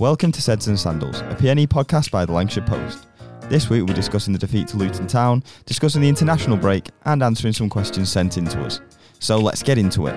Welcome 0.00 0.32
to 0.32 0.40
Seds 0.40 0.66
and 0.66 0.80
Sandals, 0.80 1.20
a 1.20 1.34
PNE 1.34 1.66
podcast 1.66 2.10
by 2.10 2.24
the 2.24 2.32
Lancashire 2.32 2.64
Post. 2.64 3.06
This 3.50 3.68
week 3.68 3.86
we're 3.86 3.92
discussing 3.92 4.32
the 4.32 4.38
defeat 4.38 4.66
to 4.68 4.78
Luton 4.78 5.06
Town, 5.06 5.44
discussing 5.66 6.00
the 6.00 6.08
international 6.08 6.56
break, 6.56 6.88
and 7.04 7.22
answering 7.22 7.52
some 7.52 7.68
questions 7.68 8.10
sent 8.10 8.38
in 8.38 8.46
to 8.46 8.62
us. 8.62 8.80
So 9.18 9.36
let's 9.36 9.62
get 9.62 9.76
into 9.76 10.06
it. 10.06 10.14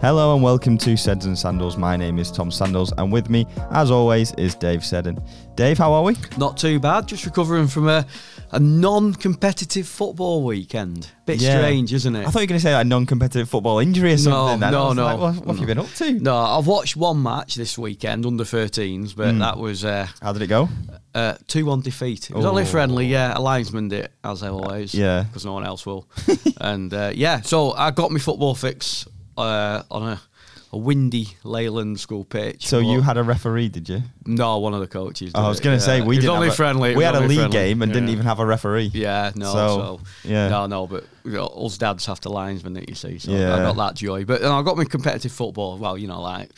Hello 0.00 0.32
and 0.32 0.44
welcome 0.44 0.78
to 0.78 0.96
Seds 0.96 1.26
and 1.26 1.36
Sandals. 1.36 1.76
My 1.76 1.96
name 1.96 2.20
is 2.20 2.30
Tom 2.30 2.52
Sandals, 2.52 2.92
and 2.98 3.10
with 3.10 3.28
me, 3.28 3.46
as 3.72 3.90
always, 3.90 4.32
is 4.34 4.54
Dave 4.54 4.84
Seddon. 4.84 5.18
Dave, 5.56 5.76
how 5.76 5.92
are 5.92 6.04
we? 6.04 6.14
Not 6.36 6.56
too 6.56 6.78
bad. 6.78 7.08
Just 7.08 7.26
recovering 7.26 7.66
from 7.66 7.88
a, 7.88 8.06
a 8.52 8.60
non-competitive 8.60 9.88
football 9.88 10.44
weekend. 10.44 11.10
Bit 11.26 11.40
Yeah. 11.40 11.58
strange, 11.58 11.92
isn't 11.92 12.14
it? 12.14 12.20
I 12.20 12.30
thought 12.30 12.38
you 12.38 12.44
were 12.44 12.46
going 12.46 12.60
to 12.60 12.62
say 12.62 12.74
like 12.74 12.86
non-competitive 12.86 13.48
football 13.48 13.80
injury 13.80 14.12
or 14.12 14.18
something. 14.18 14.60
then. 14.60 14.70
No, 14.72 14.92
no. 14.92 15.04
like, 15.04 15.18
what, 15.18 15.34
what 15.44 15.46
have 15.48 15.56
you 15.56 15.62
No. 15.62 15.66
been 15.66 15.78
up 15.80 15.92
to? 15.94 16.12
no, 16.12 16.36
I've 16.36 16.68
watched 16.68 16.94
one 16.94 17.20
match 17.20 17.56
this 17.56 17.76
weekend 17.76 18.24
under 18.24 18.44
13s, 18.44 19.16
but 19.16 19.34
Mm. 19.34 19.40
that 19.40 19.58
was 19.58 19.84
uh, 19.84 20.06
How 20.22 20.32
did 20.32 20.42
it 20.42 20.46
go? 20.46 20.68
uh, 21.16 21.34
two-one 21.48 21.80
defeat. 21.80 22.30
It 22.30 22.36
was 22.36 22.44
only 22.44 22.62
Oh. 22.62 22.66
friendly. 22.66 23.06
Yeah, 23.08 23.36
a 23.36 23.40
linesman 23.40 23.88
did 23.88 24.10
as 24.22 24.44
always. 24.44 24.94
Yeah. 24.94 25.24
because 25.24 25.44
no 25.44 25.54
one 25.54 25.64
else 25.66 25.84
will. 25.84 26.06
and 26.60 26.94
uh, 26.94 27.10
yeah, 27.12 27.40
so 27.40 27.72
I 27.72 27.90
got 27.90 28.12
my 28.12 28.20
football 28.20 28.54
fix 28.54 29.04
uh, 29.38 29.82
on 29.90 30.02
a, 30.02 30.20
a 30.72 30.76
windy 30.76 31.28
Leyland 31.44 31.98
school 32.00 32.24
pitch. 32.24 32.66
So 32.66 32.78
you 32.80 33.00
had 33.00 33.16
a 33.16 33.22
referee, 33.22 33.68
did 33.70 33.88
you? 33.88 34.02
no 34.26 34.58
one 34.58 34.74
of 34.74 34.80
the 34.80 34.86
coaches. 34.86 35.32
Oh, 35.34 35.44
I 35.44 35.48
was 35.48 35.60
going 35.60 35.78
to 35.78 35.80
say 35.82 36.02
we 36.02 36.16
didn't 36.16 36.30
only 36.30 36.48
a- 36.48 36.52
friendly. 36.52 36.94
We 36.94 37.04
had 37.04 37.14
a 37.14 37.20
league 37.20 37.38
friendly. 37.38 37.52
game 37.52 37.80
and 37.82 37.92
didn't 37.92 38.10
even 38.10 38.26
have 38.26 38.40
a 38.40 38.44
referee. 38.46 38.90
Yeah, 38.92 39.32
no, 39.34 39.46
So, 39.52 39.52
so, 39.54 40.00
yeah. 40.28 40.48
no, 40.48 40.66
no, 40.66 40.86
but 40.86 41.04
you 41.24 41.32
know, 41.32 41.46
us 41.46 41.78
dads 41.78 42.04
have 42.06 42.20
to 42.20 42.28
linesman 42.28 42.74
that 42.74 42.88
you 42.88 42.94
see. 42.94 43.18
So 43.18 43.30
Yeah. 43.32 43.54
I 43.54 43.58
got 43.60 43.76
that 43.76 43.94
joy, 43.94 44.24
but 44.26 44.42
and 44.42 44.52
I 44.52 44.60
got 44.62 44.76
my 44.76 44.84
competitive 44.84 45.32
football. 45.32 45.78
Well, 45.78 45.96
you 45.96 46.08
know, 46.08 46.20
like 46.20 46.50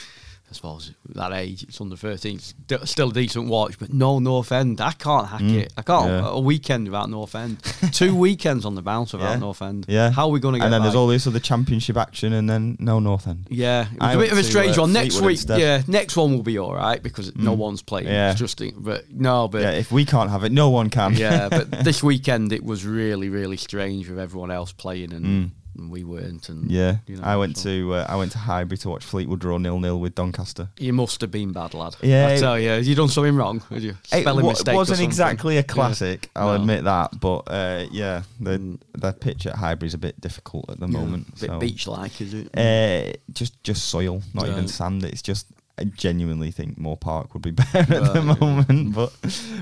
I 0.51 0.53
suppose 0.55 0.91
at 1.09 1.15
that 1.15 1.33
age, 1.33 1.63
it's 1.63 1.81
under 1.81 1.95
13, 1.95 2.41
st- 2.41 2.89
still 2.89 3.11
a 3.11 3.13
decent 3.13 3.47
watch, 3.49 3.79
but 3.79 3.93
no 3.93 4.19
North 4.19 4.51
End. 4.51 4.81
I 4.81 4.91
can't 4.91 5.29
hack 5.29 5.41
Mm, 5.43 5.59
it. 5.61 5.73
I 5.77 5.83
can't 5.83 6.09
yeah. 6.09 6.29
a 6.29 6.41
weekend 6.41 6.89
without 6.89 7.09
North 7.09 7.37
End. 7.37 7.63
Two 7.93 8.17
weekends 8.27 8.65
on 8.65 8.75
the 8.75 8.83
bounce 8.83 9.13
without 9.13 9.31
Yeah. 9.35 9.39
North 9.39 9.63
End. 9.63 9.87
Yeah. 9.89 10.11
how 10.11 10.27
are 10.27 10.31
we 10.33 10.41
going 10.41 10.55
to 10.55 10.59
get? 10.59 10.65
And 10.65 10.73
then 10.75 10.83
there's 10.83 10.97
all 10.97 11.07
this 11.07 11.27
other 11.29 11.39
championship 11.39 11.97
action, 11.97 12.33
and 12.33 12.51
then 12.51 12.77
no 12.81 12.99
North 12.99 13.29
End. 13.29 13.47
Yeah, 13.49 13.87
it 13.93 14.01
was 14.01 14.15
a 14.17 14.19
bit 14.19 14.33
of 14.33 14.39
a 14.39 14.43
strange 14.43 14.77
one. 14.77 14.93
Next 14.93 15.15
Fleetwood 15.15 15.27
week, 15.29 15.39
instead. 15.39 15.61
yeah, 15.61 15.83
next 15.87 16.17
one 16.17 16.33
will 16.33 16.43
be 16.43 16.59
all 16.59 16.75
right 16.75 17.01
because 17.01 17.35
no 17.37 17.55
Mm. 17.55 17.59
one's 17.59 17.83
playing. 17.83 18.09
Yeah. 18.09 18.33
It's 18.33 18.41
just, 18.41 18.61
but 18.77 19.09
no, 19.13 19.47
but 19.47 19.63
yeah, 19.63 19.71
if 19.71 19.93
we 19.93 20.05
can't 20.05 20.31
have 20.31 20.43
it, 20.43 20.51
no 20.51 20.69
one 20.71 20.91
can. 20.91 21.15
yeah, 21.15 21.49
but 21.49 21.71
this 21.85 22.03
weekend 22.03 22.53
it 22.53 22.65
was 22.65 22.85
really, 22.85 23.29
really 23.29 23.57
strange 23.57 24.09
with 24.09 24.19
everyone 24.19 24.51
else 24.51 24.73
playing 24.73 25.13
and, 25.13 25.25
Mm. 25.27 25.51
And 25.81 25.91
we 25.91 26.05
weren't. 26.05 26.49
And 26.49 26.71
yeah. 26.71 26.99
you 27.07 27.17
know, 27.17 27.23
I 27.25 27.37
went 27.37 27.57
so- 27.57 27.65
to 27.71 27.95
uh, 27.95 28.07
I 28.09 28.17
went 28.17 28.33
to 28.33 28.39
Highbury 28.39 28.77
to 28.79 28.89
watch 28.91 29.05
Fleetwood 29.05 29.41
draw 29.41 29.59
nil 29.59 29.81
nil 29.81 29.99
with 29.99 30.15
Doncaster. 30.15 30.69
You 30.79 30.93
must 30.93 31.21
have 31.23 31.31
been 31.31 31.53
bad, 31.53 31.75
lad. 31.75 31.97
Yeah, 32.03 32.29
I 32.29 32.37
tell 32.39 32.59
you, 32.59 32.75
you 32.75 32.95
done 32.95 33.09
something 33.09 33.35
wrong. 33.35 33.61
Had 33.71 33.83
you 33.83 33.91
It 34.13 34.21
spelling 34.21 34.45
wa- 34.45 34.53
mistake? 34.53 34.75
or 34.75 34.77
wasn't 34.77 35.01
exactly 35.01 35.57
a 35.57 35.63
classic, 35.63 36.31
I'll 36.37 36.49
No. 36.55 36.61
admit 36.61 36.85
that. 36.85 37.19
But 37.19 37.39
uh, 37.49 37.87
yeah, 37.91 38.23
the 38.39 38.59
Mm. 38.59 38.79
the 38.95 39.13
pitch 39.13 39.47
at 39.47 39.57
Highbury's 39.57 39.95
a 39.95 39.99
bit 39.99 40.21
difficult 40.21 40.69
at 40.71 40.79
the 40.81 40.87
Yeah, 40.87 40.99
moment. 41.01 41.41
bit 41.41 41.49
so. 41.51 41.59
beach-like, 41.59 42.21
is 42.21 42.35
it? 42.35 42.57
Uh, 42.57 43.17
just 43.33 43.63
just 43.65 43.87
soil, 43.89 44.23
not 44.35 44.47
even 44.49 44.69
sand. 44.69 45.03
It's 45.05 45.23
just 45.23 45.47
I 45.79 45.85
genuinely 45.85 46.51
think 46.51 46.77
Moore 46.77 46.99
Park 46.99 47.33
would 47.33 47.43
be 47.43 47.51
better 47.63 47.79
at 47.79 47.89
the 47.89 48.13
yeah. 48.23 48.35
moment, 48.39 48.95
but 48.95 49.13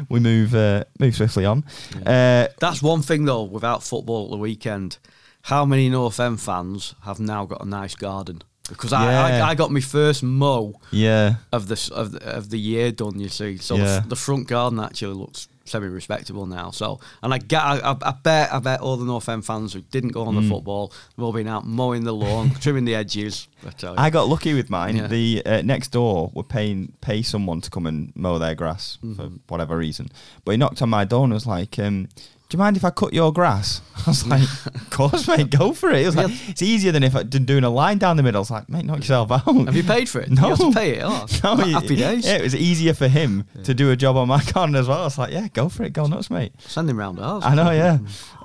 we 0.09 0.19
move 0.19 0.53
uh, 0.53 0.83
move 0.99 1.15
swiftly 1.15 1.45
on. 1.45 1.63
Uh, 2.05 2.49
That's 2.59 2.83
one 2.83 3.03
thing 3.03 3.25
though. 3.25 3.45
Without 3.45 3.85
football 3.85 4.25
at 4.25 4.31
the 4.31 4.37
weekend, 4.37 4.99
how 5.43 5.65
many 5.65 5.89
North 5.89 6.21
End 6.21 6.41
fans 6.41 6.95
have 7.03 7.21
now 7.21 7.47
got 7.47 7.63
a 7.63 7.69
nice 7.69 7.95
garden? 7.95 8.43
Because 8.69 8.93
I, 8.93 9.05
Yeah. 9.11 9.45
I, 9.47 9.51
I 9.51 9.55
got 9.55 9.71
my 9.71 9.81
first 9.81 10.23
mow 10.23 10.75
yeah, 10.91 11.37
of 11.53 11.69
this 11.69 11.89
of 11.89 12.13
the, 12.13 12.37
of 12.37 12.51
the 12.51 12.59
year 12.59 12.93
done. 12.93 13.19
You 13.19 13.29
see, 13.31 13.57
so 13.57 13.77
Yeah. 13.77 14.01
the, 14.01 14.09
the 14.09 14.17
front 14.17 14.47
garden 14.47 14.79
actually 14.79 15.15
looks 15.15 15.49
semi-respectable 15.65 16.45
now. 16.47 16.71
So, 16.71 16.99
and 17.23 17.33
I, 17.33 17.39
get, 17.39 17.63
I, 17.63 17.97
I 18.03 18.13
bet 18.23 18.53
I 18.53 18.59
bet 18.59 18.81
all 18.81 18.97
the 18.99 19.05
North 19.07 19.27
End 19.29 19.45
fans 19.45 19.73
who 19.73 19.81
didn't 19.81 20.11
go 20.11 20.25
on 20.25 20.35
Mm. 20.35 20.43
the 20.43 20.49
football 20.51 20.93
have 21.17 21.25
all 21.25 21.33
been 21.33 21.49
out 21.49 21.67
mowing 21.67 22.05
the 22.05 22.13
lawn, 22.13 22.51
trimming 22.61 22.85
the 22.85 22.95
edges. 22.95 23.49
I 23.67 23.71
tell 23.71 23.93
you. 23.95 23.99
I 23.99 24.11
got 24.11 24.29
lucky 24.29 24.53
with 24.53 24.69
mine. 24.69 24.97
Yeah. 24.97 25.07
The 25.07 25.43
uh, 25.47 25.63
next 25.63 25.89
door 25.89 26.31
were 26.35 26.43
paying 26.43 26.93
pay 27.01 27.23
someone 27.23 27.63
to 27.63 27.71
come 27.71 27.87
and 27.87 28.13
mow 28.17 28.39
their 28.39 28.55
grass 28.55 28.99
for 29.01 29.07
Mhm. 29.07 29.41
whatever 29.49 29.79
reason, 29.79 30.11
but 30.45 30.53
he 30.53 30.57
knocked 30.59 30.83
on 30.83 30.91
my 30.91 31.07
door 31.07 31.25
and 31.25 31.33
was 31.33 31.47
like. 31.47 31.79
Um, 31.79 32.09
do 32.49 32.57
you 32.57 32.59
mind 32.59 32.77
if 32.79 32.85
I 32.85 32.91
cut 32.91 33.13
your 33.13 33.31
grass? 33.33 33.83
I 34.07 34.11
was 34.11 34.27
like, 34.27 34.43
of 34.75 34.91
course, 34.91 35.29
mate, 35.29 35.51
go 35.51 35.73
for 35.75 35.91
it. 35.91 36.03
It 36.03 36.07
was 36.07 36.17
like, 36.17 36.31
it's 36.49 36.63
easier 36.63 36.93
than 36.93 37.03
if 37.03 37.15
I 37.15 37.23
did 37.23 37.45
doing 37.45 37.63
a 37.65 37.69
line 37.71 37.99
down 37.99 38.17
the 38.17 38.23
middle. 38.23 38.39
I 38.39 38.41
was 38.41 38.51
like, 38.51 38.69
mate, 38.71 38.87
knock 38.87 38.99
yourself 38.99 39.31
out. 39.31 39.45
have 39.45 39.77
you 39.77 39.83
paid 39.83 40.09
for 40.09 40.21
it? 40.21 40.31
No. 40.31 40.43
you 40.43 40.49
have 40.55 40.59
to 40.59 40.73
pay 40.73 40.97
it. 40.99 41.03
off. 41.03 41.43
No, 41.45 41.57
happy 41.57 41.97
days. 41.97 42.25
Yeah, 42.27 42.37
it 42.37 42.43
was 42.43 42.55
easier 42.57 42.95
for 42.95 43.07
him 43.09 43.45
to 43.65 43.75
do 43.75 43.91
a 43.91 43.97
job 43.97 44.17
on 44.17 44.29
my 44.29 44.43
garden 44.53 44.75
as 44.77 44.89
well. 44.89 45.01
I 45.01 45.05
was 45.05 45.19
like, 45.19 45.33
yeah, 45.33 45.49
go 45.49 45.69
for 45.69 45.83
it, 45.85 45.93
go 45.93 46.07
nuts, 46.07 46.31
mate. 46.31 46.53
Send 46.61 46.89
him 46.89 46.99
round 46.99 47.21
ours. 47.21 47.45
I 47.45 47.55
know, 47.55 47.71
yeah. 47.71 47.99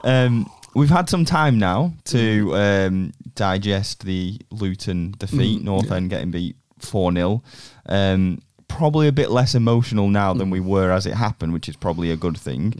Um, 0.03 0.49
we've 0.75 0.89
had 0.89 1.09
some 1.09 1.23
time 1.23 1.57
now 1.57 1.93
to 2.05 2.55
um, 2.55 3.11
digest 3.35 4.03
the 4.05 4.37
Luton 4.51 5.15
defeat, 5.17 5.61
Mm, 5.61 5.63
North 5.63 5.85
yeah. 5.87 5.95
End 5.95 6.09
getting 6.09 6.31
beat 6.31 6.55
4 6.79 7.13
0. 7.13 7.41
Um, 7.85 8.41
probably 8.67 9.07
a 9.07 9.11
bit 9.11 9.29
less 9.29 9.53
emotional 9.55 10.09
now 10.09 10.33
than 10.33 10.49
we 10.49 10.59
were 10.59 10.91
as 10.91 11.05
it 11.05 11.13
happened, 11.13 11.53
which 11.53 11.69
is 11.69 11.75
probably 11.75 12.09
a 12.11 12.17
good 12.17 12.37
thing. 12.37 12.73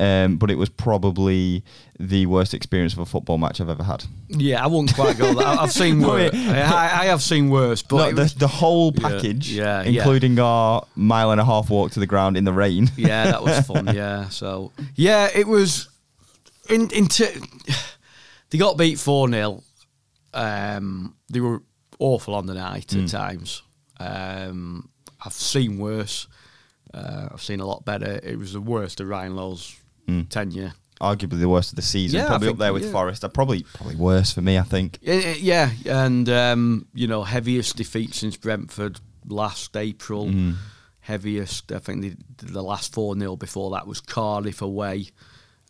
Um, 0.00 0.38
but 0.38 0.50
it 0.50 0.56
was 0.56 0.68
probably 0.68 1.62
the 2.00 2.26
worst 2.26 2.52
experience 2.52 2.94
of 2.94 2.98
a 2.98 3.06
football 3.06 3.38
match 3.38 3.60
I've 3.60 3.68
ever 3.68 3.84
had. 3.84 4.04
Yeah, 4.28 4.62
I 4.64 4.66
wouldn't 4.66 4.92
quite 4.94 5.16
go 5.16 5.32
there. 5.32 5.46
I've 5.46 5.70
seen 5.72 6.00
worse. 6.06 6.34
I, 6.34 7.02
I 7.02 7.04
have 7.06 7.22
seen 7.22 7.48
worse, 7.48 7.80
but 7.82 7.96
No, 8.10 8.12
the, 8.16 8.22
was- 8.22 8.34
the 8.34 8.48
whole 8.48 8.90
package, 8.90 9.52
yeah, 9.52 9.82
yeah. 9.82 10.00
including 10.00 10.38
our 10.40 10.84
mile 10.96 11.30
and 11.30 11.40
a 11.40 11.44
half 11.44 11.70
walk 11.70 11.92
to 11.92 12.00
the 12.00 12.08
ground 12.08 12.36
in 12.36 12.42
the 12.44 12.52
rain. 12.52 12.90
yeah, 12.96 13.24
that 13.30 13.42
was 13.44 13.60
fun. 13.66 13.86
Yeah, 13.94 14.28
so 14.30 14.72
yeah, 14.96 15.28
it 15.34 15.46
was. 15.46 15.88
In 16.68 16.90
into 16.92 17.26
they 18.50 18.58
got 18.58 18.76
beat 18.76 18.98
four 18.98 19.28
0 19.30 19.62
Um, 20.32 21.14
they 21.30 21.40
were 21.40 21.62
awful 22.00 22.34
on 22.34 22.46
the 22.46 22.54
night 22.54 22.88
Mm. 22.88 23.04
at 23.04 23.10
times. 23.10 23.62
Um, 24.00 24.88
I've 25.24 25.32
seen 25.32 25.78
worse. 25.78 26.26
Uh, 26.92 27.28
I've 27.32 27.42
seen 27.42 27.60
a 27.60 27.66
lot 27.66 27.84
better. 27.84 28.20
It 28.22 28.38
was 28.38 28.52
the 28.54 28.60
worst 28.60 29.00
of 29.00 29.08
Ryan 29.08 29.36
Lowe's 29.36 29.76
Mm. 30.08 30.28
tenure. 30.28 30.72
arguably 31.00 31.40
the 31.40 31.48
worst 31.48 31.72
of 31.72 31.76
the 31.76 31.82
season. 31.82 32.20
Yeah, 32.20 32.26
probably 32.26 32.48
up 32.48 32.58
there 32.58 32.72
with 32.72 32.84
yeah. 32.84 32.92
Forest. 32.92 33.24
Probably 33.34 33.62
probably 33.74 33.96
worse 33.96 34.32
for 34.32 34.42
me, 34.42 34.58
I 34.58 34.62
think. 34.62 34.98
Yeah, 35.02 35.70
and 35.86 36.28
um, 36.28 36.86
you 36.94 37.06
know, 37.06 37.24
heaviest 37.24 37.76
defeat 37.76 38.14
since 38.14 38.36
Brentford 38.36 39.00
last 39.26 39.76
April. 39.76 40.26
Mm. 40.26 40.54
Heaviest, 41.00 41.70
I 41.72 41.80
think 41.80 42.00
the, 42.00 42.16
the 42.46 42.62
last 42.62 42.94
four 42.94 43.14
0 43.14 43.36
before 43.36 43.72
that 43.72 43.86
was 43.86 44.00
Cardiff 44.00 44.62
away. 44.62 45.08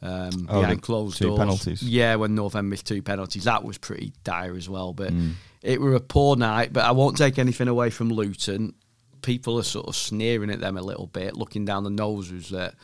Um, 0.00 0.46
Oh, 0.50 0.60
behind 0.60 0.82
closed 0.82 1.18
two 1.18 1.28
doors. 1.28 1.38
penalties. 1.38 1.82
Yeah, 1.82 2.16
when 2.16 2.34
North 2.36 2.54
End 2.54 2.68
missed 2.70 2.86
two 2.86 3.02
penalties, 3.02 3.44
that 3.44 3.64
was 3.64 3.78
pretty 3.78 4.12
dire 4.22 4.54
as 4.54 4.68
well. 4.68 4.92
But 4.92 5.12
Mm. 5.12 5.32
it 5.62 5.80
were 5.80 5.94
a 5.94 6.00
poor 6.00 6.36
night. 6.36 6.72
But 6.72 6.84
I 6.84 6.92
won't 6.92 7.16
take 7.16 7.38
anything 7.38 7.66
away 7.68 7.90
from 7.90 8.10
Luton. 8.10 8.74
People 9.22 9.58
are 9.58 9.62
sort 9.64 9.86
of 9.88 9.96
sneering 9.96 10.50
at 10.50 10.60
them 10.60 10.76
a 10.76 10.82
little 10.82 11.06
bit, 11.08 11.34
looking 11.36 11.64
down 11.64 11.82
the 11.84 11.90
noses 11.90 12.50
that 12.50 12.74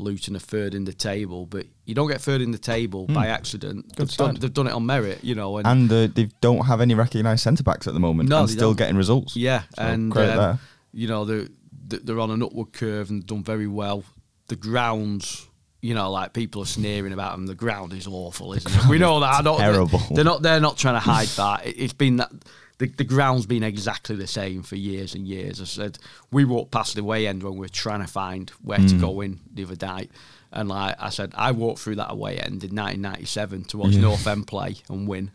Luton 0.00 0.34
are 0.36 0.40
third 0.40 0.74
in 0.74 0.84
the 0.84 0.92
table. 0.92 1.46
But 1.46 1.66
you 1.84 1.94
don't 1.94 2.08
get 2.08 2.20
third 2.20 2.40
in 2.40 2.50
the 2.50 2.58
table 2.58 3.06
by 3.06 3.26
accident. 3.28 3.96
They've 3.96 4.10
done, 4.16 4.34
they've 4.36 4.52
done 4.52 4.66
it 4.66 4.72
on 4.72 4.86
merit, 4.86 5.22
you 5.22 5.34
know. 5.34 5.58
And, 5.58 5.66
And 5.66 5.92
uh, 5.92 6.06
they 6.12 6.28
don't 6.40 6.66
have 6.66 6.80
any 6.80 6.94
recognised 6.94 7.42
centre 7.42 7.62
backs 7.62 7.86
at 7.86 7.94
the 7.94 8.00
moment, 8.00 8.28
No, 8.28 8.40
and 8.40 8.50
still 8.50 8.70
don't. 8.70 8.78
getting 8.78 8.96
results. 8.96 9.36
Yeah, 9.36 9.62
So, 9.76 9.82
and 9.82 10.16
um, 10.16 10.58
you 10.92 11.06
know 11.08 11.24
they're 11.24 11.46
they're 11.88 12.20
on 12.20 12.30
an 12.30 12.42
upward 12.42 12.72
curve 12.72 13.10
and 13.10 13.26
done 13.26 13.42
very 13.42 13.66
well. 13.66 14.04
The 14.48 14.56
grounds, 14.56 15.46
you 15.80 15.94
know, 15.94 16.10
like 16.10 16.32
people 16.32 16.62
are 16.62 16.66
sneering 16.66 17.12
about 17.12 17.32
them. 17.32 17.46
The 17.46 17.54
ground 17.54 17.92
is 17.92 18.06
awful, 18.06 18.52
isn't 18.54 18.72
it? 18.74 18.86
We 18.86 18.98
know 18.98 19.20
that. 19.20 19.34
I 19.34 19.42
don't, 19.42 19.58
terrible. 19.58 20.00
They're 20.10 20.24
not. 20.24 20.42
They're 20.42 20.60
not 20.60 20.76
trying 20.76 20.94
to 20.94 21.00
hide 21.00 21.28
that. 21.28 21.62
It's 21.66 21.92
been 21.92 22.16
that. 22.16 22.30
The, 22.80 22.86
the 22.88 23.04
ground's 23.04 23.46
been 23.46 23.62
exactly 23.62 24.16
the 24.16 24.26
same 24.26 24.62
for 24.62 24.74
years 24.76 25.14
and 25.14 25.26
years. 25.28 25.60
I 25.60 25.64
said 25.64 25.98
we 26.32 26.44
walked 26.44 26.70
past 26.72 26.94
the 26.94 27.02
away 27.02 27.26
end 27.26 27.42
when 27.42 27.52
we 27.54 27.60
were 27.60 27.68
trying 27.68 28.00
to 28.00 28.06
find 28.06 28.50
where 28.62 28.78
to 28.78 28.84
Mm. 28.94 29.00
go 29.00 29.20
in 29.20 29.40
the 29.54 29.64
other 29.64 29.76
night, 29.86 30.10
and 30.50 30.68
like 30.70 30.96
I 30.98 31.10
said, 31.10 31.32
I 31.36 31.52
walked 31.52 31.80
through 31.80 31.96
that 31.96 32.10
away 32.10 32.38
end 32.38 32.64
in 32.64 32.74
1997 32.74 33.64
to 33.64 33.78
watch 33.78 33.90
Yeah. 33.92 34.00
North 34.00 34.26
End 34.26 34.46
play 34.46 34.76
and 34.88 35.06
win, 35.06 35.30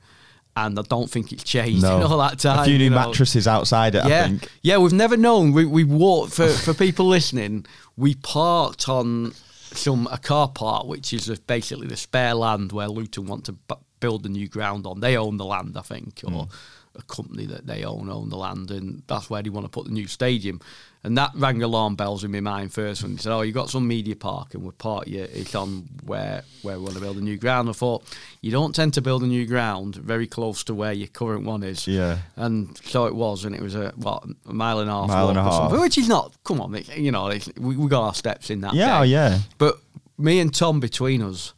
and 0.58 0.78
I 0.80 0.82
don't 0.82 1.10
think 1.10 1.32
it's 1.32 1.44
changed 1.44 1.84
No. 1.84 1.98
in 1.98 2.04
all 2.04 2.18
that 2.18 2.40
time. 2.40 2.60
a 2.60 2.66
few 2.66 2.78
new 2.80 2.86
you 2.86 2.90
know. 2.90 2.96
mattresses 3.08 3.48
outside 3.48 3.94
it, 3.96 4.06
Yeah, 4.08 4.24
I 4.24 4.28
think. 4.28 4.50
yeah, 4.64 4.78
we've 4.78 4.92
never 4.94 5.16
known. 5.18 5.52
We 5.54 5.66
we 5.66 5.84
walked 5.84 6.34
for 6.34 6.48
for 6.50 6.74
people 6.74 7.06
listening. 7.06 7.66
We 7.96 8.16
parked 8.16 8.90
on 8.90 9.34
some 9.72 10.08
a 10.12 10.18
car 10.18 10.48
park, 10.48 10.88
which 10.88 11.14
is 11.14 11.28
basically 11.46 11.88
the 11.88 11.98
spare 11.98 12.34
land 12.34 12.72
where 12.72 12.88
Luton 12.88 13.28
want 13.28 13.44
to 13.46 13.52
b- 13.52 13.76
build 14.00 14.24
the 14.24 14.30
new 14.30 14.48
ground 14.48 14.86
on. 14.88 15.00
They 15.00 15.16
own 15.16 15.38
the 15.38 15.46
land, 15.46 15.78
I 15.78 15.82
think, 15.82 16.22
or 16.26 16.48
a 16.98 17.02
company 17.04 17.46
that 17.46 17.66
they 17.68 17.84
own 17.84 18.10
own 18.10 18.30
the 18.30 18.38
land, 18.38 18.72
and 18.72 19.04
that's 19.08 19.30
where 19.30 19.42
they 19.42 19.50
want 19.50 19.66
to 19.66 19.70
put 19.70 19.86
the 19.86 19.92
new 19.92 20.08
stadium. 20.08 20.60
And 21.04 21.16
that 21.20 21.32
rang 21.36 21.62
alarm 21.62 21.96
bells 21.96 22.24
in 22.24 22.32
my 22.32 22.40
mind 22.40 22.74
first 22.74 23.04
when 23.04 23.12
they 23.16 23.22
said, 23.22 23.32
"Oh, 23.32 23.42
you 23.42 23.52
got 23.52 23.70
some 23.70 23.88
media 23.88 24.16
park, 24.16 24.56
and 24.56 24.64
we're 24.64 24.72
part 24.72 25.06
of 25.08 25.14
it. 25.14 25.30
It's 25.34 25.54
on 25.54 25.88
where 26.04 26.44
where 26.64 26.78
we 26.80 26.84
want 26.84 26.96
to 26.96 27.02
build 27.02 27.18
a 27.18 27.22
new 27.22 27.38
ground." 27.38 27.70
I 27.70 27.74
thought 27.74 28.04
you 28.42 28.50
don't 28.50 28.74
tend 28.74 28.96
to 28.96 29.02
build 29.02 29.22
a 29.22 29.28
new 29.28 29.46
ground 29.46 29.96
very 29.98 30.26
close 30.26 30.64
to 30.64 30.74
where 30.74 30.94
your 30.94 31.08
current 31.08 31.46
one 31.46 31.62
is. 31.62 31.88
Yeah. 31.88 32.18
And 32.36 32.76
so 32.86 33.06
it 33.06 33.14
was, 33.14 33.46
and 33.46 33.56
it 33.56 33.62
was 33.62 33.76
a 33.76 33.94
what 33.98 34.24
a 34.48 34.54
mile 34.54 34.80
and 34.80 34.90
a 34.90 34.94
half, 34.94 35.08
Mile 35.10 35.30
and 35.30 35.38
a 35.38 35.44
half. 35.44 35.72
which 35.74 35.98
is 36.00 36.08
not. 36.08 36.34
Come 36.44 36.60
on, 36.60 36.74
it- 36.74 36.98
you 36.98 37.12
know, 37.12 37.32
we 37.60 37.76
we 37.78 37.88
got 37.88 38.02
our 38.04 38.14
steps 38.16 38.50
in 38.50 38.62
that. 38.62 38.74
Yeah, 38.74 39.02
day. 39.02 39.10
yeah. 39.10 39.40
But 39.60 39.80
me 40.18 40.40
and 40.40 40.52
Tom 40.52 40.80
between 40.80 41.22
us, 41.22 41.54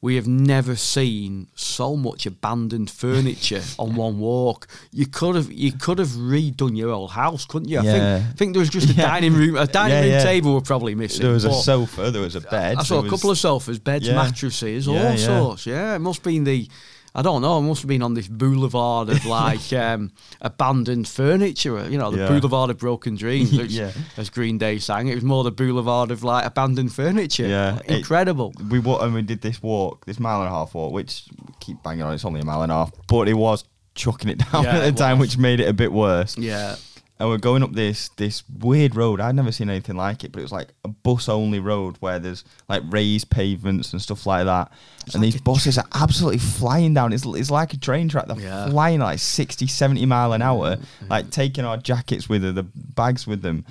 we 0.00 0.14
have 0.14 0.28
never 0.28 0.76
seen 0.76 1.48
so 1.56 1.96
much 1.96 2.24
abandoned 2.24 2.88
furniture 2.88 3.62
on 3.80 3.96
one 3.96 4.18
walk. 4.20 4.68
You 4.92 5.06
could 5.06 5.34
have 5.34 5.50
you 5.50 5.72
could 5.72 5.98
have 5.98 6.08
redone 6.10 6.76
your 6.76 6.92
whole 6.92 7.08
house, 7.08 7.44
couldn't 7.44 7.68
you? 7.68 7.80
I 7.80 7.82
Yeah. 7.82 7.92
think 8.18 8.26
I 8.28 8.32
think 8.36 8.52
there 8.54 8.60
was 8.60 8.68
just 8.70 8.90
a 8.90 8.92
Yeah. 8.96 9.06
dining 9.08 9.34
room 9.34 9.56
a 9.56 9.66
dining 9.66 10.08
Yeah, 10.10 10.16
room 10.18 10.22
table 10.24 10.54
were 10.54 10.60
probably 10.60 10.94
missing. 10.94 11.22
There 11.22 11.32
was 11.32 11.44
a 11.44 11.52
sofa, 11.52 12.10
there 12.12 12.22
was 12.22 12.36
a 12.36 12.40
bed. 12.40 12.76
I 12.78 12.82
saw 12.84 13.00
a 13.00 13.08
couple 13.08 13.30
was- 13.30 13.38
of 13.38 13.50
sofas, 13.50 13.78
beds, 13.80 14.08
mattresses, 14.08 14.86
all 14.86 15.16
sorts. 15.16 15.66
Yeah, 15.66 15.96
it 15.96 15.98
must 15.98 16.18
have 16.20 16.24
been 16.32 16.44
the 16.44 16.68
I 17.14 17.22
don't 17.22 17.42
know, 17.42 17.58
it 17.58 17.62
must 17.62 17.82
have 17.82 17.88
been 17.88 18.02
on 18.02 18.14
this 18.14 18.28
boulevard 18.28 19.08
of 19.08 19.24
like 19.40 19.72
um, 19.72 20.12
abandoned 20.40 21.08
furniture, 21.08 21.88
you 21.88 21.98
know, 21.98 22.10
the 22.10 22.18
Yeah. 22.18 22.28
boulevard 22.28 22.70
of 22.70 22.78
broken 22.78 23.16
dreams, 23.16 23.52
which, 23.58 23.72
Yeah. 23.72 23.92
as 24.16 24.30
Green 24.30 24.58
Day 24.58 24.78
sang. 24.78 25.08
It 25.08 25.14
was 25.14 25.24
more 25.24 25.42
the 25.44 25.50
boulevard 25.50 26.10
of 26.10 26.22
like 26.22 26.44
abandoned 26.44 26.92
furniture. 26.92 27.46
Yeah, 27.46 27.78
it- 27.86 27.98
Incredible. 27.98 28.52
we 28.70 28.78
wa- 28.78 28.98
and 29.00 29.14
we 29.14 29.22
did 29.22 29.40
this 29.42 29.62
walk, 29.62 30.04
this 30.06 30.20
mile 30.20 30.40
and 30.40 30.48
a 30.48 30.52
half 30.52 30.74
walk, 30.74 30.92
which 30.92 31.24
keep 31.60 31.82
banging 31.82 32.02
on. 32.02 32.14
It's 32.14 32.24
only 32.24 32.40
a 32.40 32.44
mile 32.44 32.62
and 32.62 32.70
a 32.72 32.74
half, 32.76 32.92
but 33.08 33.28
it 33.28 33.34
was 33.34 33.64
chucking 33.94 34.30
it 34.30 34.38
down 34.52 34.64
Yeah, 34.64 34.76
at 34.78 34.94
the 34.94 34.98
time, 34.98 35.18
was. 35.18 35.28
which 35.30 35.38
made 35.38 35.60
it 35.60 35.68
a 35.68 35.72
bit 35.72 35.92
worse. 35.92 36.36
yeah. 36.38 36.76
And 37.20 37.28
we're 37.28 37.38
going 37.38 37.64
up 37.64 37.72
this 37.72 38.10
this 38.10 38.44
weird 38.60 38.94
road. 38.94 39.20
I'd 39.20 39.34
never 39.34 39.50
seen 39.50 39.68
anything 39.68 39.96
like 39.96 40.22
it, 40.22 40.30
but 40.30 40.38
it 40.38 40.42
was 40.42 40.52
like 40.52 40.68
a 40.84 40.88
bus 40.88 41.28
only 41.28 41.58
road 41.58 41.96
where 41.98 42.18
there's 42.20 42.44
like 42.68 42.82
raised 42.90 43.28
pavements 43.28 43.92
and 43.92 44.00
stuff 44.00 44.24
like 44.24 44.44
that. 44.46 44.70
and 45.14 45.22
these 45.22 45.40
buses 45.40 45.78
are 45.78 45.86
absolutely 45.94 46.38
flying 46.38 46.94
down. 46.94 47.12
It's, 47.12 47.24
it's 47.26 47.50
like 47.50 47.72
a 47.74 47.76
train 47.78 48.08
track. 48.08 48.26
They're 48.28 48.38
Yeah. 48.38 48.68
flying 48.70 49.00
like 49.00 49.18
60, 49.18 49.66
70 49.66 50.06
mile 50.06 50.32
an 50.32 50.42
hour, 50.42 50.76
like 51.08 51.30
taking 51.30 51.64
our 51.64 51.76
jackets 51.76 52.28
with 52.28 52.42
her, 52.44 52.52
the 52.52 52.62
bags 52.62 53.26
with 53.26 53.42
them. 53.42 53.64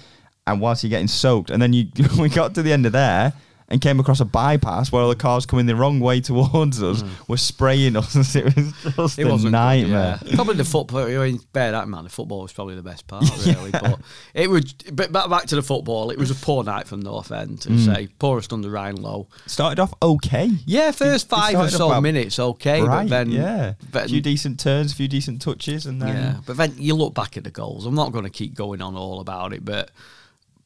And 0.46 0.60
whilst 0.60 0.84
you're 0.84 0.90
getting 0.90 1.08
soaked, 1.08 1.50
and 1.50 1.62
then 1.62 1.72
you 1.74 1.88
we 2.20 2.28
got 2.30 2.54
to 2.56 2.62
the 2.64 2.74
end 2.74 2.86
of 2.86 2.92
there 2.92 3.34
and 3.70 3.82
came 3.82 4.00
across 4.00 4.20
a 4.22 4.26
bypass 4.26 4.92
where 4.92 5.02
all 5.02 5.10
the 5.10 5.16
cars 5.16 5.46
coming 5.46 5.66
the 5.66 5.76
wrong 5.76 6.00
way 6.00 6.22
towards 6.22 6.82
us 6.82 7.04
were 7.28 7.36
spraying 7.38 7.96
us. 7.98 8.16
it 8.36 8.46
was 8.46 8.54
just 8.56 8.76
Mm. 8.98 9.20
It 9.20 9.24
a 9.24 9.30
wasn't 9.30 9.42
good, 9.48 9.52
nightmare. 9.52 10.20
yeah. 10.24 10.36
Probably 10.36 10.56
the 10.56 10.64
football. 10.66 11.10
You 11.10 11.20
mean, 11.20 11.40
bear 11.54 11.72
that 11.72 11.84
in 11.84 11.90
mind. 11.90 12.06
The 12.06 12.10
football 12.10 12.42
was 12.44 12.54
probably 12.54 12.76
the 12.76 12.82
best 12.84 13.08
part, 13.08 13.26
really. 13.46 13.72
But 13.72 14.00
it 14.34 14.50
was. 14.50 14.72
But 14.92 15.12
back, 15.12 15.30
back 15.30 15.46
to 15.48 15.56
the 15.56 15.62
football. 15.62 16.10
It 16.12 16.18
was 16.18 16.32
a 16.32 16.36
poor 16.36 16.64
night 16.64 16.88
from 16.88 17.02
North 17.02 17.32
End. 17.32 17.60
Mm. 17.60 17.64
To 17.64 17.80
say 17.80 18.08
poorest 18.20 18.54
under 18.54 18.70
Ryan 18.70 18.96
Lowe. 19.02 19.28
Started 19.48 19.80
off 19.82 19.94
okay. 20.02 20.50
Yeah, 20.66 20.92
first 20.92 21.30
They 21.30 21.36
five 21.36 21.56
or 21.56 21.70
so 21.70 22.00
minutes, 22.00 22.40
okay, 22.40 22.82
right, 22.82 23.04
but 23.04 23.10
then 23.10 23.32
yeah, 23.32 23.74
but 23.92 24.06
a 24.06 24.08
few 24.08 24.22
decent 24.22 24.60
turns, 24.60 24.94
a 24.94 24.96
few 24.96 25.08
decent 25.08 25.42
touches, 25.42 25.86
and 25.86 26.02
then 26.02 26.16
yeah, 26.16 26.38
but 26.46 26.56
then 26.58 26.74
you 26.78 26.96
look 26.96 27.14
back 27.14 27.36
at 27.38 27.44
the 27.44 27.52
goals. 27.52 27.86
I'm 27.86 27.96
not 27.96 28.12
going 28.14 28.24
to 28.24 28.30
keep 28.30 28.54
going 28.54 28.82
on 28.82 28.96
all 28.96 29.20
about 29.20 29.52
it, 29.54 29.66
but 29.66 29.92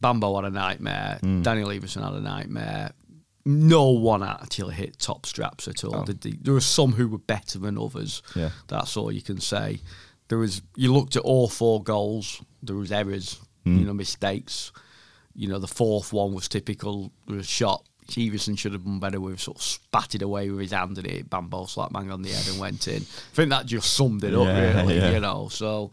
Bambo 0.01 0.36
had 0.36 0.45
a 0.45 0.50
nightmare. 0.50 1.19
Mm. 1.21 1.44
Daniel 1.44 1.69
Iversen 1.69 2.03
had 2.03 2.13
a 2.13 2.19
nightmare. 2.21 2.92
No 3.45 3.89
one 3.89 4.21
actually 4.24 4.75
hit 4.75 5.00
top 5.00 5.25
straps 5.25 5.68
at 5.68 5.83
all. 5.83 5.95
Oh. 5.95 6.03
They? 6.03 6.31
There 6.31 6.53
were 6.53 6.62
some 6.62 6.92
who 6.92 7.07
were 7.07 7.18
better 7.18 7.57
than 7.59 7.77
others. 7.77 8.21
Yeah. 8.36 8.50
That's 8.68 8.95
all 8.98 9.12
you 9.12 9.21
can 9.21 9.39
say. 9.39 9.80
There 10.27 10.38
was 10.38 10.62
you 10.75 10.94
looked 10.94 11.15
at 11.15 11.24
all 11.24 11.48
four 11.48 11.81
goals. 11.83 12.42
There 12.63 12.75
was 12.75 12.92
errors, 12.92 13.39
Mm. 13.65 13.80
you 13.80 13.86
know, 13.86 13.94
mistakes. 13.94 14.71
You 15.36 15.48
know, 15.48 15.59
the 15.59 15.68
fourth 15.68 16.12
one 16.13 16.33
was 16.33 16.47
typical. 16.47 17.12
There 17.27 17.38
was 17.38 17.45
a 17.45 17.50
shot. 17.50 17.83
Iversen 18.09 18.57
should 18.57 18.74
have 18.74 18.83
done 18.83 19.00
better 19.00 19.21
with 19.21 19.39
sort 19.39 19.57
of 19.57 19.63
spatted 19.63 20.21
away 20.21 20.50
with 20.50 20.59
his 20.59 20.71
hand 20.71 20.97
and 20.97 21.07
it 21.07 21.13
hit 21.13 21.30
Bambo 21.30 21.65
slap 21.65 21.94
bang 21.94 22.12
on 22.12 22.21
the 22.24 22.30
head 22.31 22.45
and 22.50 22.59
went 22.59 22.88
in. 22.89 23.01
I 23.04 23.36
think 23.36 23.50
that 23.51 23.65
just 23.68 23.94
summed 23.94 24.24
it 24.25 24.33
up 24.33 24.45
Yeah, 24.47 24.81
really, 24.81 24.97
yeah. 24.97 25.12
you 25.12 25.19
know. 25.21 25.47
So 25.50 25.92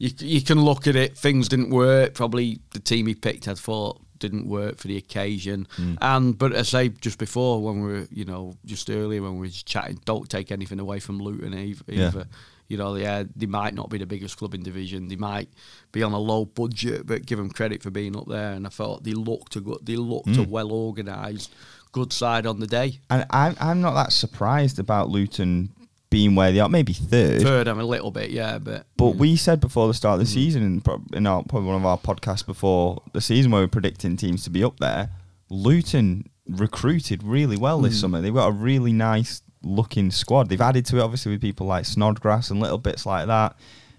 you 0.00 0.10
you 0.18 0.40
can 0.42 0.60
look 0.64 0.86
at 0.88 0.96
it. 0.96 1.16
Things 1.16 1.48
didn't 1.48 1.70
work. 1.70 2.14
Probably 2.14 2.58
the 2.72 2.80
team 2.80 3.06
he 3.06 3.14
picked, 3.14 3.46
I 3.46 3.54
thought, 3.54 4.00
didn't 4.18 4.48
work 4.48 4.78
for 4.78 4.88
the 4.88 4.96
occasion. 4.96 5.68
Hmm. 5.76 5.94
And 6.00 6.36
but 6.36 6.52
as 6.52 6.74
I 6.74 6.86
say 6.86 6.88
just 7.00 7.18
before 7.18 7.62
when 7.62 7.82
we 7.82 7.92
were, 7.92 8.08
you 8.10 8.24
know, 8.24 8.54
just 8.64 8.90
earlier 8.90 9.22
when 9.22 9.34
we 9.38 9.46
were 9.46 9.52
chatting, 9.52 10.00
don't 10.04 10.28
take 10.28 10.50
anything 10.50 10.80
away 10.80 10.98
from 11.00 11.18
Luton 11.20 11.54
either. 11.54 11.84
Yeah. 11.86 12.24
You 12.68 12.76
know, 12.76 12.94
yeah, 12.94 13.24
they 13.34 13.46
might 13.46 13.74
not 13.74 13.90
be 13.90 13.98
the 13.98 14.06
biggest 14.06 14.36
club 14.36 14.54
in 14.54 14.62
division. 14.62 15.08
They 15.08 15.16
might 15.16 15.48
be 15.90 16.04
on 16.04 16.12
a 16.12 16.18
low 16.20 16.44
budget, 16.44 17.04
but 17.04 17.26
give 17.26 17.36
them 17.38 17.50
credit 17.50 17.82
for 17.82 17.90
being 17.90 18.16
up 18.16 18.28
there. 18.28 18.52
And 18.52 18.64
I 18.64 18.70
thought 18.70 19.02
they 19.02 19.12
looked 19.12 19.56
a 19.56 19.60
good, 19.60 19.78
they 19.82 19.96
looked 19.96 20.28
Hmm. 20.36 20.40
a 20.40 20.44
well 20.44 20.70
organised, 20.72 21.52
good 21.92 22.12
side 22.12 22.46
on 22.46 22.60
the 22.60 22.68
day. 22.68 23.00
and 23.10 23.26
I'm 23.30 23.56
I'm 23.60 23.80
not 23.80 23.94
that 23.94 24.12
surprised 24.12 24.78
about 24.78 25.08
Luton 25.10 25.70
being 26.10 26.34
where 26.34 26.50
they 26.52 26.58
are, 26.60 26.68
maybe 26.68 26.92
third. 26.92 27.40
Third, 27.42 27.68
I'm 27.68 27.78
a 27.80 27.84
little 27.84 28.10
bit, 28.10 28.30
yeah, 28.30 28.58
but 28.58 28.84
But 28.96 29.16
we 29.16 29.36
said 29.36 29.60
before 29.60 29.86
the 29.88 29.94
start 29.94 30.14
of 30.20 30.26
Mm. 30.26 30.28
the 30.28 30.32
season, 30.32 30.62
in, 30.62 30.82
in 31.16 31.26
our, 31.26 31.42
probably 31.44 31.68
one 31.68 31.76
of 31.76 31.86
our 31.86 31.98
podcasts 31.98 32.44
before 32.44 33.00
the 33.12 33.20
season, 33.20 33.52
where 33.52 33.62
we're 33.62 33.68
predicting 33.68 34.16
teams 34.16 34.42
to 34.44 34.50
be 34.50 34.64
up 34.64 34.78
there, 34.80 35.10
Luton 35.48 36.28
recruited 36.48 37.22
really 37.22 37.56
well 37.56 37.80
Mm. 37.80 37.84
this 37.84 38.00
summer. 38.00 38.20
They've 38.20 38.34
got 38.34 38.48
a 38.48 38.52
really 38.52 38.92
nice 38.92 39.42
looking 39.62 40.10
squad. 40.10 40.48
They've 40.48 40.60
added 40.60 40.84
to 40.86 40.98
it, 40.98 41.02
obviously, 41.02 41.32
with 41.32 41.40
people 41.40 41.66
like 41.66 41.84
Snodgrass 41.84 42.50
and 42.50 42.60
little 42.60 42.78
bits 42.78 43.06
like 43.06 43.26
that. 43.26 43.56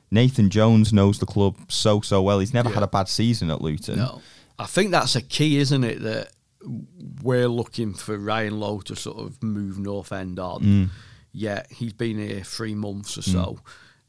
Nathan 0.09 0.49
Jones 0.49 0.91
knows 0.91 1.19
the 1.19 1.25
club 1.25 1.55
so, 1.69 2.01
so 2.01 2.21
well. 2.21 2.39
He's 2.39 2.53
never 2.53 2.67
Yeah. 2.69 2.75
had 2.75 2.83
a 2.83 2.87
bad 2.87 3.07
season 3.07 3.49
at 3.51 3.61
Luton. 3.61 3.97
No, 3.99 4.21
I 4.59 4.65
think 4.65 4.91
that's 4.91 5.15
a 5.15 5.21
key, 5.21 5.57
isn't 5.57 5.83
it? 5.85 6.01
That 6.01 6.31
we're 7.23 7.47
looking 7.47 7.93
for 7.93 8.17
Ryan 8.17 8.59
Lowe 8.59 8.81
to 8.81 8.95
sort 8.95 9.17
of 9.19 9.41
move 9.41 9.79
North 9.79 10.11
End 10.11 10.37
on. 10.39 10.89
Mm. 11.33 11.39
Yeah, 11.41 11.63
he's 11.69 11.93
been 11.93 12.17
here 12.17 12.41
three 12.43 12.75
months 12.75 13.17
or 13.17 13.21
so. 13.21 13.59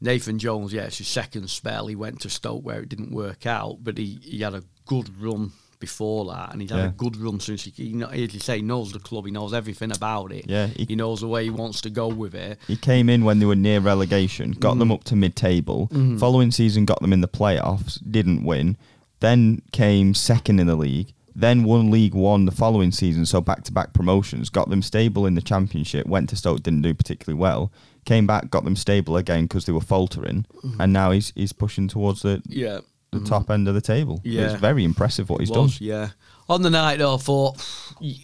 Nathan 0.01 0.37
Jones, 0.37 0.73
yeah, 0.73 0.83
it's 0.83 0.97
his 0.97 1.07
second 1.07 1.49
spell. 1.49 1.87
He 1.87 1.95
went 1.95 2.19
to 2.21 2.29
Stoke 2.29 2.63
where 2.65 2.81
it 2.81 2.89
didn't 2.89 3.11
work 3.13 3.45
out, 3.45 3.77
but 3.81 3.97
he, 3.97 4.19
he 4.21 4.41
had 4.41 4.53
a 4.53 4.63
good 4.85 5.09
run 5.21 5.53
before 5.79 6.25
that, 6.25 6.51
and 6.51 6.61
he's 6.61 6.71
had 6.71 6.77
Yeah. 6.79 6.85
a 6.87 6.91
good 6.91 7.15
run 7.17 7.39
since 7.39 7.63
he, 7.63 7.71
he 7.71 8.03
as 8.03 8.33
you 8.33 8.39
say, 8.41 8.57
he 8.57 8.61
knows 8.61 8.91
the 8.91 8.99
club, 8.99 9.25
he 9.25 9.31
knows 9.31 9.53
everything 9.53 9.91
about 9.95 10.31
it. 10.33 10.45
Yeah, 10.49 10.67
he, 10.67 10.85
he- 10.85 10.95
knows 10.95 11.21
the 11.21 11.27
way 11.27 11.43
he 11.45 11.49
wants 11.49 11.79
to 11.81 11.89
go 11.89 12.07
with 12.09 12.35
it. 12.35 12.57
He 12.67 12.75
came 12.75 13.09
in 13.09 13.23
when 13.23 13.39
they 13.39 13.45
were 13.45 13.55
near 13.55 13.79
relegation, 13.79 14.51
got 14.51 14.75
Mm. 14.75 14.79
them 14.79 14.91
up 14.91 15.03
to 15.05 15.15
mid-table. 15.15 15.87
Mm-hmm. 15.91 16.17
Following 16.17 16.51
season, 16.51 16.83
got 16.85 17.01
them 17.01 17.13
in 17.13 17.21
the 17.21 17.27
playoffs, 17.29 17.99
didn't 18.09 18.43
win. 18.43 18.75
Then 19.21 19.61
came 19.71 20.13
second 20.13 20.59
in 20.59 20.67
the 20.67 20.75
league. 20.75 21.13
Then 21.35 21.63
won 21.63 21.89
League 21.89 22.13
One 22.13 22.45
the 22.45 22.51
following 22.51 22.91
season, 22.91 23.25
so 23.25 23.41
back-to-back 23.41 23.93
promotions. 23.93 24.49
Got 24.49 24.69
them 24.69 24.81
stable 24.83 25.25
in 25.25 25.33
the 25.33 25.41
Championship. 25.41 26.05
Went 26.05 26.29
to 26.29 26.35
Stoke, 26.35 26.61
didn't 26.61 26.83
do 26.83 26.93
particularly 26.93 27.39
well. 27.39 27.71
Came 28.05 28.27
back, 28.27 28.49
got 28.51 28.63
them 28.65 28.75
stable 28.75 29.17
again 29.17 29.45
because 29.45 29.65
they 29.65 29.71
were 29.71 29.81
faltering, 29.81 30.45
Mm-hmm. 30.63 30.81
and 30.81 30.93
now 30.93 31.11
he's 31.11 31.31
he's 31.35 31.53
pushing 31.53 31.87
towards 31.87 32.21
the 32.21 32.41
Yeah, 32.45 32.81
the 33.11 33.21
top 33.21 33.49
end 33.49 33.67
of 33.67 33.73
the 33.75 33.81
table. 33.81 34.19
Yeah. 34.23 34.51
it's 34.51 34.59
very 34.61 34.83
impressive 34.83 35.29
what 35.29 35.39
he's 35.39 35.49
It 35.49 35.53
done. 35.53 35.69
Yeah. 35.79 36.09
On 36.49 36.61
the 36.61 36.69
night, 36.69 36.99
though, 36.99 37.15
I 37.15 37.17
thought 37.17 37.55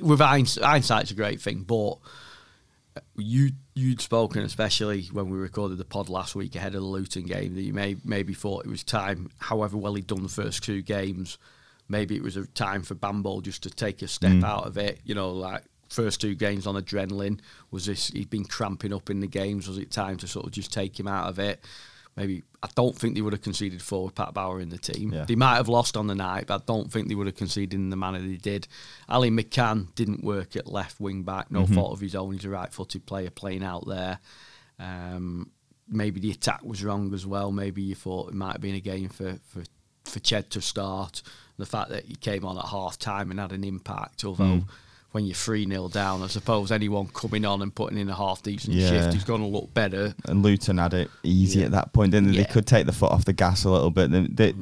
with 0.02 0.20
hindsight, 0.20 0.64
hindsight's 0.64 1.12
a 1.12 1.16
great 1.16 1.42
thing, 1.42 1.64
but 1.64 1.98
you 3.18 3.52
you'd 3.76 4.02
spoken, 4.02 4.44
especially 4.44 5.04
when 5.14 5.30
we 5.30 5.38
recorded 5.38 5.78
the 5.78 5.86
pod 5.86 6.10
last 6.10 6.36
week 6.36 6.56
ahead 6.56 6.76
of 6.76 6.82
the 6.82 6.88
Luton 6.88 7.24
game, 7.24 7.56
that 7.56 7.62
you 7.62 7.74
may 7.74 7.96
maybe 8.04 8.34
thought 8.34 8.66
it 8.66 8.70
was 8.70 8.84
time. 8.84 9.30
However 9.40 9.78
well 9.78 9.94
he'd 9.96 10.08
done 10.08 10.24
the 10.24 10.30
first 10.30 10.64
two 10.64 10.82
games, 10.82 11.38
maybe 11.90 12.16
it 12.16 12.24
was 12.24 12.38
a 12.38 12.46
time 12.48 12.84
for 12.84 12.96
Bambo 12.96 13.42
just 13.42 13.64
to 13.64 13.70
take 13.70 14.02
a 14.02 14.08
step 14.08 14.32
Mm. 14.32 14.44
out 14.46 14.66
of 14.68 14.78
it. 14.78 15.02
You 15.04 15.16
know, 15.16 15.32
like 15.32 15.64
first 15.90 16.22
two 16.22 16.36
games 16.36 16.66
on 16.68 16.76
adrenaline. 16.76 17.40
Was 17.72 17.86
this 17.88 18.08
he'd 18.10 18.30
been 18.30 18.46
cramping 18.46 18.94
up 18.94 19.10
in 19.10 19.20
the 19.20 19.28
games? 19.28 19.68
Was 19.68 19.78
it 19.80 19.92
time 19.92 20.18
to 20.18 20.28
sort 20.28 20.46
of 20.46 20.52
just 20.52 20.72
take 20.72 20.98
him 21.00 21.08
out 21.08 21.28
of 21.28 21.40
it? 21.40 21.66
Maybe 22.16 22.44
I 22.62 22.68
don't 22.76 22.96
think 22.98 23.16
they 23.16 23.22
would 23.22 23.32
have 23.34 23.42
conceded 23.42 23.82
four 23.82 24.06
with 24.06 24.16
Pat 24.16 24.34
Bauer 24.34 24.60
in 24.60 24.70
the 24.70 24.78
team. 24.78 25.14
Yeah. 25.14 25.24
They 25.26 25.36
might 25.36 25.56
have 25.56 25.70
lost 25.70 25.96
on 25.96 26.08
the 26.08 26.16
night, 26.16 26.48
but 26.48 26.62
I 26.62 26.64
don't 26.66 26.92
think 26.92 27.08
they 27.08 27.16
would 27.16 27.28
have 27.28 27.36
conceded 27.38 27.74
in 27.74 27.90
the 27.92 27.96
manner 27.96 28.20
they 28.20 28.36
did. 28.36 28.68
Ali 29.08 29.32
McCann 29.32 29.96
didn't 29.96 30.24
work 30.24 30.56
at 30.58 30.68
left 30.68 31.00
wing 31.00 31.24
back, 31.24 31.50
no 31.50 31.66
fault 31.66 31.94
of 31.94 32.02
his 32.02 32.16
own. 32.16 32.34
He's 32.34 32.44
a 32.46 32.50
right 32.50 32.72
footed 32.74 33.06
player 33.06 33.30
playing 33.30 33.64
out 33.64 33.88
there. 33.88 34.20
Um, 34.80 35.52
maybe 35.88 36.20
the 36.20 36.32
attack 36.32 36.64
was 36.64 36.84
wrong 36.84 37.14
as 37.14 37.26
well. 37.26 37.52
Maybe 37.52 37.82
you 37.82 37.96
thought 37.96 38.30
it 38.30 38.36
might 38.36 38.54
have 38.54 38.62
been 38.62 38.76
a 38.76 38.80
game 38.82 39.10
for, 39.10 39.38
for, 39.48 39.64
for 40.06 40.20
Ched 40.20 40.50
to 40.50 40.62
start. 40.62 41.22
The 41.60 41.66
fact 41.68 41.90
that 41.90 42.06
he 42.06 42.16
came 42.16 42.44
on 42.46 42.58
at 42.58 42.66
half 42.66 42.98
time 42.98 43.30
and 43.30 43.40
had 43.40 43.52
an 43.52 43.64
impact, 43.64 44.24
although. 44.26 44.64
When 45.12 45.26
you're 45.26 45.34
3 45.34 45.66
0 45.68 45.88
down, 45.90 46.22
I 46.22 46.28
suppose 46.28 46.72
anyone 46.72 47.08
coming 47.08 47.44
on 47.44 47.64
and 47.64 47.74
putting 47.74 47.98
in 47.98 48.12
a 48.12 48.16
half 48.16 48.44
decent 48.44 48.76
Yeah. 48.76 48.90
shift 48.90 49.16
is 49.18 49.24
going 49.24 49.42
to 49.42 49.48
look 49.48 49.74
better. 49.74 50.14
and 50.28 50.44
Luton 50.44 50.78
had 50.78 50.94
it 50.94 51.10
easy 51.24 51.62
Yeah. 51.62 51.66
at 51.66 51.72
that 51.72 51.94
point, 51.94 52.12
didn't 52.12 52.30
they? 52.30 52.38
Yeah. 52.38 52.44
They 52.44 52.54
could 52.54 52.68
take 52.68 52.86
the 52.86 52.92
foot 52.92 53.12
off 53.12 53.26
the 53.26 53.34
gas 53.34 53.64
a 53.64 53.72
little 53.72 53.90
bit. 53.90 54.12
They, 54.12 54.28
they, 54.28 54.54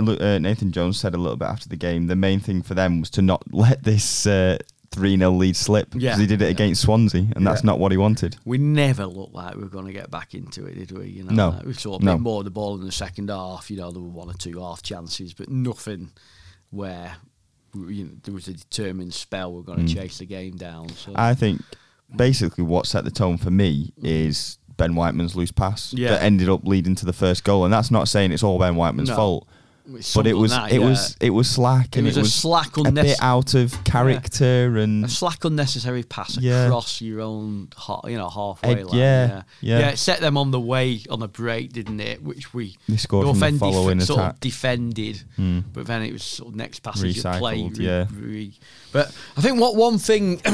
Lu- 0.00 0.16
uh, 0.18 0.38
Nathan 0.40 0.72
Jones 0.72 0.98
said 0.98 1.14
a 1.14 1.18
little 1.18 1.36
bit 1.36 1.46
after 1.46 1.68
the 1.68 1.76
game, 1.76 2.08
the 2.08 2.16
main 2.16 2.40
thing 2.40 2.62
for 2.62 2.74
them 2.74 2.98
was 2.98 3.10
to 3.10 3.22
not 3.22 3.44
let 3.54 3.84
this 3.84 4.26
uh, 4.26 4.58
3 4.90 5.16
0 5.18 5.30
lead 5.30 5.54
slip 5.54 5.90
because 5.90 6.02
Yeah. 6.02 6.16
he 6.18 6.26
did 6.26 6.42
it 6.42 6.50
against 6.50 6.82
Swansea, 6.82 7.28
and 7.36 7.46
that's 7.46 7.62
not 7.62 7.78
what 7.78 7.92
he 7.92 7.96
wanted. 7.96 8.36
We 8.44 8.58
never 8.58 9.06
looked 9.06 9.34
like 9.36 9.54
we 9.54 9.62
were 9.62 9.68
going 9.68 9.86
to 9.86 9.92
get 9.92 10.10
back 10.10 10.34
into 10.34 10.66
it, 10.66 10.74
did 10.74 10.90
we? 10.98 11.10
You 11.10 11.22
know, 11.22 11.32
No. 11.32 11.48
like 11.50 11.64
we 11.66 11.74
saw 11.74 11.98
a 11.98 12.02
No. 12.02 12.14
bit 12.14 12.22
more 12.22 12.40
of 12.40 12.44
the 12.46 12.50
ball 12.50 12.74
in 12.74 12.84
the 12.84 12.90
second 12.90 13.30
half. 13.30 13.70
You 13.70 13.76
know, 13.76 13.92
there 13.92 14.02
were 14.02 14.08
one 14.08 14.28
or 14.30 14.34
two 14.34 14.58
half 14.58 14.82
chances, 14.82 15.32
but 15.32 15.48
nothing 15.48 16.10
where 16.72 17.14
you 17.74 18.04
know, 18.04 18.10
there 18.24 18.34
was 18.34 18.48
a 18.48 18.52
determined 18.52 19.14
spell 19.14 19.52
we're 19.52 19.62
going 19.62 19.86
to 19.86 19.94
chase 19.94 20.18
the 20.18 20.26
game 20.26 20.56
down. 20.56 20.88
So 20.90 21.12
Mm. 21.12 21.18
I 21.18 21.34
think 21.34 21.62
basically 22.14 22.64
what 22.64 22.86
set 22.86 23.04
the 23.04 23.10
tone 23.10 23.38
for 23.38 23.50
me 23.50 23.92
is 24.02 24.58
Ben 24.76 24.94
Whiteman's 24.94 25.34
loose 25.36 25.52
pass 25.52 25.94
Yeah. 25.94 26.10
that 26.10 26.22
ended 26.22 26.48
up 26.50 26.66
leading 26.66 26.94
to 26.96 27.06
the 27.06 27.12
first 27.14 27.44
goal, 27.44 27.64
and 27.64 27.72
that's 27.72 27.90
not 27.90 28.08
saying 28.08 28.32
it's 28.32 28.42
all 28.42 28.58
Ben 28.58 28.74
Whiteman's 28.76 29.08
No. 29.08 29.16
fault. 29.16 29.48
But 30.14 30.26
it 30.26 30.34
was 30.34 30.50
that, 30.52 30.72
it 30.72 30.80
yeah. 30.80 30.88
was 30.88 31.16
it 31.20 31.30
was 31.30 31.48
slack 31.50 31.96
and 31.96 32.06
It 32.06 32.10
was 32.10 32.16
it 32.16 32.24
a 32.26 32.28
slack, 32.28 32.76
a 32.76 32.90
bit 32.90 33.16
out 33.20 33.54
of 33.54 33.84
character 33.84 34.76
and 34.78 35.04
a 35.04 35.08
slack 35.08 35.44
unnecessary 35.44 36.02
pass 36.02 36.38
Yeah. 36.38 36.66
across 36.66 37.00
your 37.00 37.20
own, 37.20 37.68
ha- 37.76 38.00
you 38.06 38.16
know, 38.16 38.28
halfway 38.28 38.70
Ed- 38.80 38.86
line. 38.86 38.98
yeah, 38.98 39.42
yeah, 39.60 39.78
yeah. 39.80 39.88
It 39.90 39.98
set 39.98 40.20
them 40.20 40.36
on 40.36 40.50
the 40.50 40.60
way 40.60 41.00
on 41.10 41.22
a 41.22 41.28
break, 41.28 41.72
didn't 41.72 42.00
it? 42.00 42.22
Which 42.22 42.52
we 42.54 42.76
They 42.88 42.96
scored 42.96 43.26
from 43.26 43.38
the 43.38 43.50
North 43.50 43.52
End 43.52 43.60
following 43.60 44.00
sort 44.00 44.20
of 44.20 44.40
defended, 44.40 45.22
Hmm. 45.36 45.60
but 45.72 45.86
then 45.86 46.02
it 46.02 46.12
was 46.12 46.22
sort 46.22 46.48
of 46.50 46.56
next 46.56 46.80
passage 46.80 47.18
of 47.24 47.38
play. 47.38 47.58
Recycled, 47.58 47.78
yeah. 47.78 48.06
re- 48.12 48.58
but 48.92 49.14
I 49.36 49.40
think 49.40 49.60
what 49.60 49.76
one 49.76 49.98
thing. 49.98 50.40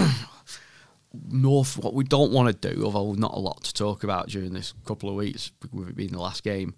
North, 1.31 1.79
what 1.79 1.95
we 1.95 2.05
don't 2.05 2.33
want 2.33 2.61
to 2.61 2.71
do, 2.75 2.85
although 2.85 3.13
not 3.15 3.33
a 3.35 3.39
lot 3.39 3.65
to 3.65 3.73
talk 3.73 4.05
about 4.05 4.29
during 4.29 4.53
this 4.53 4.75
couple 4.85 5.09
of 5.09 5.15
weeks, 5.15 5.53
with 5.73 5.89
it 5.89 5.97
being 5.97 6.11
the 6.13 6.21
last 6.21 6.45
game, 6.45 6.75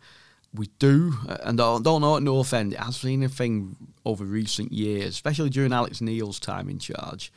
we 0.54 0.68
do, 0.78 1.14
uh, 1.28 1.36
and 1.44 1.60
I 1.60 1.78
don't 1.78 2.00
know 2.02 2.16
at 2.16 2.22
North 2.22 2.52
End, 2.52 2.72
it 2.72 2.80
has 2.80 3.00
been 3.02 3.22
a 3.22 3.28
thing 3.28 3.76
over 4.04 4.24
recent 4.24 4.72
years, 4.72 5.08
especially 5.10 5.50
during 5.50 5.72
Alex 5.72 6.00
Neil's 6.00 6.40
time 6.40 6.68
in 6.68 6.78
charge. 6.78 7.32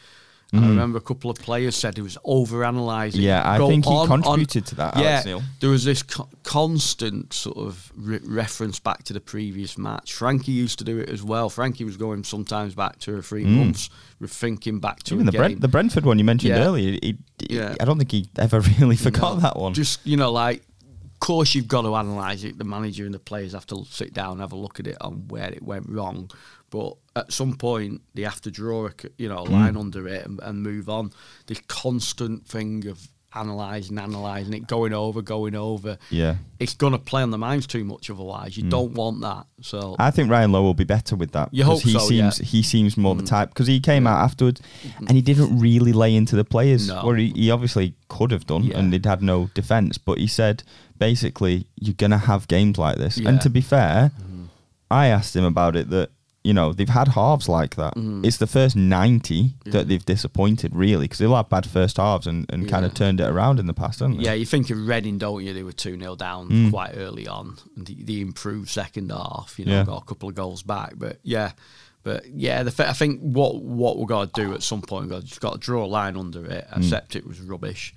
And 0.51 0.63
I 0.63 0.67
remember 0.67 0.99
a 0.99 1.01
couple 1.01 1.31
of 1.31 1.39
players 1.39 1.75
said 1.75 1.95
he 1.95 2.03
was 2.03 2.15
over 2.23 2.61
analysing. 2.61 3.21
Mm. 3.21 3.23
Yeah, 3.23 3.41
I 3.43 3.57
think 3.57 3.85
he 3.85 4.05
contributed 4.05 4.67
to 4.67 4.75
that, 4.75 4.95
Yeah, 4.97 5.03
Alex 5.09 5.25
Neil. 5.25 5.41
there 5.61 5.71
was 5.71 5.83
this 5.83 6.03
co- 6.03 6.29
constant 6.43 7.33
sort 7.33 7.57
of 7.57 7.91
re- 7.95 8.19
reference 8.23 8.79
back 8.79 9.01
to 9.05 9.13
the 9.13 9.19
previous 9.19 9.79
match. 9.79 10.13
Frankie 10.13 10.51
used 10.51 10.77
to 10.77 10.85
do 10.85 10.99
it 10.99 11.09
as 11.09 11.23
well. 11.23 11.49
Frankie 11.49 11.83
was 11.83 11.97
going 11.97 12.23
sometimes 12.23 12.75
back 12.75 12.99
two 12.99 13.17
or 13.17 13.21
three 13.23 13.45
months, 13.45 13.89
with 14.19 14.31
thinking 14.31 14.79
back 14.79 15.01
to 15.03 15.13
Mm. 15.15 15.15
even 15.15 15.25
the. 15.25 15.31
Brent, 15.31 15.61
the 15.61 15.67
Brentford 15.67 16.05
one 16.05 16.19
you 16.19 16.23
mentioned 16.23 16.53
Yeah. 16.55 16.63
earlier. 16.65 16.91
He, 17.01 17.17
he- 17.39 17.55
Yeah. 17.55 17.73
I 17.81 17.85
don't 17.85 17.97
think 17.97 18.11
he 18.11 18.29
ever 18.37 18.59
really 18.79 18.95
forgot 18.95 19.33
No, 19.35 19.39
that 19.41 19.57
one. 19.57 19.73
Just 19.73 20.05
you 20.05 20.17
know, 20.17 20.31
like, 20.31 20.63
course 21.27 21.55
you've 21.55 21.67
got 21.75 21.83
to 21.83 21.93
analyse 21.95 22.43
it. 22.43 22.57
The 22.57 22.63
manager 22.75 23.05
and 23.05 23.13
the 23.13 23.19
players 23.31 23.53
have 23.53 23.67
to 23.67 23.77
sit 23.89 24.13
down 24.13 24.31
and 24.33 24.41
have 24.41 24.51
a 24.51 24.61
look 24.65 24.79
at 24.79 24.87
it 24.87 24.97
on 25.01 25.13
where 25.29 25.51
it 25.57 25.63
went 25.63 25.87
wrong. 25.89 26.29
But 26.69 26.91
at 27.15 27.31
some 27.31 27.53
point, 27.55 28.01
they 28.15 28.23
have 28.23 28.41
to 28.41 28.51
draw 28.51 28.87
a 28.87 28.91
you 29.17 29.29
know 29.29 29.39
a 29.45 29.47
Mm. 29.47 29.51
line 29.51 29.77
under 29.77 30.07
it 30.15 30.25
and, 30.25 30.39
and 30.41 30.61
move 30.63 30.89
on. 30.89 31.11
This 31.47 31.61
constant 31.67 32.45
thing 32.47 32.87
of 32.87 32.97
analysing, 33.35 33.97
analysing 33.97 34.53
it, 34.53 34.67
going 34.67 34.93
over, 34.93 35.19
going 35.21 35.55
over. 35.55 35.97
yeah. 36.11 36.35
It's 36.59 36.75
going 36.75 36.93
to 36.93 36.99
play 36.99 37.21
on 37.23 37.31
the 37.31 37.37
minds 37.37 37.65
too 37.67 37.83
much. 37.83 38.09
Otherwise, 38.11 38.55
you 38.55 38.63
don't 38.69 38.93
want 38.93 39.21
that. 39.21 39.47
So 39.61 39.79
Mm. 39.81 39.95
I 39.99 40.11
think 40.11 40.29
Ryan 40.29 40.51
Lowe 40.51 40.61
will 40.61 40.73
be 40.75 40.83
better 40.97 41.15
with 41.15 41.31
that. 41.31 41.49
You 41.51 41.63
hope 41.65 41.81
he 41.81 41.93
so, 41.93 41.99
seems 41.99 42.39
yeah. 42.39 42.45
he 42.45 42.61
seems 42.63 42.95
more 42.95 43.15
the 43.15 43.23
type 43.23 43.49
because 43.49 43.67
he 43.67 43.79
came 43.79 44.05
out 44.07 44.19
afterwards 44.23 44.61
and 44.99 45.11
he 45.11 45.21
didn't 45.21 45.59
really 45.59 45.93
lay 45.93 46.15
into 46.15 46.35
the 46.35 46.45
players 46.45 46.87
No. 46.87 47.05
where 47.05 47.17
he, 47.17 47.29
he 47.35 47.51
obviously 47.51 47.95
could 48.07 48.31
have 48.31 48.45
done 48.45 48.63
Yeah. 48.63 48.77
and 48.77 48.93
they'd 48.93 49.05
had 49.05 49.21
no 49.23 49.49
defense. 49.55 49.97
But 49.97 50.19
he 50.19 50.27
said 50.27 50.63
basically 50.99 51.67
you're 51.79 51.95
gonna 51.95 52.17
have 52.17 52.47
games 52.47 52.77
like 52.77 52.97
this. 52.97 53.17
Yeah. 53.17 53.29
And 53.29 53.41
to 53.41 53.49
be 53.49 53.61
fair, 53.61 54.11
I 54.91 55.07
asked 55.07 55.35
him 55.35 55.43
about 55.45 55.75
it 55.75 55.89
that 55.89 56.09
you 56.43 56.53
know 56.53 56.73
they've 56.73 56.89
had 56.89 57.07
halves 57.09 57.47
like 57.47 57.75
that. 57.77 57.95
Mm. 57.95 58.25
It's 58.25 58.37
the 58.37 58.47
first 58.47 58.75
ninety 58.75 59.53
Yeah. 59.65 59.71
that 59.73 59.87
they've 59.87 60.05
disappointed 60.05 60.75
really 60.75 61.05
because 61.05 61.19
they'll 61.19 61.35
have 61.35 61.45
had 61.45 61.49
bad 61.49 61.65
first 61.67 61.97
halves 61.97 62.27
and, 62.27 62.45
and 62.49 62.67
kind 62.67 62.85
of 62.85 62.93
turned 62.93 63.21
it 63.21 63.29
around 63.29 63.59
in 63.59 63.65
the 63.67 63.73
past, 63.73 64.01
haven't 64.01 64.17
they? 64.17 64.23
Yeah, 64.25 64.33
you 64.33 64.45
think 64.45 64.69
of 64.69 64.77
Reading, 64.85 65.17
don't 65.17 65.43
you? 65.43 65.53
They 65.53 65.63
were 65.63 65.71
2 65.71 65.97
0 65.97 66.15
down 66.15 66.49
Mm. 66.49 66.69
quite 66.71 66.95
early 66.97 67.27
on. 67.27 67.57
And 67.77 67.87
the, 67.87 68.03
the 68.03 68.21
improved 68.21 68.69
second 68.69 69.09
half, 69.11 69.55
you 69.57 69.65
know, 69.65 69.71
Yeah. 69.71 69.85
got 69.85 70.03
a 70.03 70.05
couple 70.05 70.27
of 70.29 70.35
goals 70.35 70.63
back. 70.63 70.93
But 70.97 71.19
yeah, 71.23 71.53
but 72.03 72.25
yeah, 72.29 72.63
the, 72.63 72.89
I 72.89 72.93
think 72.93 73.21
what 73.21 73.63
what 73.63 73.97
we've 73.97 74.07
got 74.07 74.33
to 74.33 74.41
do 74.43 74.53
at 74.53 74.63
some 74.63 74.81
point, 74.81 75.03
we've 75.05 75.11
got, 75.11 75.23
just 75.23 75.39
got 75.39 75.53
to 75.53 75.59
draw 75.59 75.85
a 75.85 75.87
line 75.87 76.17
under 76.17 76.45
it, 76.45 76.67
Mm. 76.73 76.77
accept 76.77 77.15
it 77.15 77.25
was 77.25 77.39
rubbish, 77.39 77.95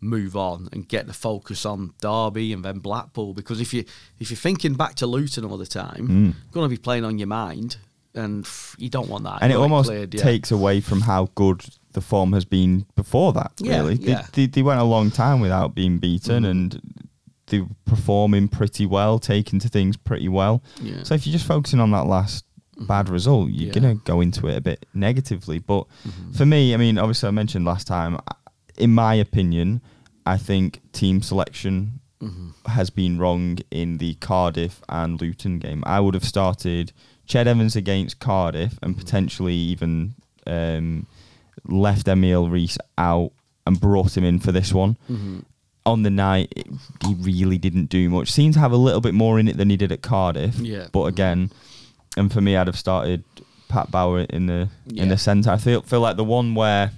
move 0.00 0.36
on, 0.36 0.68
and 0.72 0.88
get 0.88 1.06
the 1.06 1.12
focus 1.12 1.66
on 1.66 1.92
Derby 2.00 2.52
and 2.52 2.64
then 2.64 2.78
Blackpool. 2.78 3.34
Because 3.34 3.60
if 3.60 3.72
you 3.74 3.84
if 4.18 4.30
you're 4.30 4.36
thinking 4.38 4.74
back 4.74 4.94
to 4.96 5.06
Luton 5.06 5.44
all 5.44 5.58
the 5.58 5.66
time, 5.66 6.08
Mm. 6.08 6.34
going 6.52 6.64
to 6.64 6.68
be 6.68 6.80
playing 6.80 7.04
on 7.04 7.18
your 7.18 7.28
mind, 7.28 7.76
and 8.14 8.46
you 8.78 8.88
don't 8.88 9.08
want 9.08 9.24
that. 9.24 9.38
and 9.42 9.52
it 9.52 9.56
almost 9.56 9.88
cleared, 9.88 10.14
yeah. 10.14 10.22
takes 10.22 10.50
away 10.50 10.80
from 10.80 11.02
how 11.02 11.28
good 11.34 11.64
the 11.92 12.00
form 12.00 12.32
has 12.32 12.44
been 12.44 12.86
before 12.96 13.32
that. 13.32 13.52
Really, 13.60 13.94
yeah. 13.96 14.20
Mm-hmm. 14.22 14.30
They, 14.32 14.42
they, 14.42 14.46
they 14.46 14.62
went 14.62 14.80
a 14.80 14.84
long 14.84 15.10
time 15.10 15.40
without 15.40 15.74
being 15.74 15.98
beaten, 15.98 16.44
and 16.44 16.80
they 17.46 17.60
were 17.60 17.66
performing 17.84 18.48
pretty 18.48 18.86
well, 18.86 19.18
taking 19.18 19.58
to 19.60 19.68
things 19.68 19.96
pretty 19.96 20.28
well. 20.28 20.62
Yeah. 20.80 21.02
So 21.02 21.14
if 21.14 21.26
you're 21.26 21.32
just 21.32 21.46
focusing 21.46 21.80
on 21.80 21.90
that 21.90 22.06
last 22.06 22.44
bad 22.78 23.08
result, 23.10 23.50
you're 23.50 23.66
Yeah. 23.66 23.72
Mm-hmm. 23.72 23.80
gonna 23.82 23.94
go 24.04 24.20
into 24.20 24.46
it 24.48 24.56
a 24.56 24.60
bit 24.60 24.86
negatively. 24.94 25.58
But 25.58 25.86
for 26.32 26.46
me, 26.46 26.72
I 26.74 26.76
mean, 26.78 26.96
obviously, 26.96 27.26
I 27.28 27.32
mentioned 27.32 27.64
last 27.64 27.86
time. 27.86 28.18
In 28.80 28.90
my 28.94 29.14
opinion, 29.14 29.80
I 30.26 30.36
think 30.36 30.80
team 30.92 31.22
selection 31.22 32.00
Mm-hmm. 32.22 32.50
has 32.72 32.90
been 32.90 33.16
wrong 33.18 33.56
in 33.70 33.96
the 33.96 34.12
Cardiff 34.16 34.82
and 34.90 35.18
Luton 35.18 35.58
game. 35.58 35.82
I 35.86 36.00
would 36.00 36.12
have 36.12 36.22
started 36.24 36.92
Ched 37.26 37.46
Evans 37.46 37.76
against 37.76 38.18
Cardiff 38.20 38.78
and 38.82 38.92
Mm-hmm. 38.92 39.00
potentially 39.00 39.54
even 39.54 40.14
um, 40.46 41.06
left 41.64 42.08
Emil 42.08 42.46
Riis 42.48 42.76
out 42.98 43.32
and 43.66 43.80
brought 43.80 44.18
him 44.18 44.24
in 44.24 44.38
for 44.38 44.52
this 44.52 44.74
one. 44.74 44.98
Mhm. 45.10 45.44
On 45.86 46.02
the 46.02 46.10
night, 46.10 46.52
it, 46.54 46.66
he 47.06 47.14
really 47.14 47.56
didn't 47.56 47.86
do 47.88 48.10
much. 48.10 48.30
Seemed 48.30 48.52
to 48.52 48.60
have 48.60 48.72
a 48.72 48.76
little 48.76 49.00
bit 49.00 49.14
more 49.14 49.40
in 49.40 49.48
it 49.48 49.56
than 49.56 49.70
he 49.70 49.78
did 49.78 49.90
at 49.90 50.02
Cardiff. 50.02 50.58
Yeah. 50.60 50.88
But 50.92 51.04
again, 51.04 51.50
and 52.18 52.30
for 52.30 52.42
me, 52.42 52.54
I'd 52.54 52.66
have 52.66 52.76
started 52.78 53.24
Pat 53.70 53.90
Bauer 53.90 54.20
in 54.28 54.44
the 54.44 54.68
in 54.94 55.08
the 55.08 55.16
centre. 55.16 55.48
I 55.50 55.56
feel 55.56 55.80
feel 55.80 56.00
like 56.02 56.16
the 56.18 56.24
one 56.24 56.54
where 56.54 56.90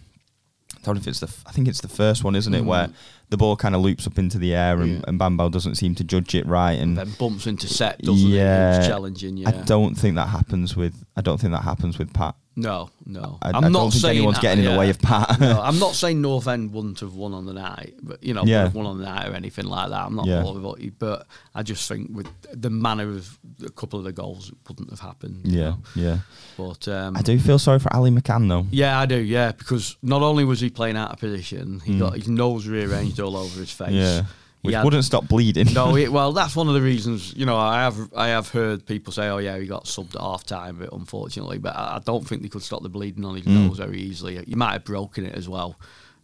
I 0.82 0.86
don't 0.86 0.94
know 0.96 1.00
if 1.00 1.06
it's 1.08 1.20
the 1.20 1.26
f- 1.28 1.44
I 1.46 1.52
think 1.52 1.68
it's 1.68 1.80
the 1.80 1.88
first 1.88 2.24
one, 2.24 2.34
isn't 2.34 2.52
it, 2.54 2.64
where 2.64 2.88
the 3.30 3.36
ball 3.36 3.56
kind 3.56 3.74
of 3.74 3.80
loops 3.82 4.06
up 4.06 4.18
into 4.18 4.36
the 4.38 4.52
air 4.54 4.80
and, 4.80 4.90
Mm. 4.90 4.98
Yeah. 4.98 5.04
and 5.08 5.18
Bambo 5.18 5.48
doesn't 5.48 5.76
seem 5.76 5.94
to 5.94 6.04
judge 6.04 6.34
it 6.34 6.44
right 6.46 6.72
and 6.78 6.98
then 6.98 7.10
bumps 7.18 7.46
into 7.46 7.66
set, 7.68 7.98
doesn't 8.02 8.28
yeah, 8.28 8.82
It 8.82 8.88
challenging, 8.88 9.36
yeah. 9.38 9.48
I 9.48 9.52
don't 9.52 9.94
think 9.94 10.16
that 10.16 10.28
happens 10.28 10.76
with 10.76 11.04
I 11.16 11.20
don't 11.22 11.40
think 11.40 11.52
that 11.52 11.62
happens 11.62 11.98
with 11.98 12.12
Pat. 12.12 12.34
No, 12.54 12.90
no. 13.06 13.38
I, 13.40 13.48
am 13.48 13.54
not 13.54 13.72
don't 13.72 13.90
think 13.92 14.02
saying 14.02 14.16
anyone's 14.18 14.38
getting 14.38 14.64
in 14.64 14.72
the 14.72 14.78
way 14.78 14.90
of 14.90 15.00
Pat. 15.00 15.40
no, 15.40 15.58
I'm 15.62 15.78
not 15.78 15.94
saying 15.94 16.20
North 16.20 16.46
End 16.46 16.72
wouldn't 16.72 17.00
have 17.00 17.14
won 17.14 17.32
on 17.32 17.46
the 17.46 17.54
night, 17.54 17.94
but 18.02 18.22
you 18.22 18.34
know, 18.34 18.44
Yeah. 18.44 18.68
won 18.68 18.84
on 18.84 18.98
the 18.98 19.04
night 19.06 19.28
or 19.28 19.32
anything 19.34 19.64
like 19.64 19.88
that. 19.88 20.04
I'm 20.04 20.14
not 20.14 20.26
Yeah. 20.26 20.42
all 20.44 20.56
about 20.58 20.80
you, 20.80 20.92
but 20.98 21.26
I 21.54 21.62
just 21.62 21.88
think 21.88 22.10
with 22.14 22.26
the 22.52 22.68
manner 22.68 23.08
of 23.08 23.38
a 23.64 23.70
couple 23.70 23.98
of 23.98 24.04
the 24.04 24.12
goals, 24.12 24.50
it 24.50 24.56
wouldn't 24.68 24.90
have 24.90 25.00
happened. 25.00 25.40
you 25.44 25.58
yeah, 25.60 25.68
know. 25.70 25.78
yeah. 25.94 26.18
But 26.58 26.86
um, 26.88 27.16
I 27.16 27.22
do 27.22 27.38
feel 27.38 27.58
sorry 27.58 27.78
for 27.78 27.90
Ali 27.94 28.10
McCann 28.10 28.48
though. 28.48 28.66
Yeah, 28.70 28.98
I 29.00 29.06
do. 29.06 29.16
Yeah, 29.16 29.52
because 29.52 29.96
not 30.02 30.20
only 30.22 30.44
was 30.44 30.60
he 30.60 30.68
playing 30.68 30.96
out 30.98 31.10
of 31.12 31.18
position, 31.20 31.80
he 31.80 31.92
Mm. 31.94 31.98
got 32.00 32.14
his 32.16 32.28
nose 32.28 32.66
rearranged 32.66 33.18
all 33.18 33.36
over 33.36 33.60
his 33.60 33.70
face. 33.70 33.92
Yeah, 33.92 34.24
which 34.62 34.74
wouldn't 34.82 35.04
stop 35.04 35.28
bleeding. 35.28 35.72
no, 35.74 35.96
it, 35.96 36.10
well, 36.16 36.32
that's 36.32 36.56
one 36.56 36.68
of 36.68 36.74
the 36.74 36.80
reasons. 36.82 37.34
You 37.36 37.46
know, 37.46 37.56
I 37.56 37.82
have 37.82 37.98
I 38.16 38.28
have 38.28 38.48
heard 38.48 38.86
people 38.86 39.12
say, 39.12 39.28
"Oh 39.28 39.38
yeah, 39.38 39.58
he 39.58 39.66
got 39.66 39.84
subbed 39.84 40.14
at 40.14 40.20
half 40.20 40.44
time," 40.44 40.76
but 40.78 40.92
unfortunately, 40.92 41.58
but 41.58 41.74
I, 41.76 41.96
I 41.96 42.00
don't 42.04 42.26
think 42.26 42.42
they 42.42 42.48
could 42.48 42.62
stop 42.62 42.82
the 42.82 42.88
bleeding 42.88 43.24
on 43.24 43.34
his 43.36 43.44
Mm. 43.44 43.68
nose 43.68 43.78
very 43.78 44.00
easily. 44.00 44.42
He 44.44 44.54
might 44.54 44.72
have 44.72 44.84
broken 44.84 45.26
it 45.26 45.34
as 45.34 45.48
well. 45.48 45.78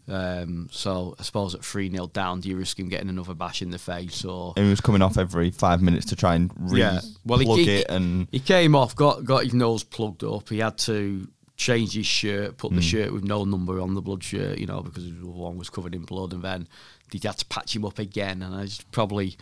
Um, 0.07 0.69
so 0.73 1.15
I 1.19 1.23
suppose 1.23 1.55
at 1.55 1.63
three 1.63 1.91
0 1.91 2.07
down, 2.07 2.41
do 2.41 2.49
you 2.49 2.57
risk 2.57 2.79
him 2.79 2.89
getting 2.89 3.11
another 3.11 3.35
bash 3.35 3.61
in 3.61 3.71
the 3.71 3.79
face 3.79 4.25
or? 4.25 4.55
and 4.57 4.65
he 4.65 4.71
was 4.71 4.81
coming 4.81 5.03
off 5.03 5.19
every 5.19 5.51
five 5.51 5.83
minutes 5.83 6.07
to 6.07 6.17
try 6.17 6.35
and 6.35 6.51
re 6.57 6.81
Yeah. 6.81 7.01
Well, 7.27 7.39
plug 7.41 7.59
he- 7.59 7.71
it 7.71 7.91
and 7.91 8.27
He 8.33 8.39
came 8.41 8.75
off, 8.75 8.97
got 8.97 9.25
got 9.25 9.45
his 9.45 9.53
nose 9.53 9.85
plugged 9.85 10.25
up. 10.25 10.49
He 10.49 10.61
had 10.61 10.79
to 10.79 11.29
change 11.59 11.93
his 11.93 12.07
shirt, 12.07 12.57
put 12.57 12.71
Hmm. 12.71 12.77
the 12.77 12.83
shirt 12.83 13.13
with 13.13 13.25
no 13.25 13.45
number 13.45 13.81
on 13.81 13.93
the 13.95 14.01
blood 14.01 14.23
shirt, 14.25 14.59
you 14.59 14.67
know, 14.67 14.81
because 14.81 15.05
the 15.05 15.27
one 15.27 15.59
was 15.59 15.69
covered 15.69 15.95
in 15.95 16.03
blood, 16.05 16.33
and 16.33 16.43
then 16.43 16.69
he 17.13 17.21
had 17.23 17.39
to 17.39 17.47
patch 17.47 17.75
him 17.75 17.85
up 17.85 17.99
again. 17.99 18.43
And 18.43 18.61
it's 18.63 18.83
probably 18.91 19.37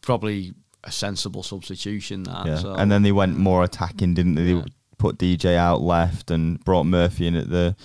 probably 0.00 0.54
a 0.84 0.92
sensible 0.92 1.42
substitution. 1.42 2.24
That 2.24 2.46
yeah. 2.46 2.56
so, 2.56 2.74
and 2.74 2.90
then 2.90 3.02
they 3.02 3.12
went 3.12 3.36
more 3.36 3.64
attacking, 3.64 4.14
didn't 4.14 4.34
they? 4.34 4.42
Yeah. 4.42 4.62
They 4.62 4.72
put 4.98 5.18
DJ 5.18 5.56
out 5.56 5.80
left 5.80 6.30
and 6.30 6.62
brought 6.64 6.84
Murphy 6.84 7.26
in 7.26 7.34
at 7.34 7.50
the 7.50 7.76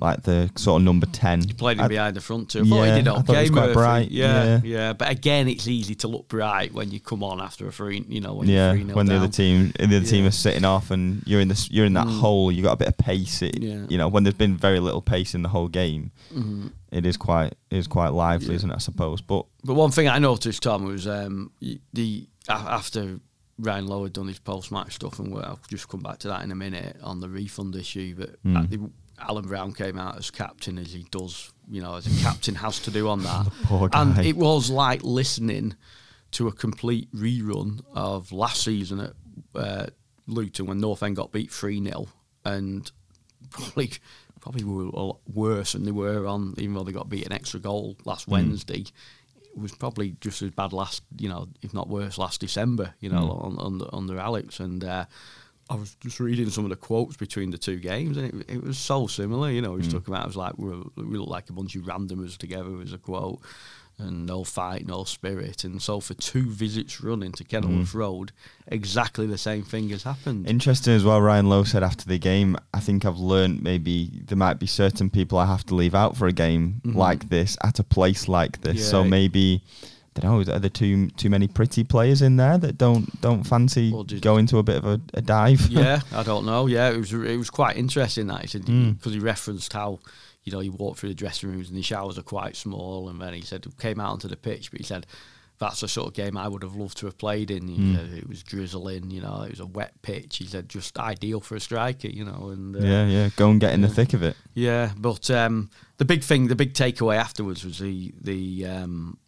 like 0.00 0.22
the 0.22 0.50
sort 0.56 0.80
of 0.80 0.84
number 0.84 1.06
ten. 1.06 1.42
He 1.42 1.52
played 1.52 1.78
him 1.78 1.84
I- 1.84 1.88
behind 1.88 2.16
the 2.16 2.20
front 2.20 2.50
too. 2.50 2.60
I 2.60 2.64
thought 2.68 2.76
Yeah, 2.84 2.96
he 2.96 3.02
did 3.02 3.08
I 3.08 3.12
he 3.14 3.18
okay. 3.20 3.48
quite 3.48 3.54
Murphy. 3.66 3.72
bright, 3.74 4.10
Yeah, 4.10 4.44
yeah. 4.44 4.60
yeah, 4.64 4.92
But 4.92 5.10
again, 5.10 5.48
it's 5.48 5.66
easy 5.68 5.94
to 5.96 6.08
look 6.08 6.28
bright 6.28 6.72
when 6.74 6.90
you 6.90 7.00
come 7.00 7.22
on 7.22 7.40
after 7.40 7.66
a 7.68 7.72
free. 7.72 8.04
You 8.08 8.20
know, 8.20 8.34
when 8.34 8.48
yeah, 8.48 8.72
you're 8.72 8.84
3-0 8.86 8.94
when 8.94 9.06
the 9.06 9.12
down. 9.14 9.22
other 9.22 9.32
team, 9.32 9.72
the 9.78 9.84
other 9.84 10.00
team 10.06 10.24
is 10.26 10.36
sitting 10.38 10.64
off, 10.64 10.90
and 10.90 11.22
you're 11.26 11.40
in 11.40 11.48
this, 11.48 11.70
you're 11.70 11.86
in 11.86 11.94
that 11.94 12.06
Mm. 12.06 12.20
hole. 12.20 12.50
You 12.52 12.62
got 12.62 12.72
a 12.72 12.76
bit 12.76 12.88
of 12.88 12.96
pace. 12.98 13.42
It, 13.42 13.60
Yeah. 13.62 13.86
you 13.88 13.98
know, 13.98 14.08
when 14.08 14.24
there's 14.24 14.34
been 14.34 14.56
very 14.56 14.80
little 14.80 15.02
pace 15.02 15.34
in 15.34 15.42
the 15.42 15.48
whole 15.50 15.68
game, 15.68 16.10
Mhm. 16.34 16.72
it 16.90 17.06
is 17.06 17.16
quite, 17.16 17.54
it 17.70 17.76
is 17.78 17.86
quite 17.86 18.08
lively, 18.10 18.48
Yeah. 18.50 18.54
isn't 18.56 18.70
it? 18.70 18.74
I 18.74 18.78
suppose, 18.78 19.20
but 19.20 19.46
But 19.64 19.74
one 19.74 19.90
thing 19.90 20.08
I 20.08 20.18
noticed, 20.18 20.62
Tom, 20.62 20.84
was 20.84 21.06
um, 21.06 21.50
the 21.92 22.26
after 22.48 23.20
Ryan 23.58 23.86
Lowe 23.86 24.02
had 24.04 24.12
done 24.14 24.26
his 24.28 24.38
post-match 24.40 24.94
stuff, 24.94 25.18
and 25.18 25.32
we'll 25.32 25.44
I'll 25.44 25.58
just 25.68 25.88
come 25.88 26.00
back 26.00 26.18
to 26.20 26.28
that 26.28 26.42
in 26.42 26.50
a 26.50 26.54
minute 26.56 26.96
on 27.02 27.20
the 27.20 27.28
refund 27.28 27.76
issue. 27.76 28.14
But 28.18 28.42
Mm. 28.44 28.56
at 28.64 28.70
the- 28.70 28.90
Alan 29.28 29.46
Browne 29.46 29.72
came 29.72 29.98
out 29.98 30.18
as 30.18 30.30
captain 30.30 30.78
as 30.78 30.92
he 30.92 31.06
does, 31.10 31.52
you 31.70 31.82
know, 31.82 31.96
as 31.96 32.06
a 32.06 32.22
captain 32.22 32.54
has 32.56 32.78
to 32.80 32.90
do 32.90 33.08
on 33.08 33.22
that. 33.24 33.46
Poor 33.64 33.88
guy. 33.88 34.02
And 34.02 34.18
it 34.18 34.36
was 34.36 34.70
like 34.70 35.02
listening 35.02 35.76
to 36.32 36.48
a 36.48 36.52
complete 36.52 37.12
rerun 37.14 37.82
of 37.94 38.32
last 38.32 38.62
season 38.62 39.00
at 39.00 39.12
uh, 39.54 39.86
Luton 40.26 40.66
when 40.66 40.78
North 40.78 41.02
End 41.02 41.16
got 41.16 41.32
beat 41.32 41.50
3 41.50 41.82
0 41.84 42.06
and 42.44 42.90
probably 43.50 43.92
probably 44.40 44.64
were 44.64 44.84
a 44.84 45.02
lot 45.02 45.20
worse 45.32 45.72
than 45.72 45.84
they 45.84 45.92
were 45.92 46.26
on, 46.26 46.54
even 46.58 46.74
though 46.74 46.82
they 46.82 46.92
got 46.92 47.08
beat 47.08 47.24
an 47.24 47.32
extra 47.32 47.60
goal 47.60 47.96
last 48.04 48.26
Wednesday. 48.26 48.80
It 48.80 49.58
was 49.58 49.72
probably 49.72 50.16
just 50.20 50.42
as 50.42 50.50
bad 50.50 50.72
last, 50.72 51.02
you 51.18 51.28
know, 51.28 51.46
if 51.62 51.72
not 51.72 51.88
worse, 51.88 52.18
last 52.18 52.40
December, 52.40 52.94
you 52.98 53.08
know, 53.08 53.30
on, 53.30 53.56
under, 53.60 53.86
under 53.92 54.18
Alex. 54.18 54.58
And 54.58 54.82
uh, 54.82 55.04
I 55.72 55.74
was 55.76 55.94
just 56.00 56.20
reading 56.20 56.50
some 56.50 56.64
of 56.64 56.70
the 56.70 56.76
quotes 56.76 57.16
between 57.16 57.50
the 57.50 57.56
two 57.56 57.78
games, 57.78 58.18
and 58.18 58.42
it, 58.42 58.50
it 58.56 58.62
was 58.62 58.76
so 58.76 59.06
similar. 59.06 59.50
You 59.50 59.62
know, 59.62 59.70
he 59.70 59.78
was 59.78 59.86
hmm. 59.86 59.92
talking 59.92 60.12
about 60.12 60.24
it 60.24 60.28
was 60.28 60.36
like 60.36 60.58
we, 60.58 60.68
were, 60.68 60.82
we 60.96 61.16
look 61.16 61.30
like 61.30 61.48
a 61.48 61.54
bunch 61.54 61.74
of 61.76 61.84
randomers 61.84 62.36
together. 62.36 62.68
Was 62.70 62.92
a 62.92 62.98
quote, 62.98 63.40
and 63.96 64.26
no 64.26 64.44
fight, 64.44 64.86
no 64.86 65.04
spirit. 65.04 65.64
And 65.64 65.80
so 65.80 66.00
for 66.00 66.12
two 66.12 66.50
visits 66.50 67.00
running 67.00 67.32
to 67.32 67.44
Kenilworth 67.44 67.92
hmm. 67.92 67.98
Road, 67.98 68.32
exactly 68.66 69.26
the 69.26 69.38
same 69.38 69.62
thing 69.62 69.88
has 69.90 70.02
happened. 70.02 70.46
Interesting 70.46 70.92
as 70.92 71.04
well. 71.04 71.22
Ryan 71.22 71.48
Lowe 71.48 71.64
said 71.64 71.82
after 71.82 72.04
the 72.04 72.18
game, 72.18 72.56
I 72.74 72.80
think 72.80 73.06
I've 73.06 73.18
learned 73.18 73.62
maybe 73.62 74.20
there 74.26 74.36
might 74.36 74.58
be 74.58 74.66
certain 74.66 75.08
people 75.08 75.38
I 75.38 75.46
have 75.46 75.64
to 75.66 75.74
leave 75.74 75.94
out 75.94 76.18
for 76.18 76.26
a 76.26 76.32
game 76.32 76.82
mm-hmm. 76.84 76.98
like 76.98 77.30
this 77.30 77.56
at 77.64 77.78
a 77.78 77.84
place 77.84 78.28
like 78.28 78.60
this. 78.60 78.88
So 78.88 79.02
Yeah. 79.02 79.08
maybe. 79.08 79.62
I 80.16 80.20
don't 80.20 80.46
know. 80.46 80.52
Are 80.54 80.58
there 80.58 80.68
too 80.70 81.08
too 81.10 81.30
many 81.30 81.48
pretty 81.48 81.84
players 81.84 82.20
in 82.22 82.36
there 82.36 82.58
that 82.58 82.76
don't 82.78 83.20
don't 83.20 83.44
fancy 83.44 83.92
Well, 83.92 84.04
going 84.04 84.46
to 84.46 84.58
a 84.58 84.62
bit 84.62 84.76
of 84.76 84.84
a, 84.84 85.00
a 85.14 85.22
dive? 85.22 85.68
yeah, 85.68 86.00
I 86.12 86.22
don't 86.22 86.44
know. 86.44 86.66
Yeah, 86.66 86.90
it 86.90 86.98
was 86.98 87.12
it 87.12 87.36
was 87.36 87.50
quite 87.50 87.76
interesting 87.76 88.26
that 88.26 88.42
he 88.42 88.46
said 88.46 88.62
Mm. 88.66 88.98
because 88.98 89.14
he 89.14 89.18
referenced 89.20 89.72
how 89.72 90.00
you 90.44 90.52
know 90.52 90.60
he 90.60 90.68
walked 90.70 90.98
through 91.00 91.08
the 91.10 91.14
dressing 91.14 91.50
rooms 91.50 91.68
and 91.68 91.78
the 91.78 91.82
showers 91.82 92.18
are 92.18 92.22
quite 92.22 92.56
small, 92.56 93.08
and 93.08 93.20
then 93.20 93.32
he 93.32 93.40
said 93.42 93.64
came 93.78 94.00
out 94.00 94.12
onto 94.12 94.28
the 94.28 94.36
pitch, 94.36 94.70
but 94.70 94.80
he 94.80 94.84
said 94.84 95.06
that's 95.58 95.80
the 95.80 95.86
sort 95.88 96.08
of 96.08 96.14
game 96.14 96.36
I 96.36 96.48
would 96.48 96.64
have 96.64 96.74
loved 96.74 96.96
to 96.98 97.06
have 97.06 97.16
played 97.16 97.50
in. 97.50 97.68
Mm. 97.68 97.96
said 97.96 98.18
it 98.18 98.28
was 98.28 98.42
drizzling, 98.42 99.10
you 99.12 99.20
know, 99.22 99.42
it 99.42 99.50
was 99.50 99.60
a 99.60 99.66
wet 99.66 99.92
pitch. 100.02 100.38
He 100.38 100.46
said 100.46 100.68
just 100.68 100.98
ideal 100.98 101.40
for 101.40 101.54
a 101.54 101.60
striker, 101.60 102.08
you 102.08 102.24
know, 102.24 102.48
and 102.48 102.74
uh, 102.74 102.80
yeah, 102.80 103.06
yeah. 103.06 103.28
Go 103.36 103.48
and 103.50 103.60
get 103.60 103.72
in 103.72 103.80
the 103.80 103.88
thick 103.88 104.12
of 104.12 104.22
it. 104.24 104.36
yeah, 104.54 104.90
but 104.96 105.30
um, 105.30 105.70
the 105.98 106.04
big 106.04 106.24
thing, 106.24 106.48
the 106.48 106.56
big 106.56 106.74
takeaway 106.74 107.16
afterwards 107.16 107.64
was 107.64 107.78
the 107.78 108.12
the 108.20 108.66
um, 108.66 109.18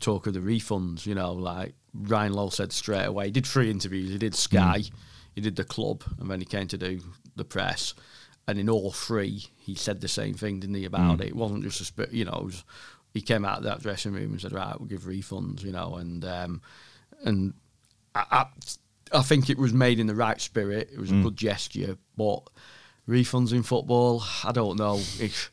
talk 0.00 0.26
of 0.26 0.34
the 0.34 0.40
refunds. 0.40 1.06
You 1.06 1.14
know, 1.14 1.32
like 1.32 1.74
Ryan 1.94 2.32
Lowe 2.32 2.50
said 2.50 2.72
straight 2.72 3.04
away. 3.04 3.26
He 3.26 3.30
did 3.30 3.46
three 3.46 3.70
interviews. 3.70 4.10
He 4.10 4.18
did 4.18 4.34
hmm. 4.34 4.38
Sky, 4.38 4.82
he 5.34 5.40
did 5.40 5.56
the 5.56 5.64
club, 5.64 6.04
and 6.18 6.30
then 6.30 6.40
he 6.40 6.46
came 6.46 6.68
to 6.68 6.78
do 6.78 7.00
the 7.36 7.44
press. 7.44 7.94
And 8.48 8.58
in 8.58 8.68
all 8.68 8.90
three, 8.90 9.44
he 9.58 9.74
said 9.74 10.00
the 10.00 10.08
same 10.08 10.34
thing, 10.34 10.60
didn't 10.60 10.74
he? 10.74 10.84
About 10.84 11.16
hmm. 11.16 11.22
it. 11.22 11.28
It 11.28 11.36
wasn't 11.36 11.62
just 11.62 11.80
a 11.80 11.84
sp- 11.86 12.12
you 12.12 12.24
know. 12.24 12.38
It 12.40 12.44
was, 12.44 12.64
he 13.12 13.20
came 13.20 13.44
out 13.44 13.58
of 13.58 13.64
that 13.64 13.80
dressing 13.80 14.12
room 14.12 14.32
and 14.32 14.40
said, 14.40 14.52
"Right, 14.52 14.78
we'll 14.78 14.88
give 14.88 15.02
refunds," 15.02 15.62
you 15.62 15.72
know, 15.72 15.96
and 15.96 16.24
um, 16.24 16.62
and 17.24 17.54
I, 18.14 18.24
I, 18.30 19.18
I 19.18 19.22
think 19.22 19.50
it 19.50 19.58
was 19.58 19.72
made 19.72 19.98
in 19.98 20.06
the 20.06 20.14
right 20.14 20.40
spirit. 20.40 20.90
It 20.92 20.98
was 20.98 21.10
a 21.10 21.14
hmm. 21.14 21.24
good 21.24 21.36
gesture, 21.36 21.98
but 22.16 22.42
refunds 23.08 23.52
in 23.52 23.62
football, 23.62 24.22
I 24.44 24.52
don't 24.52 24.78
know. 24.78 24.96
If, 24.96 25.50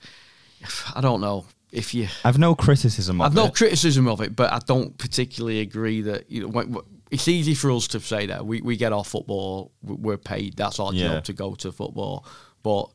if 0.61 0.91
I 0.95 1.01
don't 1.01 1.21
know 1.21 1.45
if 1.71 1.93
you, 1.93 2.07
I've 2.23 2.37
no 2.37 2.55
criticism 2.55 3.21
of 3.21 3.25
I've 3.27 3.33
no 3.35 3.45
it. 3.45 3.55
criticism 3.55 4.07
of 4.07 4.21
it, 4.21 4.35
but 4.35 4.51
I 4.51 4.59
don't 4.65 4.97
particularly 4.97 5.59
agree 5.59 6.01
that 6.01 6.29
you 6.31 6.41
know. 6.43 6.47
When, 6.49 6.71
when- 6.73 6.83
it's 7.09 7.29
easy 7.29 7.53
for 7.55 7.71
us 7.71 7.87
to 7.87 8.01
say 8.01 8.25
that 8.25 8.45
we, 8.45 8.59
we 8.61 8.75
get 8.75 8.91
our 8.91 9.05
football, 9.05 9.71
we- 9.81 9.95
we're 9.95 10.17
paid. 10.17 10.57
That's 10.57 10.77
our 10.77 10.93
Yeah. 10.93 11.07
job 11.15 11.23
to 11.25 11.33
go 11.33 11.55
to 11.55 11.71
football, 11.71 12.25
but. 12.63 12.89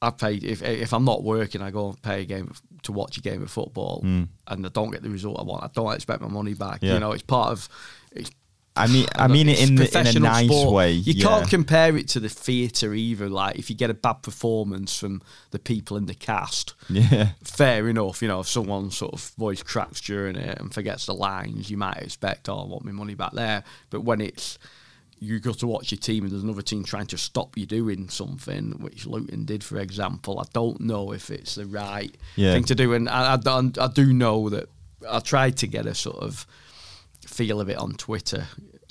I 0.00 0.10
paid 0.10 0.44
if 0.44 0.62
if 0.62 0.92
I'm 0.92 1.04
not 1.04 1.24
working, 1.24 1.60
I 1.60 1.72
go 1.72 1.88
and 1.88 2.00
pay 2.02 2.22
a 2.22 2.24
game 2.24 2.46
of, 2.48 2.62
to 2.84 2.92
watch 2.92 3.16
a 3.16 3.20
game 3.20 3.42
of 3.42 3.50
football, 3.50 3.98
hmm. 4.02 4.22
and 4.46 4.64
I 4.64 4.68
don't 4.68 4.92
get 4.92 5.02
the 5.02 5.10
result 5.10 5.40
I 5.40 5.42
want. 5.42 5.64
I 5.64 5.70
don't 5.74 5.92
expect 5.92 6.20
my 6.22 6.28
money 6.28 6.54
back. 6.54 6.78
Yeah. 6.82 6.94
You 6.94 7.00
know, 7.00 7.10
it's 7.10 7.24
part 7.24 7.50
of. 7.50 7.68
It's 8.12 8.30
I 8.78 8.86
mean, 8.86 9.06
I 9.14 9.26
mean 9.28 9.48
it 9.48 9.60
in 9.60 9.74
the, 9.74 9.98
in 9.98 10.06
a 10.16 10.20
nice 10.20 10.46
sport. 10.46 10.72
way. 10.74 10.92
You 10.92 11.14
yeah. 11.14 11.24
can't 11.26 11.48
compare 11.50 11.96
it 11.96 12.08
to 12.08 12.20
the 12.20 12.28
theatre 12.28 12.94
either. 12.94 13.28
Like 13.28 13.56
if 13.58 13.68
you 13.70 13.76
get 13.76 13.90
a 13.90 13.94
bad 13.94 14.22
performance 14.22 14.96
from 14.98 15.20
the 15.50 15.58
people 15.58 15.96
in 15.96 16.06
the 16.06 16.14
cast, 16.14 16.74
Yeah. 16.88 17.30
fair 17.44 17.88
enough. 17.88 18.22
You 18.22 18.28
know, 18.28 18.40
if 18.40 18.48
someone 18.48 18.90
sort 18.90 19.12
of 19.14 19.20
voice 19.38 19.62
cracks 19.62 20.00
during 20.00 20.36
it 20.36 20.58
and 20.60 20.72
forgets 20.72 21.06
the 21.06 21.14
lines, 21.14 21.70
you 21.70 21.76
might 21.76 21.98
expect, 21.98 22.48
oh, 22.48 22.60
I 22.60 22.64
want 22.66 22.84
my 22.84 22.92
money 22.92 23.14
back 23.14 23.32
there. 23.32 23.64
But 23.90 24.02
when 24.02 24.20
it's 24.20 24.58
you 25.20 25.40
got 25.40 25.58
to 25.58 25.66
watch 25.66 25.90
your 25.90 25.98
team 25.98 26.22
and 26.22 26.32
there's 26.32 26.44
another 26.44 26.62
team 26.62 26.84
trying 26.84 27.06
to 27.06 27.18
stop 27.18 27.56
you 27.58 27.66
doing 27.66 28.08
something, 28.08 28.70
which 28.80 29.04
Luton 29.04 29.44
did, 29.44 29.64
for 29.64 29.78
example, 29.80 30.38
I 30.38 30.44
don't 30.52 30.80
know 30.80 31.10
if 31.12 31.28
it's 31.30 31.56
the 31.56 31.66
right 31.66 32.16
Yeah. 32.36 32.52
thing 32.52 32.62
to 32.64 32.76
do. 32.76 32.92
And 32.92 33.08
I, 33.08 33.34
I, 33.34 33.38
I- 33.44 33.84
I 33.84 33.88
do 33.88 34.12
know 34.12 34.48
that 34.50 34.68
I 35.10 35.18
tried 35.18 35.56
to 35.56 35.66
get 35.66 35.86
a 35.86 35.94
sort 35.96 36.18
of 36.18 36.46
feel 37.38 37.60
of 37.60 37.68
it 37.68 37.78
on 37.78 37.92
Twitter, 38.06 38.42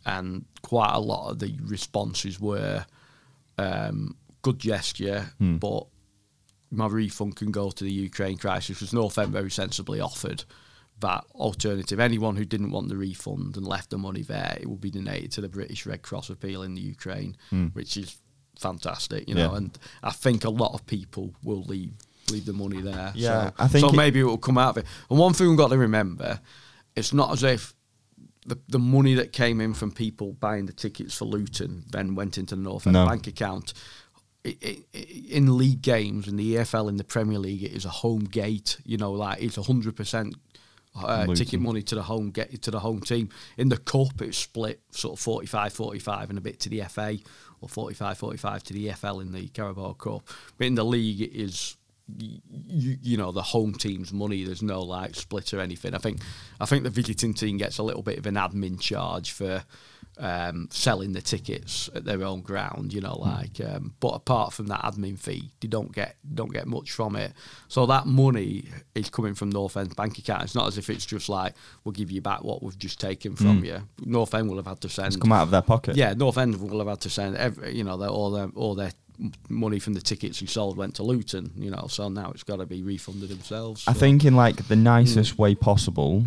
and 0.05 0.45
quite 0.61 0.93
a 0.93 0.99
lot 1.11 1.23
of 1.31 1.39
the 1.39 1.51
responses 1.75 2.39
were 2.39 2.85
um, 3.57 4.15
good 4.41 4.59
gesture, 4.59 5.21
Hmm. 5.39 5.57
but 5.57 5.83
my 6.71 6.87
refund 6.87 7.35
can 7.41 7.51
go 7.51 7.65
to 7.71 7.83
the 7.83 7.91
Ukraine 8.09 8.37
crisis, 8.37 8.77
because 8.77 8.93
North 8.93 9.17
End 9.17 9.31
very 9.31 9.51
sensibly 9.61 9.99
offered 10.09 10.43
that 10.99 11.23
alternative. 11.35 11.99
Anyone 11.99 12.35
who 12.39 12.45
didn't 12.53 12.71
want 12.71 12.87
the 12.89 12.97
refund 12.97 13.55
and 13.57 13.65
left 13.75 13.89
the 13.89 13.97
money 13.97 14.23
there, 14.23 14.57
it 14.61 14.67
will 14.69 14.77
be 14.89 14.91
donated 14.91 15.31
to 15.33 15.41
the 15.41 15.49
British 15.49 15.85
Red 15.85 16.01
Cross 16.01 16.29
appeal 16.29 16.63
in 16.63 16.73
the 16.75 16.81
Ukraine, 16.95 17.31
which 17.73 17.97
is 17.97 18.09
fantastic, 18.59 19.27
you 19.29 19.35
know. 19.35 19.49
Hmm. 19.49 19.53
Yeah. 19.53 19.57
And 19.57 19.79
I 20.03 20.11
think 20.23 20.39
a 20.43 20.49
lot 20.63 20.73
of 20.73 20.81
people 20.85 21.25
will 21.43 21.63
leave 21.73 21.93
leave 22.31 22.45
the 22.45 22.53
money 22.65 22.81
there. 22.81 23.11
Yeah, 23.15 23.49
so, 23.49 23.53
I 23.65 23.67
think 23.69 23.85
so 23.89 23.91
maybe 24.03 24.19
it 24.19 24.23
will 24.31 24.37
come 24.49 24.57
out 24.57 24.71
of 24.73 24.77
it. 24.83 24.85
And 25.09 25.17
one 25.17 25.33
thing 25.33 25.47
we've 25.47 25.57
got 25.65 25.69
to 25.69 25.77
remember, 25.77 26.41
it's 26.93 27.13
not 27.13 27.31
as 27.31 27.41
if 27.43 27.73
the, 28.47 28.57
the 28.69 28.79
money 28.79 29.13
that 29.15 29.33
came 29.33 29.61
in 29.61 29.73
from 29.73 29.91
people 29.91 30.33
buying 30.33 30.65
the 30.65 30.73
tickets 30.73 31.15
for 31.17 31.25
Luton 31.25 31.83
then 31.91 32.15
went 32.15 32.37
into 32.37 32.55
the 32.55 32.61
North 32.61 32.87
End 32.87 32.93
No. 32.93 33.05
bank 33.05 33.27
account. 33.27 33.73
In 35.29 35.57
league 35.57 35.81
games, 35.81 36.27
in 36.27 36.37
the 36.37 36.55
EFL, 36.55 36.87
in 36.87 36.95
the 36.97 37.03
Premier 37.03 37.37
League, 37.37 37.63
it 37.63 37.73
is 37.73 37.83
a 37.85 37.89
home 37.89 38.23
gate. 38.23 38.77
You 38.85 38.97
know, 38.97 39.11
like 39.11 39.41
it's 39.41 39.57
hundred 39.57 39.95
percent 39.97 40.35
uh, 40.95 41.25
ticket 41.35 41.59
money 41.59 41.81
to 41.83 41.95
the 41.95 42.03
home 42.03 42.31
get 42.31 42.61
to 42.61 42.71
the 42.71 42.79
home 42.79 43.01
team. 43.01 43.29
In 43.57 43.69
the 43.69 43.77
cup, 43.77 44.21
it's 44.21 44.37
split 44.37 44.81
sort 44.91 45.13
of 45.13 45.19
45 45.19 45.73
45 45.73 46.29
and 46.29 46.37
a 46.37 46.41
bit 46.41 46.59
to 46.61 46.69
the 46.69 46.81
FA, 46.83 47.17
or 47.61 47.69
45 47.69 48.17
45 48.17 48.63
to 48.63 48.73
the 48.73 48.87
EFL 48.87 49.21
in 49.21 49.31
the 49.31 49.47
Carabao 49.49 49.93
Cup. 49.93 50.23
But 50.57 50.67
in 50.67 50.75
the 50.75 50.85
league, 50.85 51.21
it 51.21 51.33
is 51.35 51.76
you, 52.15 52.97
you 53.01 53.17
know 53.17 53.31
the 53.31 53.41
home 53.41 53.73
team's 53.73 54.13
money. 54.13 54.43
There's 54.43 54.63
no 54.63 54.81
like 54.81 55.15
split 55.15 55.53
or 55.53 55.59
anything. 55.59 55.93
I 55.93 55.97
think 55.97 56.19
I 56.59 56.65
think 56.65 56.83
the 56.83 56.89
visiting 56.89 57.33
team 57.33 57.57
gets 57.57 57.77
a 57.77 57.83
little 57.83 58.03
bit 58.03 58.17
of 58.17 58.25
an 58.25 58.35
admin 58.35 58.79
charge 58.79 59.31
for 59.31 59.63
um, 60.19 60.67
selling 60.71 61.13
the 61.13 61.21
tickets 61.21 61.89
at 61.93 62.03
their 62.05 62.23
own 62.23 62.41
ground. 62.41 62.93
You 62.93 63.01
know, 63.01 63.17
like 63.19 63.59
um, 63.61 63.93
but 63.99 64.09
apart 64.09 64.53
from 64.53 64.67
that 64.67 64.81
admin 64.81 65.19
fee, 65.19 65.51
they 65.59 65.67
don't 65.67 65.91
get 65.93 66.15
don't 66.33 66.51
get 66.51 66.65
much 66.65 66.91
from 66.91 67.15
it. 67.15 67.33
So 67.67 67.85
that 67.87 68.05
money 68.05 68.65
is 68.95 69.09
coming 69.09 69.35
from 69.35 69.49
North 69.49 69.77
End's 69.77 69.93
bank 69.93 70.17
account. 70.17 70.43
It's 70.43 70.55
not 70.55 70.67
as 70.67 70.77
if 70.77 70.89
it's 70.89 71.05
just 71.05 71.29
like 71.29 71.53
we'll 71.83 71.93
give 71.93 72.09
you 72.11 72.21
back 72.21 72.43
what 72.43 72.63
we've 72.63 72.79
just 72.79 72.99
taken 72.99 73.35
from 73.35 73.63
you. 73.63 73.81
North 74.05 74.33
End 74.33 74.49
will 74.49 74.57
have 74.57 74.67
had 74.67 74.81
to 74.81 74.89
send 74.89 75.19
Come 75.21 75.31
out 75.33 75.43
of 75.43 75.51
their 75.51 75.61
pocket. 75.61 75.95
yeah, 75.95 76.13
North 76.13 76.37
End 76.37 76.59
will 76.59 76.79
have 76.79 76.87
had 76.87 77.01
to 77.01 77.09
send 77.09 77.35
every, 77.35 77.75
you 77.75 77.83
know, 77.83 77.97
their, 77.97 78.09
all 78.09 78.31
their 78.31 78.49
all 78.55 78.75
their 78.75 78.91
money 79.49 79.79
from 79.79 79.93
the 79.93 80.01
tickets 80.01 80.39
he 80.39 80.45
sold 80.45 80.77
went 80.77 80.95
to 80.95 81.03
Luton. 81.03 81.51
You 81.57 81.71
know, 81.71 81.87
so 81.89 82.07
now 82.09 82.31
it's 82.31 82.43
got 82.43 82.57
to 82.57 82.65
be 82.65 82.83
refunded 82.83 83.29
themselves. 83.29 83.83
I 83.87 83.93
think 83.93 84.25
in 84.25 84.35
like 84.35 84.67
the 84.67 84.75
nicest 84.75 85.37
way 85.37 85.55
possible, 85.55 86.23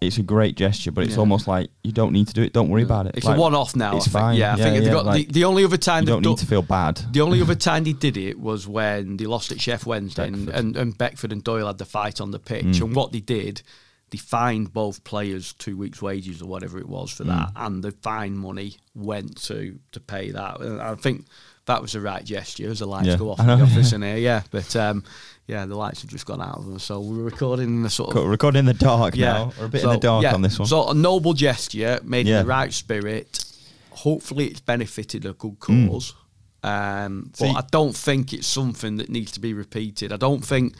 it's 0.00 0.18
a 0.18 0.22
great 0.22 0.56
gesture, 0.56 0.90
but 0.90 1.04
it's 1.04 1.12
Mm. 1.12 1.16
Yeah. 1.16 1.20
almost 1.20 1.46
like 1.48 1.70
you 1.82 1.92
don't 1.92 2.12
need 2.12 2.26
to 2.28 2.34
do 2.34 2.42
it. 2.42 2.52
Don't 2.52 2.68
worry 2.70 2.82
about 2.82 3.06
it. 3.06 3.14
it's 3.16 3.26
Like, 3.26 3.36
a 3.36 3.40
one-off 3.40 3.76
now. 3.76 3.96
It's 3.96 4.06
I 4.08 4.10
think. 4.10 4.12
fine. 4.22 4.36
Yeah, 4.36 4.54
I 4.54 4.56
think 4.56 4.84
they 4.84 4.90
got 4.90 5.06
like, 5.06 5.26
the, 5.28 5.32
the 5.32 5.44
only 5.44 5.64
other 5.64 5.76
time 5.76 6.04
they've 6.04 6.14
don't 6.14 6.24
need 6.26 6.38
to 6.38 6.46
feel 6.46 6.62
bad. 6.62 7.00
The 7.12 7.20
only 7.20 7.40
other 7.40 7.54
time 7.70 7.84
they 7.84 7.92
did 7.92 8.16
it 8.16 8.38
was 8.40 8.66
when 8.66 9.16
they 9.16 9.26
lost 9.26 9.52
at 9.52 9.58
Sheff 9.58 9.86
Wednesday 9.86 10.26
and, 10.26 10.46
Beckford. 10.46 10.54
and, 10.64 10.76
and 10.76 10.98
Beckford 10.98 11.32
and 11.32 11.44
Doyle 11.44 11.66
had 11.68 11.78
the 11.78 11.84
fight 11.84 12.20
on 12.20 12.30
the 12.32 12.38
pitch. 12.38 12.64
Mm. 12.64 12.80
And 12.82 12.94
what 12.96 13.12
they 13.12 13.20
did, 13.20 13.62
they 14.10 14.18
fined 14.18 14.72
both 14.72 15.04
players 15.04 15.52
two 15.54 15.76
weeks' 15.76 16.02
wages 16.02 16.42
or 16.42 16.46
whatever 16.46 16.78
it 16.78 16.88
was 16.88 17.10
for 17.12 17.24
that. 17.24 17.48
Mm. 17.54 17.66
And 17.66 17.82
the 17.84 17.92
fine 17.92 18.36
money 18.36 18.76
went 18.94 19.40
to 19.44 19.78
to 19.92 20.00
pay 20.00 20.30
that. 20.32 20.60
And 20.60 20.80
I 20.80 20.94
think 20.96 21.26
that 21.66 21.80
was 21.82 21.92
the 21.92 22.00
right 22.00 22.24
gesture 22.24 22.68
as 22.70 22.80
the 22.80 22.86
lights 22.86 23.08
Yeah, 23.08 23.16
go 23.16 23.30
off 23.30 23.40
in 23.40 23.46
the 23.46 23.52
office 23.54 23.92
in 23.92 24.02
here. 24.02 24.16
Yeah, 24.16 24.42
but 24.50 24.74
um, 24.76 25.04
yeah, 25.46 25.64
the 25.66 25.76
lights 25.76 26.02
have 26.02 26.10
just 26.10 26.26
gone 26.26 26.40
out. 26.42 26.58
Of 26.58 26.66
them, 26.66 26.78
so 26.78 27.00
we're 27.00 27.22
recording 27.22 27.68
in 27.68 27.82
the 27.82 27.90
sort 27.90 28.14
of 28.16 28.24
Recording 28.26 28.60
in 28.60 28.66
the 28.66 28.74
dark 28.74 29.16
now. 29.16 29.52
We're 29.58 29.66
a 29.66 29.68
bit 29.68 29.82
in 29.82 29.90
the 29.90 29.96
dark 29.96 30.22
yeah, 30.22 30.34
on 30.34 30.42
this 30.42 30.58
one. 30.58 30.68
So 30.68 30.88
a 30.88 30.94
noble 30.94 31.32
gesture 31.34 32.00
made 32.04 32.26
Yeah. 32.26 32.40
in 32.40 32.46
the 32.46 32.48
right 32.50 32.72
spirit. 32.72 33.44
Hopefully, 33.90 34.46
it's 34.46 34.60
benefited 34.60 35.24
a 35.24 35.32
good 35.34 35.58
cause. 35.60 36.14
Um, 36.62 37.30
but 37.38 37.48
Mm. 37.50 37.56
I 37.56 37.64
don't 37.70 37.94
think 37.94 38.32
it's 38.32 38.46
something 38.46 38.96
that 38.96 39.10
needs 39.10 39.32
to 39.32 39.40
be 39.40 39.52
repeated. 39.52 40.12
I 40.12 40.16
don't 40.16 40.44
think 40.44 40.74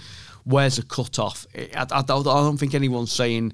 where's 0.44 0.78
a 0.78 0.82
cut 0.82 1.18
off. 1.18 1.46
I, 1.54 1.68
I, 1.90 1.98
I 1.98 2.02
don't 2.02 2.56
think 2.56 2.74
anyone's 2.74 3.12
saying 3.12 3.52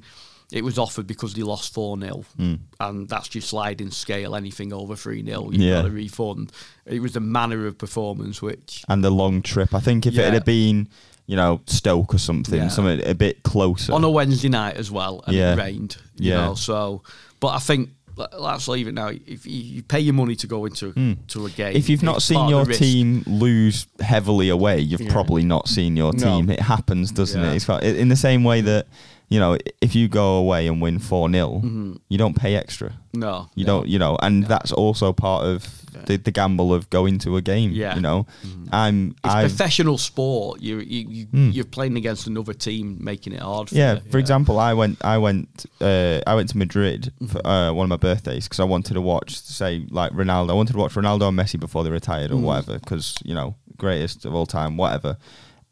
it 0.52 0.62
was 0.64 0.78
offered 0.78 1.06
because 1.06 1.34
they 1.34 1.42
lost 1.42 1.72
4 1.74 1.98
0. 2.00 2.24
Mm. 2.38 2.58
And 2.80 3.08
that's 3.08 3.34
your 3.34 3.42
sliding 3.42 3.90
scale. 3.90 4.34
Anything 4.34 4.72
over 4.72 4.96
3 4.96 5.24
0, 5.24 5.50
you've 5.50 5.60
Yeah. 5.60 5.82
got 5.82 5.86
a 5.86 5.90
refund. 5.90 6.52
It 6.86 7.00
was 7.00 7.12
the 7.12 7.20
manner 7.20 7.66
of 7.66 7.78
performance 7.78 8.42
which. 8.42 8.84
and 8.88 9.04
the 9.04 9.10
long 9.10 9.42
trip. 9.42 9.74
I 9.74 9.80
think 9.80 10.06
if 10.06 10.18
it 10.18 10.32
had 10.32 10.44
been, 10.44 10.88
you 11.26 11.36
know, 11.36 11.60
Stoke 11.66 12.14
or 12.14 12.18
something, 12.18 12.54
Yeah. 12.62 12.68
something 12.68 13.00
a 13.06 13.14
bit 13.14 13.42
closer. 13.44 13.92
On 13.92 14.02
a 14.02 14.10
Wednesday 14.10 14.48
night 14.48 14.76
as 14.76 14.90
well, 14.90 15.22
and 15.26 15.36
Yeah. 15.36 15.52
it 15.54 15.58
rained. 15.58 15.96
You 16.16 16.30
Yeah. 16.30 16.46
know, 16.46 16.54
so. 16.54 17.02
But 17.38 17.48
I 17.48 17.58
think. 17.58 17.90
let- 18.16 18.38
Let's 18.38 18.68
leave 18.68 18.86
it 18.86 18.92
now. 18.92 19.08
If 19.08 19.46
you, 19.46 19.82
pay 19.82 20.00
your 20.00 20.12
money 20.12 20.36
to 20.36 20.46
go 20.46 20.66
into 20.66 20.92
to 21.28 21.46
a 21.46 21.50
game, 21.50 21.74
if 21.74 21.88
you've 21.88 22.02
not 22.02 22.20
seen 22.20 22.48
your 22.50 22.66
team 22.66 23.22
lose 23.26 23.86
heavily 24.00 24.50
away, 24.50 24.80
you've 24.80 25.00
Yeah. 25.00 25.10
probably 25.12 25.42
not 25.42 25.68
seen 25.68 25.96
your 25.96 26.12
No. 26.12 26.18
team. 26.36 26.50
It 26.50 26.60
happens, 26.60 27.12
doesn't 27.12 27.40
Yeah. 27.40 27.52
it? 27.52 27.56
It's 27.56 27.98
in 27.98 28.08
the 28.10 28.16
same 28.16 28.44
way 28.44 28.60
that 28.60 28.88
you 29.30 29.38
know, 29.40 29.56
if 29.80 29.94
you 29.94 30.08
go 30.08 30.34
away 30.36 30.66
and 30.66 30.82
win 30.82 30.98
four 30.98 31.30
0 31.30 31.60
Mhm. 31.64 31.98
you 32.08 32.18
don't 32.18 32.34
pay 32.36 32.56
extra. 32.56 32.92
no, 33.12 33.48
You 33.56 33.64
don't, 33.64 33.88
you 33.88 33.98
know, 33.98 34.16
and 34.22 34.44
that's 34.46 34.70
also 34.72 35.12
part 35.12 35.44
of 35.44 35.58
Yeah. 35.92 36.02
the, 36.06 36.16
the 36.18 36.30
gamble 36.30 36.72
of 36.72 36.88
going 36.90 37.18
to 37.20 37.36
a 37.36 37.42
game. 37.42 37.70
Yeah. 37.72 37.94
you 37.96 38.00
know, 38.00 38.26
Mhm. 38.46 38.68
I'm, 38.72 38.98
It's 39.24 39.34
I've, 39.34 39.48
professional 39.50 39.98
sport. 39.98 40.60
You 40.60 40.78
you, 40.78 41.00
you 41.16 41.26
Mm. 41.26 41.52
you're 41.54 41.64
playing 41.78 41.96
against 41.96 42.26
another 42.28 42.54
team, 42.54 42.98
making 43.00 43.32
it 43.32 43.40
hard. 43.42 43.68
For 43.68 43.74
yeah. 43.76 43.94
you. 43.94 44.10
For 44.12 44.18
example, 44.18 44.54
I 44.70 44.72
went, 44.74 44.98
I 45.14 45.18
went, 45.18 45.66
uh, 45.80 46.20
I 46.30 46.34
went 46.36 46.48
to 46.50 46.58
Madrid 46.58 47.02
Mm-hmm. 47.12 47.26
for 47.32 47.40
uh, 47.46 47.72
one 47.72 47.84
of 47.84 47.90
my 47.96 47.96
birthdays 48.08 48.44
because 48.46 48.60
I 48.60 48.68
wanted 48.74 48.94
to 48.94 49.00
watch, 49.00 49.30
say, 49.36 49.86
like 49.90 50.12
Ronaldo. 50.12 50.50
I 50.50 50.54
wanted 50.60 50.74
to 50.74 50.78
watch 50.78 50.94
Ronaldo 50.94 51.28
and 51.28 51.36
Messi 51.38 51.58
before 51.58 51.82
they 51.84 51.90
retired 51.90 52.30
or 52.30 52.36
Mm. 52.38 52.42
whatever, 52.48 52.78
because 52.78 53.14
you 53.24 53.34
know, 53.34 53.54
greatest 53.76 54.24
of 54.26 54.34
all 54.34 54.46
time, 54.46 54.76
whatever. 54.76 55.16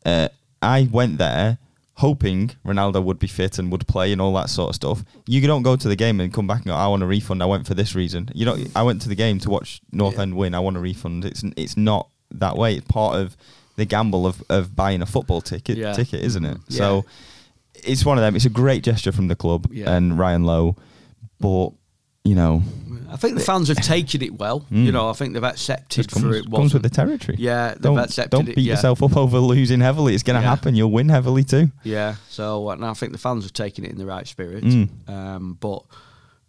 Uh, 0.05 0.29
I 0.63 0.89
went 0.91 1.19
there 1.19 1.59
hoping 1.99 2.51
Ronaldo 2.65 3.03
would 3.03 3.19
be 3.19 3.27
fit 3.27 3.59
and 3.59 3.71
would 3.73 3.87
play 3.89 4.13
and 4.13 4.21
all 4.21 4.33
that 4.35 4.49
sort 4.51 4.69
of 4.71 4.75
stuff. 4.77 5.05
You 5.27 5.45
don't 5.47 5.63
go 5.63 5.75
to 5.77 5.89
the 5.89 5.97
game 5.97 6.21
and 6.21 6.33
come 6.33 6.47
back 6.47 6.59
and 6.59 6.67
go, 6.67 6.75
"I 6.75 6.87
want 6.89 7.03
a 7.03 7.07
refund. 7.07 7.43
I 7.43 7.47
went 7.47 7.67
for 7.67 7.75
this 7.75 7.95
reason." 7.95 8.31
You 8.35 8.47
know, 8.47 8.57
I 8.77 8.83
went 8.83 9.03
to 9.03 9.09
the 9.09 9.15
game 9.17 9.39
to 9.41 9.51
watch 9.51 9.81
North 9.93 10.15
Yeah. 10.15 10.23
End 10.23 10.35
win. 10.37 10.55
I 10.55 10.61
want 10.61 10.77
a 10.77 10.81
refund. 10.81 11.25
It's 11.25 11.43
it's 11.57 11.77
not 11.77 12.09
that 12.31 12.57
way. 12.57 12.77
It's 12.77 12.87
part 12.87 13.17
of 13.17 13.37
the 13.77 13.85
gamble 13.85 14.27
of, 14.27 14.43
of 14.49 14.75
buying 14.75 15.03
a 15.03 15.07
football 15.07 15.41
ticket, 15.41 15.77
Yeah. 15.79 15.93
ticket, 15.93 16.21
isn't 16.25 16.45
it? 16.45 16.59
Mhm. 16.59 16.73
So 16.73 17.05
it's 17.75 18.05
one 18.05 18.19
of 18.19 18.23
them. 18.23 18.35
It's 18.37 18.45
a 18.45 18.51
great 18.51 18.83
gesture 18.85 19.13
from 19.13 19.29
the 19.29 19.37
club 19.37 19.69
Yeah. 19.73 19.93
and 19.95 20.19
Ryan 20.19 20.45
Lowe, 20.45 20.77
but 21.41 21.71
you 22.25 22.35
know, 22.35 22.63
I 23.11 23.17
think 23.17 23.35
the 23.39 23.45
fans 23.45 23.69
have 23.69 23.79
taken 23.79 24.23
it 24.23 24.39
well. 24.39 24.61
Mm. 24.71 24.85
You 24.85 24.93
know, 24.93 25.09
I 25.09 25.13
think 25.15 25.35
they've 25.35 25.43
accepted 25.45 26.03
just 26.09 26.11
comes, 26.11 26.25
for 26.25 26.33
it. 26.35 26.51
comes 26.51 26.75
with 26.75 26.83
the 26.83 26.91
territory. 26.91 27.37
yeah, 27.39 27.71
they've 27.73 27.83
Don't, 27.83 27.99
accepted 27.99 28.31
don't 28.31 28.49
it. 28.49 28.57
beat 28.57 28.65
yeah. 28.65 28.75
yourself 28.75 29.03
up 29.03 29.17
over 29.17 29.39
losing 29.39 29.81
heavily. 29.81 30.15
It's 30.15 30.23
going 30.23 30.37
to 30.37 30.43
Yeah. 30.43 30.49
happen. 30.51 30.75
You'll 30.75 30.91
win 30.93 31.09
heavily 31.09 31.45
too. 31.45 31.71
Yeah, 31.85 32.17
so 32.29 32.69
and 32.71 32.85
I 32.85 32.93
think 32.95 33.13
the 33.13 33.19
fans 33.19 33.45
have 33.45 33.53
taken 33.53 33.85
it 33.85 33.91
in 33.91 33.99
the 33.99 34.07
right 34.07 34.27
spirit. 34.27 34.63
Mm. 34.65 34.89
Um, 35.09 35.57
but 35.61 35.83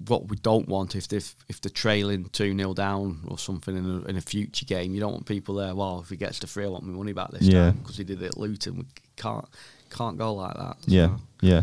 what 0.07 0.29
we 0.29 0.37
don't 0.37 0.67
want 0.69 0.95
if 0.95 1.09
they 1.09 1.17
if 1.17 1.59
they're 1.61 1.69
trailing 1.69 2.25
two 2.31 2.55
0 2.55 2.73
down 2.73 3.19
or 3.27 3.37
something 3.37 3.75
in 3.75 3.85
a, 3.85 4.09
in 4.09 4.15
a 4.17 4.21
future 4.21 4.65
game, 4.65 4.93
you 4.93 4.99
don't 4.99 5.11
want 5.11 5.25
people 5.25 5.55
there. 5.55 5.75
Well, 5.75 5.99
if 6.01 6.09
he 6.09 6.15
gets 6.17 6.39
to 6.39 6.47
three, 6.47 6.65
I 6.65 6.67
want 6.69 6.85
my 6.85 6.93
money 6.93 7.11
back 7.13 7.31
this 7.31 7.41
Yeah. 7.43 7.71
time 7.71 7.77
because 7.81 7.97
he 7.97 8.03
did 8.03 8.21
it 8.21 8.27
at 8.27 8.37
Luton. 8.37 8.77
We 8.77 8.85
can't 9.17 9.45
can't 9.89 10.17
go 10.17 10.35
like 10.35 10.53
that. 10.55 10.77
Yeah, 10.85 11.07
so. 11.07 11.15
yeah. 11.41 11.61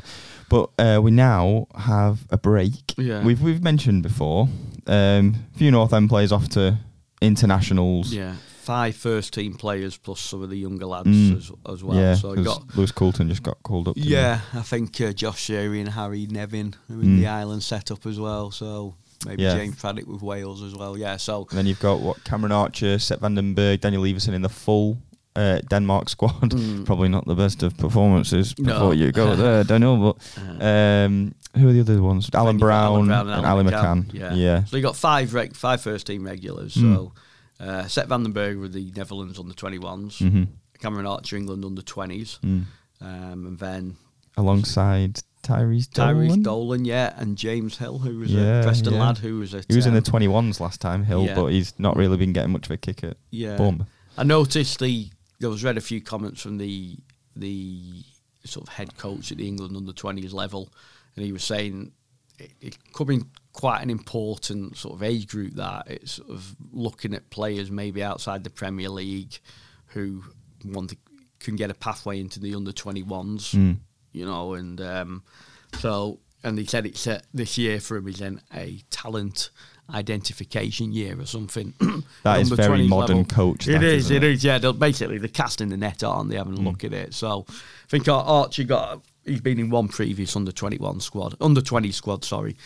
But 0.49 0.71
uh, 0.79 1.01
we 1.03 1.13
now 1.13 1.69
have 1.77 2.21
a 2.31 2.37
break. 2.37 2.73
Yeah. 2.99 3.23
We've 3.25 3.41
we've 3.41 3.63
mentioned 3.63 4.03
before. 4.03 4.49
Um, 4.87 5.35
a 5.55 5.59
few 5.59 5.71
North 5.71 5.93
End 5.93 6.09
players 6.09 6.33
off 6.33 6.49
to 6.51 6.79
internationals. 7.21 8.13
Yeah, 8.13 8.35
five 8.63 8.95
first 8.97 9.33
team 9.35 9.55
players 9.55 9.97
plus 9.97 10.21
some 10.21 10.43
of 10.43 10.51
the 10.51 10.57
younger 10.57 10.87
lads 10.87 11.09
Mm. 11.09 11.37
as, 11.37 11.51
as 11.73 11.83
well. 11.85 11.97
yeah. 11.99 12.15
so 12.15 12.35
got 12.43 12.77
Lewis 12.77 12.93
Coulton 12.93 13.29
just 13.29 13.43
got 13.43 13.63
called 13.63 13.89
up. 13.89 13.95
yeah, 13.99 14.41
I 14.55 14.63
think 14.63 15.01
uh, 15.01 15.13
Josh 15.13 15.41
Sherry 15.43 15.81
and 15.81 15.89
Harry 15.91 16.27
Nevin 16.31 16.75
are 16.91 16.95
in 17.03 17.17
Mm. 17.17 17.19
the 17.19 17.27
island 17.27 17.63
set 17.63 17.91
up 17.91 18.07
as 18.07 18.19
well. 18.21 18.51
So 18.51 18.95
maybe 19.27 19.43
Yeah. 19.43 19.55
James 19.57 19.77
Paddock 19.81 20.07
with 20.07 20.23
Wales 20.23 20.63
as 20.63 20.75
well. 20.75 20.97
Yeah, 20.97 21.17
so 21.17 21.47
And 21.51 21.59
then 21.59 21.67
you've 21.67 21.81
got 21.81 22.01
what 22.01 22.23
Cameron 22.25 22.53
Archer, 22.53 22.99
Sepp 22.99 23.21
van 23.21 23.35
den 23.35 23.55
Berg, 23.55 23.81
Daniel 23.81 24.03
Iversen 24.03 24.35
in 24.35 24.43
the 24.43 24.49
full 24.49 24.99
uh, 25.37 25.61
Denmark 25.69 26.09
squad. 26.09 26.51
Mm. 26.51 26.85
Probably 26.91 27.09
not 27.09 27.25
the 27.27 27.35
best 27.35 27.63
of 27.63 27.77
performances 27.77 28.55
No. 28.59 28.73
before 28.73 28.95
you 28.95 29.13
go 29.13 29.37
there, 29.43 29.65
Daniel. 29.65 29.97
But 29.97 30.17
uh, 30.61 30.65
um, 30.67 31.35
who 31.57 31.69
are 31.69 31.73
the 31.73 31.81
other 31.81 32.03
ones? 32.03 32.31
Alan 32.35 32.59
Browne, 32.59 33.11
Alan 33.11 33.33
and 33.33 33.47
Ali 33.47 33.65
McCann. 33.65 34.13
Yeah. 34.13 34.35
yeah. 34.35 34.65
So 34.65 34.77
you 34.77 34.83
got 34.83 34.97
five 34.97 35.35
reg- 35.35 35.57
five 35.57 35.81
first 35.81 36.07
team 36.07 36.25
regulars. 36.27 36.75
Mm. 36.75 36.95
So 36.95 37.13
uh, 37.61 37.87
Sepp 37.87 38.09
van 38.09 38.23
den 38.23 38.33
Berg 38.33 38.59
with 38.59 38.73
the 38.73 38.93
Netherlands 38.97 39.39
under 39.39 39.55
21s, 39.55 40.19
hmm 40.19 40.45
Cameron 40.79 41.07
Archer 41.07 41.37
England 41.37 41.65
under 41.65 41.83
20s, 41.83 42.39
Mm. 42.41 42.65
um, 43.01 43.47
and 43.47 43.59
then 43.59 43.97
Alongside 44.37 45.21
Tyrhys 45.43 45.89
Tyrhys 45.89 46.27
Dolan. 46.29 46.43
Dolan, 46.43 46.85
yeah, 46.85 47.15
and 47.17 47.39
James 47.39 47.79
Hill, 47.79 47.99
who 47.99 48.19
was 48.19 48.31
Yeah, 48.31 48.61
a 48.61 48.63
Preston 48.63 48.93
yeah. 48.95 49.01
lad, 49.07 49.19
who 49.19 49.39
was 49.39 49.55
a 49.55 49.63
He 49.69 49.75
was 49.77 49.87
in 49.87 49.95
the 49.95 50.03
21s 50.03 50.61
last 50.61 50.81
time, 50.81 51.05
Hill, 51.05 51.25
Yeah. 51.25 51.35
but 51.35 51.47
he's 51.47 51.73
not 51.79 51.97
really 51.97 52.17
been 52.19 52.33
getting 52.35 52.53
much 52.53 52.67
of 52.67 52.73
a 52.73 52.77
kick 52.77 53.03
at 53.05 53.17
yeah. 53.31 53.57
Bournemouth. 53.57 53.89
I 54.19 54.25
noticed 54.25 54.79
the 54.81 55.09
there 55.39 55.51
was 55.51 55.63
read 55.65 55.77
a 55.77 55.81
few 55.83 56.01
comments 56.01 56.43
from 56.43 56.59
the 56.59 56.97
the 57.35 58.03
sort 58.45 58.67
of 58.69 58.75
head 58.75 58.97
coach 58.97 59.31
at 59.33 59.39
the 59.39 59.47
England 59.49 59.77
under 59.77 59.93
twenties 59.93 60.33
level, 60.33 60.73
and 61.17 61.25
he 61.25 61.33
was 61.33 61.45
saying 61.45 61.93
it, 62.39 62.53
it 62.61 62.93
could 62.93 63.07
be 63.09 63.21
quite 63.53 63.83
an 63.83 63.91
important 63.91 64.77
sort 64.77 64.95
of 64.95 65.03
age 65.03 65.27
group 65.27 65.55
that 65.55 65.85
it's 65.89 66.13
sort 66.13 66.31
of 66.31 66.55
looking 66.73 67.15
at 67.15 67.29
players 67.31 67.71
maybe 67.71 68.03
outside 68.03 68.45
the 68.45 68.51
Premier 68.51 68.89
League 68.91 69.39
who 69.87 70.23
want 70.65 70.91
to 70.91 70.97
can 71.39 71.57
get 71.57 71.71
a 71.71 71.75
pathway 71.75 72.19
into 72.21 72.41
the 72.41 72.55
under 72.55 72.73
twenty 72.73 73.03
ones, 73.03 73.53
Mm. 73.53 73.77
you 74.13 74.25
know, 74.27 74.55
and 74.55 74.81
um, 74.81 75.23
so 75.79 76.19
and 76.43 76.59
he 76.59 76.65
said 76.65 76.87
it's 76.87 77.07
uh, 77.07 77.21
this 77.35 77.59
year 77.59 77.81
for 77.81 77.97
him 77.97 78.07
is 78.09 78.19
then 78.19 78.41
a 78.55 78.81
talent 78.91 79.51
identification 79.95 80.93
year 80.93 81.19
or 81.21 81.27
something. 81.27 81.73
That 82.23 82.41
is 82.41 82.49
very 82.51 82.89
modern 82.89 83.19
level. 83.19 83.25
coach. 83.37 83.69
It 83.69 83.73
that, 83.73 83.83
is, 83.85 84.07
isn't 84.11 84.17
it 84.17 84.25
is. 84.25 84.43
Yeah, 84.45 84.59
they're 84.59 84.73
basically 84.73 85.19
they're 85.19 85.29
casting 85.29 85.69
the 85.69 85.77
net 85.77 86.03
on. 86.03 86.29
They 86.29 86.37
haven't 86.37 86.57
Mm. 86.59 86.65
look 86.65 86.83
at 86.85 86.93
it. 86.93 87.15
So 87.15 87.47
I 87.49 87.53
think 87.89 88.09
Archie 88.09 88.65
got. 88.65 89.01
He's 89.25 89.41
been 89.41 89.59
in 89.59 89.71
one 89.71 89.89
previous 89.89 90.35
under 90.37 90.51
twenty 90.53 90.79
one 90.79 91.01
squad, 91.01 91.37
under 91.41 91.61
twenty 91.61 91.93
squad. 91.93 92.25
Sorry, 92.25 92.57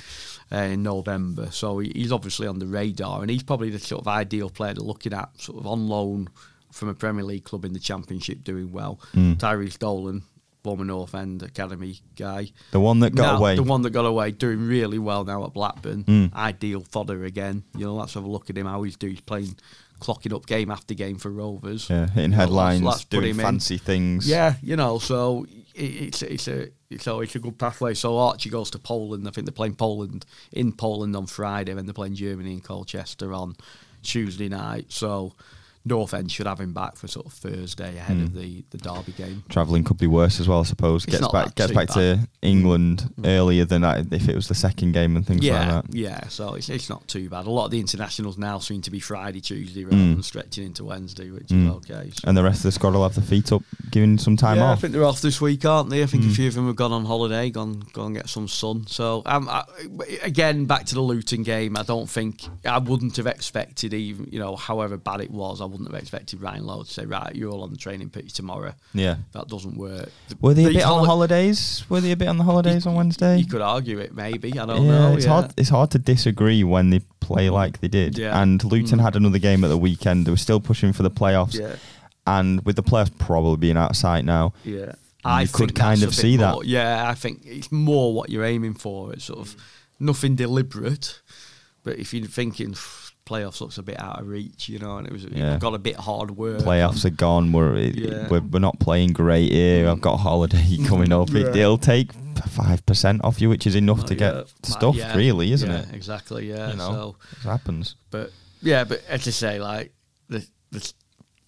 uh, 0.53 0.57
in 0.57 0.83
November. 0.83 1.51
So 1.51 1.79
he, 1.79 1.91
he's 1.95 2.13
obviously 2.13 2.47
on 2.47 2.59
the 2.59 2.67
radar, 2.67 3.21
and 3.23 3.31
he's 3.31 3.43
probably 3.43 3.71
the 3.71 3.79
sort 3.79 4.01
of 4.03 4.09
ideal 4.09 4.49
player 4.51 4.73
they're 4.75 4.83
looking 4.85 5.13
at, 5.13 5.29
sort 5.41 5.59
of 5.59 5.67
on 5.67 5.89
loan 5.89 6.29
from 6.73 6.89
a 6.89 6.95
Premier 6.95 7.25
League 7.25 7.45
club 7.45 7.65
in 7.67 7.73
the 7.75 7.79
Championship, 7.81 8.45
doing 8.45 8.73
well. 8.73 8.99
Mm. 9.15 9.37
Tyrhys 9.37 9.79
Dolan, 9.79 10.23
former 10.63 10.85
North 10.85 11.15
End 11.15 11.43
academy 11.43 11.99
guy. 12.17 12.51
The 12.73 12.81
one 12.81 13.01
that 13.01 13.15
got 13.15 13.33
Now, 13.35 13.39
away. 13.39 13.57
The 13.57 13.63
one 13.63 13.83
that 13.83 13.91
got 13.91 14.05
away, 14.07 14.31
doing 14.33 14.67
really 14.67 14.99
well 14.99 15.25
now 15.25 15.45
at 15.45 15.53
Blackburn. 15.53 16.05
Mm. 16.05 16.35
Ideal 16.35 16.81
fodder 16.81 17.25
again. 17.25 17.65
You 17.77 17.87
know, 17.87 17.95
let's 17.95 18.15
have 18.15 18.25
a 18.25 18.29
look 18.31 18.51
at 18.51 18.57
him 18.59 18.67
how 18.67 18.83
he's 18.83 18.97
doing. 18.97 19.13
He's 19.15 19.21
playing, 19.23 19.57
clocking 20.01 20.35
up 20.35 20.47
game 20.47 20.71
after 20.71 20.95
game 20.95 21.19
for 21.19 21.31
Rovers. 21.31 21.89
yeah, 21.91 22.07
hitting 22.09 22.33
You 22.33 22.37
know, 22.37 22.37
let's- 22.37 22.41
headlines, 22.49 22.83
let's 22.83 23.05
doing 23.07 23.25
him 23.31 23.41
in. 23.41 23.45
fancy 23.47 23.79
things. 23.79 24.29
Yeah, 24.29 24.55
you 24.63 24.77
know, 24.77 24.99
so 24.99 25.47
it, 25.75 25.83
it's 25.83 26.23
it's 26.23 26.49
a 26.49 26.69
it's 26.91 27.07
a, 27.07 27.19
it's 27.21 27.35
a 27.37 27.39
good 27.39 27.59
pathway. 27.59 27.95
So 27.95 28.19
Archie 28.19 28.51
goes 28.51 28.71
to 28.73 28.79
Poland. 28.79 29.27
I 29.27 29.31
think 29.31 29.47
they're 29.47 29.53
playing 29.53 29.77
Poland 29.77 30.27
in 30.53 30.73
Poland 30.73 31.15
on 31.17 31.27
Friday, 31.27 31.73
and 31.73 31.87
they're 31.89 31.95
playing 31.95 32.17
Germany 32.17 32.53
in 32.53 32.61
Colchester 32.61 33.33
on 33.33 33.55
Tuesday 34.03 34.49
night. 34.49 34.87
So 34.89 35.35
North 35.85 36.13
End 36.13 36.31
should 36.31 36.47
have 36.47 36.61
him 36.61 36.75
back 36.75 36.97
for 36.97 37.09
sort 37.09 37.25
of 37.27 37.33
Thursday 37.33 37.97
ahead 37.97 38.17
Mm. 38.19 38.23
of 38.25 38.35
the, 38.35 38.65
the 38.71 38.79
Derby 38.79 39.13
game. 39.13 39.43
Travelling 39.49 39.83
could 39.83 39.97
be 39.97 40.07
worse 40.07 40.39
as 40.39 40.47
well, 40.47 40.61
I 40.61 40.65
suppose. 40.65 41.05
It's 41.07 41.19
Gets 41.19 41.33
back 41.33 41.55
gets 41.55 41.73
back 41.73 41.89
bad. 41.89 41.95
to 41.95 42.29
England 42.43 43.11
Mm. 43.19 43.27
earlier 43.29 43.65
than 43.65 43.81
that 43.83 44.13
if 44.13 44.29
it 44.29 44.35
was 44.35 44.47
the 44.49 44.55
second 44.55 44.93
game 44.93 45.17
and 45.17 45.27
things 45.27 45.43
yeah, 45.43 45.75
like 45.77 45.87
that. 45.87 45.95
yeah. 45.95 46.29
So 46.29 46.55
it's, 46.55 46.69
it's 46.69 46.91
not 46.91 47.09
too 47.09 47.31
bad. 47.31 47.47
A 47.47 47.51
lot 47.51 47.65
of 47.67 47.71
the 47.71 47.81
internationals 47.81 48.37
now 48.37 48.59
seem 48.59 48.83
to 48.83 48.91
be 48.91 49.01
Friday, 49.01 49.41
Tuesday, 49.41 49.85
rather 49.85 49.97
Mm. 49.97 50.15
than 50.17 50.23
stretching 50.23 50.65
into 50.67 50.85
Wednesday, 50.85 51.31
which 51.31 51.51
is 51.51 51.67
okay. 51.69 52.11
So. 52.15 52.29
And 52.29 52.37
the 52.37 52.43
rest 52.43 52.59
of 52.59 52.63
the 52.65 52.73
squad 52.73 52.93
will 52.95 53.03
have 53.05 53.15
the 53.15 53.23
feet 53.23 53.51
up, 53.51 53.63
giving 53.91 54.19
some 54.19 54.37
time 54.37 54.59
off. 54.59 54.63
yeah, 54.65 54.73
I 54.73 54.77
think 54.77 54.93
they're 54.93 55.05
off 55.05 55.21
this 55.21 55.41
week, 55.41 55.65
aren't 55.65 55.91
they? 55.91 56.03
I 56.03 56.07
think 56.07 56.25
Mm. 56.25 56.31
a 56.31 56.35
few 56.35 56.49
of 56.49 56.55
them 56.55 56.67
have 56.67 56.77
gone 56.77 56.93
on 56.93 57.05
holiday, 57.05 57.51
gone 57.51 57.83
gone 57.93 58.13
get 58.15 58.29
some 58.29 58.49
sun. 58.49 58.87
So 58.87 59.23
um, 59.27 59.49
I, 59.49 59.65
again, 60.23 60.65
back 60.67 60.87
to 60.87 60.95
the 60.95 61.01
Luton 61.01 61.43
game. 61.43 61.77
I 61.77 61.83
don't 61.83 62.09
think 62.09 62.43
I 62.65 62.79
wouldn't 62.79 63.17
have 63.17 63.27
expected 63.27 63.93
even 63.95 64.29
you 64.31 64.39
know 64.39 64.57
however 64.57 64.97
bad 64.97 65.21
it 65.21 65.31
was. 65.31 65.61
I 65.61 65.65
wouldn't 65.65 65.91
have 65.91 66.01
expected 66.01 66.41
Ryan 66.41 66.67
Lowe 66.67 66.83
to 66.83 66.91
say 66.91 67.05
right, 67.07 67.35
you're 67.35 67.51
all 67.51 67.63
on 67.63 67.71
the 67.71 67.77
training 67.79 68.11
pitch 68.11 68.33
tomorrow. 68.33 68.73
Yeah. 68.95 69.17
That 69.33 69.49
doesn't 69.49 69.77
work. 69.77 70.11
Were 70.41 70.55
they 70.55 70.65
a 70.65 70.69
These 70.69 70.77
bit 70.79 70.85
on 70.85 70.99
holi- 70.99 71.07
holidays? 71.07 71.85
Were 71.89 72.01
they 72.01 72.13
a 72.13 72.17
bit 72.17 72.29
on 72.29 72.39
the 72.39 72.45
holidays 72.45 72.87
on 72.87 72.95
Wednesday? 72.95 73.39
You 73.39 73.47
could 73.47 73.61
argue 73.61 73.99
it, 73.99 74.15
maybe. 74.15 74.59
I 74.59 74.67
don't 74.67 74.85
yeah, 74.85 74.91
know. 74.91 75.15
it's 75.15 75.25
yeah. 75.27 75.33
hard. 75.33 75.55
It's 75.57 75.69
hard 75.69 75.91
to 75.93 75.99
disagree 75.99 76.65
when 76.65 76.91
they 76.91 77.01
play 77.21 77.51
like 77.51 77.81
they 77.81 77.89
did. 77.89 78.19
Yeah. 78.19 78.41
And 78.41 78.63
Luton 78.65 78.99
Mm. 78.99 79.03
had 79.03 79.17
another 79.17 79.39
game 79.39 79.63
at 79.65 79.69
the 79.69 79.79
weekend. 79.79 80.27
They 80.27 80.31
were 80.31 80.37
still 80.37 80.61
pushing 80.61 80.93
for 80.93 81.03
the 81.03 81.11
playoffs, 81.11 81.59
Yeah. 81.59 81.77
And 82.39 82.65
with 82.65 82.77
the 82.77 82.83
players 82.83 83.11
probably 83.11 83.57
being 83.57 83.77
out 83.77 83.91
of 83.91 83.97
sight 83.97 84.25
now, 84.25 84.53
Yeah. 84.65 84.93
I 85.25 85.47
could 85.47 85.75
kind 85.75 86.03
of 86.03 86.15
see 86.15 86.37
that. 86.39 86.65
Yeah, 86.65 87.09
I 87.11 87.15
think 87.15 87.43
it's 87.45 87.71
more 87.71 88.15
what 88.15 88.31
you're 88.31 88.45
aiming 88.45 88.75
for. 88.75 89.13
It's 89.13 89.25
sort 89.25 89.41
of 89.41 89.57
nothing 89.99 90.35
deliberate, 90.37 91.21
but 91.85 91.99
if 91.99 92.15
you're 92.15 92.27
thinking 92.27 92.75
playoffs 93.27 93.61
looks 93.61 93.79
a 93.79 93.83
bit 93.83 94.01
out 94.01 94.19
of 94.21 94.27
reach, 94.27 94.69
you 94.69 94.79
know, 94.79 94.97
and 94.97 95.07
it 95.07 95.13
was 95.13 95.25
Yeah. 95.25 95.55
it 95.55 95.61
got 95.61 95.75
a 95.75 95.79
bit 95.79 95.97
hard 95.97 96.31
work. 96.33 96.61
playoffs 96.63 97.05
are 97.05 97.11
gone. 97.27 97.53
We're, 97.53 97.77
Yeah. 97.77 98.29
we're 98.29 98.41
we're 98.41 98.59
not 98.61 98.81
playing 98.81 99.13
great 99.13 99.53
here. 99.53 99.89
I've 99.91 100.01
got 100.01 100.15
a 100.15 100.23
holiday 100.29 100.79
coming 100.87 101.13
up. 101.13 101.31
It, 101.35 101.35
Yeah. 101.55 101.63
it'll 101.65 101.79
take 101.79 102.13
five 102.49 102.85
percent 102.87 103.23
off 103.23 103.41
you, 103.43 103.49
which 103.51 103.67
is 103.67 103.75
enough 103.77 103.99
Well, 103.99 104.07
to 104.09 104.15
get 104.15 104.35
stuff, 104.65 104.97
really, 105.15 105.53
isn't 105.53 105.71
yeah, 105.71 105.81
it? 105.83 105.95
Exactly. 105.95 106.49
Yeah. 106.49 106.71
You 106.71 106.77
know. 106.77 106.91
So, 106.93 107.17
It 107.33 107.49
happens. 107.53 107.95
but 108.11 108.33
yeah, 108.63 108.85
but 108.85 109.03
as 109.09 109.29
I 109.29 109.33
say, 109.33 109.61
like 109.61 109.93
the 110.31 110.41
the 110.73 110.93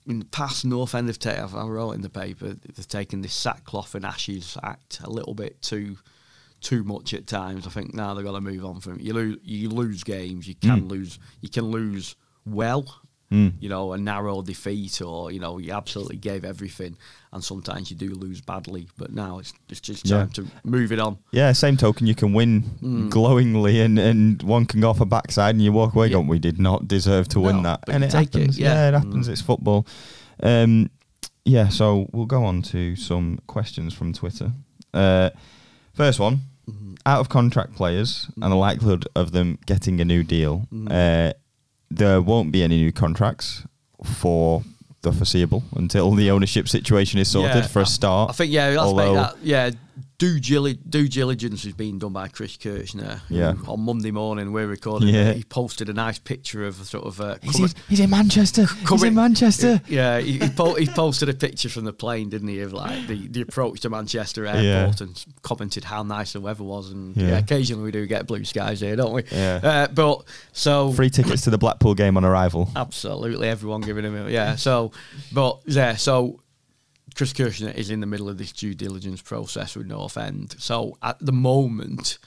in 0.06 0.18
the 0.20 0.24
past, 0.26 0.64
North 0.64 0.94
End 0.94 1.08
have 1.08 1.18
taken. 1.18 1.48
I 1.54 1.64
wrote 1.66 1.92
in 1.92 2.02
the 2.02 2.10
paper 2.10 2.54
they've 2.54 2.88
taken 2.88 3.22
this 3.22 3.34
sackcloth 3.34 3.94
and 3.94 4.04
ashes 4.04 4.56
act 4.62 5.00
a 5.02 5.10
little 5.10 5.34
bit 5.34 5.60
too 5.62 5.98
too 6.60 6.84
much 6.84 7.12
at 7.12 7.26
times. 7.26 7.66
I 7.66 7.70
think 7.70 7.92
now 7.92 8.14
they've 8.14 8.24
got 8.24 8.32
to 8.32 8.40
move 8.40 8.64
on 8.64 8.80
from 8.80 8.94
it. 8.94 9.00
You 9.00 9.14
lose 9.14 9.38
you 9.42 9.68
lose 9.68 10.04
games. 10.04 10.46
You 10.46 10.54
can 10.54 10.82
Mm. 10.82 10.90
lose. 10.90 11.18
You 11.40 11.48
can 11.48 11.64
lose 11.66 12.14
well. 12.46 13.01
Mm. 13.32 13.52
You 13.60 13.68
know, 13.70 13.92
a 13.94 13.98
narrow 13.98 14.42
defeat, 14.42 15.00
or 15.00 15.32
you 15.32 15.40
know, 15.40 15.58
you 15.58 15.72
absolutely 15.72 16.16
gave 16.16 16.44
everything, 16.44 16.96
and 17.32 17.42
sometimes 17.42 17.90
you 17.90 17.96
do 17.96 18.10
lose 18.14 18.40
badly. 18.42 18.88
But 18.98 19.12
now 19.12 19.38
it's 19.38 19.52
it's 19.70 19.80
just 19.80 20.06
Yeah. 20.06 20.18
time 20.18 20.30
to 20.30 20.46
move 20.64 20.92
it 20.92 20.98
on. 21.00 21.16
Yeah, 21.32 21.52
same 21.52 21.76
token, 21.76 22.06
you 22.06 22.14
can 22.14 22.32
win 22.34 22.62
Mm. 22.82 23.08
glowingly, 23.10 23.80
and, 23.80 23.98
and 23.98 24.42
one 24.42 24.66
can 24.66 24.80
go 24.80 24.90
off 24.90 25.00
a 25.00 25.06
backside, 25.06 25.54
and 25.54 25.64
you 25.64 25.72
walk 25.72 25.94
away 25.94 26.08
Yeah. 26.08 26.14
going, 26.14 26.28
"We 26.28 26.38
did 26.38 26.58
not 26.58 26.86
deserve 26.86 27.26
to 27.28 27.40
win 27.40 27.62
that," 27.62 27.80
and 27.88 28.04
it 28.04 28.10
take 28.10 28.34
it, 28.34 28.38
happens. 28.38 28.58
yeah. 28.58 28.88
it 28.88 28.94
happens. 28.94 29.28
Mm. 29.28 29.32
It's 29.32 29.40
football. 29.40 29.86
Um, 30.42 30.90
yeah, 31.44 31.68
so 31.70 32.08
we'll 32.12 32.26
go 32.26 32.44
on 32.44 32.62
to 32.62 32.94
some 32.96 33.38
questions 33.46 33.94
from 33.94 34.12
Twitter. 34.12 34.52
Uh, 34.94 35.30
first 35.94 36.20
one: 36.20 36.42
Mm-hmm. 36.70 36.94
out 37.06 37.18
of 37.20 37.28
contract 37.28 37.74
players 37.74 38.28
and 38.40 38.52
the 38.52 38.56
likelihood 38.56 39.08
of 39.16 39.32
them 39.32 39.58
getting 39.66 40.00
a 40.00 40.04
new 40.04 40.22
deal. 40.22 40.68
Mm. 40.72 40.86
Uh, 40.90 41.32
there 41.96 42.20
won't 42.20 42.52
be 42.52 42.62
any 42.62 42.76
new 42.76 42.92
contracts 42.92 43.64
for 44.04 44.62
the 45.02 45.12
foreseeable 45.12 45.62
until 45.76 46.12
the 46.12 46.30
ownership 46.30 46.68
situation 46.68 47.18
is 47.20 47.28
sorted 47.28 47.56
Yeah, 47.56 47.66
for 47.66 47.82
a 47.82 47.86
start. 47.86 48.30
I 48.30 48.32
think 48.32 48.52
yeah, 48.52 48.76
Although- 48.78 49.14
that 49.14 49.36
yeah. 49.42 49.70
Due, 50.22 50.38
gili- 50.38 50.78
due 50.88 51.08
diligence 51.08 51.64
is 51.64 51.72
being 51.72 51.98
done 51.98 52.12
by 52.12 52.28
Chris 52.28 52.56
Kirchner. 52.56 53.20
Yeah. 53.28 53.54
On 53.66 53.80
Monday 53.80 54.12
morning, 54.12 54.52
we're 54.52 54.68
recording. 54.68 55.08
Yeah. 55.08 55.32
He 55.32 55.42
posted 55.42 55.88
a 55.88 55.92
nice 55.92 56.20
picture 56.20 56.64
of 56.64 56.76
sort 56.76 57.04
of. 57.06 57.20
Uh, 57.20 57.38
He's, 57.42 57.52
coming- 57.56 57.70
in, 57.70 57.74
he's 57.88 57.98
in 58.00 58.10
Manchester. 58.10 58.66
he's 58.88 59.02
in 59.02 59.14
Manchester. 59.14 59.80
Yeah, 59.88 60.20
he, 60.20 60.38
he, 60.38 60.48
po- 60.48 60.74
he 60.76 60.86
posted 60.86 61.28
a 61.28 61.34
picture 61.34 61.68
from 61.68 61.86
the 61.86 61.92
plane, 61.92 62.28
didn't 62.28 62.46
he, 62.46 62.60
of 62.60 62.72
like 62.72 63.08
the, 63.08 63.26
the 63.26 63.40
approach 63.40 63.80
to 63.80 63.90
Manchester 63.90 64.46
Airport 64.46 64.62
Yeah. 64.64 64.92
and 65.00 65.24
commented 65.42 65.82
how 65.82 66.04
nice 66.04 66.34
the 66.34 66.40
weather 66.40 66.62
was. 66.62 66.92
And 66.92 67.16
Yeah. 67.16 67.26
yeah. 67.30 67.38
occasionally 67.38 67.82
we 67.82 67.90
do 67.90 68.06
get 68.06 68.28
blue 68.28 68.44
skies 68.44 68.78
here, 68.78 68.94
don't 68.94 69.12
we? 69.12 69.24
Yeah. 69.32 69.58
Uh, 69.60 69.88
but 69.88 70.22
so 70.52 70.92
Free 70.92 71.10
tickets 71.10 71.42
to 71.42 71.50
the 71.50 71.58
Blackpool 71.58 71.94
game 71.96 72.16
on 72.16 72.24
arrival. 72.24 72.70
Absolutely, 72.76 73.48
everyone 73.48 73.80
giving 73.80 74.04
him 74.04 74.14
a 74.14 74.30
yeah. 74.30 74.54
So, 74.54 74.92
but 75.32 75.58
yeah, 75.66 75.96
so 75.96 76.38
Chris 77.22 77.32
Kirchner 77.32 77.70
is 77.70 77.90
in 77.90 78.00
the 78.00 78.06
middle 78.06 78.28
of 78.28 78.36
this 78.36 78.50
due 78.52 78.74
diligence 78.74 79.22
process 79.22 79.76
with 79.76 79.86
North 79.86 80.16
End. 80.18 80.56
So 80.58 80.96
at 81.02 81.18
the 81.20 81.32
moment, 81.32 82.18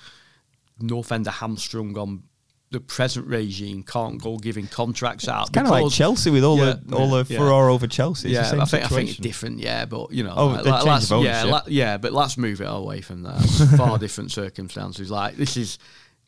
North 0.80 1.12
End 1.12 1.28
are 1.28 1.32
hamstrung 1.32 1.98
on 1.98 2.24
the 2.72 2.80
present 2.80 3.28
regime 3.28 3.84
can't 3.84 4.22
go 4.22 4.38
giving 4.38 4.68
contracts 4.68 5.28
out. 5.28 5.52
Kind 5.54 5.68
of 5.68 5.72
like 5.72 5.92
Chelsea 5.92 6.30
with 6.32 6.44
all 6.44 6.58
Yeah, 6.58 6.76
the 6.86 6.96
all 6.96 7.10
yeah, 7.18 7.24
the 7.24 7.34
yeah. 7.34 7.40
furore 7.40 7.70
over 7.70 7.88
Chelsea. 7.88 8.30
It's 8.30 8.52
yeah, 8.54 8.62
I 8.62 8.66
think 8.66 8.84
I 8.86 8.88
think 8.88 9.10
it's 9.10 9.20
different. 9.20 9.60
Yeah, 9.60 9.86
but 9.86 10.12
you 10.12 10.24
know, 10.24 10.34
Oh, 10.36 10.48
like, 10.48 10.66
like, 10.66 10.86
let's- 10.86 11.12
yeah, 11.12 11.44
la- 11.44 11.62
yeah, 11.68 11.98
but 11.98 12.12
let's 12.14 12.38
move 12.38 12.62
it 12.62 12.68
away 12.68 13.02
from 13.02 13.24
that. 13.24 13.42
It's 13.44 13.76
far 13.78 13.98
different 14.00 14.32
circumstances. 14.32 15.12
Like 15.12 15.36
this 15.36 15.58
is 15.58 15.78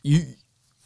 you. 0.03 0.25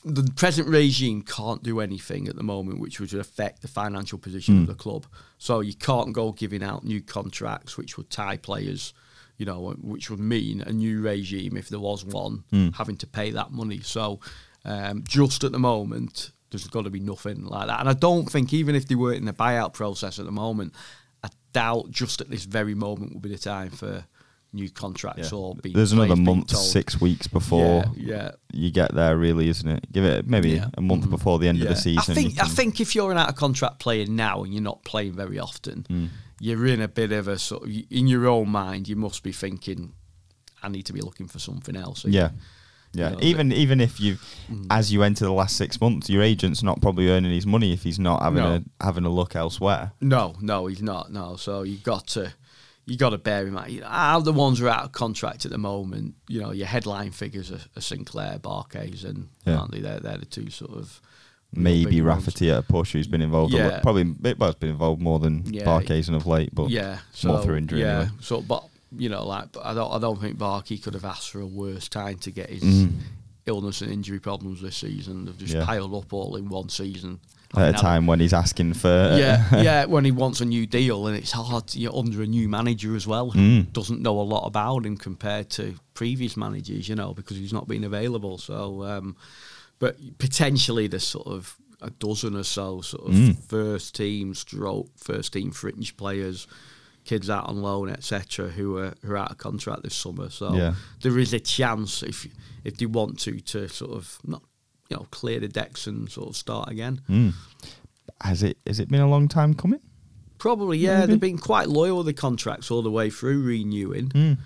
The 0.04 0.32
present 0.36 0.68
regime 0.68 1.22
can't 1.22 1.62
do 1.62 1.80
anything 1.80 2.28
at 2.28 2.36
the 2.36 2.44
moment 2.44 2.80
which 2.80 3.00
would 3.00 3.14
affect 3.14 3.62
the 3.62 3.68
financial 3.68 4.18
position 4.18 4.56
Hmm. 4.56 4.62
of 4.62 4.68
the 4.68 4.76
club. 4.76 5.06
So 5.38 5.60
you 5.60 5.74
can't 5.76 6.12
go 6.14 6.32
giving 6.32 6.64
out 6.64 6.84
new 6.84 7.02
contracts 7.02 7.78
which 7.78 7.98
would 7.98 8.10
tie 8.10 8.38
players, 8.38 8.94
you 9.38 9.46
know, 9.46 9.72
which 9.80 10.10
would 10.10 10.20
mean 10.20 10.62
a 10.62 10.72
new 10.72 11.02
regime 11.02 11.56
if 11.56 11.70
there 11.70 11.80
was 11.80 12.04
one 12.04 12.44
Hmm. 12.50 12.70
having 12.70 12.98
to 12.98 13.08
pay 13.08 13.32
that 13.32 13.52
money. 13.52 13.80
So 13.82 14.20
um, 14.66 15.04
just 15.08 15.44
at 15.44 15.52
the 15.52 15.60
moment, 15.60 16.32
there's 16.50 16.68
got 16.68 16.84
to 16.84 16.90
be 16.90 17.00
nothing 17.00 17.46
like 17.46 17.68
that. 17.68 17.80
And 17.80 17.90
I 17.90 17.94
don't 17.94 18.30
think 18.30 18.54
even 18.54 18.76
if 18.76 18.88
they 18.88 18.96
were 18.96 19.14
in 19.14 19.26
the 19.26 19.34
buyout 19.34 19.74
process 19.74 20.20
at 20.20 20.26
the 20.26 20.32
moment, 20.32 20.74
I 21.24 21.30
doubt 21.54 21.92
just 21.92 22.22
at 22.22 22.30
this 22.30 22.46
very 22.46 22.76
moment 22.76 23.14
will 23.14 23.22
be 23.22 23.30
the 23.30 23.38
time 23.38 23.70
for 23.72 24.06
new 24.54 24.70
contracts 24.70 25.32
Yeah. 25.32 25.38
or 25.38 25.56
being 25.56 25.76
There's 25.76 25.92
another 25.94 26.08
players 26.08 26.18
being 26.26 26.26
month, 26.38 26.48
told. 26.48 26.66
six 26.66 27.00
weeks 27.00 27.28
before 27.28 27.86
Yeah, 27.96 28.06
yeah. 28.16 28.32
you 28.52 28.70
get 28.72 28.94
there, 28.94 29.18
really, 29.18 29.48
isn't 29.50 29.68
it? 29.68 29.92
Give 29.92 30.04
it 30.04 30.28
maybe 30.28 30.52
Yeah. 30.52 30.68
a 30.78 30.82
month 30.82 31.06
Mhm. 31.06 31.10
before 31.12 31.40
the 31.40 31.48
end 31.48 31.62
of 31.62 31.68
the 31.70 31.76
season. 31.76 32.00
I 32.12 32.14
think 32.14 32.36
you 32.36 32.42
I 32.42 32.48
think 32.48 32.82
if 32.82 32.94
you're 32.96 33.12
an 33.12 33.18
out 33.18 33.30
of 33.30 33.36
contract 33.36 33.80
player 33.80 34.06
now 34.08 34.44
and 34.44 34.54
you're 34.54 34.62
not 34.64 34.84
playing 34.84 35.14
very 35.14 35.40
often, 35.40 35.86
Hmm. 35.88 36.06
you're 36.40 36.68
in 36.68 36.82
a 36.82 36.88
bit 36.90 37.12
of 37.12 37.28
a 37.28 37.40
sort 37.40 37.64
of 37.64 37.70
in 37.90 38.08
your 38.08 38.28
own 38.28 38.50
mind. 38.50 38.88
You 38.90 38.96
must 38.98 39.24
be 39.24 39.32
thinking, 39.32 39.94
I 40.62 40.68
need 40.70 40.86
to 40.88 40.94
be 40.94 41.02
looking 41.02 41.28
for 41.28 41.40
something 41.40 41.76
else. 41.76 42.04
Yeah. 42.06 42.32
Yeah, 42.94 43.12
know, 43.12 43.20
even 43.22 43.54
even 43.54 43.80
if 43.80 44.02
you, 44.02 44.18
Mm. 44.52 44.68
as 44.70 44.92
you 44.92 45.02
enter 45.02 45.24
the 45.24 45.32
last 45.32 45.56
six 45.56 45.80
months, 45.80 46.10
your 46.10 46.22
agent's 46.22 46.62
not 46.62 46.82
probably 46.82 47.10
earning 47.10 47.32
his 47.32 47.46
money 47.46 47.72
if 47.72 47.84
he's 47.84 47.98
not 48.00 48.22
having 48.22 48.44
No. 48.44 48.56
a 48.80 48.84
having 48.84 49.06
a 49.06 49.10
look 49.10 49.34
elsewhere. 49.34 49.94
No, 50.02 50.36
no, 50.42 50.66
he's 50.68 50.82
not. 50.82 51.10
No, 51.10 51.38
so 51.38 51.64
you've 51.64 51.84
got 51.84 52.06
to 52.08 52.34
you 52.86 52.98
got 52.98 53.12
to 53.12 53.18
bear 53.18 53.46
in 53.48 53.54
mind. 53.54 53.72
You 53.74 53.82
know, 53.82 53.88
the 54.22 54.34
ones 54.34 54.60
who 54.60 54.66
are 54.66 54.70
out 54.70 54.86
of 54.86 54.92
contract 54.92 55.46
at 55.46 55.52
the 55.52 55.58
moment, 55.58 56.16
you 56.28 56.42
know, 56.42 56.52
your 56.52 56.68
headline 56.68 57.12
figures 57.12 57.52
are, 57.52 57.60
are 57.78 57.82
Sinclair, 57.82 58.40
Barkhuizen, 58.40 59.04
and 59.06 59.28
Yeah. 59.46 59.58
aren't 59.58 59.72
they? 59.72 59.80
They're, 59.82 60.00
they're 60.00 60.18
the 60.18 60.26
two 60.26 60.50
sort 60.50 60.72
of 60.72 61.00
Maybe 61.54 61.98
big 61.98 62.04
ones. 62.06 62.26
Rafferty 62.26 62.50
at 62.50 62.60
a 62.60 62.62
push 62.62 62.94
who's 62.94 63.08
been 63.08 63.22
involved. 63.22 63.54
Yeah. 63.54 63.68
lot, 63.68 63.82
probably 63.84 64.16
well, 64.38 64.50
it's 64.50 64.60
been 64.60 64.70
involved 64.70 65.02
more 65.02 65.20
than 65.20 65.44
Yeah. 65.54 65.64
and 66.08 66.16
of 66.16 66.26
late, 66.26 66.56
but 66.56 66.70
yeah, 66.70 67.00
so 67.14 67.28
more 67.30 67.44
through 67.44 67.58
injury 67.58 67.82
Yeah, 67.82 68.00
anyway. 68.02 68.12
so 68.22 68.42
but 68.42 68.64
you 68.98 69.10
know, 69.10 69.26
like 69.26 69.52
but 69.52 69.66
I 69.66 69.74
don't 69.74 69.92
I 69.92 70.00
don't 70.00 70.20
think 70.20 70.38
Barkey 70.38 70.82
could 70.82 70.94
have 70.94 71.06
asked 71.06 71.30
for 71.30 71.40
a 71.42 71.46
worse 71.46 71.88
time 71.90 72.18
to 72.20 72.32
get 72.32 72.50
his 72.50 72.64
Mm. 72.64 72.94
illness 73.46 73.82
and 73.82 73.92
injury 73.92 74.20
problems 74.20 74.62
this 74.62 74.78
season. 74.78 75.26
They've 75.26 75.38
just 75.38 75.54
Yeah. 75.54 75.66
piled 75.66 75.94
up 75.94 76.14
all 76.14 76.36
in 76.38 76.48
one 76.50 76.70
season. 76.70 77.20
At 77.56 77.70
a 77.70 77.78
time 77.78 78.08
when 78.08 78.20
he's 78.20 78.34
asking 78.34 78.74
for 78.76 78.88
yeah, 79.18 79.62
yeah, 79.62 79.86
when 79.86 80.06
he 80.06 80.12
wants 80.12 80.42
a 80.42 80.46
new 80.46 80.66
deal, 80.66 81.08
and 81.08 81.18
it's 81.18 81.32
hard. 81.32 81.74
You're 81.76 81.96
under 81.96 82.22
a 82.22 82.28
new 82.28 82.48
manager 82.48 82.96
as 82.96 83.06
well, 83.08 83.32
who 83.32 83.40
Mm. 83.40 83.74
doesn't 83.74 84.02
know 84.02 84.20
a 84.20 84.24
lot 84.24 84.46
about 84.48 84.86
him 84.86 84.98
compared 84.98 85.50
to 85.52 85.76
previous 85.94 86.38
managers, 86.38 86.88
you 86.88 86.96
know, 86.96 87.14
because 87.14 87.38
he's 87.38 87.54
not 87.54 87.68
been 87.68 87.84
available. 87.84 88.38
So, 88.38 88.84
um, 88.84 89.16
but 89.80 89.98
potentially 90.18 90.88
there's 90.88 91.08
sort 91.08 91.28
of 91.28 91.56
a 91.82 91.90
dozen 91.90 92.36
or 92.36 92.44
so 92.44 92.82
sort 92.82 93.08
of 93.08 93.14
Mm. 93.16 93.38
first 93.44 93.96
team 93.96 94.34
stroke, 94.36 94.90
first 94.98 95.34
team 95.34 95.52
fringe 95.52 95.98
players, 95.98 96.48
kids 97.04 97.30
out 97.32 97.48
on 97.48 97.62
loan, 97.64 97.90
etc., 97.90 98.50
who 98.50 98.78
are 98.78 98.94
who 99.02 99.12
are 99.14 99.18
out 99.18 99.32
of 99.32 99.38
contract 99.40 99.82
this 99.84 99.96
summer. 99.96 100.30
So 100.30 100.56
Yeah. 100.56 100.74
there 101.02 101.18
is 101.18 101.34
a 101.34 101.40
chance 101.40 102.04
if 102.04 102.28
if 102.64 102.78
they 102.78 102.86
want 102.86 103.20
to 103.22 103.40
to 103.40 103.68
sort 103.68 103.92
of 103.92 104.20
not 104.24 104.44
you 104.92 104.98
know 104.98 105.08
clear 105.12 105.40
the 105.40 105.48
decks 105.48 105.88
and 105.88 106.10
sort 106.12 106.30
of 106.30 106.36
start 106.36 106.70
again. 106.70 107.02
Mm. 107.10 107.34
Has 108.22 108.44
it 108.44 108.58
has 108.68 108.80
it 108.80 108.90
been 108.90 109.02
a 109.02 109.10
long 109.10 109.28
time 109.28 109.54
coming? 109.54 109.80
Probably, 110.38 110.78
yeah. 110.78 111.00
Maybe. 111.02 111.12
They've 111.14 111.20
been 111.20 111.38
quite 111.38 111.70
loyal 111.70 111.98
with 111.98 112.08
the 112.08 112.14
contracts 112.14 112.70
all 112.72 112.82
the 112.82 112.92
way 112.92 113.10
through 113.10 113.42
renewing, 113.44 114.10
Mm. 114.10 114.38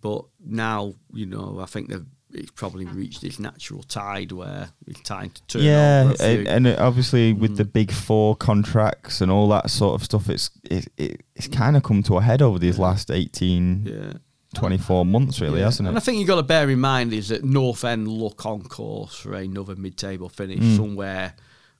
but 0.00 0.24
now 0.44 0.94
you 1.12 1.26
know 1.26 1.58
I 1.62 1.66
think 1.66 1.88
they've 1.90 2.04
it's 2.36 2.50
probably 2.50 2.84
reached 2.84 3.22
its 3.22 3.38
natural 3.38 3.84
tide 3.84 4.32
where 4.32 4.70
it's 4.88 5.00
time 5.02 5.30
to 5.30 5.42
turn. 5.46 5.62
Yeah, 5.62 6.12
and, 6.48 6.66
obviously 6.66 7.32
with 7.32 7.52
Mm. 7.52 7.56
the 7.58 7.64
big 7.64 7.92
four 7.92 8.34
contracts 8.34 9.20
and 9.20 9.30
all 9.30 9.48
that 9.50 9.70
sort 9.70 9.94
of 9.94 10.04
stuff, 10.04 10.28
it's 10.28 10.50
it, 10.64 10.88
it 10.96 11.20
it's 11.36 11.46
kind 11.46 11.76
of 11.76 11.84
come 11.84 12.02
to 12.02 12.16
a 12.16 12.22
head 12.22 12.42
over 12.42 12.58
these 12.58 12.76
last 12.76 13.08
18, 13.12 13.86
yeah. 13.86 14.12
24 14.54 15.04
months, 15.04 15.40
really, 15.40 15.58
Yeah. 15.60 15.66
hasn't 15.66 15.86
it? 15.86 15.90
And 15.90 15.96
I 15.98 16.00
think 16.00 16.18
you've 16.18 16.28
got 16.28 16.36
to 16.36 16.42
bear 16.42 16.68
in 16.70 16.80
mind 16.80 17.12
is 17.12 17.28
that 17.28 17.44
North 17.44 17.84
End 17.84 18.08
look 18.08 18.46
on 18.46 18.62
course 18.62 19.14
for 19.16 19.34
another 19.34 19.76
mid-table 19.76 20.28
finish 20.28 20.60
Mm. 20.60 20.76
somewhere 20.76 21.34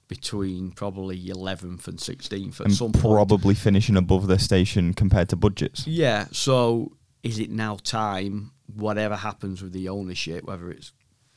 between 0.09 0.71
probably 0.71 1.17
11th 1.31 1.89
and 1.89 1.99
16th 1.99 2.61
at 2.61 2.67
And 2.67 2.75
some 2.75 2.93
point. 2.93 3.03
probably 3.03 3.55
finishing 3.55 3.97
above 3.97 4.27
their 4.27 4.39
station 4.39 4.93
compared 4.93 5.29
to 5.31 5.37
budgets. 5.37 5.87
Yeah. 5.87 6.27
So 6.31 6.93
is 7.23 7.39
it 7.39 7.51
now 7.51 7.77
time, 7.83 8.53
whatever 8.67 9.17
happens 9.17 9.63
with 9.63 9.73
the 9.73 9.89
ownership, 9.89 10.45
whether 10.45 10.71
it's 10.71 10.93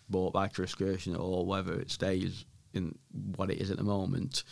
bought 0.10 0.34
by 0.34 0.48
Chris 0.50 0.76
Kirchner 0.76 1.16
or 1.18 1.46
whether 1.46 1.74
it 1.80 1.92
stays 1.92 2.46
in 2.74 2.98
what 3.36 3.50
it 3.50 3.60
is 3.60 3.72
at 3.72 3.78
the 3.78 3.84
moment, 3.84 4.44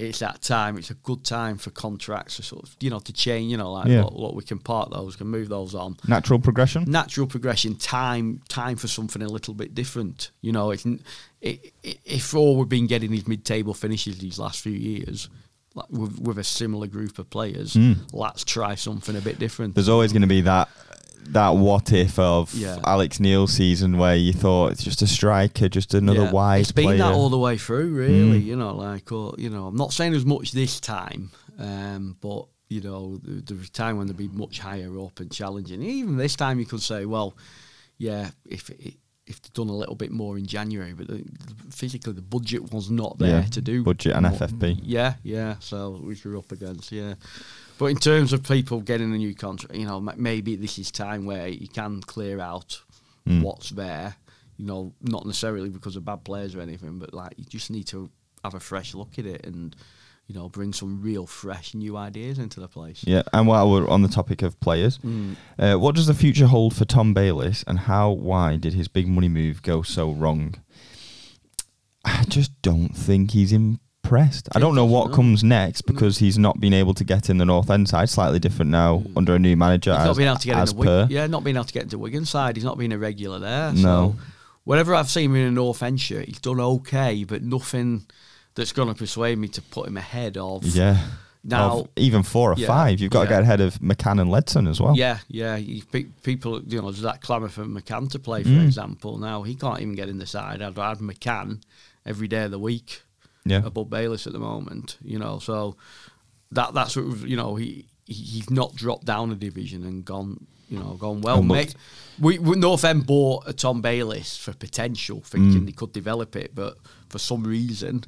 it's 0.00 0.18
that 0.20 0.42
time. 0.42 0.76
It's 0.78 0.90
a 0.90 0.94
good 0.94 1.24
time 1.24 1.58
for 1.58 1.70
contracts 1.70 2.36
to 2.36 2.42
sort 2.42 2.62
of, 2.64 2.76
you 2.80 2.90
know, 2.90 2.98
to 3.00 3.12
change. 3.12 3.50
You 3.50 3.56
know, 3.58 3.72
like 3.72 3.88
Yeah. 3.88 4.02
look, 4.04 4.14
look, 4.14 4.34
we 4.34 4.42
can 4.44 4.58
part 4.58 4.90
those, 4.90 5.16
can 5.16 5.26
move 5.28 5.48
those 5.48 5.74
on. 5.74 5.96
Natural 6.08 6.38
progression. 6.38 6.84
Natural 6.88 7.26
progression, 7.26 7.76
time, 7.76 8.40
time 8.48 8.76
for 8.76 8.88
something 8.88 9.22
a 9.22 9.28
little 9.28 9.54
bit 9.54 9.74
different. 9.74 10.30
You 10.40 10.52
know, 10.52 10.70
it's, 10.70 10.86
n- 10.86 11.00
i 11.44 11.58
i 11.84 11.96
if 12.04 12.34
all 12.34 12.56
we've 12.56 12.68
been 12.68 12.86
getting 12.86 13.10
these 13.10 13.26
mid-table 13.28 13.74
finishes 13.74 14.18
these 14.18 14.38
last 14.38 14.60
few 14.62 14.72
years. 14.72 15.28
Like 15.74 15.86
with, 15.90 16.18
with 16.18 16.38
a 16.38 16.44
similar 16.44 16.88
group 16.88 17.18
of 17.20 17.30
players, 17.30 17.74
Mm. 17.74 17.96
let's 18.12 18.42
try 18.44 18.74
something 18.74 19.14
a 19.14 19.20
bit 19.20 19.38
different. 19.38 19.76
There's 19.76 19.88
always 19.88 20.12
going 20.12 20.22
to 20.22 20.28
be 20.28 20.40
that 20.40 20.68
that 21.28 21.50
what 21.56 21.92
if 21.92 22.18
of 22.18 22.52
Yeah. 22.54 22.78
Alex 22.84 23.20
Neil's 23.20 23.52
season 23.52 23.98
where 23.98 24.16
you 24.16 24.32
thought 24.32 24.72
it's 24.72 24.82
just 24.82 25.02
a 25.02 25.06
striker, 25.06 25.68
just 25.68 25.94
another 25.94 26.24
Yeah. 26.24 26.30
wide 26.32 26.60
It's 26.62 26.72
been 26.72 26.84
player. 26.86 26.98
that 26.98 27.12
all 27.12 27.28
the 27.30 27.38
way 27.38 27.56
through, 27.56 27.92
really. 27.94 28.40
Mm. 28.40 28.44
You 28.44 28.56
know, 28.56 28.74
like, 28.74 29.10
or, 29.12 29.34
you 29.38 29.48
know, 29.50 29.66
I'm 29.66 29.76
not 29.76 29.92
saying 29.92 30.14
as 30.14 30.24
much 30.26 30.52
this 30.52 30.80
time, 30.80 31.30
um, 31.58 32.16
but 32.20 32.46
you 32.68 32.80
know, 32.80 33.18
there, 33.24 33.40
there 33.42 33.56
was 33.56 33.68
time 33.70 33.96
when 33.96 34.06
they'd 34.06 34.16
be 34.16 34.28
much 34.28 34.60
higher 34.60 34.96
up 35.00 35.18
and 35.18 35.30
challenging. 35.32 35.82
Even 35.82 36.16
this 36.16 36.36
time, 36.36 36.58
you 36.60 36.66
could 36.66 36.80
say, 36.82 37.04
well, 37.04 37.36
yeah, 37.98 38.30
if 38.44 38.70
it, 38.70 38.94
if 39.26 39.42
they'd 39.42 39.52
done 39.52 39.68
a 39.68 39.76
little 39.76 39.96
bit 39.96 40.12
more 40.12 40.38
in 40.38 40.46
January, 40.46 40.92
but 40.92 41.08
the, 41.08 41.24
physically 41.70 42.12
the 42.12 42.22
budget 42.22 42.72
was 42.72 42.88
not 42.90 43.18
there 43.18 43.40
Yeah, 43.40 43.46
to 43.46 43.60
do 43.60 43.82
budget 43.82 44.14
and 44.14 44.22
more. 44.26 44.38
FFP. 44.38 44.78
Yeah, 44.84 45.14
yeah. 45.24 45.56
So 45.58 46.00
which 46.02 46.24
we're 46.24 46.38
up 46.38 46.52
against, 46.52 46.92
yeah. 46.92 47.14
But 47.80 47.86
in 47.86 47.96
terms 47.96 48.32
of 48.34 48.42
people 48.42 48.80
getting 48.82 49.12
a 49.14 49.16
new 49.16 49.34
contract, 49.34 49.74
you 49.74 49.86
know, 49.86 50.00
maybe 50.16 50.54
this 50.54 50.78
is 50.78 50.90
time 50.90 51.24
where 51.24 51.48
you 51.48 51.66
can 51.66 52.02
clear 52.02 52.38
out 52.38 52.82
Mm. 53.26 53.42
what's 53.42 53.70
there. 53.70 54.16
You 54.58 54.66
know, 54.66 54.92
not 55.00 55.24
necessarily 55.26 55.70
because 55.70 55.96
of 55.96 56.04
bad 56.04 56.22
players 56.24 56.54
or 56.54 56.60
anything, 56.60 56.98
but 56.98 57.12
like 57.14 57.32
you 57.38 57.44
just 57.46 57.70
need 57.70 57.86
to 57.88 58.10
have 58.44 58.54
a 58.54 58.60
fresh 58.60 58.94
look 58.94 59.18
at 59.18 59.24
it 59.26 59.44
and 59.46 59.74
you 60.26 60.34
know 60.34 60.48
bring 60.50 60.72
some 60.74 61.00
real 61.02 61.26
fresh 61.26 61.74
new 61.74 61.96
ideas 61.96 62.38
into 62.38 62.60
the 62.60 62.68
place. 62.68 63.02
Yeah, 63.06 63.22
and 63.32 63.46
while 63.46 63.70
we're 63.70 63.88
on 63.88 64.02
the 64.02 64.08
topic 64.08 64.42
of 64.42 64.60
players, 64.60 64.98
Mm. 64.98 65.36
uh, 65.58 65.76
what 65.76 65.94
does 65.94 66.06
the 66.06 66.14
future 66.14 66.46
hold 66.48 66.74
for 66.74 66.84
Tom 66.84 67.14
Bayliss, 67.14 67.62
and 67.66 67.78
how 67.80 68.10
why 68.10 68.56
did 68.56 68.74
his 68.74 68.88
big 68.88 69.08
money 69.08 69.28
move 69.28 69.62
go 69.62 69.80
so 69.82 70.10
wrong? 70.12 70.54
I 72.04 72.24
just 72.28 72.52
don't 72.62 72.94
think 72.96 73.30
he's 73.32 73.52
impressed. 74.10 74.48
I 74.54 74.58
don't 74.58 74.74
know 74.74 74.84
what 74.84 75.12
comes 75.12 75.44
next 75.44 75.82
because 75.82 76.18
he's 76.18 76.36
not 76.38 76.58
been 76.60 76.72
able 76.74 76.94
to 76.94 77.04
get 77.04 77.30
in 77.30 77.38
the 77.38 77.44
North 77.44 77.70
End 77.70 77.88
side. 77.88 78.08
Slightly 78.08 78.38
different 78.38 78.70
now 78.70 79.02
under 79.16 79.34
a 79.34 79.38
new 79.38 79.56
manager. 79.56 79.92
He's 79.92 80.00
as, 80.00 80.06
not 80.06 80.16
been 80.16 80.26
able 80.28 80.36
to 80.38 80.46
get 80.46 80.56
as 80.56 80.72
in 80.72 80.78
the 80.78 80.84
per. 80.84 81.06
Yeah, 81.10 81.26
not 81.26 81.44
being 81.44 81.56
able 81.56 81.64
to 81.64 81.72
get 81.72 81.84
into 81.84 81.98
Wigan 81.98 82.24
side. 82.24 82.56
He's 82.56 82.64
not 82.64 82.76
been 82.78 82.92
a 82.92 82.98
regular 82.98 83.38
there. 83.38 83.72
No. 83.72 83.80
So 84.16 84.16
whenever 84.64 84.94
I've 84.94 85.08
seen 85.08 85.30
him 85.30 85.36
in 85.36 85.46
a 85.46 85.50
North 85.52 85.82
End 85.82 86.00
shirt, 86.00 86.26
he's 86.26 86.40
done 86.40 86.60
okay, 86.60 87.24
but 87.24 87.42
nothing 87.42 88.06
that's 88.54 88.72
going 88.72 88.88
to 88.88 88.94
persuade 88.94 89.38
me 89.38 89.48
to 89.48 89.62
put 89.62 89.86
him 89.86 89.96
ahead 89.96 90.36
of. 90.36 90.64
Yeah. 90.64 90.98
Now, 91.42 91.86
even 91.96 92.22
four 92.22 92.52
or 92.52 92.56
Yeah, 92.58 92.66
five, 92.66 93.00
you've 93.00 93.12
got 93.12 93.22
to 93.22 93.28
get 93.28 93.40
ahead 93.42 93.62
of 93.62 93.74
McCann 93.78 94.20
and 94.20 94.30
Ledson 94.30 94.68
as 94.68 94.78
well. 94.78 94.94
Yeah, 94.94 95.20
yeah. 95.28 95.56
You, 95.56 95.82
pe- 95.84 96.08
people, 96.22 96.60
you 96.64 96.82
know, 96.82 96.90
there's 96.90 97.00
that 97.00 97.22
clamour 97.22 97.48
for 97.48 97.64
McCann 97.64 98.10
to 98.10 98.18
play, 98.18 98.42
for 98.42 98.50
Mm. 98.50 98.66
example. 98.66 99.16
Now 99.16 99.42
he 99.42 99.54
can't 99.54 99.80
even 99.80 99.94
get 99.94 100.10
in 100.10 100.18
the 100.18 100.26
side. 100.26 100.60
I'd 100.60 100.76
have 100.76 100.98
McCann 100.98 101.62
every 102.04 102.28
day 102.28 102.42
of 102.44 102.50
the 102.50 102.58
week 102.58 103.02
yeah. 103.44 103.62
above 103.64 103.90
Bayliss 103.90 104.26
at 104.26 104.32
the 104.32 104.38
moment. 104.38 104.96
You 105.02 105.18
know, 105.18 105.38
so 105.38 105.76
that 106.52 106.74
that's 106.74 106.92
sort 106.94 107.06
of 107.06 107.26
you 107.26 107.36
know 107.36 107.56
he, 107.56 107.86
he 108.06 108.14
he's 108.14 108.50
not 108.50 108.74
dropped 108.74 109.04
down 109.04 109.30
a 109.32 109.34
division 109.34 109.84
and 109.84 110.04
gone 110.04 110.46
you 110.68 110.78
know 110.78 110.94
gone 110.94 111.20
well. 111.20 111.42
Mate, 111.42 111.74
we, 112.20 112.38
we 112.38 112.56
North 112.56 112.84
End 112.84 113.06
bought 113.06 113.44
a 113.46 113.52
Tom 113.52 113.80
Bayliss 113.80 114.36
for 114.36 114.52
potential, 114.52 115.20
thinking 115.20 115.62
Mm. 115.62 115.66
they 115.66 115.72
could 115.72 115.92
develop 115.92 116.36
it, 116.36 116.54
but 116.54 116.76
for 117.08 117.18
some 117.18 117.44
reason. 117.44 118.04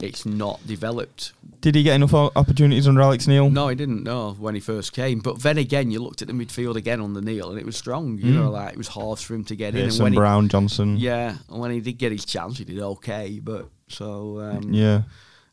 It's 0.00 0.24
not 0.24 0.64
developed. 0.66 1.32
Did 1.60 1.74
he 1.74 1.82
get 1.82 1.96
enough 1.96 2.14
opportunities 2.14 2.86
under 2.86 3.00
Alex 3.02 3.26
Neil? 3.26 3.50
No, 3.50 3.66
he 3.68 3.74
didn't 3.74 4.04
know 4.04 4.36
when 4.38 4.54
he 4.54 4.60
first 4.60 4.92
came. 4.92 5.18
But 5.18 5.40
then 5.40 5.58
again, 5.58 5.90
you 5.90 5.98
looked 6.00 6.22
at 6.22 6.28
the 6.28 6.34
midfield 6.34 6.76
again 6.76 7.00
on 7.00 7.14
the 7.14 7.20
Neil, 7.20 7.50
and 7.50 7.58
it 7.58 7.66
was 7.66 7.76
strong. 7.76 8.16
You 8.18 8.26
Mm. 8.26 8.34
know, 8.34 8.50
like 8.50 8.72
it 8.72 8.78
was 8.78 8.88
hard 8.88 9.18
for 9.18 9.34
him 9.34 9.44
to 9.46 9.56
get 9.56 9.74
in. 9.74 9.80
And 9.80 9.86
Pearson, 9.88 10.02
when 10.04 10.12
he, 10.12 10.18
Brown, 10.18 10.48
Johnson. 10.48 10.96
yeah, 10.98 11.36
and 11.50 11.58
when 11.58 11.72
he 11.72 11.80
did 11.80 11.98
get 11.98 12.12
his 12.12 12.24
chance, 12.24 12.58
he 12.58 12.64
did 12.64 12.78
okay. 12.78 13.40
But 13.42 13.70
so 13.88 14.38
um, 14.40 14.72
Yeah. 14.72 15.02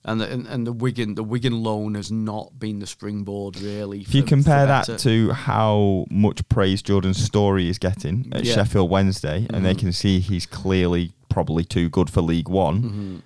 and 0.03 0.21
the, 0.21 0.31
and, 0.31 0.45
and 0.45 0.67
the 0.67 0.73
Wigan 0.73 1.15
the 1.15 1.23
Wigan 1.23 1.63
loan 1.63 1.95
has 1.95 2.11
not 2.11 2.59
been 2.59 2.77
the 2.77 2.85
springboard 2.87 3.59
really. 3.59 4.01
If 4.01 4.13
you 4.13 4.21
compare 4.21 4.67
that 4.67 4.85
better. 4.85 4.99
to 4.99 5.31
how 5.31 6.05
much 6.11 6.47
praise 6.49 6.83
Jordan's 6.83 7.17
Storey 7.17 7.67
is 7.67 7.79
getting 7.79 8.27
at 8.31 8.45
Yeah. 8.45 8.53
Sheffield 8.53 8.91
Wednesday, 8.91 9.47
and 9.51 9.65
they 9.65 9.73
Mhm. 9.73 9.79
can 9.79 9.91
see 9.91 10.19
he's 10.19 10.45
clearly 10.45 11.13
probably 11.29 11.63
too 11.63 11.89
good 11.89 12.11
for 12.11 12.21
League 12.21 12.47
One, 12.47 12.81
Mhm. 12.83 13.21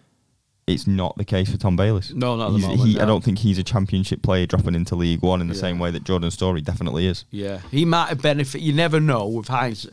It's 0.74 0.88
not 0.88 1.18
the 1.18 1.26
case 1.26 1.50
for 1.52 1.58
Tom 1.58 1.76
Bayliss. 1.76 2.12
No, 2.14 2.36
not 2.36 2.48
at 2.48 2.54
the 2.54 2.60
moment, 2.60 2.82
he, 2.90 3.00
I 3.00 3.06
don't 3.06 3.24
think 3.24 3.40
he's 3.40 3.58
a 3.58 3.64
championship 3.64 4.22
player 4.22 4.46
dropping 4.46 4.76
into 4.76 4.96
League 4.96 5.22
One 5.22 5.42
in 5.42 5.48
the 5.48 5.54
Yeah. 5.56 5.62
same 5.62 5.80
way 5.80 5.92
that 5.92 6.04
Jordan 6.04 6.32
Storey 6.32 6.62
definitely 6.62 7.08
is. 7.08 7.26
yeah, 7.32 7.60
he 7.72 7.86
might 7.86 8.10
have 8.10 8.22
benefited. 8.22 8.62
You 8.66 8.74
never 8.74 9.00
know. 9.00 9.28
With 9.28 9.48
Heinz, 9.48 9.88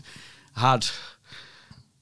had 0.57 0.87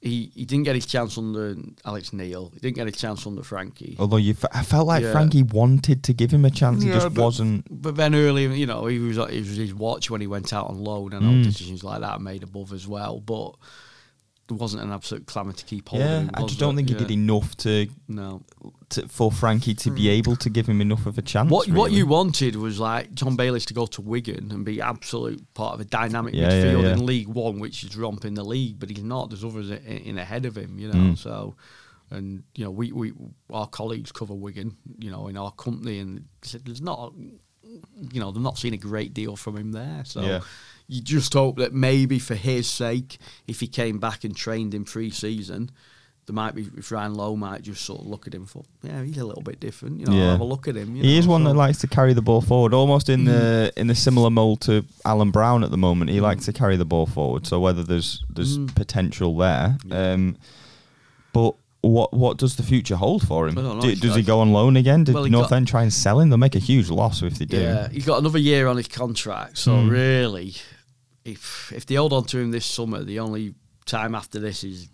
he 0.00 0.30
he 0.34 0.44
didn't 0.44 0.64
get 0.64 0.74
his 0.74 0.84
chance 0.86 1.16
under 1.16 1.56
Alex 1.84 2.12
Neil. 2.12 2.50
He 2.54 2.60
didn't 2.60 2.76
get 2.76 2.86
his 2.86 2.96
chance 2.96 3.26
under 3.26 3.42
Frankie. 3.42 3.96
Although 3.98 4.18
you, 4.18 4.32
f- 4.32 4.44
I 4.52 4.62
felt 4.62 4.86
like 4.86 5.02
Yeah. 5.02 5.12
Frankie 5.12 5.42
wanted 5.42 6.02
to 6.04 6.12
give 6.12 6.30
him 6.30 6.44
a 6.44 6.50
chance, 6.50 6.82
he 6.82 6.90
Yeah, 6.90 6.96
just 6.96 7.14
but- 7.14 7.22
wasn't. 7.24 7.66
But 7.82 7.96
then 7.96 8.14
early, 8.14 8.44
you 8.58 8.66
know, 8.66 8.84
he 8.86 8.98
was 8.98 9.16
it 9.16 9.30
was 9.40 9.56
his 9.56 9.72
watch 9.74 10.10
when 10.10 10.20
he 10.20 10.26
went 10.26 10.52
out 10.52 10.68
on 10.68 10.84
loan, 10.84 11.14
and 11.14 11.24
all 11.26 11.32
Mm. 11.32 11.44
decisions 11.44 11.82
like 11.82 12.00
that 12.00 12.20
made 12.20 12.42
above 12.42 12.72
as 12.74 12.86
well. 12.86 13.18
But 13.20 13.54
there 14.46 14.56
wasn't 14.58 14.82
an 14.82 14.92
absolute 14.92 15.26
clamour 15.26 15.52
to 15.54 15.64
keep 15.64 15.88
holding. 15.88 16.06
Yeah, 16.06 16.20
him, 16.20 16.30
I 16.34 16.42
just 16.42 16.58
don't 16.58 16.74
there? 16.74 16.84
think 16.84 16.88
he 16.90 16.94
Yeah. 16.94 17.08
did 17.08 17.10
enough 17.12 17.56
to, 17.58 17.88
No. 18.08 18.42
to 18.90 19.08
for 19.08 19.32
Frankie 19.32 19.74
to 19.74 19.90
be 19.90 20.08
able 20.10 20.36
to 20.36 20.50
give 20.50 20.66
him 20.68 20.80
enough 20.82 21.06
of 21.06 21.16
a 21.16 21.22
chance. 21.22 21.50
What 21.50 21.68
what 21.68 21.92
you 21.92 22.06
wanted 22.06 22.56
was 22.56 22.78
like 22.78 23.14
John 23.14 23.36
Bayliss 23.36 23.64
to 23.66 23.74
go 23.74 23.86
to 23.86 24.02
Wigan 24.02 24.50
and 24.52 24.64
be 24.64 24.80
absolute 24.82 25.42
part 25.54 25.74
of 25.74 25.80
a 25.80 25.84
dynamic 25.86 26.34
Yeah, 26.34 26.48
yeah, 26.50 26.64
midfield 26.64 26.82
yeah. 26.82 26.92
in 26.92 27.06
League 27.06 27.28
One, 27.28 27.58
which 27.58 27.84
is 27.84 27.96
romping 27.96 28.34
the 28.34 28.44
league, 28.44 28.78
but 28.78 28.90
he's 28.90 29.02
not. 29.02 29.30
There's 29.30 29.44
others 29.44 29.70
in, 29.70 29.78
in 29.78 30.18
ahead 30.18 30.44
of 30.44 30.56
him, 30.56 30.78
you 30.78 30.88
know. 30.88 30.94
Mm. 31.12 31.18
So, 31.18 31.54
and 32.10 32.42
you 32.54 32.64
know, 32.64 32.70
we, 32.70 32.92
we 32.92 33.12
our 33.50 33.66
colleagues 33.66 34.12
cover 34.12 34.34
Wigan, 34.34 34.76
you 34.98 35.10
know, 35.10 35.28
in 35.28 35.38
our 35.38 35.52
company, 35.52 36.00
and 36.00 36.26
said 36.42 36.66
there's 36.66 36.82
not, 36.82 37.14
you 38.12 38.20
know, 38.20 38.30
they're 38.30 38.42
not 38.42 38.58
seeing 38.58 38.74
a 38.74 38.78
great 38.78 39.14
deal 39.14 39.36
from 39.36 39.56
him 39.56 39.72
there. 39.72 40.02
So. 40.04 40.20
You 40.86 41.00
just 41.00 41.32
hope 41.32 41.56
that 41.58 41.72
maybe 41.72 42.18
for 42.18 42.34
his 42.34 42.66
sake, 42.68 43.18
if 43.48 43.60
he 43.60 43.66
came 43.66 43.98
back 43.98 44.22
and 44.24 44.36
trained 44.36 44.74
in 44.74 44.84
pre-season, 44.84 45.70
there 46.26 46.34
might 46.34 46.54
be 46.54 46.68
if 46.76 46.90
Ryan 46.90 47.14
Lowe 47.14 47.36
might 47.36 47.62
just 47.62 47.84
sort 47.84 48.00
of 48.00 48.06
look 48.06 48.26
at 48.26 48.34
him 48.34 48.46
for 48.46 48.62
yeah 48.82 49.02
he's 49.02 49.18
a 49.18 49.24
little 49.26 49.42
bit 49.42 49.60
different 49.60 50.00
you 50.00 50.06
know 50.06 50.12
Yeah. 50.16 50.30
have 50.32 50.40
a 50.40 50.44
look 50.44 50.66
at 50.68 50.74
him 50.74 50.96
you 50.96 51.02
he 51.02 51.12
know, 51.12 51.18
is 51.18 51.26
one 51.28 51.44
that 51.44 51.52
likes 51.52 51.78
to 51.80 51.86
carry 51.86 52.14
the 52.14 52.22
ball 52.22 52.40
forward, 52.40 52.72
almost 52.72 53.10
in 53.10 53.24
the 53.26 53.70
in 53.76 53.88
the 53.88 53.94
similar 53.94 54.30
mold 54.30 54.62
to 54.62 54.84
Alan 55.04 55.30
Browne 55.30 55.62
at 55.64 55.70
the 55.70 55.76
moment. 55.76 56.10
He 56.10 56.20
likes 56.22 56.46
to 56.46 56.52
carry 56.54 56.76
the 56.76 56.86
ball 56.86 57.04
forward. 57.06 57.46
So 57.46 57.60
whether 57.60 57.82
there's 57.82 58.24
there's 58.30 58.56
Mm. 58.58 58.74
potential 58.74 59.36
there, 59.36 59.76
Yeah. 59.86 60.12
um, 60.12 60.36
but 61.34 61.54
what 61.82 62.14
what 62.14 62.38
does 62.38 62.56
the 62.56 62.62
future 62.62 62.96
hold 62.96 63.26
for 63.28 63.46
him? 63.46 63.56
Know. 63.56 63.80
Do- 63.82 63.94
does 63.96 64.16
he 64.16 64.22
go 64.22 64.40
on 64.40 64.50
loan 64.54 64.76
again? 64.78 65.04
Did 65.04 65.14
Well, 65.14 65.26
North 65.26 65.50
got- 65.50 65.56
End 65.56 65.68
try 65.68 65.82
and 65.82 65.92
sell 65.92 66.20
him? 66.20 66.30
They'll 66.30 66.38
make 66.38 66.56
a 66.56 66.58
huge 66.58 66.88
loss 66.88 67.22
if 67.22 67.38
they 67.38 67.44
do. 67.44 67.58
Yeah, 67.60 67.88
he's 67.90 68.06
got 68.06 68.18
another 68.20 68.38
year 68.38 68.66
on 68.68 68.78
his 68.78 68.88
contract. 68.88 69.58
So 69.58 69.72
Mm. 69.72 69.90
really, 69.90 70.54
if 71.24 71.72
if 71.74 71.86
they 71.86 71.94
hold 71.94 72.12
on 72.12 72.24
to 72.24 72.38
him 72.38 72.50
this 72.50 72.66
summer, 72.66 73.02
the 73.02 73.20
only 73.20 73.54
time 73.86 74.14
after 74.14 74.38
this 74.38 74.64
is 74.64 74.88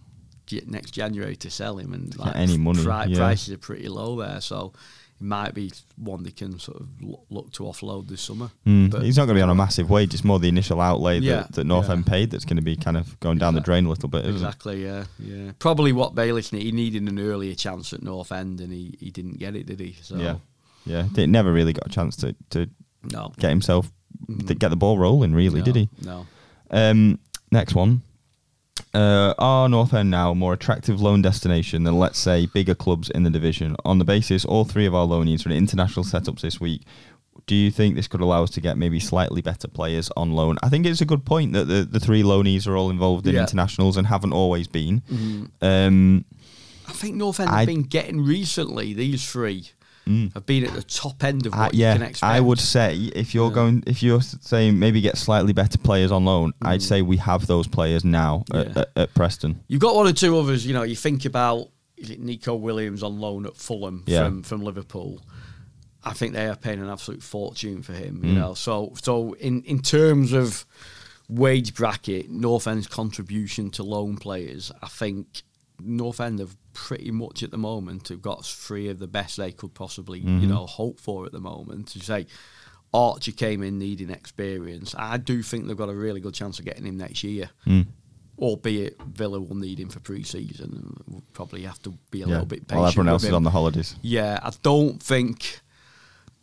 next 0.66 0.92
January 0.92 1.36
to 1.36 1.50
sell 1.50 1.78
him, 1.78 1.92
and 1.92 2.16
like 2.18 2.34
any 2.36 2.58
money, 2.58 2.82
pri- 2.82 3.06
yeah. 3.06 3.18
prices 3.18 3.54
are 3.54 3.58
pretty 3.58 3.88
low 3.88 4.16
there. 4.16 4.40
So 4.40 4.72
it 5.20 5.24
might 5.24 5.54
be 5.54 5.70
one 5.96 6.22
they 6.22 6.30
can 6.30 6.58
sort 6.58 6.80
of 6.80 6.88
look, 7.28 7.52
to 7.52 7.64
offload 7.64 8.08
this 8.08 8.20
summer. 8.20 8.50
Mm, 8.66 8.90
But- 8.90 9.02
he's 9.02 9.16
not 9.16 9.26
going 9.26 9.36
to 9.36 9.38
be 9.38 9.42
on 9.42 9.50
a 9.50 9.54
massive 9.54 9.90
wage. 9.90 10.14
It's 10.14 10.24
more 10.24 10.38
the 10.38 10.48
initial 10.48 10.80
outlay 10.80 11.18
Yeah, 11.18 11.42
that, 11.42 11.52
that 11.52 11.64
North 11.64 11.86
yeah. 11.86 11.92
End 11.92 12.06
paid 12.06 12.30
that's 12.30 12.44
going 12.44 12.56
to 12.56 12.62
be 12.62 12.74
kind 12.74 12.96
of 12.96 13.18
going 13.20 13.38
down 13.38 13.54
the 13.54 13.60
drain 13.60 13.86
a 13.86 13.90
little 13.90 14.08
bit, 14.08 14.24
Exactly. 14.26 14.82
Yeah. 14.82 15.04
Yeah. 15.18 15.52
Probably 15.58 15.92
what 15.92 16.14
Bayliss 16.14 16.52
need. 16.52 16.62
He 16.62 16.72
needed 16.72 17.02
an 17.02 17.18
earlier 17.18 17.54
chance 17.54 17.92
at 17.92 18.02
North 18.02 18.32
End, 18.32 18.60
and 18.60 18.72
he, 18.72 18.96
he 18.98 19.10
didn't 19.10 19.38
get 19.38 19.54
it, 19.54 19.66
did 19.66 19.78
he? 19.78 19.96
So? 20.02 20.16
Yeah, 20.16 20.36
yeah. 20.86 21.06
They 21.12 21.26
never 21.26 21.52
really 21.52 21.74
got 21.74 21.86
a 21.86 21.90
chance 21.90 22.16
to, 22.16 22.34
to 22.50 22.68
no. 23.12 23.32
get 23.38 23.50
himself 23.50 23.92
Mm. 24.28 24.58
get 24.58 24.68
the 24.68 24.76
ball 24.76 24.98
rolling. 24.98 25.34
Really, 25.34 25.60
No, 25.60 25.64
did 25.64 25.76
he? 25.76 25.88
No. 26.04 26.26
Um, 26.70 27.18
next 27.50 27.74
one. 27.74 28.02
Uh, 28.92 29.34
are 29.38 29.68
North 29.68 29.94
End 29.94 30.10
now 30.10 30.32
a 30.32 30.34
more 30.34 30.52
attractive 30.52 31.00
loan 31.00 31.22
destination 31.22 31.84
than, 31.84 31.98
let's 31.98 32.18
say, 32.18 32.46
bigger 32.46 32.74
clubs 32.74 33.08
in 33.10 33.22
the 33.22 33.30
division? 33.30 33.76
On 33.84 33.98
the 33.98 34.04
basis, 34.04 34.44
all 34.44 34.64
three 34.64 34.86
of 34.86 34.94
our 34.94 35.06
loanees 35.06 35.46
are 35.46 35.50
in 35.50 35.56
international 35.56 36.04
setups 36.04 36.40
this 36.40 36.60
week. 36.60 36.82
Do 37.46 37.54
you 37.54 37.70
think 37.70 37.94
this 37.94 38.08
could 38.08 38.20
allow 38.20 38.42
us 38.42 38.50
to 38.50 38.60
get 38.60 38.76
maybe 38.78 38.98
slightly 39.00 39.42
better 39.42 39.68
players 39.68 40.10
on 40.16 40.32
loan? 40.32 40.56
I 40.62 40.68
think 40.68 40.86
it's 40.86 41.00
a 41.00 41.04
good 41.06 41.24
point 41.24 41.52
that 41.52 41.64
the, 41.66 41.84
the 41.84 42.00
three 42.00 42.22
loanees 42.22 42.66
are 42.66 42.76
all 42.76 42.90
involved 42.90 43.26
in 43.26 43.34
Yeah. 43.34 43.42
internationals 43.42 43.96
and 43.96 44.06
haven't 44.06 44.32
always 44.32 44.66
been. 44.68 45.02
Mm. 45.10 45.50
Um, 45.62 46.24
I 46.88 46.92
think 46.92 47.14
North 47.16 47.38
End 47.40 47.50
have 47.50 47.66
been 47.66 47.82
getting 47.82 48.20
recently. 48.20 48.92
These 48.92 49.28
three 49.30 49.70
mm. 50.10 50.34
have 50.34 50.44
been 50.46 50.64
at 50.64 50.74
the 50.74 50.82
top 50.82 51.22
end 51.24 51.46
of 51.46 51.54
Uh, 51.54 51.58
what 51.58 51.74
you 51.74 51.84
can 51.84 52.00
yeah, 52.00 52.06
expect. 52.08 52.22
I 52.36 52.40
would 52.40 52.58
say 52.60 52.96
if 53.14 53.34
you're 53.34 53.48
Yeah. 53.50 53.54
going, 53.54 53.84
if 53.86 54.02
you're 54.02 54.20
saying 54.22 54.78
maybe 54.78 55.00
get 55.00 55.16
slightly 55.16 55.52
better 55.52 55.78
players 55.78 56.10
on 56.10 56.24
loan, 56.24 56.52
I'd 56.62 56.80
Mm. 56.80 56.88
say 56.90 57.02
we 57.02 57.16
have 57.18 57.46
those 57.46 57.66
players 57.66 58.04
now 58.04 58.44
at, 58.52 58.66
Yeah. 58.66 58.78
at, 58.80 58.88
at 58.96 59.14
Preston. 59.14 59.60
You've 59.68 59.80
got 59.80 59.94
one 59.94 60.06
or 60.06 60.12
two 60.12 60.36
others. 60.38 60.66
You 60.66 60.74
know, 60.74 60.82
you 60.82 60.96
think 60.96 61.24
about 61.24 61.68
is 61.96 62.08
it 62.10 62.18
Nico 62.20 62.54
Williams 62.54 63.02
on 63.02 63.20
loan 63.20 63.44
at 63.46 63.56
Fulham 63.56 64.04
Yeah. 64.06 64.24
from 64.24 64.42
from 64.42 64.62
Liverpool. 64.62 65.20
I 66.02 66.14
think 66.14 66.32
they 66.32 66.46
are 66.48 66.56
paying 66.56 66.80
an 66.80 66.88
absolute 66.88 67.22
fortune 67.22 67.82
for 67.82 67.92
him. 67.92 68.24
You 68.24 68.32
Mm. 68.32 68.36
know, 68.36 68.54
so 68.54 68.94
so 69.02 69.34
in 69.34 69.62
in 69.64 69.80
terms 69.80 70.32
of 70.32 70.64
wage 71.28 71.74
bracket, 71.74 72.30
North 72.30 72.66
End's 72.66 72.86
contribution 72.86 73.70
to 73.72 73.82
loan 73.82 74.16
players, 74.16 74.72
I 74.82 74.88
think 74.88 75.42
North 75.84 76.20
End 76.20 76.38
have 76.38 76.56
pretty 76.72 77.10
much 77.10 77.42
at 77.42 77.50
the 77.50 77.58
moment 77.58 78.08
have 78.08 78.22
got 78.22 78.44
three 78.44 78.88
of 78.88 78.98
the 78.98 79.06
best 79.08 79.36
they 79.36 79.52
could 79.52 79.74
possibly 79.74 80.20
Mhm. 80.22 80.40
you 80.42 80.46
know 80.46 80.66
hope 80.66 80.98
for 81.00 81.26
at 81.26 81.32
the 81.32 81.40
moment. 81.40 81.88
To 81.88 82.00
say. 82.00 82.26
Archie 82.92 83.30
came 83.30 83.62
in 83.62 83.78
needing 83.78 84.10
experience. 84.10 84.96
I 84.98 85.16
do 85.16 85.44
think 85.44 85.68
they've 85.68 85.76
got 85.76 85.88
a 85.88 85.94
really 85.94 86.18
good 86.20 86.34
chance 86.34 86.58
of 86.58 86.64
getting 86.64 86.84
him 86.84 86.96
next 86.96 87.22
year 87.22 87.50
Mm. 87.64 87.86
albeit 88.36 89.00
Villa 89.02 89.40
will 89.40 89.54
need 89.54 89.78
him 89.78 89.88
for 89.90 90.00
pre-season 90.00 90.72
and 90.74 91.04
we'll 91.06 91.22
probably 91.32 91.62
have 91.62 91.80
to 91.82 91.96
be 92.10 92.22
a 92.22 92.26
Yeah. 92.26 92.32
little 92.32 92.46
bit 92.46 92.66
patient. 92.66 92.80
While 92.80 92.88
everyone 92.88 93.08
else 93.08 93.22
is 93.22 93.32
on 93.32 93.44
the 93.44 93.50
holidays. 93.50 93.94
Yeah, 94.02 94.40
I 94.42 94.50
don't 94.62 95.00
think 95.00 95.60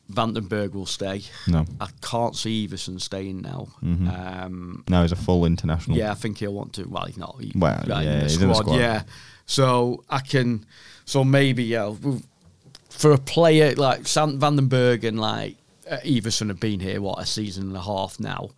van 0.09 0.33
den 0.33 0.47
Berg 0.47 0.73
will 0.73 0.85
stay. 0.85 1.21
No. 1.47 1.65
I 1.81 1.87
can't 2.01 2.35
see 2.35 2.67
Iversen 2.67 2.99
staying 3.01 3.41
now. 3.41 3.67
Mhm. 3.83 4.07
Um, 4.45 4.83
Now 4.87 5.01
he's 5.01 5.11
a 5.11 5.15
full 5.17 5.45
international. 5.45 5.97
yeah, 5.97 6.11
I 6.11 6.15
think 6.15 6.37
he'll 6.37 6.53
want 6.53 6.73
to. 6.73 6.85
Well, 6.87 7.05
he's 7.05 7.17
not. 7.17 7.35
He, 7.41 7.51
Well, 7.55 7.83
right, 7.87 8.05
yeah, 8.05 8.11
in 8.13 8.17
the 8.19 8.23
he's 8.23 8.33
squad, 8.35 8.43
in 8.43 8.47
the 8.49 8.55
squad. 8.55 8.75
Yeah, 8.79 9.03
so 9.45 10.03
I 10.09 10.19
can. 10.19 10.65
So 11.05 11.23
maybe 11.23 11.63
yeah, 11.63 11.93
for 12.89 13.11
a 13.11 13.17
player 13.17 13.75
like 13.75 14.07
Sam 14.07 14.39
van 14.39 14.55
den 14.55 14.67
Berg 14.67 15.03
and 15.03 15.19
like 15.19 15.57
uh, 15.89 15.97
Iversen 16.05 16.47
have 16.49 16.59
been 16.59 16.79
here 16.79 17.01
what 17.01 17.19
a 17.19 17.25
season 17.25 17.67
and 17.67 17.75
a 17.77 17.81
half 17.81 18.19
now. 18.19 18.49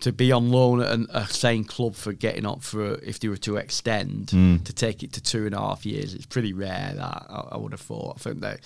To 0.00 0.12
be 0.12 0.32
on 0.32 0.50
loan 0.50 0.80
at 0.82 0.90
an, 0.90 1.06
a 1.10 1.26
same 1.28 1.64
club 1.64 1.94
for 1.94 2.12
getting 2.12 2.44
up 2.46 2.62
for 2.62 2.96
if 2.96 3.20
they 3.20 3.28
were 3.28 3.36
to 3.38 3.56
extend 3.56 4.26
Mm. 4.28 4.64
to 4.64 4.72
take 4.72 5.02
it 5.02 5.12
to 5.14 5.20
two 5.20 5.46
and 5.46 5.54
a 5.54 5.58
half 5.58 5.86
years, 5.86 6.14
it's 6.14 6.26
pretty 6.26 6.52
rare. 6.52 6.92
That 6.96 7.26
I, 7.30 7.48
I 7.52 7.56
would 7.56 7.72
have 7.72 7.80
thought. 7.80 8.16
I 8.16 8.18
think 8.18 8.40
that 8.40 8.60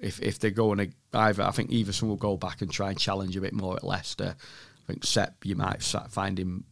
if 0.00 0.20
if 0.20 0.38
they're 0.38 0.50
going 0.50 0.78
to 0.78 0.88
either, 1.14 1.42
I 1.42 1.50
think 1.50 1.70
Iversen 1.70 2.04
will 2.08 2.16
go 2.16 2.36
back 2.36 2.62
and 2.62 2.70
try 2.70 2.90
and 2.90 2.98
challenge 2.98 3.36
a 3.36 3.40
bit 3.40 3.52
more 3.52 3.76
at 3.76 3.84
Leicester. 3.84 4.34
I 4.38 4.86
think 4.92 5.04
Sepp, 5.04 5.46
you 5.46 5.56
might 5.56 5.82
find 5.82 6.38
him 6.38 6.64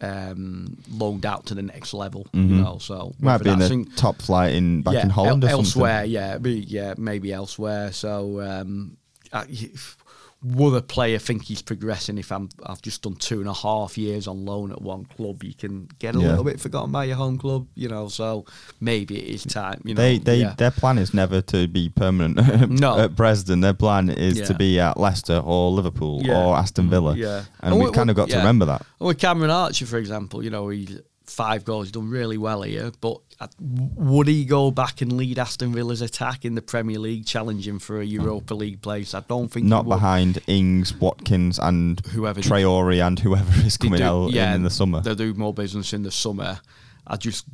um, 0.00 0.78
loaned 0.90 1.26
out 1.26 1.44
to 1.46 1.54
the 1.54 1.62
next 1.62 1.92
level. 1.92 2.26
You 2.32 2.40
Mhm. 2.40 2.62
know, 2.62 2.78
so 2.78 3.12
Might 3.20 3.38
be 3.42 3.50
in 3.50 3.58
the 3.58 3.86
top 3.96 4.22
flight 4.22 4.54
in 4.54 4.80
back 4.82 4.94
yeah, 4.94 5.02
in 5.02 5.10
Holland 5.10 5.44
el- 5.44 5.50
or 5.50 5.52
elsewhere. 5.52 6.04
Yeah, 6.06 6.38
be, 6.38 6.52
yeah, 6.60 6.94
maybe 6.96 7.32
elsewhere. 7.34 7.92
So, 7.92 8.40
um, 8.40 8.96
I, 9.32 9.44
would 10.42 10.72
a 10.74 10.80
player 10.80 11.18
think 11.18 11.44
he's 11.44 11.60
progressing 11.60 12.16
if 12.16 12.32
I'm 12.32 12.48
I've 12.64 12.80
just 12.80 13.02
done 13.02 13.14
two 13.16 13.40
and 13.40 13.48
a 13.48 13.52
half 13.52 13.98
years 13.98 14.26
on 14.26 14.46
loan 14.46 14.72
at 14.72 14.80
one 14.80 15.04
club? 15.04 15.42
You 15.44 15.52
can 15.52 15.86
get 15.98 16.16
a 16.16 16.18
Yeah. 16.18 16.28
little 16.28 16.44
bit 16.44 16.58
forgotten 16.58 16.90
by 16.90 17.04
your 17.04 17.16
home 17.16 17.36
club, 17.36 17.66
you 17.74 17.88
know. 17.88 18.08
So 18.08 18.46
maybe 18.80 19.18
it 19.18 19.34
is 19.34 19.44
time. 19.44 19.82
You 19.84 19.94
know, 19.94 20.00
They 20.00 20.16
they 20.18 20.40
yeah. 20.40 20.54
their 20.56 20.70
plan 20.70 20.96
is 20.96 21.12
never 21.12 21.42
to 21.42 21.68
be 21.68 21.90
permanent 21.90 22.70
No. 22.80 22.98
at 22.98 23.16
Preston. 23.16 23.60
Their 23.60 23.74
plan 23.74 24.08
is 24.08 24.38
Yeah. 24.38 24.44
to 24.46 24.54
be 24.54 24.80
at 24.80 24.98
Leicester 24.98 25.36
or 25.44 25.70
Liverpool 25.72 26.22
Yeah. 26.24 26.42
or 26.42 26.56
Aston 26.56 26.86
mm, 26.86 26.90
Villa. 26.90 27.16
Yeah. 27.16 27.44
And 27.60 27.72
And 27.72 27.76
we've 27.78 27.88
we- 27.90 27.94
kind 27.94 28.08
of 28.08 28.16
we- 28.16 28.22
got 28.22 28.30
to 28.30 28.38
remember 28.38 28.64
that. 28.64 28.86
And 28.98 29.08
with 29.08 29.18
Cameron 29.18 29.50
Archer, 29.50 29.84
for 29.84 29.98
example, 29.98 30.42
you 30.42 30.48
know, 30.50 30.68
he's 30.70 31.00
five 31.26 31.64
goals, 31.66 31.86
he's 31.86 31.92
done 31.92 32.08
really 32.08 32.38
well 32.38 32.62
here. 32.62 32.90
But 33.02 33.18
would 33.58 34.28
he 34.28 34.44
go 34.44 34.70
back 34.70 35.00
and 35.00 35.12
lead 35.14 35.38
Aston 35.38 35.72
Villa's 35.72 36.02
attack 36.02 36.44
in 36.44 36.54
the 36.54 36.62
Premier 36.62 36.98
League, 36.98 37.24
challenging 37.26 37.78
for 37.78 38.00
a 38.00 38.04
Europa 38.04 38.54
League 38.54 38.82
place? 38.82 39.14
I 39.14 39.20
don't 39.20 39.48
think 39.48 39.66
Not 39.66 39.88
behind 39.88 40.40
Ings, 40.46 40.92
Watkins, 40.94 41.58
and 41.58 42.04
Whoever- 42.06 42.40
Traore 42.40 43.04
and 43.06 43.18
whoever 43.18 43.66
is 43.66 43.76
coming 43.76 43.98
do- 43.98 44.04
out 44.04 44.34
in, 44.34 44.52
in 44.56 44.62
the 44.62 44.70
summer. 44.70 45.00
They'll 45.00 45.14
do 45.14 45.32
more 45.34 45.54
business 45.54 45.92
in 45.92 46.02
the 46.02 46.10
summer. 46.10 46.60
I 47.06 47.16
just, 47.16 47.46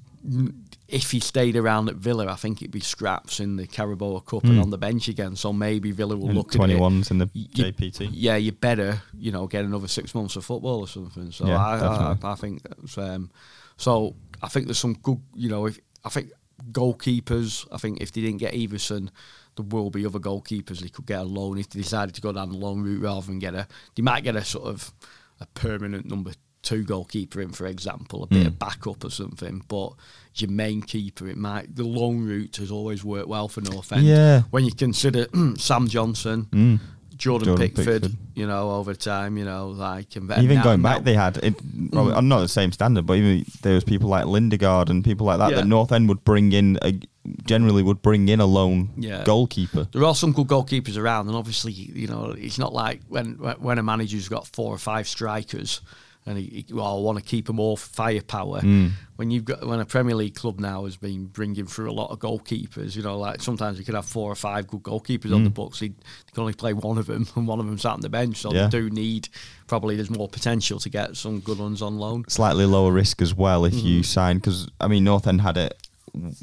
if 0.89 1.13
he 1.13 1.21
stayed 1.21 1.57
around 1.57 1.89
at 1.89 1.95
Villa, 1.95 2.27
I 2.27 2.35
think 2.35 2.61
it'd 2.63 2.73
be 2.73 2.81
scraps 2.81 3.39
in 3.39 3.55
the 3.57 3.67
Carabao 3.69 4.19
Cup 4.21 4.43
and 4.45 4.55
Mm. 4.59 4.63
on 4.63 4.71
the 4.71 4.79
bench 4.79 5.07
again. 5.09 5.37
So 5.37 5.53
maybe 5.53 5.93
Villa 5.93 6.17
will 6.17 6.27
And 6.29 6.37
look 6.37 6.55
at 6.57 6.69
it. 6.69 6.77
21s 6.79 7.11
in 7.13 7.19
the 7.19 7.31
You- 7.33 7.47
JPT. 7.49 8.09
Yeah, 8.13 8.37
you 8.37 8.51
better, 8.53 9.03
you 9.17 9.31
know, 9.31 9.47
get 9.47 9.65
another 9.65 9.89
six 9.89 10.15
months 10.17 10.35
of 10.37 10.45
football 10.45 10.81
or 10.81 10.89
something. 10.89 11.31
So 11.31 11.47
Yeah, 11.47 11.65
I, 11.65 11.79
I. 11.79 12.17
I 12.33 12.35
think 12.35 12.63
um, 12.99 13.31
so. 13.77 14.15
I 14.43 14.49
think 14.49 14.67
there's 14.67 14.79
some 14.79 14.95
good, 14.95 15.21
you 15.35 15.49
know, 15.49 15.67
if 15.67 15.79
I 16.05 16.09
think 16.09 16.31
goalkeepers. 16.73 17.67
I 17.73 17.79
think 17.79 18.01
if 18.01 18.13
they 18.13 18.21
didn't 18.21 18.39
get 18.39 18.55
Iversen, 18.55 19.09
there 19.57 19.67
will 19.67 19.91
be 19.91 20.05
other 20.07 20.19
goalkeepers 20.19 20.81
they 20.81 20.89
could 20.89 21.07
get 21.07 21.21
a 21.21 21.25
loan 21.25 21.59
if 21.59 21.71
they 21.71 21.81
decided 21.81 22.15
to 22.15 22.21
go 22.21 22.33
down 22.33 22.51
the 22.51 22.57
long 22.59 22.83
route 22.83 23.03
rather 23.03 23.27
than 23.27 23.39
get 23.39 23.55
a. 23.55 23.67
They 23.95 24.03
might 24.03 24.25
get 24.25 24.37
a 24.37 24.45
sort 24.45 24.67
of 24.67 24.93
a 25.41 25.47
permanent 25.47 26.07
number 26.07 26.33
two 26.63 26.83
goalkeeper 26.85 27.41
in, 27.41 27.51
for 27.53 27.67
example, 27.67 28.25
a 28.25 28.27
bit 28.27 28.43
Mm. 28.43 28.47
of 28.49 28.59
backup 28.59 29.05
or 29.05 29.11
something. 29.11 29.63
But 29.69 29.93
your 30.35 30.51
main 30.51 30.83
keeper, 30.83 31.29
it 31.29 31.37
might 31.37 31.75
the 31.77 31.85
long 31.85 32.19
route 32.21 32.57
has 32.57 32.71
always 32.71 33.05
worked 33.05 33.29
well 33.29 33.49
for 33.49 33.61
North 33.61 33.93
End. 33.93 34.05
Yeah. 34.05 34.43
When 34.51 34.65
you 34.65 34.73
consider 34.73 35.27
Sam 35.59 35.89
Johnstone, 35.89 36.47
Mm. 36.47 36.81
Jordan, 37.17 37.47
Jordan 37.47 37.69
Pickford, 37.69 38.03
Pickford. 38.03 38.19
You 38.37 38.47
know, 38.47 38.71
over 38.73 38.95
time, 38.95 39.37
you 39.39 39.45
know, 39.45 39.69
like 39.71 40.15
Even 40.17 40.29
now- 40.57 40.63
going 40.63 40.83
now- 40.83 40.95
back, 40.95 41.05
they 41.05 41.15
had 41.15 41.39
it, 41.39 41.55
probably, 41.91 42.13
Mm. 42.13 42.27
not 42.27 42.41
the 42.41 42.49
same 42.49 42.71
standard, 42.71 43.07
but 43.07 43.15
even 43.17 43.45
there 43.63 43.75
was 43.75 43.83
people 43.83 44.09
like 44.11 44.27
Lindegaard 44.27 44.91
and 44.91 45.03
people 45.03 45.27
like 45.27 45.39
that 45.39 45.51
Yeah. 45.51 45.57
that 45.57 45.67
North 45.67 45.91
End 45.91 46.09
would 46.09 46.23
bring 46.23 46.53
in. 46.53 46.79
A, 46.83 47.01
generally, 47.45 47.83
would 47.83 48.03
bring 48.03 48.29
in 48.29 48.39
a 48.39 48.47
lone 48.47 48.91
Yeah. 48.97 49.25
goalkeeper. 49.25 49.89
there 49.93 50.05
are 50.05 50.15
some 50.15 50.31
good 50.33 50.47
goalkeepers 50.47 50.97
around, 50.97 51.27
and 51.27 51.37
obviously, 51.37 51.73
you 51.73 52.07
know, 52.07 52.35
it's 52.39 52.59
not 52.59 52.73
like 52.73 53.01
when 53.09 53.33
when 53.59 53.79
a 53.79 53.83
manager's 53.83 54.29
got 54.29 54.47
four 54.47 54.73
or 54.73 54.79
five 54.79 55.09
strikers, 55.09 55.81
and 56.27 56.37
he, 56.37 56.65
he 56.67 56.75
well, 56.75 57.03
want 57.03 57.19
to 57.19 57.25
keep 57.25 57.47
them 57.47 57.61
all 57.61 57.77
for 57.77 57.89
firepower. 57.89 58.61
Mm. 58.61 58.91
When 59.15 59.31
you've 59.31 59.45
got 59.45 59.65
when 59.67 59.81
a 59.81 59.85
Premier 59.87 60.15
League 60.15 60.35
club 60.35 60.59
now 60.61 60.85
has 60.85 60.97
been 60.97 61.27
bringing 61.27 61.67
through 61.67 61.91
a 61.91 61.93
lot 61.93 62.11
of 62.11 62.19
goalkeepers, 62.19 62.97
you 62.97 63.03
know, 63.03 63.19
like 63.19 63.41
sometimes 63.41 63.79
you 63.79 63.85
could 63.85 63.95
have 63.95 64.05
four 64.05 64.31
or 64.31 64.35
five 64.35 64.67
good 64.67 64.83
goalkeepers 64.83 65.33
on 65.35 65.45
the 65.45 65.51
Mm. 65.51 65.55
books. 65.55 65.81
They 65.81 65.89
can 65.89 65.97
only 66.41 66.53
play 66.53 66.73
one 66.75 66.99
of 66.99 67.07
them, 67.07 67.27
and 67.37 67.47
one 67.47 67.61
of 67.61 67.67
them 67.67 67.79
sat 67.79 67.93
on 67.93 68.01
the 68.01 68.09
bench. 68.09 68.39
So 68.39 68.53
Yeah. 68.53 68.67
they 68.67 68.79
do 68.81 68.91
need 68.91 69.29
probably 69.69 69.97
there's 69.97 70.11
more 70.11 70.29
potential 70.29 70.79
to 70.81 70.89
get 70.91 71.17
some 71.17 71.41
good 71.41 71.59
ones 71.59 71.81
on 71.81 71.99
loan. 71.99 72.25
Slightly 72.29 72.67
lower 72.67 72.93
risk 72.93 73.23
as 73.23 73.35
well 73.35 73.65
if 73.65 73.75
you 73.75 74.01
Mhm. 74.01 74.05
sign 74.05 74.37
because 74.39 74.69
I 74.81 74.89
mean 74.89 75.05
North 75.05 75.27
End 75.27 75.41
had 75.41 75.57
it 75.57 75.75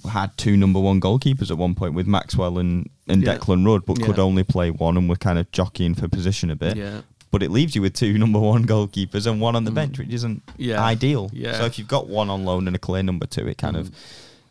had 0.08 0.36
two 0.38 0.56
number 0.56 0.80
one 0.80 1.02
goalkeepers 1.02 1.50
at 1.50 1.58
one 1.58 1.74
point 1.74 1.96
with 1.96 2.06
Maxwell 2.06 2.60
and, 2.60 2.88
and 3.08 3.24
Yeah. 3.24 3.38
Declan 3.38 3.66
Rudd, 3.66 3.86
but 3.88 4.00
could 4.02 4.20
only 4.20 4.44
play 4.44 4.70
one 4.70 4.98
and 4.98 5.10
were 5.10 5.16
kind 5.16 5.40
of 5.40 5.52
jockeying 5.52 5.96
for 5.96 6.08
position 6.08 6.52
a 6.52 6.56
bit. 6.56 6.78
Yeah. 6.78 7.02
But 7.34 7.42
it 7.42 7.50
leaves 7.50 7.74
you 7.76 7.82
with 7.82 7.94
two 7.96 8.16
number 8.24 8.40
one 8.40 8.66
goalkeepers 8.66 9.26
and 9.26 9.42
one 9.42 9.56
on 9.56 9.64
the 9.64 9.72
Mm. 9.72 9.76
bench, 9.76 9.98
which 9.98 10.14
isn't 10.14 10.44
Yeah. 10.58 10.82
ideal. 10.84 11.32
Yeah. 11.34 11.58
So 11.58 11.66
if 11.66 11.80
you've 11.80 11.88
got 11.88 12.08
one 12.08 12.30
on 12.30 12.46
loan 12.46 12.68
and 12.68 12.76
a 12.76 12.80
clear 12.80 13.02
number 13.02 13.26
two, 13.26 13.48
it 13.48 13.58
kind 13.58 13.76
Mm. 13.76 13.80
of 13.80 13.92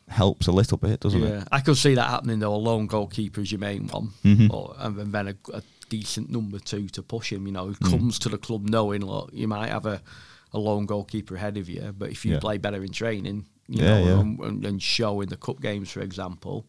helps 0.09 0.49
a 0.49 0.53
little 0.53 0.77
bit, 0.77 0.99
doesn't 1.01 1.23
yeah, 1.23 1.43
it? 1.43 1.49
I 1.53 1.61
could 1.61 1.77
see 1.79 1.95
that 1.95 2.11
happening 2.11 2.41
though. 2.41 2.55
A 2.55 2.57
lone 2.57 2.89
goalkeeper 2.89 3.41
is 3.41 3.53
your 3.53 3.61
main 3.61 3.87
one, 3.87 4.11
Mhm. 4.25 4.51
or, 4.53 4.75
and 4.81 5.13
then 5.15 5.29
a, 5.29 5.35
a 5.55 5.63
decent 5.89 6.29
number 6.29 6.59
two 6.59 6.89
to 6.89 7.03
push 7.03 7.33
him. 7.33 7.47
You 7.47 7.53
know, 7.53 7.67
who 7.69 7.75
Mm. 7.75 7.91
comes 7.91 8.19
to 8.19 8.29
the 8.29 8.37
club 8.37 8.69
knowing, 8.69 9.07
look, 9.07 9.31
you 9.33 9.47
might 9.47 9.69
have 9.71 9.87
a, 9.87 10.03
a 10.53 10.59
lone 10.59 10.85
goalkeeper 10.87 11.37
ahead 11.37 11.57
of 11.57 11.69
you, 11.69 11.95
but 11.97 12.11
if 12.11 12.25
you 12.27 12.33
Yeah. 12.33 12.41
play 12.41 12.59
better 12.59 12.83
in 12.83 12.91
training, 12.91 13.47
you 13.69 13.83
know, 13.83 14.21
and, 14.43 14.67
and 14.67 14.83
show 14.83 15.21
in 15.21 15.29
the 15.29 15.37
cup 15.37 15.63
games, 15.63 15.89
for 15.89 16.01
example, 16.01 16.67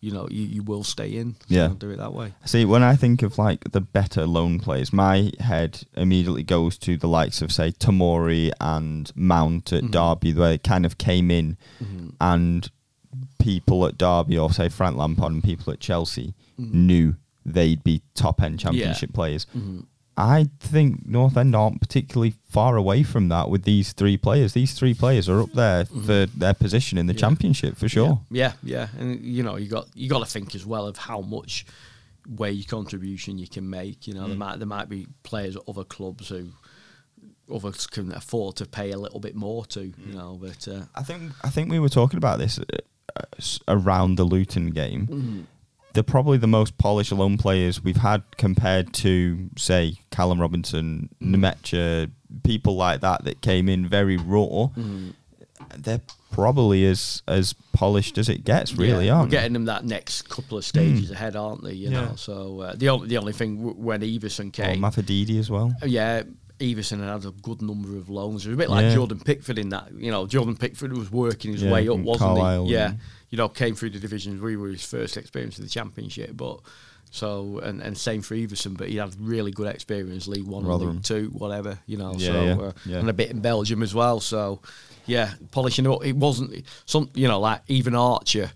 you 0.00 0.10
know, 0.12 0.26
you, 0.30 0.42
you 0.46 0.62
will 0.62 0.82
stay 0.82 1.10
in. 1.16 1.34
So 1.34 1.44
Yeah. 1.48 1.72
do 1.78 1.90
it 1.90 1.96
that 1.98 2.14
way. 2.14 2.32
See, 2.46 2.64
when 2.64 2.82
I 2.82 2.96
think 2.96 3.22
of 3.22 3.36
like 3.38 3.70
the 3.72 3.80
better 3.82 4.26
loan 4.26 4.58
players, 4.58 4.92
my 4.92 5.30
head 5.40 5.82
immediately 5.94 6.42
goes 6.42 6.78
to 6.78 6.96
the 6.96 7.06
likes 7.08 7.42
of 7.42 7.52
say 7.52 7.72
Tomori 7.72 8.50
and 8.60 9.12
Mount 9.14 9.72
at 9.72 9.84
Mhm. 9.84 9.90
Derby, 9.90 10.32
where 10.32 10.52
it 10.52 10.62
kind 10.62 10.86
of 10.86 10.96
came 10.98 11.30
in 11.30 11.56
Mhm. 11.82 12.14
and 12.20 12.70
people 13.38 13.86
at 13.86 13.98
Derby 13.98 14.38
or 14.38 14.52
say 14.52 14.68
Frank 14.68 14.96
Lampard 14.96 15.32
and 15.32 15.44
people 15.44 15.72
at 15.72 15.80
Chelsea 15.80 16.34
Mhm. 16.58 16.72
knew 16.72 17.16
they'd 17.44 17.82
be 17.84 18.02
top 18.14 18.42
end 18.42 18.58
championship 18.58 19.12
players. 19.12 19.46
I 20.20 20.48
think 20.60 21.06
North 21.06 21.36
End 21.36 21.54
aren't 21.56 21.80
particularly 21.80 22.34
far 22.48 22.76
away 22.76 23.02
from 23.02 23.28
that 23.28 23.48
with 23.48 23.62
these 23.64 23.92
three 23.92 24.16
players. 24.16 24.52
These 24.52 24.74
three 24.74 24.94
players 24.94 25.28
are 25.28 25.40
up 25.40 25.52
there 25.52 25.84
for 25.86 26.26
their 26.26 26.54
position 26.54 26.98
in 26.98 27.06
the 27.06 27.14
Yeah. 27.14 27.20
championship 27.20 27.76
for 27.76 27.88
sure. 27.88 28.20
Yeah, 28.30 28.52
yeah, 28.62 28.88
and 28.98 29.20
you 29.24 29.42
know, 29.42 29.56
you 29.56 29.68
got 29.68 29.88
you 29.94 30.08
got 30.08 30.20
to 30.20 30.26
think 30.30 30.54
as 30.54 30.64
well 30.66 30.86
of 30.86 30.96
how 30.96 31.20
much 31.22 31.64
wage 32.28 32.66
contribution 32.68 33.38
you 33.38 33.48
can 33.48 33.68
make. 33.70 34.06
You 34.06 34.14
know, 34.14 34.26
there 34.26 34.36
Mm. 34.36 34.38
might 34.46 34.58
there 34.58 34.66
might 34.68 34.88
be 34.88 35.06
players 35.22 35.56
at 35.56 35.62
other 35.66 35.84
clubs 35.84 36.28
who 36.28 36.50
others 37.52 37.86
can 37.86 38.12
afford 38.12 38.56
to 38.56 38.66
pay 38.66 38.90
a 38.92 38.98
little 38.98 39.20
bit 39.20 39.34
more 39.34 39.64
to. 39.66 39.80
Mm. 39.80 40.06
You 40.06 40.12
know, 40.14 40.38
but 40.40 40.68
uh, 40.68 40.82
I 40.94 41.02
think 41.02 41.32
I 41.42 41.50
think 41.50 41.70
we 41.70 41.78
were 41.78 41.88
talking 41.88 42.18
about 42.18 42.38
this 42.38 42.58
uh, 42.58 43.22
around 43.68 44.16
the 44.16 44.24
Luton 44.24 44.70
game. 44.70 45.06
mm, 45.06 45.44
They're 45.92 46.02
probably 46.02 46.38
the 46.38 46.46
most 46.46 46.78
polished 46.78 47.10
loan 47.12 47.36
players 47.36 47.82
we've 47.82 47.96
had 47.96 48.22
compared 48.36 48.92
to, 48.94 49.50
say, 49.56 49.94
Callum 50.10 50.40
Robinson, 50.40 51.08
Mm. 51.20 51.34
Nmecha, 51.36 52.10
people 52.44 52.76
like 52.76 53.00
that 53.00 53.24
that 53.24 53.40
came 53.40 53.68
in 53.68 53.86
very 53.88 54.16
raw. 54.16 54.68
mm, 54.76 55.14
They're 55.76 56.00
probably 56.30 56.84
as 56.86 57.22
as 57.28 57.54
polished 57.72 58.16
as 58.18 58.28
it 58.28 58.44
gets, 58.44 58.74
really, 58.76 59.06
yeah, 59.06 59.14
aren't 59.16 59.30
getting 59.30 59.52
them 59.52 59.64
that 59.66 59.84
next 59.84 60.28
couple 60.28 60.56
of 60.58 60.64
stages 60.64 61.10
Mm. 61.10 61.12
ahead, 61.14 61.36
aren't 61.36 61.62
they? 61.64 61.74
You 61.74 61.90
Yeah. 61.90 62.00
know, 62.00 62.12
so 62.16 62.60
uh, 62.60 62.74
the 62.76 62.88
only 62.88 63.08
the 63.08 63.18
only 63.18 63.32
thing 63.32 63.56
w- 63.58 63.76
when 63.76 64.00
Iversen 64.00 64.52
came, 64.52 64.80
Mafadidi 64.80 65.38
as 65.38 65.50
well. 65.50 65.72
yeah, 65.84 66.22
Iversen 66.60 67.00
had 67.00 67.24
a 67.24 67.30
good 67.42 67.62
number 67.62 67.96
of 67.96 68.08
loans. 68.08 68.46
It 68.46 68.50
was 68.50 68.54
a 68.54 68.58
bit 68.58 68.70
like 68.70 68.84
Yeah. 68.84 68.94
Jordan 68.94 69.20
Pickford 69.20 69.58
in 69.58 69.68
that. 69.70 69.88
You 69.96 70.10
know, 70.10 70.26
Jordan 70.26 70.56
Pickford 70.56 70.92
was 70.96 71.10
working 71.12 71.52
his 71.52 71.62
way 71.64 71.88
up, 71.88 71.98
wasn't 71.98 72.18
Carlisle 72.20 72.66
he? 72.66 72.72
Yeah, 72.72 72.92
you 73.30 73.38
know, 73.38 73.48
came 73.48 73.74
through 73.74 73.90
the 73.90 73.98
divisions. 74.00 74.40
We 74.40 74.56
were 74.56 74.68
his 74.68 74.84
first 74.84 75.16
experience 75.16 75.58
of 75.58 75.64
the 75.64 75.70
championship, 75.70 76.36
but 76.36 76.60
so 77.10 77.58
and, 77.60 77.80
and 77.80 77.96
same 77.96 78.22
for 78.22 78.34
Iversen. 78.34 78.76
But 78.76 78.88
he 78.88 78.96
had 78.96 79.14
really 79.20 79.50
good 79.50 79.66
experience, 79.66 80.28
League 80.28 80.46
One, 80.46 80.64
Rotherham. 80.64 80.96
League 80.96 81.04
Two, 81.04 81.30
whatever. 81.32 81.78
You 81.86 81.96
know, 81.96 82.14
Yeah, 82.16 82.26
so 82.32 82.44
yeah, 82.44 82.54
uh, 82.58 82.72
yeah. 82.86 82.98
and 82.98 83.08
a 83.10 83.12
bit 83.12 83.30
in 83.30 83.40
Belgium 83.40 83.82
as 83.82 83.94
well. 83.94 84.20
So 84.20 84.60
yeah, 85.06 85.32
polishing 85.50 85.86
it 85.86 85.90
up. 85.90 86.04
It 86.04 86.16
wasn't 86.16 86.64
some. 86.86 87.10
You 87.14 87.28
know, 87.28 87.40
like 87.40 87.62
even 87.68 87.94
Archer. 87.94 88.50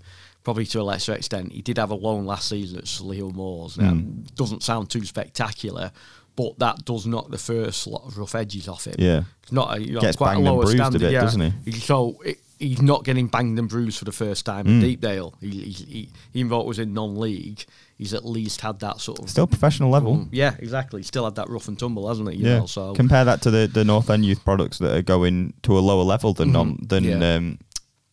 Probably 0.45 0.66
to 0.66 0.81
a 0.81 0.83
lesser 0.83 1.14
extent, 1.14 1.53
he 1.53 1.62
did 1.62 1.79
have 1.79 1.91
a 1.91 1.95
loan 1.95 2.27
last 2.27 2.51
season 2.51 2.77
at 2.77 2.85
Solihull 2.85 3.33
Moors. 3.35 3.79
Now, 3.79 3.93
Mm. 3.93 4.35
doesn't 4.35 4.62
sound 4.62 4.91
too 4.91 5.03
spectacular, 5.07 5.91
but 6.37 6.59
that 6.59 6.85
does 6.85 7.07
knock 7.07 7.31
the 7.31 7.39
first 7.39 7.87
lot 7.87 8.03
of 8.07 8.18
rough 8.18 8.35
edges 8.35 8.68
off 8.68 8.87
him. 8.87 8.95
Yeah. 8.99 9.22
It's 9.43 9.53
not 9.53 9.75
a, 9.75 9.81
you 9.83 9.95
know, 9.95 10.03
Gets 10.03 10.18
quite 10.18 10.35
a 10.37 10.41
lower 10.41 10.64
bruised 10.64 10.75
a 10.75 10.77
standard, 10.83 11.01
bit, 11.01 11.12
yeah. 11.12 11.20
doesn't 11.22 11.62
he? 11.64 11.72
So 11.72 12.20
it, 12.27 12.41
he's 12.59 12.81
not 12.83 13.05
getting 13.05 13.27
banged 13.27 13.59
and 13.59 13.69
bruised 13.69 13.99
for 13.99 14.05
the 14.05 14.13
first 14.13 14.45
time 14.47 14.67
Mm. 14.67 14.69
in 14.69 14.81
Deepdale. 14.81 15.35
He, 15.41 15.49
he, 15.51 15.71
he, 15.71 16.09
even 16.35 16.51
though 16.51 16.61
it 16.61 16.67
was 16.67 16.79
in 16.79 16.93
non-league, 16.95 17.65
he's 17.97 18.15
at 18.15 18.25
least 18.25 18.61
had 18.61 18.81
that 18.81 19.01
sort 19.01 19.19
of 19.21 19.29
Still 19.31 19.47
professional 19.47 19.91
level. 19.91 20.17
Mm, 20.19 20.29
yeah, 20.33 20.55
exactly. 20.59 21.03
Still 21.03 21.25
had 21.25 21.35
that 21.37 21.49
rough 21.49 21.69
and 21.69 21.79
tumble, 21.79 22.09
hasn't 22.09 22.31
he? 22.31 22.39
You 22.39 22.47
yeah. 22.49 22.59
know, 22.61 22.67
so 22.67 22.95
Compare 22.95 23.25
that 23.27 23.43
to 23.43 23.51
the, 23.51 23.67
the 23.67 23.85
North 23.85 24.11
End 24.11 24.25
youth 24.25 24.45
products 24.45 24.79
that 24.79 24.97
are 24.97 25.03
going 25.03 25.55
to 25.63 25.79
a 25.79 25.81
lower 25.81 26.05
level 26.05 26.33
than 26.35 26.53
non, 26.53 26.79
than 26.87 27.05
Mm-hmm. 27.05 27.21
Yeah. 27.23 27.35
um, 27.37 27.59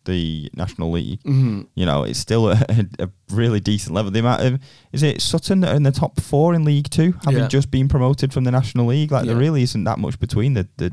the 0.05 0.49
National 0.55 0.89
League. 0.91 1.21
Mhm. 1.21 1.67
You 1.75 1.85
know, 1.85 2.01
it's 2.03 2.17
still 2.17 2.49
a, 2.49 2.65
a 2.97 3.07
really 3.29 3.59
decent 3.59 3.93
level. 3.93 4.09
The 4.09 4.19
amount 4.19 4.41
of 4.41 4.59
is 4.91 5.03
it 5.03 5.21
Sutton 5.21 5.59
that 5.59 5.73
are 5.73 5.75
in 5.75 5.83
the 5.83 5.91
top 5.91 6.19
four 6.19 6.55
in 6.55 6.65
League 6.65 6.89
Two, 6.89 7.13
having 7.23 7.41
Yeah. 7.41 7.47
just 7.47 7.69
been 7.69 7.87
promoted 7.87 8.33
from 8.33 8.43
the 8.43 8.49
National 8.51 8.87
League. 8.87 9.11
Like 9.11 9.27
there 9.27 9.35
really 9.35 9.61
isn't 9.61 9.83
that 9.83 9.99
much 9.99 10.19
between 10.19 10.55
the 10.55 10.67
the, 10.77 10.91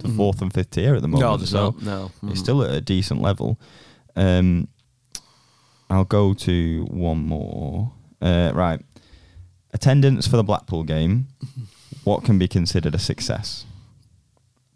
the 0.00 0.08
Mhm. 0.08 0.16
fourth 0.16 0.42
and 0.42 0.52
fifth 0.52 0.70
tier 0.70 0.94
at 0.94 1.02
the 1.02 1.08
moment. 1.08 1.40
no, 1.40 1.46
so 1.46 1.74
no, 1.80 2.10
no. 2.22 2.30
it's 2.30 2.40
still 2.40 2.62
at 2.62 2.74
a 2.74 2.80
decent 2.80 3.20
level. 3.22 3.58
Um, 4.16 4.68
I'll 5.88 6.04
go 6.04 6.34
to 6.34 6.84
one 6.90 7.18
more. 7.26 7.92
Uh, 8.20 8.52
right, 8.54 8.80
attendance 9.72 10.26
for 10.26 10.36
the 10.36 10.44
Blackpool 10.44 10.84
game. 10.84 11.28
What 12.04 12.24
can 12.24 12.38
be 12.38 12.48
considered 12.48 12.94
a 12.94 12.98
success? 12.98 13.66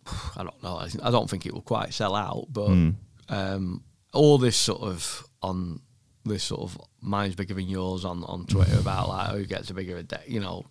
I 0.36 0.42
don't 0.42 0.62
know. 0.62 0.76
I, 1.02 1.10
don't 1.10 1.30
think 1.30 1.46
it 1.46 1.54
will 1.54 1.62
quite 1.62 1.94
sell 1.94 2.14
out, 2.14 2.48
but 2.52 2.68
Mm. 2.68 2.94
um, 3.30 3.82
all 4.12 4.36
this 4.36 4.56
sort 4.58 4.82
of 4.82 5.24
on 5.42 5.80
this 6.26 6.44
sort 6.44 6.60
of 6.62 6.78
mine's 7.00 7.34
bigger 7.34 7.54
than 7.54 7.66
yours 7.68 8.04
on 8.04 8.24
on 8.24 8.44
Twitter 8.46 8.78
about 8.78 9.08
like 9.08 9.30
who 9.30 9.44
gets 9.46 9.70
a 9.70 9.74
bigger 9.74 10.02
day. 10.02 10.22
You 10.26 10.40
know, 10.40 10.66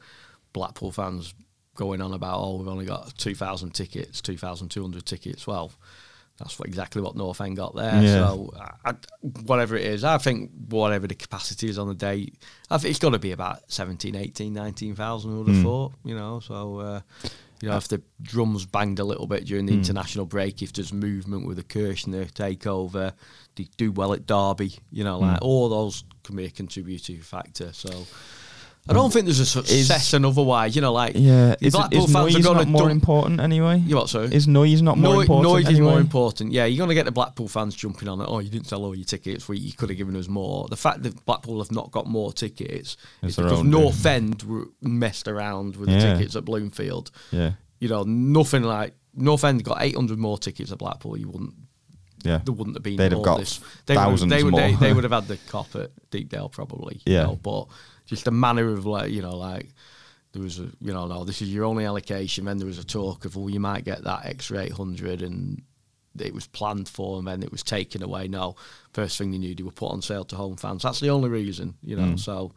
Blackpool 0.53 0.91
fans 0.91 1.33
going 1.75 2.01
on 2.01 2.13
about 2.13 2.39
oh 2.39 2.57
we've 2.57 2.67
only 2.67 2.85
got 2.85 3.17
two 3.17 3.35
thousand 3.35 3.71
tickets, 3.71 4.21
two 4.21 4.37
thousand 4.37 4.69
two 4.69 4.81
hundred 4.81 5.05
tickets. 5.05 5.47
Well. 5.47 5.71
That's 6.39 6.57
what, 6.57 6.67
exactly 6.67 6.99
what 6.99 7.15
North 7.15 7.39
End 7.41 7.55
got 7.57 7.75
there. 7.75 8.01
Yeah. 8.01 8.15
So, 8.15 8.51
I, 8.83 8.95
whatever 9.45 9.75
it 9.75 9.85
is, 9.85 10.03
I 10.03 10.17
think 10.17 10.49
whatever 10.67 11.05
the 11.05 11.13
capacity 11.13 11.69
is 11.69 11.77
on 11.77 11.87
the 11.87 11.93
day, 11.93 12.31
I 12.71 12.79
think 12.79 12.89
it's 12.89 12.97
got 12.99 13.11
to 13.11 13.19
be 13.19 13.33
about 13.33 13.71
17, 13.71 14.15
18, 14.15 14.51
19,000, 14.51 15.31
I 15.31 15.37
would 15.37 15.47
have 15.49 15.55
Mm. 15.57 15.61
thought, 15.61 15.93
you 16.03 16.15
know. 16.15 16.39
So, 16.39 16.79
uh, 16.79 17.01
you 17.61 17.69
know, 17.69 17.77
if 17.77 17.87
the 17.87 18.01
drums 18.19 18.65
banged 18.65 18.97
a 18.97 19.03
little 19.03 19.27
bit 19.27 19.45
during 19.45 19.67
the 19.67 19.73
Mm. 19.73 19.77
international 19.77 20.25
break, 20.25 20.63
if 20.63 20.73
there's 20.73 20.91
movement 20.91 21.45
with 21.45 21.57
the 21.57 21.63
Kirchner 21.63 22.25
takeover, 22.25 23.13
they 23.55 23.67
do 23.77 23.91
well 23.91 24.11
at 24.11 24.25
Derby, 24.25 24.79
you 24.91 25.03
know, 25.03 25.19
like 25.19 25.39
Mm. 25.39 25.43
all 25.43 25.69
those 25.69 26.03
can 26.23 26.35
be 26.35 26.45
a 26.45 26.49
contributing 26.49 27.21
factor. 27.21 27.71
So, 27.73 28.07
I 28.89 28.91
don't 28.93 29.13
think 29.13 29.25
there's 29.25 29.39
a 29.39 29.43
Is- 29.43 29.51
success 29.51 30.13
and 30.13 30.25
otherwise, 30.25 30.75
you 30.75 30.81
know, 30.81 30.91
like 30.91 31.13
Yeah, 31.15 31.55
is, 31.61 31.73
Blackpool 31.73 32.03
is 32.03 32.11
fans 32.11 32.35
are 32.35 32.41
going 32.41 32.57
not 32.57 32.63
to 32.63 32.69
more 32.69 32.89
important 32.89 33.39
anyway? 33.39 33.77
You 33.79 33.95
what, 33.95 34.09
sorry? 34.09 34.27
Is 34.35 34.45
noise 34.45 34.81
not 34.81 34.97
more 34.97 35.13
Noi- 35.15 35.21
important? 35.21 35.53
Noise 35.53 35.69
is 35.69 35.79
more 35.79 35.99
important. 36.01 36.51
Yeah, 36.51 36.65
you're 36.65 36.77
going 36.79 36.89
to 36.89 36.93
get 36.95 37.05
the 37.05 37.11
Blackpool 37.13 37.47
fans 37.47 37.75
jumping 37.75 38.09
on 38.09 38.19
it. 38.19 38.25
Oh, 38.27 38.39
you 38.39 38.49
didn't 38.49 38.67
sell 38.67 38.83
all 38.83 38.93
your 38.93 39.05
tickets. 39.05 39.47
We, 39.47 39.57
you 39.57 39.71
could 39.71 39.87
have 39.89 39.97
given 39.97 40.17
us 40.17 40.27
more. 40.27 40.67
The 40.67 40.75
fact 40.75 41.03
that 41.03 41.25
Blackpool 41.25 41.59
have 41.59 41.71
not 41.71 41.91
got 41.91 42.07
more 42.07 42.33
tickets 42.33 42.97
It's 43.21 43.37
is 43.37 43.43
because 43.43 43.63
North. 43.63 44.05
End 44.05 44.43
were 44.43 44.65
messed 44.81 45.29
around 45.29 45.77
with 45.77 45.87
Yeah. 45.87 45.99
the 45.99 46.13
tickets 46.17 46.35
at 46.35 46.43
Bloomfield. 46.43 47.09
Yeah, 47.31 47.51
You 47.79 47.87
know, 47.87 48.03
nothing 48.03 48.63
like 48.63 48.95
North 49.15 49.45
End 49.45 49.63
got 49.63 49.81
800 49.81 50.17
more 50.19 50.37
tickets 50.37 50.73
at 50.73 50.77
Blackpool. 50.79 51.15
You 51.17 51.29
wouldn't. 51.29 51.53
yeah. 52.25 52.41
There 52.43 52.53
wouldn't 52.53 52.75
have 52.75 52.83
been. 52.83 52.97
They'd 52.97 53.13
have 53.13 53.23
got 53.23 53.39
this. 53.39 53.61
They 53.85 53.95
would, 53.95 54.01
thousands 54.01 54.29
they 54.29 54.43
would, 54.43 54.51
more. 54.51 54.59
They, 54.59 54.75
they 54.75 54.91
would 54.93 55.03
have 55.05 55.13
had 55.13 55.27
the 55.29 55.37
cop 55.47 55.73
at 55.75 55.91
Deepdale 56.11 56.49
probably. 56.51 57.01
you 57.05 57.13
Yeah. 57.13 57.23
know, 57.23 57.39
but 57.41 57.67
just 58.05 58.27
a 58.27 58.31
manner 58.31 58.69
of 58.71 58.85
like 58.85 59.11
you 59.11 59.21
know 59.21 59.35
like 59.35 59.69
there 60.31 60.41
was 60.41 60.59
a 60.59 60.69
you 60.81 60.93
know 60.93 61.07
no 61.07 61.23
this 61.23 61.41
is 61.41 61.53
your 61.53 61.65
only 61.65 61.85
allocation. 61.85 62.45
Then 62.45 62.57
there 62.57 62.67
was 62.67 62.79
a 62.79 62.85
talk 62.85 63.25
of 63.25 63.35
well 63.35 63.49
you 63.49 63.59
might 63.59 63.85
get 63.85 64.03
that 64.03 64.25
extra 64.25 64.59
800 64.59 65.21
and 65.21 65.61
it 66.19 66.33
was 66.33 66.45
planned 66.45 66.87
for 66.87 67.17
and 67.17 67.27
then 67.27 67.41
it 67.43 67.51
was 67.51 67.63
taken 67.63 68.03
away. 68.03 68.27
No, 68.27 68.55
first 68.93 69.17
thing 69.17 69.33
you 69.33 69.39
knew 69.39 69.55
they 69.55 69.63
were 69.63 69.71
put 69.71 69.91
on 69.91 70.01
sale 70.01 70.25
to 70.25 70.35
home 70.35 70.57
fans. 70.57 70.83
That's 70.83 70.99
the 70.99 71.09
only 71.09 71.29
reason 71.29 71.75
you 71.81 71.95
know. 71.95 72.13
Mm. 72.13 72.19
So. 72.19 72.53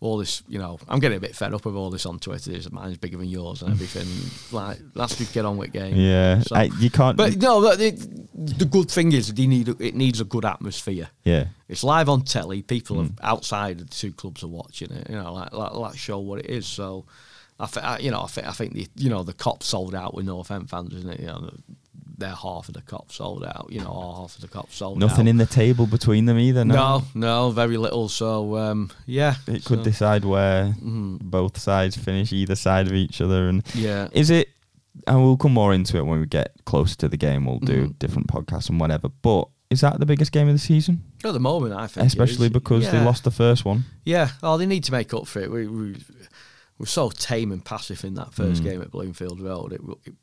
All 0.00 0.18
this, 0.18 0.42
you 0.48 0.58
know, 0.58 0.78
I'm 0.88 0.98
getting 1.00 1.16
a 1.16 1.20
bit 1.20 1.34
fed 1.34 1.54
up 1.54 1.64
with 1.64 1.74
all 1.76 1.88
this 1.88 2.04
on 2.04 2.18
Twitter. 2.18 2.50
Is 2.50 2.70
mine's 2.70 2.98
bigger 2.98 3.16
than 3.16 3.28
yours 3.28 3.62
and 3.62 3.70
everything. 3.70 4.06
like, 4.52 4.78
let's 4.94 5.16
just 5.16 5.32
get 5.32 5.46
on 5.46 5.56
with 5.56 5.72
game. 5.72 5.96
Yeah, 5.96 6.40
So- 6.40 6.56
I, 6.56 6.64
you 6.78 6.90
can't. 6.90 7.16
but 7.16 7.36
no, 7.38 7.62
but 7.62 7.80
it, 7.80 7.96
the 8.34 8.66
good 8.66 8.90
thing 8.90 9.12
is 9.12 9.32
they 9.32 9.46
need 9.46 9.68
it 9.80 9.94
needs 9.94 10.20
a 10.20 10.24
good 10.24 10.44
atmosphere. 10.44 11.08
yeah, 11.24 11.46
It's 11.68 11.82
live 11.84 12.08
on 12.10 12.22
telly. 12.22 12.60
People 12.62 12.96
Mm. 12.96 13.12
outside 13.22 13.80
of 13.80 13.88
the 13.88 13.94
two 13.96 14.12
clubs 14.12 14.42
are 14.42 14.48
watching 14.48 14.90
it. 14.90 15.08
You 15.08 15.16
know, 15.16 15.32
like, 15.32 15.52
like 15.52 15.72
let's 15.74 15.96
show 15.96 16.18
what 16.18 16.40
it 16.40 16.46
is. 16.50 16.66
So, 16.66 17.06
I, 17.58 17.66
th- 17.66 17.84
I 17.86 17.98
you 17.98 18.10
know, 18.10 18.22
I 18.22 18.26
think 18.26 18.46
I 18.46 18.52
think 18.52 18.74
the 18.74 18.86
you 18.96 19.08
know 19.08 19.22
the 19.22 19.32
cops 19.32 19.66
sold 19.68 19.94
out 19.94 20.12
with 20.12 20.26
North 20.26 20.50
End 20.50 20.68
fans, 20.68 20.92
isn't 20.92 21.08
it? 21.10 21.20
You 21.20 21.26
know, 21.26 21.50
they're 22.24 22.34
half 22.34 22.68
of 22.68 22.74
the 22.74 22.82
cops 22.82 23.16
sold 23.16 23.44
out. 23.44 23.66
You 23.70 23.80
know, 23.80 24.14
half 24.20 24.34
of 24.36 24.40
the 24.40 24.48
cops 24.48 24.76
sold 24.76 24.96
out. 25.02 25.08
nothing 25.08 25.28
in 25.28 25.36
the 25.36 25.46
table 25.46 25.86
between 25.86 26.24
them 26.26 26.38
either. 26.38 26.64
No, 26.64 26.74
No, 26.74 27.02
no, 27.14 27.50
very 27.50 27.76
little. 27.76 28.08
So, 28.08 28.56
um, 28.56 28.90
yeah, 29.06 29.34
it 29.46 29.64
could 29.64 29.82
decide 29.82 30.24
where 30.24 30.74
mhm, 30.82 31.20
both 31.20 31.58
sides 31.58 31.96
finish 31.96 32.32
either 32.32 32.56
side 32.56 32.86
of 32.86 32.92
each 32.94 33.20
other. 33.20 33.48
And 33.48 33.62
yeah, 33.74 34.08
is 34.12 34.30
it? 34.30 34.48
And 35.06 35.22
we'll 35.22 35.36
come 35.36 35.52
more 35.54 35.74
into 35.74 35.96
it 35.98 36.06
when 36.06 36.20
we 36.20 36.26
get 36.26 36.52
closer 36.64 36.96
to 36.98 37.08
the 37.08 37.16
game. 37.16 37.46
We'll 37.46 37.58
do 37.58 37.88
Mhm. 37.88 37.98
different 37.98 38.28
podcasts 38.28 38.68
and 38.70 38.78
whatever. 38.80 39.08
But 39.22 39.48
is 39.70 39.80
that 39.80 39.98
the 39.98 40.06
biggest 40.06 40.30
game 40.30 40.46
of 40.48 40.54
the 40.54 40.58
season? 40.60 41.02
at 41.24 41.32
the 41.32 41.40
moment, 41.40 41.72
I 41.74 41.86
think, 41.88 42.06
Especially 42.06 42.48
because 42.48 42.90
they 42.90 43.00
lost 43.00 43.24
the 43.24 43.30
first 43.30 43.64
one. 43.64 43.84
Yeah, 44.04 44.28
oh, 44.42 44.56
they 44.58 44.66
need 44.66 44.84
to 44.84 44.92
make 44.92 45.12
up 45.14 45.26
for 45.26 45.40
it. 45.40 45.50
We, 45.50 45.66
we 45.66 45.96
were 46.78 46.86
so 46.86 47.08
tame 47.10 47.50
and 47.50 47.64
passive 47.64 48.04
in 48.04 48.14
that 48.14 48.34
first 48.34 48.60
Mm. 48.62 48.64
game 48.64 48.82
at 48.82 48.90
Bloomfield 48.90 49.40
Road. 49.40 49.72
It, 49.72 49.80
it, 50.04 50.14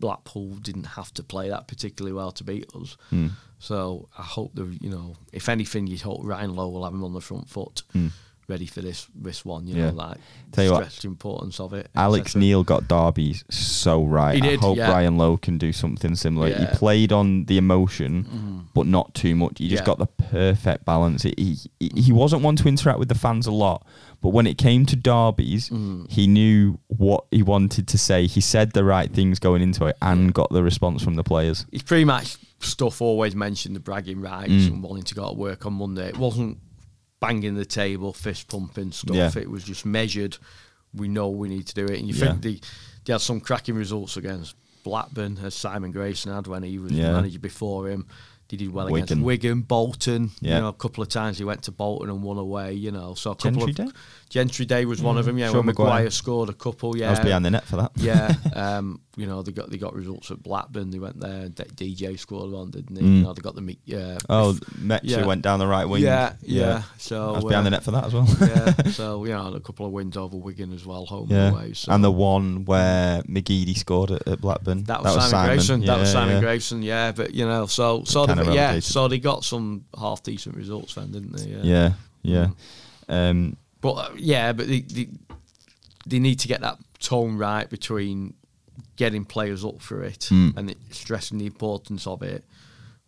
Blackpool 0.00 0.54
didn't 0.56 0.84
have 0.84 1.12
to 1.14 1.22
play 1.22 1.48
that 1.50 1.68
particularly 1.68 2.12
well 2.12 2.32
to 2.32 2.44
beat 2.44 2.66
us. 2.74 2.96
Hmm. 3.10 3.28
So 3.58 4.08
I 4.16 4.22
hope 4.22 4.54
that 4.54 4.78
you 4.80 4.88
know, 4.90 5.16
if 5.32 5.48
anything, 5.48 5.86
you 5.86 5.98
hope 5.98 6.20
Ryan 6.24 6.54
Lowe 6.54 6.68
will 6.70 6.84
have 6.84 6.94
him 6.94 7.04
on 7.04 7.12
the 7.12 7.20
front 7.20 7.48
foot, 7.48 7.82
Hmm. 7.92 8.08
Ready 8.50 8.66
for 8.66 8.80
this 8.80 9.06
this 9.14 9.44
one. 9.44 9.66
You 9.68 9.76
Yeah. 9.76 9.90
know, 9.90 9.96
like 9.96 10.16
Tell 10.52 10.64
you 10.64 10.72
what, 10.72 10.78
stress 10.86 11.02
the 11.02 11.08
importance 11.08 11.60
of 11.60 11.72
it. 11.72 11.88
Alex 11.94 12.30
etc. 12.30 12.40
Neil 12.40 12.64
got 12.64 12.88
Derby 12.88 13.36
so 13.48 14.04
right. 14.04 14.34
He 14.34 14.40
did, 14.40 14.58
I 14.58 14.62
hope 14.62 14.76
yeah. 14.76 14.90
Ryan 14.90 15.16
Lowe 15.16 15.36
can 15.36 15.56
do 15.56 15.72
something 15.72 16.16
similar. 16.16 16.48
Yeah. 16.48 16.58
He 16.70 16.76
played 16.76 17.12
on 17.12 17.44
the 17.44 17.56
emotion, 17.58 18.24
Mhm. 18.24 18.64
but 18.74 18.86
not 18.86 19.14
too 19.14 19.36
much. 19.36 19.58
He 19.58 19.68
just 19.68 19.82
Yeah. 19.82 19.86
got 19.86 19.98
the 19.98 20.06
perfect 20.06 20.84
balance. 20.84 21.22
He, 21.22 21.34
he 21.78 21.90
he 21.94 22.12
wasn't 22.12 22.42
one 22.42 22.56
to 22.56 22.66
interact 22.68 22.98
with 22.98 23.08
the 23.08 23.14
fans 23.14 23.46
a 23.46 23.52
lot, 23.52 23.86
but 24.20 24.30
when 24.30 24.46
it 24.48 24.58
came 24.58 24.84
to 24.86 24.96
derbies, 24.96 25.68
Mm. 25.70 26.10
he 26.10 26.26
knew 26.26 26.78
what 26.88 27.26
he 27.30 27.42
wanted 27.44 27.86
to 27.86 27.98
say. 27.98 28.26
He 28.26 28.40
said 28.40 28.72
the 28.72 28.82
right 28.84 29.12
things 29.12 29.38
going 29.38 29.62
into 29.62 29.86
it, 29.86 29.96
and 30.02 30.34
got 30.34 30.50
the 30.50 30.62
response 30.64 31.02
from 31.02 31.14
the 31.14 31.22
players. 31.24 31.66
He's 31.70 31.82
pretty 31.84 32.04
much 32.04 32.36
stuff 32.58 33.00
always 33.00 33.34
mentioned 33.36 33.74
the 33.76 33.80
bragging 33.80 34.20
rights 34.20 34.50
Mm. 34.52 34.66
and 34.72 34.82
wanting 34.82 35.04
to 35.04 35.14
go 35.14 35.28
to 35.28 35.34
work 35.34 35.64
on 35.66 35.74
Monday. 35.74 36.08
It 36.08 36.18
wasn't 36.18 36.58
banging 37.20 37.54
the 37.54 37.64
table, 37.64 38.12
fist 38.12 38.48
pumping 38.48 38.92
stuff. 38.92 39.14
Yeah. 39.16 39.30
It 39.36 39.50
was 39.50 39.62
just 39.64 39.84
measured. 39.86 40.38
We 40.94 41.06
know 41.08 41.28
we 41.30 41.48
need 41.48 41.66
to 41.68 41.74
do 41.74 41.84
it. 41.84 41.98
And 42.00 42.08
you 42.08 42.14
Yeah. 42.14 42.26
think 42.32 42.42
they, 42.42 42.60
they 43.04 43.12
had 43.12 43.20
some 43.20 43.40
cracking 43.40 43.74
results 43.76 44.16
against 44.16 44.54
Blackburn, 44.82 45.38
as 45.42 45.54
Simon 45.54 45.92
Grayson 45.92 46.32
had 46.32 46.46
when 46.46 46.62
he 46.62 46.78
was 46.78 46.92
Yeah. 46.92 47.12
manager 47.12 47.38
before 47.38 47.88
him. 47.88 48.06
They 48.48 48.56
did 48.56 48.72
well 48.72 48.86
Wigan. 48.86 49.04
against 49.04 49.22
Wigan, 49.24 49.60
Bolton. 49.60 50.30
Yeah. 50.40 50.56
You 50.56 50.60
know, 50.62 50.68
a 50.68 50.72
couple 50.72 51.02
of 51.02 51.08
times 51.08 51.38
he 51.38 51.44
went 51.44 51.62
to 51.64 51.70
Bolton 51.70 52.10
and 52.10 52.22
won 52.22 52.36
away. 52.38 52.72
You 52.74 52.90
know, 52.90 53.14
so 53.14 53.30
a 53.30 53.36
couple 53.36 53.66
Gentry 53.66 53.84
of 53.84 53.92
Day? 53.92 53.98
Gentry 54.30 54.64
Day 54.64 54.84
was 54.84 55.02
one 55.02 55.18
of 55.18 55.24
them. 55.26 55.36
Yeah, 55.36 55.48
Sean 55.48 55.56
when 55.58 55.66
Maguire. 55.66 55.88
Maguire 55.88 56.10
scored 56.10 56.48
a 56.50 56.52
couple. 56.52 56.96
Yeah, 56.96 57.08
I 57.08 57.10
was 57.10 57.20
behind 57.20 57.44
the 57.44 57.50
net 57.50 57.64
for 57.64 57.76
that. 57.78 57.90
yeah, 57.96 58.32
um, 58.54 59.00
you 59.16 59.26
know 59.26 59.42
they 59.42 59.50
got 59.50 59.70
they 59.70 59.76
got 59.76 59.92
results 59.92 60.30
at 60.30 60.40
Blackburn. 60.40 60.90
They 60.90 61.00
went 61.00 61.18
there. 61.18 61.48
D- 61.48 61.94
DJ 61.94 62.16
scored 62.16 62.52
one, 62.52 62.70
didn't 62.70 62.94
he? 62.96 63.02
Mm. 63.02 63.16
You 63.16 63.22
know 63.24 63.32
they 63.32 63.42
got 63.42 63.56
the 63.56 63.60
meet. 63.60 63.80
Yeah. 63.84 64.18
Oh, 64.28 64.56
Metch 64.78 65.02
Yeah. 65.02 65.26
went 65.26 65.42
down 65.42 65.58
the 65.58 65.66
right 65.66 65.84
wing. 65.84 66.02
yeah, 66.02 66.34
yeah, 66.42 66.82
So 66.96 67.30
I 67.30 67.32
was 67.32 67.44
behind 67.44 67.62
uh, 67.66 67.70
the 67.70 67.70
net 67.70 67.82
for 67.82 67.90
that 67.90 68.04
as 68.04 68.14
well. 68.14 68.26
yeah, 68.40 68.82
so 68.92 69.24
you 69.24 69.32
know 69.32 69.52
a 69.52 69.60
couple 69.60 69.84
of 69.86 69.90
wins 69.90 70.16
over 70.16 70.36
Wigan 70.36 70.72
as 70.72 70.86
well, 70.86 71.06
home 71.06 71.26
Yeah. 71.28 71.48
and 71.48 71.56
away. 71.56 71.72
So 71.72 71.90
and 71.92 72.04
the 72.04 72.12
one 72.12 72.64
where 72.66 73.22
McGeady 73.24 73.76
scored 73.76 74.12
at, 74.12 74.28
at 74.28 74.40
Blackburn. 74.40 74.84
that 74.84 75.02
was, 75.02 75.28
Simon, 75.28 75.56
Grayson. 75.56 75.80
that 75.86 75.98
was 75.98 76.08
Yeah, 76.08 76.12
Simon 76.12 76.34
yeah. 76.36 76.40
Grayson. 76.40 76.82
Yeah, 76.82 77.10
but 77.12 77.34
you 77.34 77.46
know, 77.46 77.66
so 77.66 78.04
so 78.04 78.26
they, 78.26 78.54
yeah, 78.54 78.78
so 78.78 79.08
they 79.08 79.18
got 79.18 79.42
some 79.44 79.86
half 79.98 80.22
decent 80.22 80.54
results 80.56 80.94
then, 80.94 81.10
didn't 81.10 81.32
they? 81.32 81.46
Yeah, 81.68 81.94
yeah. 82.22 82.46
Mm. 83.08 83.30
Um, 83.30 83.56
But 83.80 83.92
uh, 83.92 84.10
yeah, 84.16 84.52
but 84.52 84.68
they, 84.68 84.80
they 84.80 85.08
they 86.06 86.18
need 86.18 86.38
to 86.40 86.48
get 86.48 86.60
that 86.60 86.78
tone 86.98 87.36
right 87.36 87.68
between 87.68 88.34
getting 88.96 89.24
players 89.24 89.64
up 89.64 89.80
for 89.80 90.02
it 90.02 90.28
Mm. 90.30 90.56
and 90.56 90.70
it, 90.70 90.78
stressing 90.90 91.38
the 91.38 91.46
importance 91.46 92.06
of 92.06 92.22
it, 92.22 92.44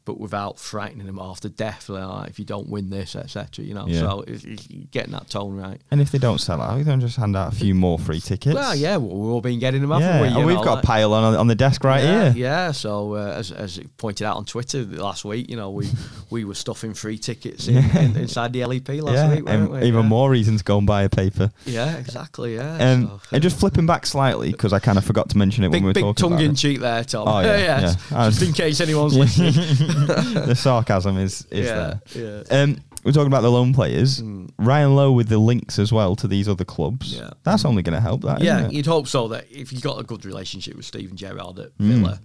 but 0.05 0.19
without 0.19 0.59
frightening 0.59 1.07
them 1.07 1.19
off 1.19 1.41
to 1.41 1.49
death. 1.49 1.89
Like, 1.89 2.29
if 2.29 2.39
you 2.39 2.45
don't 2.45 2.69
win 2.69 2.91
this, 2.91 3.15
etc. 3.15 3.65
You 3.65 3.75
know, 3.75 3.87
Yeah. 3.87 4.01
so 4.01 4.25
it's, 4.27 4.45
it's 4.45 4.67
getting 4.91 5.13
that 5.13 5.31
tone 5.31 5.57
right. 5.57 5.81
And 5.91 6.01
if 6.01 6.11
they 6.11 6.19
don't 6.19 6.39
sell 6.41 6.61
out, 6.61 6.79
you 6.79 6.85
don't 6.85 7.01
just 7.01 7.17
hand 7.17 7.37
out 7.37 7.53
a 7.53 7.57
few 7.57 7.75
more 7.75 7.99
free 7.99 8.21
tickets. 8.21 8.55
Well, 8.55 8.75
yeah, 8.75 8.97
well, 8.97 9.17
we've 9.17 9.33
all 9.33 9.41
been 9.41 9.59
getting 9.59 9.81
them, 9.81 9.91
haven't 9.91 10.09
Yeah, 10.09 10.21
we? 10.23 10.29
and 10.29 10.47
we've 10.47 10.57
know, 10.57 10.65
got 10.65 10.75
like- 10.77 10.85
a 10.85 10.87
pile 10.87 11.15
on 11.15 11.35
on 11.37 11.47
the 11.47 11.55
desk 11.55 11.85
right 11.85 12.03
yeah, 12.03 12.33
here. 12.33 12.43
Yeah, 12.45 12.73
so 12.73 13.15
uh, 13.15 13.35
as, 13.37 13.53
as 13.53 13.79
it 13.79 13.97
pointed 13.97 14.27
out 14.27 14.37
on 14.37 14.45
Twitter 14.45 14.83
last 14.85 15.25
week, 15.25 15.49
you 15.49 15.57
know, 15.57 15.71
we 15.71 15.89
we 16.31 16.45
were 16.45 16.55
stuffing 16.55 16.95
free 16.95 17.19
tickets 17.19 17.69
in, 17.69 17.77
in, 17.97 18.17
inside 18.17 18.53
the 18.53 18.65
LEP 18.65 18.89
last 19.03 19.31
week, 19.35 19.45
weren't 19.45 19.71
we? 19.71 19.83
even 19.83 20.07
more 20.07 20.31
reasons 20.31 20.61
to 20.61 20.65
go 20.65 20.79
and 20.79 20.87
buy 20.87 21.03
a 21.03 21.09
paper. 21.09 21.51
Yeah, 21.65 21.97
exactly. 21.97 22.57
Yeah. 22.57 22.77
Um, 22.93 23.07
so- 23.07 23.21
and 23.33 23.43
just 23.43 23.59
flipping 23.61 23.87
back 23.87 24.05
slightly 24.07 24.51
because 24.53 24.73
I 24.73 24.79
kind 24.79 24.99
of 24.99 25.05
forgot 25.05 25.29
to 25.31 25.39
mention 25.39 25.65
it 25.65 25.69
big 25.69 25.83
when 25.83 25.85
we 25.85 25.89
were 25.91 25.95
big 25.95 26.03
talking 26.03 26.15
tongue 26.23 26.33
about 26.33 26.45
in 26.45 26.55
cheek 26.57 26.81
there, 26.81 27.05
Tom. 27.05 27.29
Oh, 27.29 27.41
yeah, 27.41 27.59
yeah. 28.11 28.29
Just 28.31 28.43
in 28.43 28.53
case 28.53 28.81
anyone's 28.81 29.17
listening. 29.17 29.53
the 30.47 30.55
sarcasm 30.55 31.17
is 31.19 31.47
is 31.51 31.67
yeah, 31.67 31.95
there. 32.15 32.45
yeah. 32.51 32.63
Um, 32.63 32.79
we're 33.05 33.13
talking 33.13 33.27
about 33.27 33.41
the 33.43 33.51
loan 33.51 33.75
players. 33.75 34.23
Mm. 34.23 34.51
Ryan 34.59 34.95
Lowe 34.95 35.11
with 35.13 35.29
the 35.29 35.39
links 35.39 35.79
as 35.79 35.93
well 35.93 36.15
to 36.17 36.29
these 36.29 36.49
other 36.49 36.65
clubs. 36.65 37.15
Yeah. 37.15 37.31
That's 37.43 37.65
only 37.65 37.83
going 37.83 37.95
to 37.97 38.01
help 38.01 38.21
that. 38.23 38.41
yeah, 38.43 38.69
you'd 38.69 38.87
hope 38.87 39.09
so. 39.09 39.27
That 39.29 39.47
if 39.51 39.73
you've 39.73 39.83
got 39.83 39.99
a 39.99 40.05
good 40.05 40.25
relationship 40.25 40.77
with 40.77 40.85
Steven 40.87 41.17
Gerrard 41.17 41.59
at 41.59 41.77
Mm. 41.79 41.89
Villa, 41.89 42.21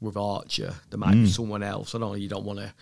with 0.00 0.16
Archer, 0.16 0.74
there 0.90 0.98
might 0.98 1.12
be 1.12 1.24
Mm. 1.24 1.28
someone 1.28 1.62
else. 1.62 1.94
I 1.94 1.98
know 1.98 2.14
you 2.14 2.28
don't 2.28 2.44
want 2.44 2.58
to. 2.58 2.72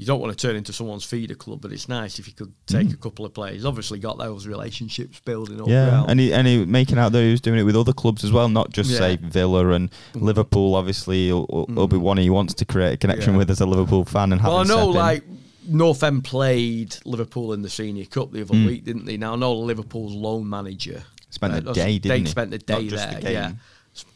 You 0.00 0.06
don't 0.06 0.20
want 0.20 0.36
to 0.36 0.46
turn 0.46 0.54
into 0.54 0.72
someone's 0.72 1.04
feeder 1.04 1.34
club, 1.34 1.60
but 1.60 1.72
it's 1.72 1.88
nice 1.88 2.20
if 2.20 2.28
you 2.28 2.32
could 2.32 2.52
take 2.66 2.92
a 2.92 2.96
couple 2.96 3.24
of 3.24 3.34
players. 3.34 3.64
Obviously, 3.64 3.98
got 3.98 4.16
those 4.16 4.46
relationships 4.46 5.18
building 5.24 5.60
up. 5.60 5.66
Mm. 5.66 5.70
Yeah, 5.70 5.90
well. 5.90 6.06
and 6.08 6.20
he, 6.20 6.32
and 6.32 6.46
he 6.46 6.64
making 6.64 6.98
out 6.98 7.10
that 7.10 7.20
he 7.22 7.32
was 7.32 7.40
doing 7.40 7.58
it 7.58 7.64
with 7.64 7.74
other 7.74 7.92
clubs 7.92 8.22
as 8.22 8.30
well, 8.30 8.48
not 8.48 8.70
just 8.72 8.90
Yeah. 8.90 8.98
say 8.98 9.16
Villa 9.16 9.70
and 9.70 9.90
Liverpool. 10.14 10.76
Obviously, 10.76 11.26
he'll, 11.26 11.46
he'll- 11.50 11.66
he'll 11.66 11.88
be 11.88 11.96
one 11.96 12.16
he 12.16 12.30
wants 12.30 12.54
to 12.54 12.64
create 12.64 12.92
a 12.92 12.96
connection 12.96 13.32
Yeah. 13.32 13.38
with 13.38 13.50
as 13.50 13.60
a 13.60 13.66
Liverpool 13.66 14.04
fan 14.04 14.30
and 14.30 14.40
have 14.40 14.52
Well, 14.52 14.60
I 14.60 14.64
know, 14.64 14.86
like 14.88 15.24
North 15.66 16.02
End 16.04 16.22
played 16.22 16.96
Liverpool 17.04 17.52
in 17.52 17.62
the 17.62 17.68
Senior 17.68 18.04
Cup 18.04 18.30
the 18.30 18.42
other 18.42 18.54
Mm. 18.54 18.66
week, 18.66 18.84
didn't 18.84 19.04
they? 19.04 19.16
Now 19.16 19.32
I 19.32 19.36
know 19.36 19.52
Liverpool's 19.54 20.14
loan 20.14 20.48
manager 20.48 21.02
Spent 21.30 21.64
the 21.64 21.70
uh, 21.70 21.74
day, 21.74 21.98
didn't 21.98 22.20
he? 22.20 22.30
spent 22.30 22.52
the 22.52 22.58
day 22.58 22.86
the 22.88 22.94
there, 22.96 23.20
game. 23.20 23.32
yeah, 23.32 23.52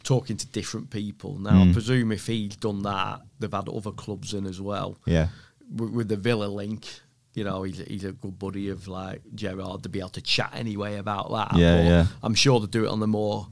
talking 0.03 0.37
to 0.37 0.47
different 0.47 0.89
people. 0.89 1.37
Now 1.39 1.61
I 1.61 1.65
Mm. 1.65 1.73
presume 1.73 2.11
if 2.13 2.25
he's 2.27 2.55
done 2.55 2.83
that, 2.83 3.21
they've 3.39 3.51
had 3.51 3.67
other 3.69 3.91
clubs 3.91 4.33
in 4.33 4.45
as 4.45 4.61
well 4.61 4.97
yeah, 5.05 5.27
with, 5.73 5.89
with 5.91 6.07
the 6.09 6.17
Villa 6.17 6.45
link. 6.45 6.85
You 7.33 7.43
know, 7.43 7.63
he's, 7.63 7.79
he's 7.79 8.03
a 8.03 8.11
good 8.11 8.37
buddy 8.37 8.69
of 8.69 8.87
like 8.87 9.21
Gerrard 9.33 9.81
to 9.83 9.89
be 9.89 9.99
able 9.99 10.09
to 10.09 10.21
chat 10.21 10.51
anyway 10.53 10.97
about 10.97 11.31
that. 11.31 11.57
Yeah, 11.57 11.77
But 11.77 11.83
yeah. 11.85 12.05
I'm 12.21 12.35
sure 12.35 12.59
they 12.59 12.67
do 12.67 12.85
it 12.85 12.89
on 12.89 12.99
the 12.99 13.07
more, 13.07 13.47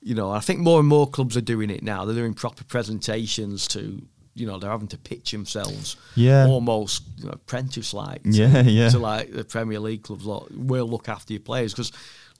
you 0.00 0.14
know, 0.14 0.30
I 0.30 0.38
think 0.40 0.60
more 0.60 0.78
and 0.78 0.88
more 0.88 1.08
clubs 1.10 1.36
are 1.36 1.40
doing 1.40 1.68
it 1.70 1.82
now. 1.82 2.04
They're 2.04 2.14
doing 2.14 2.34
proper 2.34 2.62
presentations 2.62 3.66
to, 3.68 4.00
you 4.36 4.46
know, 4.46 4.58
they're 4.60 4.70
having 4.70 4.86
to 4.88 4.98
pitch 4.98 5.32
themselves 5.32 5.96
Yeah. 6.14 6.46
almost 6.46 7.02
you 7.18 7.24
know, 7.24 7.32
apprentice 7.32 7.92
like 7.92 8.20
Yeah, 8.24 8.62
yeah. 8.62 8.90
to 8.90 8.98
like 9.00 9.32
the 9.32 9.44
Premier 9.44 9.80
League 9.80 10.04
clubs. 10.04 10.24
We'll 10.24 10.88
look 10.88 11.08
after 11.08 11.32
your 11.32 11.40
players 11.42 11.72
because 11.72 11.90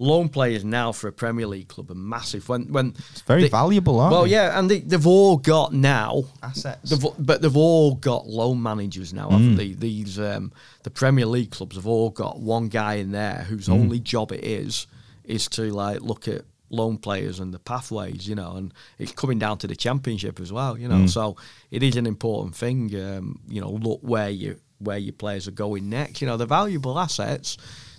loan 0.01 0.29
players 0.29 0.65
now 0.65 0.91
for 0.93 1.07
a 1.09 1.13
Premier 1.13 1.47
League 1.47 1.69
club 1.69 1.91
are 1.91 1.95
massive. 1.95 2.49
When 2.49 2.73
when 2.73 2.95
it's 3.13 3.21
very 3.23 3.43
they- 3.43 3.49
valuable, 3.49 4.01
aren't 4.01 4.13
Well, 4.13 4.25
they? 4.25 4.31
yeah, 4.31 4.59
and 4.59 4.71
they, 4.71 4.81
they've 4.81 5.07
all 5.07 5.37
got 5.37 5.73
now 5.73 6.25
assets. 6.43 6.91
They've, 6.91 7.05
but 7.19 7.43
they've 7.43 7.57
all 7.57 7.95
got 7.95 8.27
loan 8.27 8.63
managers 8.63 9.13
now, 9.13 9.29
Mm. 9.29 9.33
haven't 9.33 9.57
they? 9.57 9.73
These 9.73 10.19
um, 10.19 10.53
the 10.83 10.91
Premier 10.91 11.27
League 11.27 11.51
clubs 11.53 11.77
have 11.77 11.87
all 11.87 12.11
got 12.11 12.41
one 12.41 12.69
guy 12.69 12.95
in 12.95 13.13
there 13.13 13.47
whose 13.49 13.69
Mm. 13.69 13.75
only 13.75 14.01
job 14.01 14.33
it 14.33 14.45
is 14.45 14.87
is 15.25 15.49
to 15.51 15.73
like 15.73 16.01
look 16.01 16.27
at 16.29 16.43
loan 16.71 16.99
players 16.99 17.39
and 17.39 17.55
the 17.55 17.59
pathways, 17.61 18.27
you 18.27 18.35
know, 18.35 18.57
and 18.57 18.75
it's 18.99 19.13
coming 19.13 19.39
down 19.39 19.57
to 19.59 19.67
the 19.69 19.77
championship 19.77 20.41
as 20.41 20.53
well, 20.53 20.77
you 20.77 20.89
know. 20.89 21.05
Mm. 21.05 21.09
So 21.11 21.37
it 21.71 21.85
is 21.85 21.95
an 21.97 22.07
important 22.07 22.57
thing, 22.57 22.93
um, 23.01 23.39
you 23.49 23.61
know. 23.61 23.71
Look 23.71 24.01
where 24.03 24.29
you 24.31 24.57
where 24.81 24.99
your 24.99 25.13
players 25.13 25.47
are 25.47 25.53
going 25.53 25.89
next. 25.89 26.21
You 26.21 26.27
know, 26.27 26.37
they're 26.37 26.49
valuable 26.49 26.99
assets. 26.99 27.57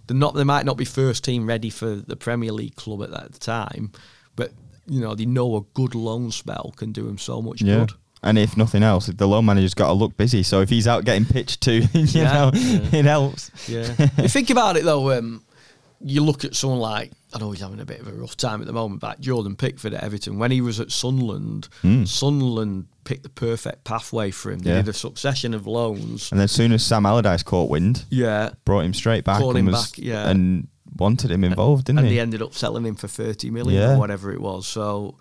They're 0.07 0.17
not. 0.17 0.35
They 0.35 0.43
might 0.43 0.65
not 0.65 0.77
be 0.77 0.85
first 0.85 1.23
team 1.23 1.47
ready 1.47 1.69
for 1.69 1.95
the 1.95 2.15
Premier 2.15 2.51
League 2.51 2.75
club 2.75 3.03
at 3.03 3.11
that 3.11 3.39
time, 3.39 3.91
but 4.35 4.51
you 4.87 5.01
know 5.01 5.15
they 5.15 5.25
know 5.25 5.55
a 5.57 5.61
good 5.73 5.95
loan 5.95 6.31
spell 6.31 6.73
can 6.77 6.91
do 6.91 7.05
them 7.05 7.17
so 7.17 7.41
much 7.41 7.61
yeah. 7.61 7.79
good. 7.79 7.93
And 8.23 8.39
if 8.39 8.57
nothing 8.57 8.81
else, 8.81 9.05
the 9.05 9.27
loan 9.27 9.45
manager's 9.45 9.75
got 9.75 9.87
to 9.87 9.93
look 9.93 10.17
busy. 10.17 10.41
So 10.41 10.61
if 10.61 10.69
he's 10.69 10.87
out 10.87 11.05
getting 11.05 11.25
pitched 11.25 11.61
to, 11.61 11.73
you 11.93 12.21
Yeah, 12.21 12.33
know, 12.33 12.51
yeah. 12.55 12.79
it 12.99 13.05
helps. 13.05 13.51
Yeah. 13.69 13.93
you 14.17 14.27
think 14.29 14.49
about 14.49 14.77
it 14.77 14.83
though, 14.83 15.11
um, 15.11 15.43
you 16.07 16.21
look 16.21 16.45
at 16.45 16.55
someone 16.55 16.79
like 16.79 17.11
I 17.33 17.39
know 17.39 17.49
he's 17.51 17.61
having 17.61 17.79
a 17.79 17.85
bit 17.85 17.99
of 17.99 18.07
a 18.07 18.13
rough 18.13 18.37
time 18.37 18.61
at 18.61 18.67
the 18.67 18.73
moment, 18.73 19.01
but 19.01 19.19
Jordan 19.19 19.55
Pickford 19.55 19.93
at 19.95 20.03
Everton, 20.03 20.37
when 20.37 20.51
he 20.51 20.61
was 20.61 20.79
at 20.79 20.91
Sunderland, 20.91 21.67
Mm. 21.83 22.07
Sunderland 22.07 22.85
picked 23.05 23.23
the 23.23 23.29
perfect 23.29 23.83
pathway 23.83 24.29
for 24.31 24.51
him. 24.51 24.59
They 24.59 24.69
Yeah. 24.69 24.77
did 24.83 24.89
a 24.89 24.93
succession 24.93 25.53
of 25.55 25.65
loans. 25.67 26.31
And 26.31 26.39
as 26.39 26.51
soon 26.51 26.71
as 26.71 26.83
Sam 26.85 27.05
Allardyce 27.05 27.43
caught 27.43 27.69
wind, 27.69 28.05
Yeah. 28.09 28.51
brought 28.65 28.85
him 28.85 28.93
straight 28.93 29.23
back 29.25 29.41
and 29.41 29.65
was 29.67 29.87
back, 29.91 29.97
yeah. 29.97 30.29
and 30.29 30.67
wanted 30.97 31.31
him 31.31 31.43
involved, 31.43 31.85
didn't 31.87 31.97
he? 31.97 32.03
and 32.03 32.09
he? 32.09 32.15
they 32.15 32.21
ended 32.21 32.41
up 32.41 32.53
selling 32.53 32.85
him 32.85 32.95
for 32.95 33.07
thirty 33.07 33.49
million 33.49 33.81
Yeah. 33.81 33.95
or 33.95 33.99
whatever 33.99 34.31
it 34.31 34.39
was. 34.39 34.65
So, 34.67 35.15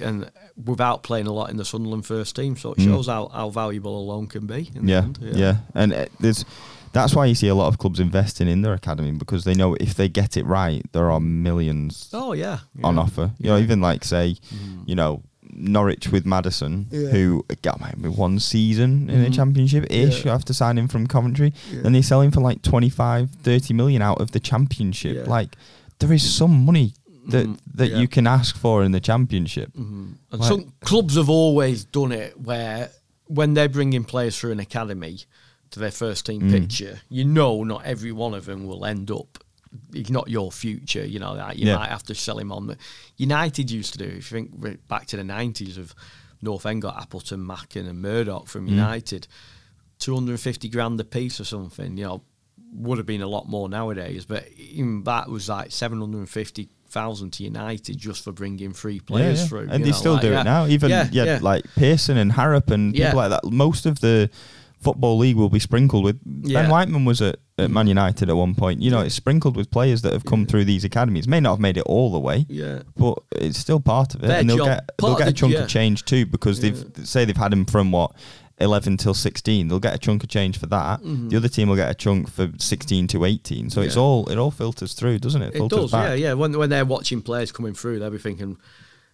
and 0.00 0.30
without 0.62 1.02
playing 1.02 1.26
a 1.26 1.32
lot 1.32 1.50
in 1.50 1.56
the 1.56 1.64
Sunderland 1.64 2.04
first 2.06 2.36
team, 2.36 2.56
so 2.56 2.72
it 2.72 2.78
Mm. 2.78 2.84
shows 2.84 3.06
how, 3.06 3.28
how 3.28 3.48
valuable 3.50 3.98
a 3.98 4.04
loan 4.04 4.26
can 4.26 4.46
be. 4.46 4.70
In 4.74 4.84
the 4.86 4.92
yeah, 4.92 4.98
end. 4.98 5.18
yeah, 5.34 5.56
and 5.74 5.92
uh, 5.94 6.06
there's 6.20 6.44
that's 6.92 7.14
why 7.14 7.26
you 7.26 7.34
see 7.34 7.48
a 7.48 7.54
lot 7.54 7.68
of 7.68 7.78
clubs 7.78 8.00
investing 8.00 8.48
in 8.48 8.62
their 8.62 8.74
academy 8.74 9.12
because 9.12 9.44
they 9.44 9.54
know 9.54 9.74
if 9.80 9.94
they 9.94 10.08
get 10.08 10.36
it 10.36 10.44
right, 10.44 10.82
there 10.92 11.10
are 11.10 11.20
millions 11.20 12.08
Oh 12.12 12.32
yeah. 12.32 12.60
on 12.82 12.96
yeah. 12.96 13.00
offer. 13.00 13.30
You 13.38 13.50
know, 13.50 13.58
even 13.58 13.80
like 13.80 14.04
say, 14.04 14.36
Mm. 14.54 14.88
you 14.88 14.94
know, 14.94 15.22
Norwich 15.52 16.08
with 16.12 16.24
Maddison, 16.26 16.86
Yeah. 16.90 17.08
who 17.08 17.44
got 17.62 17.80
maybe 17.80 18.08
one 18.08 18.38
season 18.38 19.10
in 19.10 19.22
the 19.22 19.30
Mhm. 19.30 19.34
championship 19.34 19.86
ish 19.90 20.24
Yeah. 20.24 20.34
after 20.34 20.52
signing 20.52 20.86
from 20.88 21.06
Coventry, 21.06 21.52
Yeah. 21.72 21.82
then 21.82 21.92
they 21.92 22.02
sell 22.02 22.20
him 22.20 22.30
for 22.30 22.40
like 22.40 22.62
25, 22.62 23.30
30 23.42 23.74
million 23.74 24.00
out 24.00 24.20
of 24.20 24.30
the 24.30 24.40
championship. 24.40 25.16
Yeah. 25.16 25.30
Like 25.30 25.56
there 25.98 26.12
is 26.12 26.22
some 26.22 26.64
money 26.64 26.94
that 27.28 27.46
Mhm. 27.46 27.58
that 27.74 27.90
Yeah. 27.90 27.98
you 27.98 28.08
can 28.08 28.26
ask 28.26 28.56
for 28.56 28.82
in 28.84 28.92
the 28.92 29.00
championship. 29.00 29.72
Mhm. 29.76 30.14
And 30.32 30.40
Like- 30.40 30.48
some 30.48 30.72
clubs 30.82 31.16
have 31.16 31.28
always 31.28 31.84
done 31.84 32.12
it 32.12 32.40
where 32.40 32.90
when 33.26 33.54
they're 33.54 33.68
bringing 33.68 34.04
players 34.04 34.36
through 34.38 34.52
an 34.52 34.60
academy 34.60 35.18
to 35.70 35.80
their 35.80 35.90
first 35.90 36.26
team 36.26 36.42
Mm. 36.42 36.50
picture, 36.50 37.00
you 37.08 37.24
know 37.24 37.62
not 37.64 37.84
every 37.84 38.12
one 38.12 38.34
of 38.34 38.44
them 38.46 38.66
will 38.66 38.84
end 38.84 39.10
up. 39.10 39.38
It's 39.94 40.10
not 40.10 40.28
your 40.28 40.50
future, 40.50 41.04
you 41.06 41.20
know. 41.20 41.34
Like 41.34 41.56
you 41.58 41.66
Yeah. 41.66 41.76
might 41.76 41.90
have 41.90 42.02
to 42.04 42.14
sell 42.14 42.38
him 42.38 42.50
on. 42.50 42.66
The, 42.66 42.76
United 43.16 43.70
used 43.70 43.92
to 43.92 43.98
do. 43.98 44.04
If 44.06 44.32
you 44.32 44.38
think 44.48 44.88
back 44.88 45.06
to 45.08 45.16
the 45.16 45.22
nineties 45.24 45.78
of 45.78 45.94
North 46.42 46.66
End 46.66 46.82
got 46.82 47.00
Appleton, 47.00 47.40
Macken, 47.46 47.88
and 47.88 48.00
Murdock 48.02 48.48
from 48.48 48.66
Mm. 48.66 48.70
United, 48.70 49.28
two 50.00 50.14
hundred 50.14 50.32
and 50.32 50.40
fifty 50.40 50.68
grand 50.68 50.98
a 51.00 51.04
piece 51.04 51.38
or 51.40 51.44
something. 51.44 51.96
You 51.96 52.04
know, 52.04 52.22
would 52.72 52.98
have 52.98 53.06
been 53.06 53.22
a 53.22 53.28
lot 53.28 53.48
more 53.48 53.68
nowadays. 53.68 54.24
But 54.24 54.48
even 54.58 55.04
that 55.04 55.28
was 55.28 55.48
like 55.48 55.70
seven 55.70 56.00
hundred 56.00 56.18
and 56.18 56.28
fifty 56.28 56.68
thousand 56.88 57.30
to 57.34 57.44
United 57.44 57.96
just 57.96 58.24
for 58.24 58.32
bringing 58.32 58.72
free 58.72 58.98
players 58.98 59.38
yeah, 59.38 59.42
yeah. 59.44 59.48
through. 59.48 59.68
and 59.70 59.84
they 59.84 59.90
know, 59.90 59.96
still 59.96 60.12
like, 60.14 60.22
do 60.22 60.30
yeah. 60.30 60.40
it 60.40 60.44
now. 60.44 60.66
Even 60.66 60.90
Yeah, 61.12 61.38
like 61.40 61.64
Pearson 61.76 62.16
and 62.16 62.32
Harrop 62.32 62.70
and 62.72 62.92
people 62.92 63.14
like 63.14 63.30
that. 63.30 63.44
Most 63.44 63.86
of 63.86 64.00
the 64.00 64.28
football 64.80 65.18
league 65.18 65.36
will 65.36 65.48
be 65.50 65.58
sprinkled 65.60 66.04
with. 66.04 66.18
Yeah. 66.42 66.62
Ben 66.62 66.70
Whiteman 66.70 67.04
was 67.04 67.20
at, 67.22 67.36
at 67.58 67.70
Man 67.70 67.86
United 67.86 68.28
at 68.30 68.36
one 68.36 68.54
point. 68.54 68.80
You 68.80 68.90
know, 68.90 69.00
it's 69.00 69.14
sprinkled 69.14 69.56
with 69.56 69.70
players 69.70 70.02
that 70.02 70.12
have 70.12 70.24
come 70.24 70.46
through 70.46 70.64
these 70.64 70.84
academies. 70.84 71.28
May 71.28 71.40
not 71.40 71.50
have 71.52 71.60
made 71.60 71.76
it 71.76 71.82
all 71.86 72.10
the 72.10 72.18
way. 72.18 72.46
Yeah. 72.48 72.82
But 72.96 73.18
it's 73.32 73.58
still 73.58 73.80
part 73.80 74.14
of 74.14 74.24
it, 74.24 74.28
Their 74.28 74.40
and 74.40 74.48
they'll 74.50 74.56
job- 74.56 74.66
get 74.66 74.90
they'll 74.98 75.16
get 75.16 75.28
a 75.28 75.30
the- 75.30 75.36
chunk 75.36 75.52
yeah. 75.52 75.60
of 75.60 75.68
change 75.68 76.04
too 76.04 76.26
because 76.26 76.60
they've 76.60 76.84
say 77.04 77.24
they've 77.24 77.36
had 77.36 77.52
him 77.52 77.64
from 77.66 77.92
what 77.92 78.12
eleven 78.58 78.96
till 78.96 79.14
sixteen. 79.14 79.68
They'll 79.68 79.80
get 79.80 79.94
a 79.94 79.98
chunk 79.98 80.22
of 80.22 80.28
change 80.30 80.58
for 80.58 80.66
that. 80.66 81.00
The 81.02 81.36
other 81.36 81.48
team 81.48 81.68
will 81.68 81.76
get 81.76 81.90
a 81.90 81.94
chunk 81.94 82.30
for 82.30 82.50
sixteen 82.58 83.06
to 83.08 83.24
eighteen. 83.24 83.70
So 83.70 83.80
it's 83.82 83.94
Mm-hmm. 83.94 84.00
All 84.02 84.28
it 84.30 84.38
all 84.38 84.50
filters 84.50 84.94
through, 84.94 85.18
doesn't 85.18 85.42
it? 85.42 85.54
It 85.56 85.68
does, 85.70 85.90
back. 85.92 86.08
yeah, 86.10 86.14
yeah. 86.28 86.32
When 86.34 86.56
when 86.58 86.70
they're 86.70 86.84
watching 86.86 87.20
players 87.22 87.52
coming 87.52 87.74
through, 87.74 87.98
they'll 87.98 88.10
be 88.10 88.18
thinking 88.18 88.56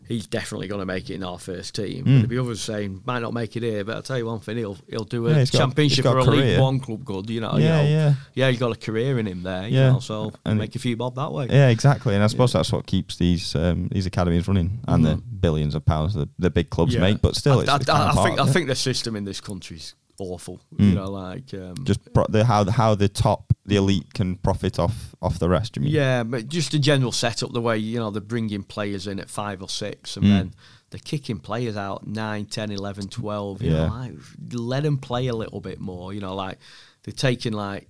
he's 0.08 0.26
definitely 0.26 0.68
going 0.68 0.80
to 0.80 0.86
make 0.86 1.10
it 1.10 1.14
in 1.14 1.22
our 1.24 1.38
first 1.38 1.74
team. 1.74 2.04
Mm. 2.04 2.14
There'll 2.14 2.26
be 2.28 2.38
others 2.38 2.60
saying 2.60 3.02
might 3.04 3.20
not 3.20 3.32
make 3.34 3.56
it 3.56 3.62
here, 3.62 3.84
but 3.84 3.96
I'll 3.96 4.02
tell 4.02 4.18
you 4.18 4.26
one 4.26 4.40
thing, 4.40 4.56
he'll 4.58 4.78
he'll 4.88 5.04
do 5.04 5.26
a 5.26 5.30
Yeah, 5.30 5.36
got- 5.44 5.50
championship 5.52 6.04
got 6.04 6.16
or 6.16 6.18
a 6.20 6.22
a 6.24 6.30
League. 6.30 6.60
One 6.60 6.80
club 6.80 7.04
good. 7.04 7.30
You 7.30 7.40
know, 7.40 7.56
you 7.56 7.64
Yeah, 7.64 7.82
know. 7.82 7.88
yeah. 7.88 8.14
yeah. 8.34 8.50
He's 8.50 8.58
got 8.58 8.72
a 8.72 8.78
career 8.78 9.18
in 9.18 9.26
him 9.26 9.42
there. 9.42 9.66
You 9.68 9.74
Yeah. 9.76 9.92
know, 9.92 10.00
so 10.00 10.32
And- 10.44 10.58
make 10.58 10.74
a 10.74 10.78
few 10.78 10.96
bob 10.96 11.14
that 11.16 11.32
way. 11.32 11.48
Yeah, 11.50 11.68
exactly, 11.68 12.14
and 12.14 12.22
I 12.24 12.26
suppose 12.28 12.52
that's 12.52 12.72
what 12.72 12.86
keeps 12.86 13.16
these 13.16 13.54
um, 13.54 13.88
these 13.92 14.06
academies 14.06 14.46
running, 14.48 14.80
and 14.88 15.04
the 15.04 15.16
billions 15.16 15.74
of 15.74 15.84
pounds 15.84 16.14
that 16.14 16.28
the 16.38 16.50
big 16.50 16.70
clubs. 16.70 16.94
Yeah. 16.94 17.00
make. 17.00 17.20
But 17.20 17.36
still, 17.36 17.60
I, 17.60 17.76
it's, 17.76 17.88
I, 17.88 18.08
I 18.08 18.10
of 18.10 18.24
think 18.24 18.40
I 18.40 18.46
think 18.46 18.68
the 18.68 18.74
system 18.74 19.16
in 19.16 19.24
this 19.24 19.40
country's 19.40 19.94
awful. 20.18 20.60
Mm. 20.78 20.88
You 20.88 20.94
know, 20.94 21.10
like 21.10 21.52
um, 21.54 21.74
just 21.84 22.00
pro- 22.14 22.26
the 22.28 22.44
how 22.44 22.64
how 22.70 22.94
the 22.94 23.08
top 23.08 23.45
the 23.66 23.76
elite 23.76 24.14
can 24.14 24.36
profit 24.36 24.78
off 24.78 25.14
off 25.20 25.38
the 25.38 25.48
rest. 25.48 25.76
You 25.76 25.82
mean? 25.82 25.92
Yeah, 25.92 26.22
but 26.22 26.48
just 26.48 26.72
the 26.72 26.78
general 26.78 27.12
setup, 27.12 27.52
the 27.52 27.60
way, 27.60 27.76
you 27.78 27.98
know, 27.98 28.10
they're 28.10 28.20
bringing 28.20 28.62
players 28.62 29.06
in 29.06 29.18
at 29.20 29.28
five 29.28 29.60
or 29.62 29.68
six 29.68 30.16
and 30.16 30.24
Mm. 30.24 30.28
then 30.28 30.54
they're 30.90 31.00
kicking 31.04 31.40
players 31.40 31.76
out 31.76 32.06
9, 32.06 32.46
10, 32.46 32.70
11, 32.70 33.08
12. 33.08 33.62
You 33.62 33.72
Yeah. 33.72 33.86
know, 33.86 33.92
like, 33.92 34.12
let 34.52 34.84
them 34.84 34.98
play 34.98 35.26
a 35.26 35.34
little 35.34 35.60
bit 35.60 35.80
more. 35.80 36.14
You 36.14 36.20
know, 36.20 36.34
like 36.34 36.58
they're 37.02 37.12
taking 37.12 37.52
like 37.52 37.88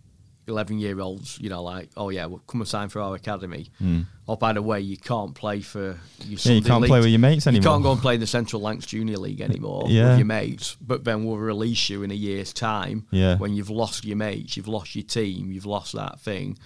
11 0.49 0.78
year 0.78 1.01
olds, 1.01 1.38
you 1.40 1.49
know, 1.49 1.62
like, 1.62 1.90
oh 1.97 2.09
yeah, 2.11 2.26
well, 2.26 2.40
come 2.47 2.61
and 2.61 2.68
sign 2.68 2.88
for 2.88 3.01
our 3.01 3.14
academy. 3.16 3.68
Mm. 3.82 4.07
Oh, 4.28 4.36
by 4.36 4.53
the 4.53 4.62
way, 4.62 4.80
you 4.80 4.97
can't 4.97 5.34
play 5.34 5.61
for 5.61 5.99
your 6.24 6.38
Yeah, 6.40 6.53
you 6.53 6.62
can't 6.62 6.82
league. 6.82 6.88
play 6.88 7.01
with 7.01 7.09
your 7.09 7.18
mates 7.18 7.47
anymore. 7.47 7.62
You 7.62 7.68
can't 7.70 7.82
go 7.82 7.92
and 7.92 8.01
play 8.01 8.14
in 8.14 8.20
the 8.20 8.26
Central 8.26 8.62
Lancs 8.62 8.86
Junior 8.86 9.16
League 9.18 9.40
anymore 9.40 9.86
Yeah. 9.88 10.11
with 10.11 10.18
your 10.18 10.26
mates. 10.26 10.76
But 10.80 11.05
then 11.05 11.24
we'll 11.24 11.38
release 11.38 11.88
you 11.90 12.03
in 12.05 12.11
a 12.11 12.14
year's 12.14 12.53
time. 12.53 13.07
Yeah. 13.11 13.36
When 13.38 13.55
you've 13.55 13.70
lost 13.70 14.05
your 14.05 14.16
mates, 14.16 14.57
you've 14.57 14.68
lost 14.68 14.94
your 14.94 15.05
team, 15.05 15.51
you've 15.53 15.66
lost 15.66 15.92
that 15.94 16.20
thing, 16.20 16.59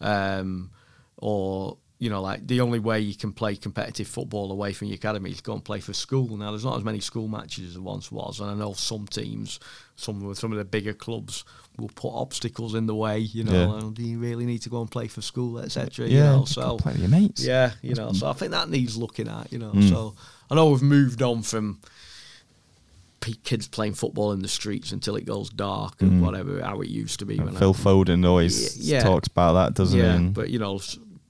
um, 0.00 0.70
or 1.16 1.78
you 2.00 2.08
know, 2.10 2.22
like 2.22 2.46
the 2.46 2.60
only 2.60 2.78
way 2.78 3.00
you 3.00 3.16
can 3.16 3.32
play 3.32 3.56
competitive 3.56 4.06
football 4.06 4.52
away 4.52 4.72
from 4.72 4.86
your 4.86 4.94
academy 4.94 5.30
is 5.32 5.40
go 5.40 5.52
and 5.54 5.64
play 5.64 5.80
for 5.80 5.92
school. 5.92 6.36
Now, 6.36 6.50
there's 6.52 6.64
not 6.64 6.76
as 6.78 6.84
many 6.84 7.00
school 7.00 7.26
matches 7.26 7.66
as 7.70 7.74
there 7.74 7.82
once 7.82 8.12
was, 8.12 8.38
and 8.38 8.48
I 8.48 8.54
know 8.54 8.72
some 8.74 9.08
teams, 9.08 9.58
some 9.96 10.32
some 10.36 10.52
of 10.52 10.58
the 10.58 10.64
bigger 10.64 10.92
clubs, 10.94 11.44
will 11.78 11.90
put 11.94 12.10
obstacles 12.12 12.74
in 12.74 12.86
the 12.86 12.94
way. 12.94 13.18
You 13.20 13.44
know, 13.44 13.78
Yeah. 13.82 13.90
do 13.92 14.02
you 14.02 14.18
really 14.18 14.44
need 14.46 14.62
to 14.62 14.68
go 14.68 14.80
and 14.80 14.90
play 14.90 15.06
for 15.08 15.22
school, 15.22 15.58
etc. 15.60 16.06
Yeah, 16.08 16.12
you 16.32 16.38
know, 16.40 16.44
so 16.44 16.76
play 16.78 16.92
with 16.92 17.00
your 17.02 17.10
mates. 17.10 17.44
yeah, 17.44 17.72
you 17.82 17.94
know, 17.94 18.12
so 18.12 18.28
I 18.28 18.32
think 18.32 18.50
that 18.52 18.68
needs 18.68 18.96
looking 18.96 19.28
at, 19.28 19.52
you 19.52 19.58
know. 19.58 19.72
Mm. 19.72 19.88
So 19.88 20.14
I 20.50 20.54
know 20.56 20.70
we've 20.70 20.82
moved 20.82 21.22
on 21.22 21.42
from 21.42 21.78
kids 23.44 23.68
playing 23.68 23.92
football 23.92 24.32
in 24.32 24.40
the 24.40 24.48
streets 24.48 24.90
until 24.90 25.14
it 25.14 25.26
goes 25.26 25.50
dark 25.50 26.00
and 26.00 26.12
Mm. 26.12 26.20
whatever 26.24 26.62
how 26.62 26.80
it 26.80 26.88
used 26.88 27.18
to 27.18 27.26
be. 27.26 27.36
Phil 27.36 27.74
I, 27.76 27.78
Foden 27.78 28.26
always 28.26 28.78
Yeah, 28.78 29.02
talks 29.02 29.28
about 29.28 29.52
that, 29.52 29.74
doesn't 29.74 29.98
yeah, 29.98 30.18
he? 30.18 30.28
But 30.28 30.48
you 30.48 30.58
know, 30.58 30.80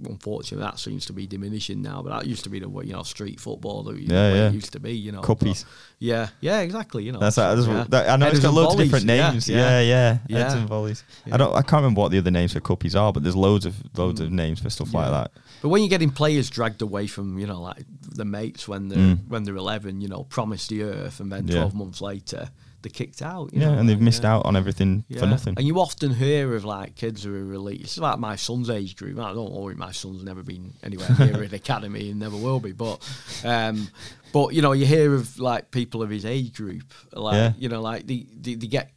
unfortunately, 0.05 0.65
that 0.65 0.79
seems 0.79 1.07
to 1.07 1.13
be 1.13 1.27
diminishing 1.27 1.83
now. 1.83 2.03
But 2.03 2.11
that 2.19 2.27
used 2.27 2.45
to 2.45 2.51
be 2.51 2.59
the 2.61 2.69
way 2.69 2.85
you 2.85 2.93
know 2.93 3.03
street 3.03 3.41
football 3.41 3.83
that 3.85 3.97
Yeah, 3.99 4.09
way 4.33 4.37
yeah. 4.37 4.49
it 4.49 4.55
used 4.55 4.73
to 4.73 4.81
be. 4.81 4.93
You 4.93 5.13
know, 5.13 5.21
Cuppies. 5.23 5.65
but- 5.65 5.73
yeah, 6.01 6.29
yeah, 6.41 6.61
exactly. 6.61 7.05
You 7.05 7.13
know, 7.13 7.19
That's, 7.19 7.37
that's 7.37 7.67
yeah. 7.67 7.85
that, 7.89 8.09
I 8.09 8.17
know 8.17 8.27
Headers 8.27 8.39
it's 8.39 8.47
got 8.47 8.55
loads 8.55 8.75
of 8.75 8.81
different 8.81 9.07
names. 9.07 9.49
yeah. 9.49 9.57
Yeah, 9.57 9.81
yeah, 9.81 10.19
Yeah. 10.29 10.39
Heads 10.39 10.55
and 10.55 10.69
volleys. 10.69 11.05
I 11.31 11.37
don't. 11.37 11.53
I 11.55 11.63
can't 11.63 11.83
remember 11.83 12.01
what 12.03 12.11
the 12.13 12.19
other 12.19 12.31
names 12.31 12.53
for 12.53 12.61
cuppies 12.61 12.95
are, 12.95 13.13
but 13.13 13.23
there's 13.23 13.37
loads 13.37 13.67
of 13.67 13.75
loads 13.97 14.21
of 14.21 14.31
names 14.31 14.61
for 14.61 14.71
stuff 14.71 14.95
like 14.95 15.09
Mm. 15.09 15.11
That. 15.11 15.31
But 15.63 15.71
when 15.71 15.83
you're 15.83 15.91
getting 15.91 16.11
players 16.11 16.49
dragged 16.51 16.83
away 16.83 17.07
from, 17.09 17.39
you 17.39 17.47
know, 17.47 17.61
like 17.61 17.85
the 18.03 18.25
mates 18.25 18.69
when 18.69 18.89
they're 18.89 18.99
Mm. 18.99 19.27
when 19.29 19.43
they're 19.45 19.57
11, 19.57 20.01
you 20.01 20.09
know, 20.09 20.25
promised 20.25 20.69
the 20.71 20.83
earth, 20.85 21.19
and 21.21 21.33
then 21.33 21.49
Yeah. 21.49 21.57
12 21.57 21.75
months 21.75 22.01
later 22.01 22.51
they're 22.83 22.91
kicked 22.91 23.23
out. 23.23 23.53
You 23.53 23.61
Yeah, 23.61 23.73
know, 23.73 23.79
and 23.79 23.89
they've 23.89 24.01
missed 24.01 24.23
yeah. 24.23 24.35
out 24.37 24.47
on 24.47 24.55
everything 24.57 25.05
Yeah. 25.09 25.21
for 25.21 25.27
nothing. 25.27 25.55
And 25.57 25.67
you 25.67 25.81
often 25.81 26.13
hear 26.15 26.55
of 26.55 26.65
like 26.65 26.95
kids 26.95 27.25
who 27.25 27.35
are 27.35 27.45
released. 27.45 27.83
It's 27.85 27.99
like 27.99 28.19
my 28.19 28.37
son's 28.37 28.71
age 28.71 28.95
group. 28.97 29.19
I 29.19 29.33
don't 29.33 29.53
worry, 29.53 29.75
My 29.75 29.93
son's 29.93 30.23
never 30.23 30.43
been 30.43 30.75
anywhere 30.83 31.09
near 31.19 31.43
an 31.49 31.55
academy 31.55 32.11
and 32.11 32.21
never 32.21 32.37
will 32.37 32.61
be. 32.61 32.73
But, 32.73 32.99
um, 33.45 33.89
but 34.33 34.55
you 34.55 34.63
know, 34.63 34.73
you 34.73 34.87
hear 34.87 35.15
of 35.15 35.39
like 35.39 35.71
people 35.71 36.03
of 36.03 36.11
his 36.11 36.25
age 36.25 36.55
group, 36.55 36.93
like 37.13 37.35
Yeah. 37.35 37.53
you 37.59 37.69
know, 37.69 37.81
like 37.83 38.07
they, 38.07 38.27
they, 38.41 38.55
they 38.55 38.67
get, 38.69 38.91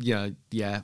you 0.00 0.14
know, 0.14 0.34
yeah, 0.50 0.80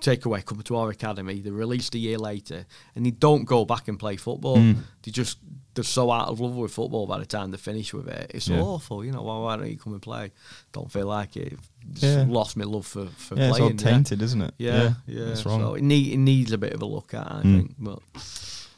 take 0.00 0.26
away, 0.26 0.42
come 0.42 0.60
to 0.62 0.76
our 0.76 0.90
academy. 0.90 1.40
They're 1.40 1.52
released 1.52 1.94
a 1.94 1.98
year 1.98 2.18
later, 2.18 2.66
and 2.94 3.06
they 3.06 3.10
don't 3.12 3.44
go 3.44 3.64
back 3.64 3.88
and 3.88 3.98
play 3.98 4.16
football. 4.16 4.58
Mm. 4.58 4.76
They 5.02 5.10
just 5.10 5.38
they're 5.74 5.82
so 5.82 6.08
out 6.12 6.28
of 6.28 6.38
love 6.38 6.54
with 6.54 6.70
football 6.72 7.04
by 7.06 7.18
the 7.18 7.26
time 7.26 7.50
they 7.50 7.56
finish 7.56 7.92
with 7.92 8.06
it. 8.06 8.30
It's 8.32 8.46
Yeah. 8.46 8.60
awful. 8.60 9.04
You 9.04 9.10
know, 9.10 9.22
why, 9.22 9.38
why 9.40 9.56
don't 9.56 9.68
you 9.68 9.76
come 9.76 9.92
and 9.92 10.00
play? 10.02 10.30
Don't 10.72 10.90
feel 10.92 11.06
like 11.08 11.36
it. 11.36 11.58
Just 11.92 12.02
Yeah. 12.04 12.24
lost 12.28 12.56
my 12.56 12.64
love 12.64 12.86
for 12.86 13.06
for 13.16 13.36
yeah, 13.36 13.48
it's 13.50 13.60
all 13.60 13.66
playing. 13.70 13.78
yeah. 13.78 13.90
tainted, 13.92 14.22
isn't 14.22 14.42
it? 14.42 14.54
Yeah, 14.58 14.94
yeah. 15.06 15.20
It's 15.26 15.44
wrong. 15.46 15.60
So 15.60 15.74
it, 15.74 15.82
need, 15.82 16.12
it 16.12 16.16
needs 16.18 16.52
a 16.52 16.58
bit 16.58 16.72
of 16.72 16.82
a 16.82 16.86
look 16.86 17.14
at, 17.14 17.30
I 17.30 17.42
Mm. 17.42 17.56
think. 17.56 17.74
But 17.78 17.98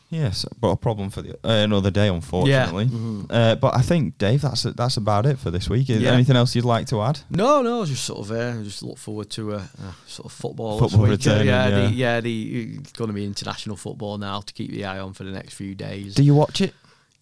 Yes, 0.08 0.46
but 0.60 0.68
a 0.68 0.76
problem 0.76 1.10
for 1.10 1.20
the 1.20 1.32
uh, 1.44 1.64
another 1.64 1.90
day, 1.90 2.06
unfortunately. 2.06 2.86
Mhm. 2.86 3.26
Uh, 3.28 3.56
but 3.56 3.76
I 3.76 3.82
think 3.82 4.18
Dave, 4.18 4.40
that's 4.40 4.62
that's 4.62 4.96
about 4.96 5.26
it 5.26 5.36
for 5.36 5.50
this 5.50 5.68
week. 5.68 5.90
Is 5.90 6.00
there 6.00 6.12
anything 6.14 6.36
else 6.36 6.54
you'd 6.54 6.64
like 6.64 6.86
to 6.88 7.02
add? 7.02 7.18
no, 7.28 7.60
no, 7.60 7.84
just 7.84 8.04
sort 8.04 8.20
of 8.20 8.30
uh, 8.30 8.62
just 8.62 8.84
look 8.84 8.98
forward 8.98 9.30
to 9.30 9.54
a, 9.54 9.68
sort 10.06 10.26
of 10.26 10.32
football. 10.32 10.78
Football 10.78 11.02
week. 11.02 11.10
returning, 11.10 11.48
yeah, 11.48 11.68
yeah. 11.68 11.88
The, 11.88 11.94
yeah. 11.94 12.20
The 12.20 12.62
it's 12.78 12.92
going 12.92 13.08
to 13.08 13.14
be 13.14 13.24
international 13.24 13.76
football 13.76 14.16
now 14.16 14.42
to 14.42 14.52
keep 14.52 14.70
the 14.70 14.84
eye 14.84 15.00
on 15.00 15.12
for 15.12 15.24
the 15.24 15.32
next 15.32 15.54
few 15.54 15.74
days. 15.74 16.14
Do 16.14 16.22
you 16.22 16.36
watch 16.36 16.60
it? 16.60 16.72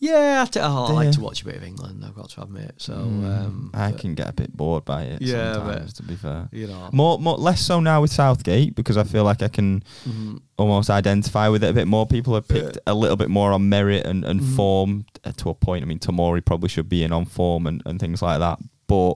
Yeah, 0.05 0.43
I, 0.43 0.51
t- 0.51 0.61
oh, 0.61 0.85
I 0.87 0.93
like 0.93 1.13
to 1.13 1.21
watch 1.21 1.43
a 1.43 1.45
bit 1.47 1.57
of 1.57 1.63
England. 1.65 2.05
I've 2.07 2.15
got 2.15 2.29
to 2.31 2.43
admit. 2.43 2.75
So 2.77 2.93
Mm, 2.95 3.25
um, 3.45 3.71
I 3.73 3.93
can 3.93 4.15
get 4.15 4.29
a 4.29 4.33
bit 4.33 4.55
bored 4.57 4.85
by 4.85 5.03
it. 5.05 5.23
Yeah, 5.23 5.55
sometimes, 5.55 5.93
but- 5.93 5.97
to 5.97 6.03
be 6.03 6.17
fair. 6.17 6.49
you 6.53 6.67
know. 6.67 6.91
More, 6.93 7.19
more, 7.19 7.37
less 7.37 7.61
so 7.63 7.81
now 7.81 8.03
with 8.03 8.13
Southgate 8.13 8.75
because 8.75 8.97
I 8.97 9.05
feel 9.05 9.25
like 9.25 9.43
I 9.43 9.49
can 9.49 9.83
mhm. 10.07 10.41
almost 10.59 10.91
identify 10.91 11.49
with 11.49 11.65
it 11.65 11.71
a 11.71 11.73
bit 11.73 11.87
more. 11.89 12.07
People 12.07 12.35
have 12.35 12.47
picked 12.49 12.77
a 12.87 12.95
little 12.95 13.17
bit 13.17 13.31
more 13.31 13.53
on 13.53 13.69
merit 13.69 14.05
and, 14.07 14.25
and 14.25 14.41
Mhm. 14.41 14.57
form 14.57 15.07
uh, 15.25 15.33
to 15.39 15.49
a 15.51 15.55
point. 15.55 15.83
I 15.83 15.87
mean, 15.87 15.99
Tomori 16.01 16.45
probably 16.45 16.69
should 16.69 16.89
be 16.89 17.03
in 17.03 17.11
on 17.13 17.25
form 17.25 17.67
and, 17.67 17.83
and 17.87 17.99
things 17.99 18.21
like 18.21 18.41
that. 18.41 18.59
But 18.87 19.15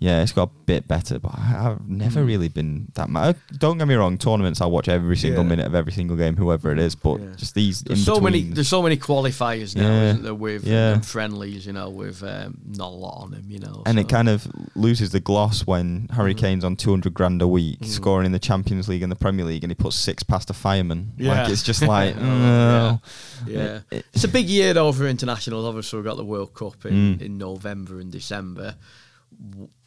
yeah, 0.00 0.22
it's 0.22 0.32
got 0.32 0.48
a 0.48 0.52
bit 0.66 0.86
better. 0.88 1.18
But 1.18 1.32
I, 1.36 1.70
I've 1.70 1.88
never 1.88 2.20
Mm. 2.22 2.26
really 2.26 2.48
been 2.48 2.88
that 2.94 3.08
mad. 3.10 3.36
Don't 3.58 3.78
get 3.78 3.88
me 3.88 3.94
wrong, 3.94 4.16
tournaments 4.18 4.60
I 4.60 4.66
watch 4.66 4.88
every 4.88 5.16
single 5.16 5.42
Yeah. 5.42 5.48
minute 5.48 5.66
of 5.66 5.74
every 5.74 5.92
single 5.92 6.16
game, 6.16 6.36
whoever 6.36 6.70
it 6.72 6.78
is. 6.78 6.94
But 6.94 7.20
Yeah. 7.20 7.26
just 7.36 7.54
these 7.54 7.82
There's 7.82 8.04
so 8.04 8.20
many. 8.20 8.42
There's 8.42 8.68
so 8.68 8.82
many 8.82 8.96
qualifiers 8.96 9.74
now, 9.76 9.82
Yeah, 9.82 10.02
isn't 10.10 10.22
there? 10.22 10.34
With 10.34 10.64
yeah. 10.64 11.00
friendlies, 11.00 11.66
you 11.66 11.72
know, 11.72 11.90
with 11.90 12.22
um, 12.22 12.58
not 12.66 12.88
a 12.88 12.96
lot 12.96 13.22
on 13.24 13.30
them, 13.32 13.44
you 13.48 13.58
know. 13.58 13.82
And 13.86 13.98
it 13.98 14.08
kind 14.08 14.28
of 14.28 14.46
loses 14.74 15.10
the 15.10 15.20
gloss 15.20 15.66
when 15.66 16.08
Harry 16.12 16.34
Mhm. 16.34 16.38
Kane's 16.38 16.64
on 16.64 16.76
200 16.76 17.12
grand 17.14 17.42
a 17.42 17.48
week, 17.48 17.80
Mm. 17.80 17.86
scoring 17.86 18.26
in 18.26 18.32
the 18.32 18.38
Champions 18.38 18.88
League 18.88 19.02
and 19.02 19.10
the 19.12 19.16
Premier 19.16 19.44
League, 19.44 19.64
and 19.64 19.70
he 19.70 19.74
puts 19.74 19.96
six 19.96 20.22
past 20.22 20.50
a 20.50 20.52
fireman. 20.54 21.12
Yeah. 21.18 21.42
Like, 21.42 21.50
it's 21.50 21.62
just 21.62 21.82
like, 21.82 22.14
Oh. 22.20 23.00
Yeah. 23.46 23.60
It- 23.64 23.82
it- 23.90 24.04
It's 24.14 24.24
a 24.24 24.28
big 24.28 24.48
year 24.48 24.74
though 24.74 24.92
for 24.92 25.06
internationals. 25.06 25.64
Obviously, 25.64 25.98
we've 25.98 26.06
got 26.06 26.16
the 26.16 26.24
World 26.24 26.54
Cup 26.54 26.84
in, 26.86 27.16
Mm. 27.18 27.20
in 27.22 27.38
November 27.38 28.00
and 28.00 28.10
December. 28.10 28.74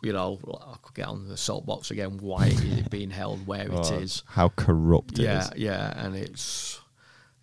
You 0.02 0.14
know, 0.14 0.40
I 0.66 0.76
could 0.82 0.96
get 0.96 1.08
on 1.08 1.28
the 1.28 1.38
soapbox 1.38 1.92
again. 1.92 2.18
Why 2.18 2.48
is 2.48 2.64
it 2.64 2.90
being 2.90 3.10
held 3.10 3.46
where 3.46 3.68
oh, 3.70 3.80
it 3.82 4.04
is? 4.04 4.24
How 4.28 4.50
corrupt 4.50 5.20
it 5.20 5.24
Yeah, 5.24 5.50
is. 5.50 5.58
yeah, 5.58 5.94
and 6.06 6.16
it's 6.16 6.80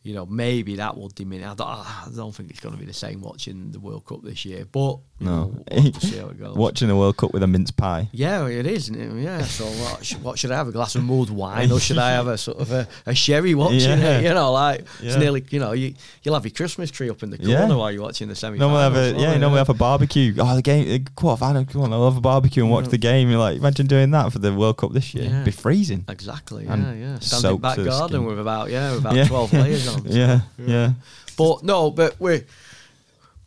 you 0.03 0.15
know 0.15 0.25
maybe 0.25 0.77
that 0.77 0.97
will 0.97 1.09
diminish. 1.09 1.47
I 1.47 1.55
don't, 1.55 1.69
I 1.69 2.09
don't 2.15 2.35
think 2.35 2.51
it's 2.51 2.61
going 2.61 2.75
to 2.75 2.81
be 2.81 2.87
the 2.87 2.95
same 2.95 3.21
watching 3.21 3.73
the 3.73 3.81
World 3.81 4.07
Cup 4.07 4.23
this 4.23 4.45
year, 4.45 4.65
but 4.65 4.99
No. 5.21 5.53
we'll 5.71 5.91
to 5.93 6.01
see 6.07 6.17
how 6.19 6.29
it 6.29 6.39
goes. 6.39 6.57
Watching 6.57 6.87
the 6.89 6.95
World 6.97 7.17
Cup 7.17 7.33
with 7.33 7.43
a 7.43 7.47
mince 7.47 7.71
pie. 7.73 8.09
Yeah, 8.13 8.47
it 8.47 8.67
is. 8.67 8.89
Isn't 8.89 9.19
it? 9.19 9.23
Yeah. 9.23 9.43
So 9.43 9.65
what 9.65 10.05
should, 10.05 10.23
what 10.23 10.39
should 10.39 10.53
I 10.53 10.57
have? 10.57 10.69
A 10.69 10.73
glass 10.73 10.95
of 10.95 11.03
mulled 11.03 11.31
wine, 11.31 11.73
or 11.73 11.81
should 11.81 11.99
I 11.99 12.11
have 12.13 12.29
a 12.29 12.39
sort 12.47 12.59
of 12.59 12.71
a, 12.71 12.87
a 13.07 13.15
sherry 13.15 13.55
watching 13.55 13.81
Yeah. 13.81 14.19
it? 14.19 14.23
You 14.25 14.35
know, 14.35 14.53
like 14.53 14.87
it's 15.03 15.17
nearly. 15.17 15.45
You 15.51 15.59
know, 15.61 15.73
you 15.73 15.95
you'll 16.23 16.35
have 16.35 16.45
your 16.45 16.53
Christmas 16.53 16.91
tree 16.91 17.11
up 17.11 17.23
in 17.23 17.31
the 17.31 17.39
corner 17.39 17.53
Yeah. 17.53 17.75
while 17.75 17.91
you're 17.91 18.03
watching 18.03 18.29
the 18.29 18.35
semi. 18.37 18.59
Normally 18.59 18.83
have 18.83 18.97
a 18.97 19.19
yeah, 19.21 19.37
normally 19.39 19.59
have 19.59 19.69
a 19.71 19.75
barbecue. 19.75 20.35
Oh, 20.39 20.55
the 20.55 20.63
game, 20.63 20.87
the 20.89 20.99
quarterfinal. 21.01 21.69
Come 21.71 21.83
on, 21.83 21.93
I'll 21.93 22.09
have 22.09 22.17
a 22.17 22.21
barbecue 22.21 22.63
and 22.63 22.71
watch 22.71 22.85
Yeah. 22.85 22.91
the 22.91 22.99
game. 22.99 23.29
You're 23.31 23.41
like, 23.41 23.57
imagine 23.59 23.87
doing 23.89 24.11
that 24.13 24.33
for 24.33 24.39
the 24.39 24.55
World 24.55 24.77
Cup 24.77 24.93
this 24.93 25.15
year. 25.15 25.25
Yeah. 25.25 25.31
It'd 25.33 25.45
be 25.47 25.51
freezing. 25.51 26.05
Exactly. 26.09 26.67
And 26.67 26.83
Yeah, 26.83 26.93
yeah. 27.15 27.19
Standing 27.19 27.59
back 27.59 27.77
garden 27.79 28.09
skin. 28.09 28.25
with 28.25 28.39
about 28.39 28.71
yeah, 28.71 28.91
with 28.93 29.01
about 29.01 29.17
Yeah. 29.17 29.27
twelve 29.27 29.51
players 29.51 29.89
on. 29.89 30.05
yeah, 30.07 30.41
yeah. 30.59 30.93
But 31.37 31.63
no, 31.65 31.91
but 31.91 32.17
we're 32.21 32.45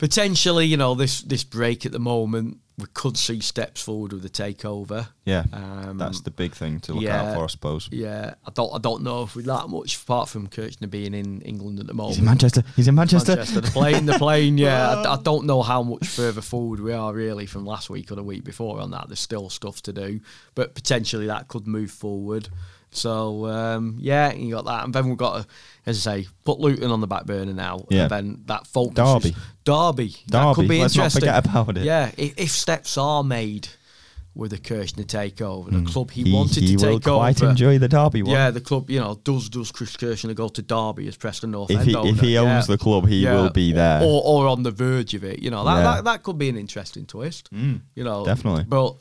potentially, 0.02 0.66
you 0.66 0.76
know, 0.76 0.96
this 0.96 1.22
this 1.22 1.44
break 1.44 1.86
at 1.86 1.92
the 1.92 1.98
moment, 2.00 2.58
we 2.76 2.86
could 2.92 3.16
see 3.16 3.38
steps 3.38 3.80
forward 3.80 4.12
with 4.12 4.24
the 4.24 4.28
takeover. 4.28 5.06
Yeah, 5.24 5.44
Um, 5.52 5.96
that's 5.96 6.22
the 6.22 6.32
big 6.32 6.54
thing 6.54 6.80
to 6.80 6.94
look 6.94 7.04
yeah. 7.04 7.22
out 7.22 7.36
for, 7.36 7.44
I 7.44 7.46
suppose. 7.46 7.88
Yeah, 7.92 8.34
I 8.44 8.50
don't 8.50 8.74
I 8.74 8.78
don't 8.78 9.04
know 9.04 9.22
if 9.22 9.36
we're 9.36 9.42
that 9.42 9.68
much 9.68 10.02
apart 10.02 10.28
from 10.28 10.48
Kirchner 10.48 10.88
being 10.88 11.14
in 11.14 11.40
England 11.42 11.78
at 11.78 11.86
the 11.86 11.94
moment. 11.94 12.16
He's 12.16 12.18
in 12.18 12.24
Manchester. 12.24 12.64
He's 12.74 12.88
in 12.88 12.96
Manchester. 12.96 13.36
Manchester, 13.36 13.60
the 13.60 13.70
plane, 13.70 14.06
the 14.06 14.18
plane. 14.18 14.58
Yeah, 14.58 15.02
I, 15.02 15.14
I 15.14 15.22
don't 15.22 15.46
know 15.46 15.62
how 15.62 15.84
much 15.84 16.08
further 16.08 16.40
forward 16.40 16.80
we 16.80 16.92
are 16.92 17.14
really 17.14 17.46
from 17.46 17.64
last 17.64 17.88
week 17.88 18.10
or 18.10 18.16
the 18.16 18.24
week 18.24 18.42
before 18.42 18.80
on 18.80 18.90
that. 18.90 19.06
There's 19.06 19.20
still 19.20 19.50
stuff 19.50 19.82
to 19.82 19.92
do, 19.92 20.18
but 20.56 20.74
potentially 20.74 21.28
that 21.28 21.46
could 21.46 21.68
move 21.68 21.92
forward. 21.92 22.48
So 22.94 23.46
um, 23.46 23.96
yeah, 24.00 24.32
you 24.32 24.54
got 24.54 24.64
that, 24.66 24.84
and 24.84 24.94
then 24.94 25.08
we've 25.08 25.16
got, 25.16 25.42
to, 25.42 25.46
as 25.86 26.06
I 26.06 26.20
say, 26.22 26.28
put 26.44 26.60
Luton 26.60 26.90
on 26.90 27.00
the 27.00 27.06
back 27.06 27.24
burner 27.24 27.52
now, 27.54 27.84
Yeah. 27.90 28.02
and 28.02 28.10
then 28.10 28.42
that 28.46 28.66
focus. 28.66 28.94
Derby. 28.94 29.36
Derby, 29.64 30.16
that 30.28 30.54
could 30.54 30.62
Derby, 30.62 30.68
be 30.76 30.80
let's 30.82 30.96
not 30.96 31.04
interesting. 31.04 31.20
forget 31.20 31.46
about 31.46 31.76
it. 31.78 31.84
Yeah, 31.84 32.10
if, 32.16 32.34
if 32.38 32.50
steps 32.50 32.98
are 32.98 33.22
made 33.24 33.68
with 34.34 34.50
the 34.50 34.58
Kirchner 34.58 35.04
takeover, 35.04 35.66
the 35.70 35.76
Mm. 35.78 35.86
club 35.92 36.10
he, 36.10 36.22
he 36.24 36.32
wanted 36.32 36.62
he 36.62 36.76
to 36.76 36.82
take 36.82 37.02
quite 37.02 37.42
over. 37.42 37.50
enjoy 37.50 37.78
the 37.78 37.86
derby 37.88 38.22
one. 38.22 38.32
Yeah, 38.32 38.50
the 38.50 38.62
club, 38.62 38.88
you 38.88 38.98
know, 38.98 39.20
does 39.24 39.48
does 39.50 39.70
Chris 39.70 39.94
Kirchner 39.96 40.32
go 40.34 40.48
to 40.48 40.62
Derby 40.62 41.06
as 41.08 41.16
Preston 41.18 41.50
North 41.50 41.70
if 41.70 41.80
End 41.80 41.88
he 41.88 41.94
owner? 41.94 42.08
if 42.10 42.20
he 42.20 42.38
owns 42.38 42.66
Yeah. 42.68 42.74
the 42.74 42.78
club, 42.78 43.06
he 43.08 43.20
Yeah, 43.24 43.34
will 43.34 43.50
be 43.50 43.72
there. 43.72 44.02
or, 44.02 44.22
or 44.24 44.48
on 44.48 44.62
the 44.62 44.70
verge 44.70 45.12
of 45.14 45.22
it. 45.22 45.40
You 45.40 45.50
know, 45.50 45.64
that, 45.64 45.76
Yeah. 45.76 45.82
that 45.96 46.04
that 46.04 46.22
could 46.22 46.38
be 46.38 46.48
an 46.48 46.56
interesting 46.56 47.04
twist. 47.04 47.50
Mm, 47.54 47.82
You 47.94 48.04
know, 48.04 48.24
definitely. 48.24 48.64
But 48.64 48.96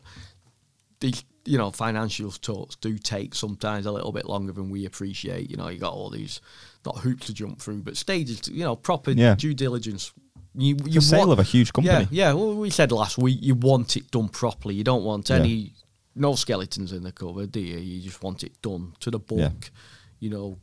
the 0.99 1.13
you 1.45 1.57
know 1.57 1.71
financial 1.71 2.31
talks 2.31 2.75
do 2.75 2.97
take 2.97 3.33
sometimes 3.35 3.85
a 3.85 3.91
little 3.91 4.11
bit 4.11 4.25
longer 4.25 4.51
than 4.53 4.69
we 4.69 4.85
appreciate. 4.85 5.49
You 5.49 5.57
know, 5.57 5.67
you 5.69 5.79
got 5.79 5.93
all 5.93 6.09
these 6.09 6.39
not 6.85 6.99
hoops 6.99 7.27
to 7.27 7.33
jump 7.33 7.59
through, 7.59 7.81
but 7.83 7.97
stages. 7.97 8.41
To, 8.41 8.53
you 8.53 8.63
know, 8.63 8.75
proper 8.75 9.11
Yeah. 9.11 9.35
due 9.35 9.53
diligence. 9.53 10.11
You 10.53 10.75
you 10.85 10.99
a 10.99 11.01
sale 11.01 11.19
want- 11.27 11.31
of 11.31 11.39
a 11.39 11.43
huge 11.43 11.71
company. 11.73 12.07
yeah, 12.11 12.27
yeah. 12.29 12.33
Well, 12.33 12.55
we 12.55 12.69
said 12.69 12.91
last 12.91 13.17
week 13.17 13.39
you 13.41 13.55
want 13.55 13.95
it 13.97 14.11
done 14.11 14.27
properly. 14.29 14.75
You 14.75 14.83
don't 14.83 15.03
want 15.03 15.29
Yeah. 15.29 15.37
any 15.37 15.73
no 16.13 16.35
skeletons 16.35 16.91
in 16.91 17.03
the 17.03 17.11
cupboard, 17.13 17.51
do 17.53 17.59
you? 17.61 17.77
You 17.77 18.01
just 18.01 18.21
want 18.21 18.43
it 18.43 18.61
done 18.61 18.93
to 18.99 19.09
the 19.09 19.19
book. 19.19 19.39
Yeah. 19.39 19.49
You 20.19 20.29
know, 20.29 20.59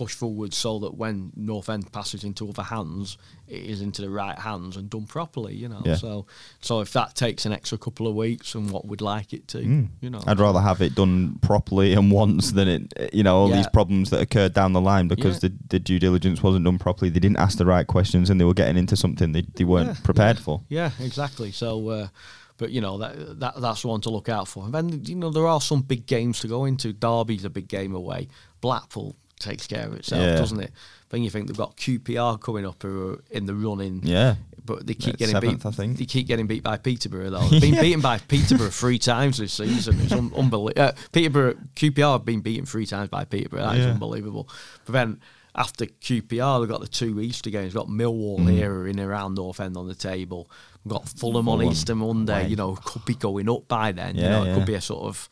push 0.00 0.14
forward 0.14 0.54
so 0.54 0.78
that 0.78 0.94
when 1.02 1.30
North 1.36 1.68
End 1.68 1.92
passes 1.92 2.24
into 2.24 2.48
other 2.48 2.62
hands, 2.62 3.18
it 3.46 3.62
is 3.72 3.82
into 3.82 4.00
the 4.00 4.08
right 4.08 4.38
hands 4.38 4.76
and 4.78 4.88
done 4.88 5.06
properly. 5.06 5.54
You 5.54 5.68
know, 5.68 5.82
Yeah. 5.84 5.96
so 5.96 6.24
so 6.60 6.80
if 6.80 6.90
that 6.94 7.14
takes 7.14 7.44
an 7.44 7.52
extra 7.52 7.76
couple 7.76 8.06
of 8.06 8.14
weeks 8.14 8.54
and 8.54 8.70
what 8.70 8.86
we'd 8.88 9.02
like 9.02 9.34
it 9.34 9.46
to, 9.48 9.58
Mm. 9.58 9.88
you 10.00 10.08
know, 10.08 10.22
I'd 10.26 10.40
rather 10.40 10.60
have 10.60 10.80
it 10.80 10.94
done 10.94 11.38
properly 11.42 11.92
and 11.92 12.10
once 12.10 12.52
than 12.52 12.66
it, 12.68 13.10
you 13.12 13.22
know, 13.22 13.36
all 13.36 13.48
these 13.48 13.68
problems 13.78 14.08
that 14.10 14.20
occurred 14.22 14.54
down 14.54 14.72
the 14.72 14.80
line 14.92 15.06
because 15.08 15.34
Yeah. 15.36 15.50
the, 15.50 15.52
the 15.68 15.78
due 15.78 15.98
diligence 15.98 16.42
wasn't 16.42 16.64
done 16.64 16.78
properly. 16.78 17.10
They 17.10 17.20
didn't 17.20 17.38
ask 17.46 17.58
the 17.58 17.66
right 17.66 17.86
questions 17.86 18.30
and 18.30 18.40
they 18.40 18.46
were 18.46 18.54
getting 18.62 18.78
into 18.78 18.96
something 18.96 19.32
they, 19.32 19.44
they 19.56 19.64
weren't 19.64 19.88
Yeah, 19.88 20.02
prepared 20.02 20.36
yeah. 20.38 20.42
for. 20.46 20.62
Yeah, 20.70 20.90
exactly. 20.98 21.52
So, 21.52 21.70
uh, 21.90 22.08
but 22.56 22.70
you 22.70 22.80
know 22.82 22.98
that 22.98 23.40
that 23.40 23.54
that's 23.60 23.84
one 23.86 24.00
to 24.02 24.10
look 24.10 24.28
out 24.28 24.46
for. 24.46 24.64
And 24.66 24.74
then 24.74 24.86
you 25.06 25.14
know 25.16 25.30
there 25.30 25.46
are 25.46 25.60
some 25.62 25.80
big 25.82 26.06
games 26.06 26.40
to 26.40 26.48
go 26.48 26.64
into. 26.66 26.92
Derby's 26.92 27.44
a 27.46 27.50
big 27.50 27.68
game 27.68 27.94
away. 27.94 28.28
Blackpool 28.60 29.16
takes 29.40 29.66
care 29.66 29.86
of 29.86 29.94
itself, 29.94 30.22
Yeah. 30.22 30.36
doesn't 30.36 30.60
it? 30.60 30.72
Then 31.08 31.22
you 31.22 31.30
think 31.30 31.48
they've 31.48 31.56
got 31.56 31.76
QPR 31.76 32.38
coming 32.40 32.64
up 32.64 32.82
who 32.82 33.10
are 33.14 33.24
in 33.30 33.46
the 33.46 33.54
running. 33.54 34.02
Yeah. 34.04 34.36
But 34.64 34.86
they 34.86 34.94
keep 34.94 35.16
getting 35.16 35.34
seventh, 35.34 35.62
beat. 35.64 35.68
I 35.68 35.72
think. 35.72 35.98
They 35.98 36.04
keep 36.04 36.28
getting 36.28 36.46
beat 36.46 36.62
by 36.62 36.76
Peterborough 36.76 37.30
though. 37.30 37.40
They've 37.48 37.60
been 37.62 37.74
Yeah. 37.74 37.80
beaten 37.80 38.00
by 38.00 38.18
Peterborough 38.18 38.68
three 38.70 38.98
times 38.98 39.38
this 39.38 39.54
season. 39.54 39.98
It's 40.00 40.12
un- 40.12 40.30
unbelievable. 40.36 40.80
Uh, 40.80 40.92
Peterborough 41.10 41.54
QPR 41.74 42.12
have 42.12 42.24
been 42.24 42.40
beaten 42.40 42.66
three 42.66 42.86
times 42.86 43.08
by 43.08 43.24
Peterborough. 43.24 43.62
That 43.62 43.78
is 43.78 43.86
Yeah. 43.86 43.92
unbelievable. 43.92 44.48
But 44.84 44.92
then 44.92 45.20
after 45.56 45.86
QPR, 45.86 46.60
they've 46.60 46.68
got 46.68 46.80
the 46.82 46.86
two 46.86 47.20
Easter 47.20 47.50
games. 47.50 47.72
They've 47.72 47.82
got 47.82 47.88
Millwall 47.88 48.38
Mm. 48.40 48.50
here 48.52 48.86
in 48.86 49.00
around 49.00 49.34
North 49.34 49.58
End 49.58 49.76
on 49.76 49.88
the 49.88 49.94
table. 49.96 50.48
We've 50.84 50.92
got 50.92 51.08
Fulham, 51.08 51.48
on 51.48 51.62
Easter 51.64 51.94
Monday. 51.96 52.40
away. 52.42 52.48
You 52.50 52.56
know, 52.56 52.76
could 52.84 53.04
be 53.04 53.14
going 53.14 53.48
up 53.50 53.66
by 53.66 53.90
then. 53.92 54.14
you 54.16 54.22
know, 54.22 54.44
it 54.44 54.48
yeah. 54.48 54.54
could 54.54 54.66
be 54.66 54.74
a 54.74 54.80
sort 54.80 55.04
of 55.04 55.28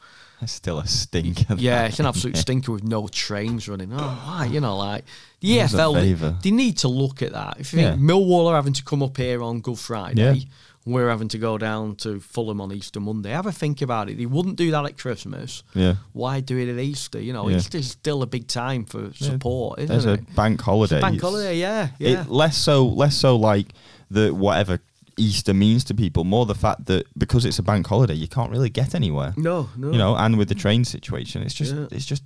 still 0.46 0.78
a 0.78 0.86
stinker. 0.86 1.54
yeah, 1.58 1.86
it's 1.86 1.98
an 2.00 2.06
absolute 2.06 2.36
stinker 2.36 2.72
with 2.72 2.84
no 2.84 3.08
trains 3.08 3.68
running. 3.68 3.92
Oh, 3.92 3.96
why? 3.96 4.46
You 4.46 4.60
know, 4.60 4.76
like 4.76 5.04
the 5.40 5.58
a 5.58 5.64
EFL, 5.66 5.94
they, 5.94 6.00
favour. 6.00 6.36
they 6.42 6.50
need 6.50 6.78
to 6.78 6.88
look 6.88 7.22
at 7.22 7.32
that. 7.32 7.56
If 7.58 7.72
you 7.72 7.80
Yeah. 7.80 7.90
think 7.90 8.02
Millwall 8.02 8.46
are 8.46 8.54
having 8.56 8.72
to 8.74 8.84
come 8.84 9.02
up 9.02 9.16
here 9.16 9.42
on 9.42 9.60
Good 9.60 9.78
Friday, 9.78 10.34
Yeah. 10.34 10.44
we're 10.86 11.08
having 11.10 11.28
to 11.28 11.38
go 11.38 11.58
down 11.58 11.96
to 11.96 12.20
Fulham 12.20 12.60
on 12.60 12.72
Easter 12.72 13.00
Monday. 13.00 13.30
Have 13.30 13.46
a 13.46 13.52
think 13.52 13.82
about 13.82 14.08
it. 14.08 14.16
They 14.16 14.26
wouldn't 14.26 14.56
do 14.56 14.70
that 14.70 14.84
at 14.84 14.96
Christmas. 14.96 15.62
Yeah. 15.74 15.96
Why 16.12 16.40
do 16.40 16.56
it 16.56 16.68
at 16.72 16.78
Easter? 16.78 17.20
You 17.20 17.32
know, 17.32 17.48
Yeah. 17.48 17.56
Easter's 17.58 17.90
still 17.90 18.22
a 18.22 18.26
big 18.26 18.46
time 18.46 18.84
for 18.84 19.12
support, 19.14 19.80
isn't 19.80 19.90
it? 19.94 20.02
There's 20.02 20.18
a 20.20 20.22
bank 20.34 20.60
holiday. 20.60 21.00
Bank 21.00 21.16
It's- 21.16 21.30
holiday, 21.30 21.58
yeah, 21.58 21.88
yeah. 21.98 22.22
It, 22.22 22.30
less 22.30 22.56
so, 22.56 22.86
less 22.86 23.16
so 23.16 23.36
like 23.36 23.74
the 24.10 24.32
whatever 24.34 24.80
Easter 25.18 25.52
means 25.54 25.84
to 25.84 25.94
people. 25.94 26.24
More 26.24 26.46
the 26.46 26.54
fact 26.54 26.86
that 26.86 27.04
because 27.18 27.44
it's 27.44 27.58
a 27.58 27.62
bank 27.62 27.86
holiday, 27.86 28.14
you 28.14 28.28
can't 28.28 28.50
really 28.50 28.70
get 28.70 28.94
anywhere. 28.94 29.34
no, 29.36 29.68
no, 29.76 29.92
You 29.92 29.98
know, 29.98 30.16
and 30.16 30.38
with 30.38 30.48
the 30.48 30.54
train 30.54 30.84
situation, 30.84 31.42
it's 31.42 31.54
just 31.54 31.74
Yeah. 31.74 31.86
it's 31.90 32.06
just 32.06 32.22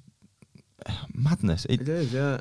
madness. 1.15 1.65
It 1.67 1.83
it 1.83 1.89
is, 1.89 2.13
yeah. 2.13 2.39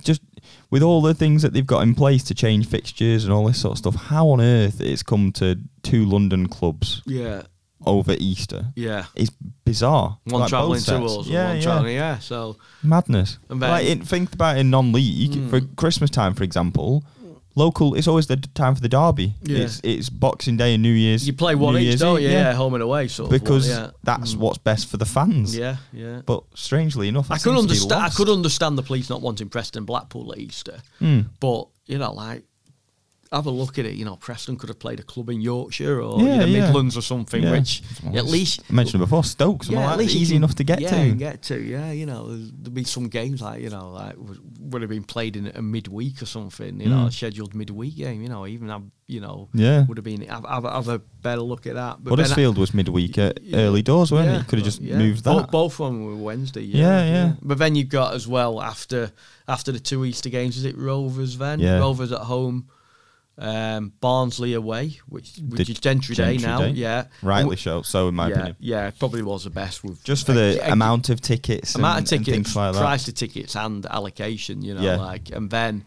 just 0.00 0.22
with 0.70 0.82
all 0.82 1.02
the 1.02 1.14
things 1.14 1.42
that 1.42 1.52
they've 1.52 1.66
got 1.66 1.80
in 1.82 1.94
place 1.94 2.24
to 2.24 2.34
change 2.34 2.66
fixtures 2.66 3.24
and 3.24 3.32
all 3.32 3.46
this 3.46 3.60
sort 3.60 3.72
of 3.72 3.78
stuff. 3.78 3.94
How 3.94 4.28
on 4.30 4.40
earth 4.40 4.80
it's 4.80 5.02
come 5.02 5.32
to 5.32 5.56
two 5.82 6.04
London 6.04 6.48
clubs 6.48 7.02
Yeah, 7.06 7.42
over 7.84 8.14
Easter? 8.18 8.72
yeah. 8.76 9.04
It's 9.14 9.30
bizarre. 9.64 10.18
One 10.24 10.40
Like, 10.42 10.48
travelling 10.50 10.80
to 10.82 11.04
us, 11.04 11.26
Yeah, 11.26 11.48
one 11.48 11.56
yeah. 11.56 11.62
travelling, 11.62 11.94
yeah. 11.96 12.18
So 12.18 12.56
Madness. 12.82 13.38
And 13.50 13.60
then- 13.62 13.70
like, 13.70 13.86
in, 13.86 14.00
think 14.02 14.32
about 14.32 14.56
it 14.56 14.60
in 14.60 14.70
non-league 14.70 15.32
Mm. 15.32 15.50
for 15.50 15.60
Christmas 15.76 16.10
time, 16.10 16.34
for 16.34 16.44
example. 16.44 17.04
Local, 17.54 17.94
it's 17.94 18.08
always 18.08 18.26
the 18.28 18.36
d- 18.36 18.48
time 18.54 18.74
for 18.74 18.80
the 18.80 18.88
derby. 18.88 19.34
Yeah. 19.42 19.58
It's 19.64 19.80
it's 19.84 20.08
Boxing 20.08 20.56
Day 20.56 20.72
and 20.74 20.82
New 20.82 20.92
Year's. 20.92 21.26
you 21.26 21.34
play 21.34 21.54
one 21.54 21.74
New 21.74 21.80
each, 21.80 21.84
Year's 21.86 22.00
don't 22.00 22.16
Eve, 22.18 22.30
you? 22.30 22.36
Yeah. 22.36 22.54
home 22.54 22.72
and 22.74 22.82
away, 22.82 23.08
sort 23.08 23.26
of. 23.32 23.38
because 23.40 23.68
one, 23.68 23.78
yeah. 23.78 23.90
that's 24.02 24.34
Mm. 24.34 24.38
what's 24.38 24.58
best 24.58 24.86
for 24.88 24.96
the 24.96 25.04
fans. 25.04 25.54
Yeah, 25.56 25.76
yeah. 25.92 26.22
But 26.24 26.44
strangely 26.54 27.08
enough, 27.08 27.30
I 27.30 27.34
that 27.36 27.42
could 27.42 27.56
seems 27.58 27.66
to 27.66 27.68
be 27.68 27.72
understand. 27.74 27.92
I 28.00 28.04
lost. 28.04 28.16
could 28.16 28.28
understand 28.30 28.78
the 28.78 28.82
police 28.82 29.10
not 29.10 29.20
wanting 29.20 29.48
Preston 29.50 29.84
Blackpool 29.84 30.32
at 30.32 30.38
Easter, 30.38 30.78
Mm. 31.00 31.26
but 31.40 31.66
you 31.86 31.98
know, 31.98 32.12
like 32.14 32.44
have 33.32 33.46
a 33.46 33.50
look 33.50 33.78
at 33.78 33.84
it. 33.86 33.94
You 33.94 34.04
know, 34.04 34.16
Preston 34.16 34.56
could 34.56 34.68
have 34.68 34.78
played 34.78 35.00
a 35.00 35.02
club 35.02 35.30
in 35.30 35.40
Yorkshire 35.40 36.00
or 36.00 36.20
Yeah, 36.20 36.34
in 36.34 36.38
the 36.40 36.48
yeah. 36.48 36.64
Midlands 36.66 36.96
or 36.96 37.02
something, 37.02 37.42
Yeah. 37.42 37.52
which 37.52 37.82
Well, 38.02 38.16
at 38.18 38.26
least. 38.26 38.62
I 38.68 38.72
mentioned 38.72 39.02
it 39.02 39.06
before, 39.06 39.24
Stoke, 39.24 39.64
something 39.64 39.82
like 39.82 39.98
that, 39.98 40.04
you 40.04 40.20
easy 40.20 40.34
can- 40.34 40.36
enough 40.42 40.54
to 40.56 40.64
get 40.64 40.80
yeah, 40.80 40.90
to. 40.90 41.02
you 41.02 41.08
can 41.10 41.18
get 41.18 41.42
to. 41.44 41.60
Yeah, 41.60 41.90
you 41.92 42.06
know, 42.06 42.28
there'd 42.28 42.74
be 42.74 42.84
some 42.84 43.08
games 43.08 43.40
like 43.42 43.62
you 43.62 43.70
know, 43.70 43.90
like 43.90 44.14
would 44.60 44.82
have 44.82 44.90
been 44.90 45.04
played 45.04 45.36
in 45.36 45.50
a 45.54 45.62
midweek 45.62 46.22
or 46.22 46.26
something. 46.26 46.80
You 46.80 46.88
know, 46.88 47.04
Mm. 47.04 47.08
a 47.08 47.10
scheduled 47.12 47.54
midweek 47.54 47.96
game. 47.96 48.22
You 48.22 48.28
know, 48.28 48.46
even 48.46 48.68
have 48.68 48.82
you 49.08 49.20
know, 49.20 49.48
Yeah. 49.52 49.84
would 49.86 49.98
have 49.98 50.04
been 50.04 50.22
have, 50.22 50.46
have, 50.48 50.64
have 50.64 50.88
a 50.88 50.98
better 50.98 51.42
look 51.42 51.66
at 51.66 51.74
that. 51.74 52.02
But 52.02 52.10
then 52.16 52.20
I- 52.20 52.22
Huddersfield 52.22 52.56
was 52.56 52.72
midweek 52.72 53.18
at 53.18 53.42
Yeah. 53.42 53.58
early 53.58 53.82
doors, 53.82 54.10
weren't 54.10 54.28
it? 54.28 54.32
Yeah, 54.32 54.38
You 54.38 54.44
could 54.44 54.58
have 54.60 54.64
just 54.64 54.80
yeah. 54.80 54.96
moved 54.96 55.24
Bo- 55.24 55.40
that. 55.40 55.50
Both 55.50 55.80
of 55.80 55.88
them 55.92 56.04
were 56.06 56.16
Wednesday. 56.16 56.62
Yeah, 56.62 56.78
Yeah, 57.02 57.04
yeah. 57.12 57.32
But 57.42 57.58
then 57.58 57.74
you've 57.74 57.90
got 57.90 58.14
as 58.14 58.26
well 58.26 58.62
after 58.62 59.12
after 59.48 59.70
the 59.72 59.80
two 59.80 60.04
Easter 60.06 60.30
games, 60.30 60.56
is 60.56 60.64
it 60.64 60.78
Rovers 60.78 61.36
then? 61.36 61.60
Yeah. 61.60 61.78
Rovers 61.78 62.10
at 62.12 62.20
home, 62.20 62.68
um, 63.38 63.92
Barnsley 64.00 64.54
away, 64.54 64.98
which 65.08 65.36
which 65.48 65.66
The 65.66 65.72
is 65.72 65.80
Gentry, 65.80 66.14
Day 66.14 66.36
Gentry 66.36 66.46
now. 66.46 66.58
Day. 66.60 66.70
Yeah, 66.70 67.04
Rightly 67.22 67.56
so, 67.56 67.82
so 67.82 68.08
in 68.08 68.14
my 68.14 68.28
yeah, 68.28 68.34
opinion. 68.34 68.56
yeah, 68.60 68.90
probably 68.98 69.22
was 69.22 69.44
the 69.44 69.50
best 69.50 69.82
with 69.82 70.02
Just 70.04 70.26
for 70.26 70.32
the 70.32 70.60
uh, 70.62 70.72
amount 70.72 71.08
of 71.08 71.20
tickets, 71.20 71.74
amount 71.74 72.12
and, 72.12 72.20
of 72.20 72.26
tickets, 72.26 72.54
like 72.54 72.74
price 72.76 73.08
of 73.08 73.14
tickets, 73.14 73.56
and 73.56 73.86
allocation. 73.86 74.62
You 74.62 74.74
know, 74.74 74.82
Yeah. 74.82 74.96
like 74.96 75.30
and 75.30 75.50
then 75.50 75.84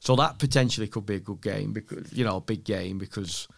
so 0.00 0.16
that 0.16 0.38
potentially 0.38 0.86
could 0.88 1.06
be 1.06 1.14
a 1.16 1.20
good 1.20 1.40
game 1.40 1.72
because 1.72 2.12
you 2.12 2.24
know 2.24 2.36
a 2.36 2.40
big 2.40 2.64
game 2.64 2.98
because. 2.98 3.48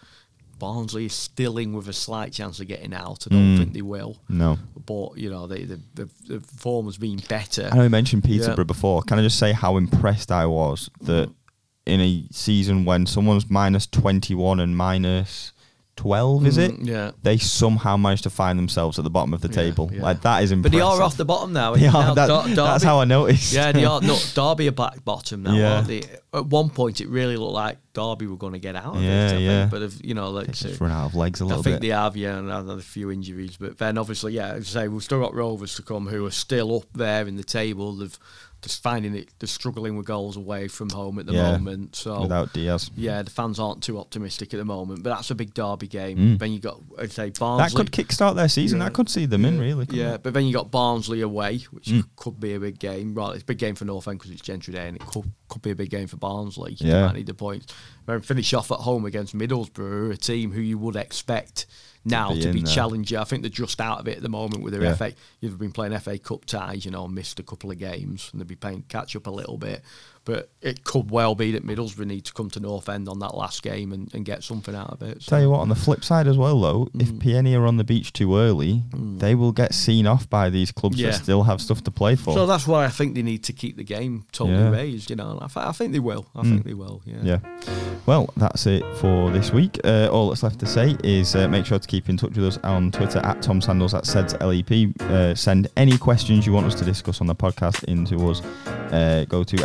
Barnsley 0.56 1.06
is 1.06 1.12
still 1.12 1.58
in 1.58 1.72
with 1.72 1.88
a 1.88 1.92
slight 1.92 2.32
chance 2.32 2.60
of 2.60 2.68
getting 2.68 2.94
out. 2.94 3.26
I 3.26 3.34
don't 3.34 3.54
Mm. 3.56 3.58
think 3.58 3.72
they 3.72 3.82
will 3.82 4.16
No. 4.28 4.56
but 4.86 5.18
you 5.18 5.28
know 5.28 5.48
the 5.48 5.64
the, 5.64 5.80
the, 5.94 6.08
the 6.28 6.40
form 6.40 6.86
has 6.86 6.96
been 6.96 7.20
better. 7.28 7.68
I 7.72 7.76
know 7.76 7.82
you 7.82 7.90
mentioned 7.90 8.22
Peterborough 8.22 8.58
Yeah. 8.58 8.64
before. 8.64 9.02
Can 9.02 9.18
I 9.18 9.22
just 9.22 9.36
say 9.38 9.52
how 9.52 9.76
impressed 9.76 10.30
I 10.30 10.46
was 10.46 10.88
that 11.02 11.28
in 11.86 12.00
a 12.00 12.24
season 12.30 12.84
when 12.84 13.06
someone's 13.06 13.50
minus 13.50 13.86
21 13.86 14.58
and 14.60 14.76
minus 14.76 15.52
12, 15.96 16.46
is 16.46 16.58
it? 16.58 16.72
Mm, 16.72 16.86
Yeah. 16.88 17.10
They 17.22 17.38
somehow 17.38 17.96
managed 17.96 18.24
to 18.24 18.30
find 18.30 18.58
themselves 18.58 18.98
at 18.98 19.04
the 19.04 19.10
bottom 19.10 19.32
of 19.32 19.42
the 19.42 19.48
Yeah, 19.48 19.54
table. 19.54 19.90
yeah. 19.94 20.02
Like, 20.02 20.22
that 20.22 20.42
is 20.42 20.50
impressive. 20.50 20.72
But 20.72 20.76
they 20.78 20.82
are 20.82 21.00
off 21.02 21.16
the 21.16 21.24
bottom 21.24 21.52
now. 21.52 21.76
They 21.76 21.82
Now. 21.88 22.14
That- 22.14 22.26
Dar- 22.26 22.48
that's 22.48 22.82
how 22.82 22.98
I 22.98 23.04
noticed. 23.04 23.52
Yeah, 23.52 23.70
they 23.70 23.84
are. 23.84 24.00
No, 24.02 24.18
Derby 24.34 24.66
are 24.66 24.72
back 24.72 25.04
bottom 25.04 25.44
now. 25.44 25.54
Yeah. 25.54 25.82
they? 25.82 26.02
At 26.32 26.46
one 26.46 26.70
point, 26.70 27.00
it 27.00 27.08
really 27.08 27.36
looked 27.36 27.52
like 27.52 27.78
Derby 27.92 28.26
were 28.26 28.36
going 28.36 28.54
to 28.54 28.58
get 28.58 28.74
out 28.74 28.96
of 28.96 29.02
Yeah, 29.04 29.30
it. 29.34 29.40
Yeah. 29.40 29.66
But 29.70 29.82
if, 29.82 30.04
you 30.04 30.14
know, 30.14 30.30
like 30.30 30.46
They 30.48 30.52
just 30.54 30.80
run 30.80 30.90
out 30.90 31.06
of 31.06 31.14
legs 31.14 31.40
a 31.40 31.44
little 31.44 31.62
bit. 31.62 31.68
I 31.68 31.72
think 31.74 31.82
bit. 31.82 31.88
they 31.88 31.94
have, 31.94 32.16
yeah, 32.16 32.38
and 32.38 32.50
had 32.50 32.66
a 32.76 32.80
few 32.82 33.12
injuries. 33.12 33.56
But 33.56 33.78
then, 33.78 33.96
obviously, 33.96 34.32
yeah, 34.32 34.48
as 34.54 34.74
I 34.74 34.80
say, 34.82 34.88
we've 34.88 35.02
still 35.04 35.20
got 35.20 35.32
Rovers 35.32 35.76
to 35.76 35.82
come 35.82 36.08
who 36.08 36.26
are 36.26 36.30
still 36.32 36.74
up 36.76 36.86
there 36.92 37.24
in 37.28 37.36
the 37.36 37.44
table. 37.44 37.94
They've 37.94 38.18
just 38.64 38.82
finding 38.82 39.14
it, 39.14 39.28
they're 39.38 39.46
struggling 39.46 39.96
with 39.96 40.06
goals 40.06 40.36
away 40.36 40.66
from 40.66 40.88
home 40.90 41.18
at 41.20 41.26
the 41.26 41.34
Yeah, 41.34 41.52
moment. 41.58 41.94
So 41.94 42.22
Without 42.22 42.52
Diaz. 42.52 42.90
yeah, 42.96 43.22
the 43.22 43.30
fans 43.30 43.60
aren't 43.60 43.82
too 43.82 43.98
optimistic 43.98 44.52
at 44.52 44.56
the 44.56 44.64
moment. 44.64 45.02
But 45.04 45.10
that's 45.10 45.30
a 45.30 45.34
big 45.36 45.54
Derby 45.54 45.86
game. 45.86 46.18
Mm. 46.18 46.38
Then 46.38 46.52
you 46.52 46.58
got, 46.58 46.80
I'd 46.98 47.12
say, 47.12 47.30
Barnsley. 47.30 47.84
That 47.84 47.92
could 47.92 48.08
kickstart 48.08 48.34
their 48.34 48.48
season. 48.48 48.78
Yeah. 48.80 48.86
That 48.86 48.94
could 48.94 49.08
see 49.08 49.26
them 49.26 49.44
in, 49.44 49.60
really. 49.60 49.86
Yeah, 49.90 50.14
it? 50.14 50.22
but 50.24 50.34
then 50.34 50.46
you 50.46 50.52
got 50.52 50.70
Barnsley 50.70 51.20
away, 51.20 51.58
which 51.70 51.84
Mm. 51.88 52.04
could 52.16 52.40
be 52.40 52.54
a 52.54 52.60
big 52.60 52.78
game. 52.78 53.14
Right, 53.14 53.34
it's 53.34 53.42
a 53.42 53.46
big 53.46 53.58
game 53.58 53.74
for 53.76 53.84
North 53.84 54.08
End 54.08 54.18
because 54.18 54.32
it's 54.32 54.40
Gentry 54.42 54.72
Day, 54.74 54.88
and 54.88 54.96
it 54.96 55.06
could, 55.06 55.30
could 55.48 55.62
be 55.62 55.70
a 55.70 55.76
big 55.76 55.90
game 55.90 56.08
for 56.08 56.16
Barnsley. 56.16 56.76
Yeah. 56.80 56.92
They 56.94 57.00
might 57.06 57.14
need 57.16 57.26
the 57.26 57.34
points. 57.34 57.66
Then 58.06 58.20
finish 58.22 58.52
off 58.54 58.72
at 58.72 58.78
home 58.80 59.04
against 59.04 59.36
Middlesbrough, 59.36 60.12
a 60.12 60.16
team 60.16 60.52
who 60.52 60.60
you 60.60 60.78
would 60.78 60.96
expect 60.96 61.66
now 62.04 62.32
be 62.32 62.40
to 62.42 62.52
be, 62.52 62.58
in 62.60 62.64
there. 62.64 62.74
challenger. 62.74 63.18
I 63.18 63.24
think 63.24 63.42
they're 63.42 63.50
just 63.50 63.80
out 63.80 64.00
of 64.00 64.08
it 64.08 64.16
at 64.18 64.22
the 64.22 64.28
moment 64.28 64.62
with 64.62 64.72
their 64.72 64.82
Yeah. 64.82 64.94
FA. 64.94 65.14
You've 65.40 65.58
been 65.58 65.72
playing 65.72 65.98
FA 65.98 66.18
Cup 66.18 66.44
ties, 66.44 66.84
you 66.84 66.90
know, 66.90 67.06
missed 67.08 67.40
a 67.40 67.42
couple 67.42 67.70
of 67.70 67.78
games, 67.78 68.28
and 68.32 68.40
they'll 68.40 68.46
be 68.46 68.56
playing 68.56 68.84
catch 68.88 69.14
up 69.16 69.26
a 69.26 69.30
little 69.30 69.56
bit. 69.58 69.82
But 70.26 70.48
it 70.62 70.84
could 70.84 71.10
well 71.10 71.34
be 71.34 71.52
that 71.52 71.66
Middlesbrough 71.66 72.06
need 72.06 72.24
to 72.24 72.32
come 72.32 72.48
to 72.50 72.60
North 72.60 72.88
End 72.88 73.10
on 73.10 73.18
that 73.18 73.34
last 73.36 73.62
game 73.62 73.92
and, 73.92 74.08
and 74.14 74.24
get 74.24 74.42
something 74.42 74.74
out 74.74 74.88
of 74.90 75.02
it. 75.02 75.22
So. 75.22 75.30
Tell 75.30 75.40
you 75.42 75.50
what, 75.50 75.60
on 75.60 75.68
the 75.68 75.74
flip 75.74 76.02
side 76.02 76.26
as 76.26 76.38
well, 76.38 76.58
though, 76.58 76.88
if 76.98 77.08
Mm. 77.12 77.18
PNE 77.22 77.58
are 77.58 77.66
on 77.66 77.76
the 77.76 77.84
beach 77.84 78.12
too 78.14 78.38
early, 78.38 78.82
they 78.94 79.34
will 79.34 79.52
get 79.52 79.74
seen 79.74 80.06
off 80.06 80.30
by 80.30 80.48
these 80.48 80.72
clubs 80.72 80.98
Yeah. 80.98 81.10
that 81.10 81.16
still 81.22 81.42
have 81.42 81.60
stuff 81.60 81.84
to 81.84 81.90
play 81.90 82.16
for. 82.16 82.32
So 82.32 82.46
that's 82.46 82.66
why 82.66 82.86
I 82.86 82.88
think 82.88 83.14
they 83.14 83.22
need 83.22 83.44
to 83.44 83.52
keep 83.52 83.76
the 83.76 83.84
game 83.84 84.24
totally 84.32 84.56
Yeah. 84.58 84.70
raised. 84.70 85.10
You 85.10 85.16
know, 85.16 85.38
I, 85.42 85.46
th- 85.48 85.66
I 85.66 85.72
think 85.72 85.92
they 85.92 85.98
will. 86.00 86.26
I 86.34 86.40
Mm. 86.40 86.48
think 86.50 86.64
they 86.64 86.74
will. 86.74 87.02
Yeah. 87.04 87.16
Yeah. 87.22 87.38
Well, 88.06 88.30
that's 88.36 88.66
it 88.66 88.82
for 88.96 89.30
this 89.30 89.52
week. 89.52 89.78
Uh, 89.84 90.08
all 90.10 90.28
that's 90.30 90.42
left 90.42 90.58
to 90.60 90.66
say 90.66 90.96
is 91.04 91.34
uh, 91.36 91.48
make 91.48 91.66
sure 91.66 91.78
to 91.78 91.86
keep 91.88 92.08
in 92.08 92.16
touch 92.16 92.34
with 92.36 92.46
us 92.46 92.58
on 92.64 92.90
Twitter 92.92 93.18
at 93.18 93.42
Tom 93.42 93.60
Sandals 93.60 93.92
at 93.94 94.06
SEDS 94.06 94.34
LEP. 94.40 94.94
Uh, 95.00 95.34
send 95.34 95.68
any 95.76 95.96
questions 95.98 96.46
you 96.46 96.52
want 96.52 96.66
us 96.66 96.74
to 96.76 96.84
discuss 96.84 97.20
on 97.20 97.26
the 97.26 97.34
podcast 97.34 97.84
into 97.84 98.28
us. 98.30 98.40
Uh, 98.92 99.24
go 99.28 99.42
to 99.44 99.56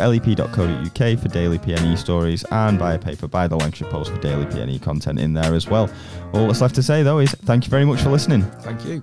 lep.co.uk 0.56 1.18
for 1.18 1.28
daily 1.28 1.58
PNE 1.58 1.96
stories 1.96 2.44
and 2.50 2.78
buy 2.78 2.94
a 2.94 2.98
paper 2.98 3.28
by 3.28 3.46
the 3.46 3.56
Lancashire 3.56 3.90
Post 3.90 4.10
for 4.10 4.20
daily 4.20 4.46
PNE 4.46 4.80
content 4.82 5.18
in 5.18 5.32
there 5.32 5.54
as 5.54 5.68
well. 5.68 5.90
All 6.32 6.46
that's 6.46 6.60
left 6.60 6.74
to 6.76 6.82
say 6.82 7.02
though 7.02 7.18
is 7.18 7.32
thank 7.32 7.64
you 7.64 7.70
very 7.70 7.84
much 7.84 8.00
for 8.00 8.10
listening. 8.10 8.42
Thank 8.62 8.84
you. 8.84 9.02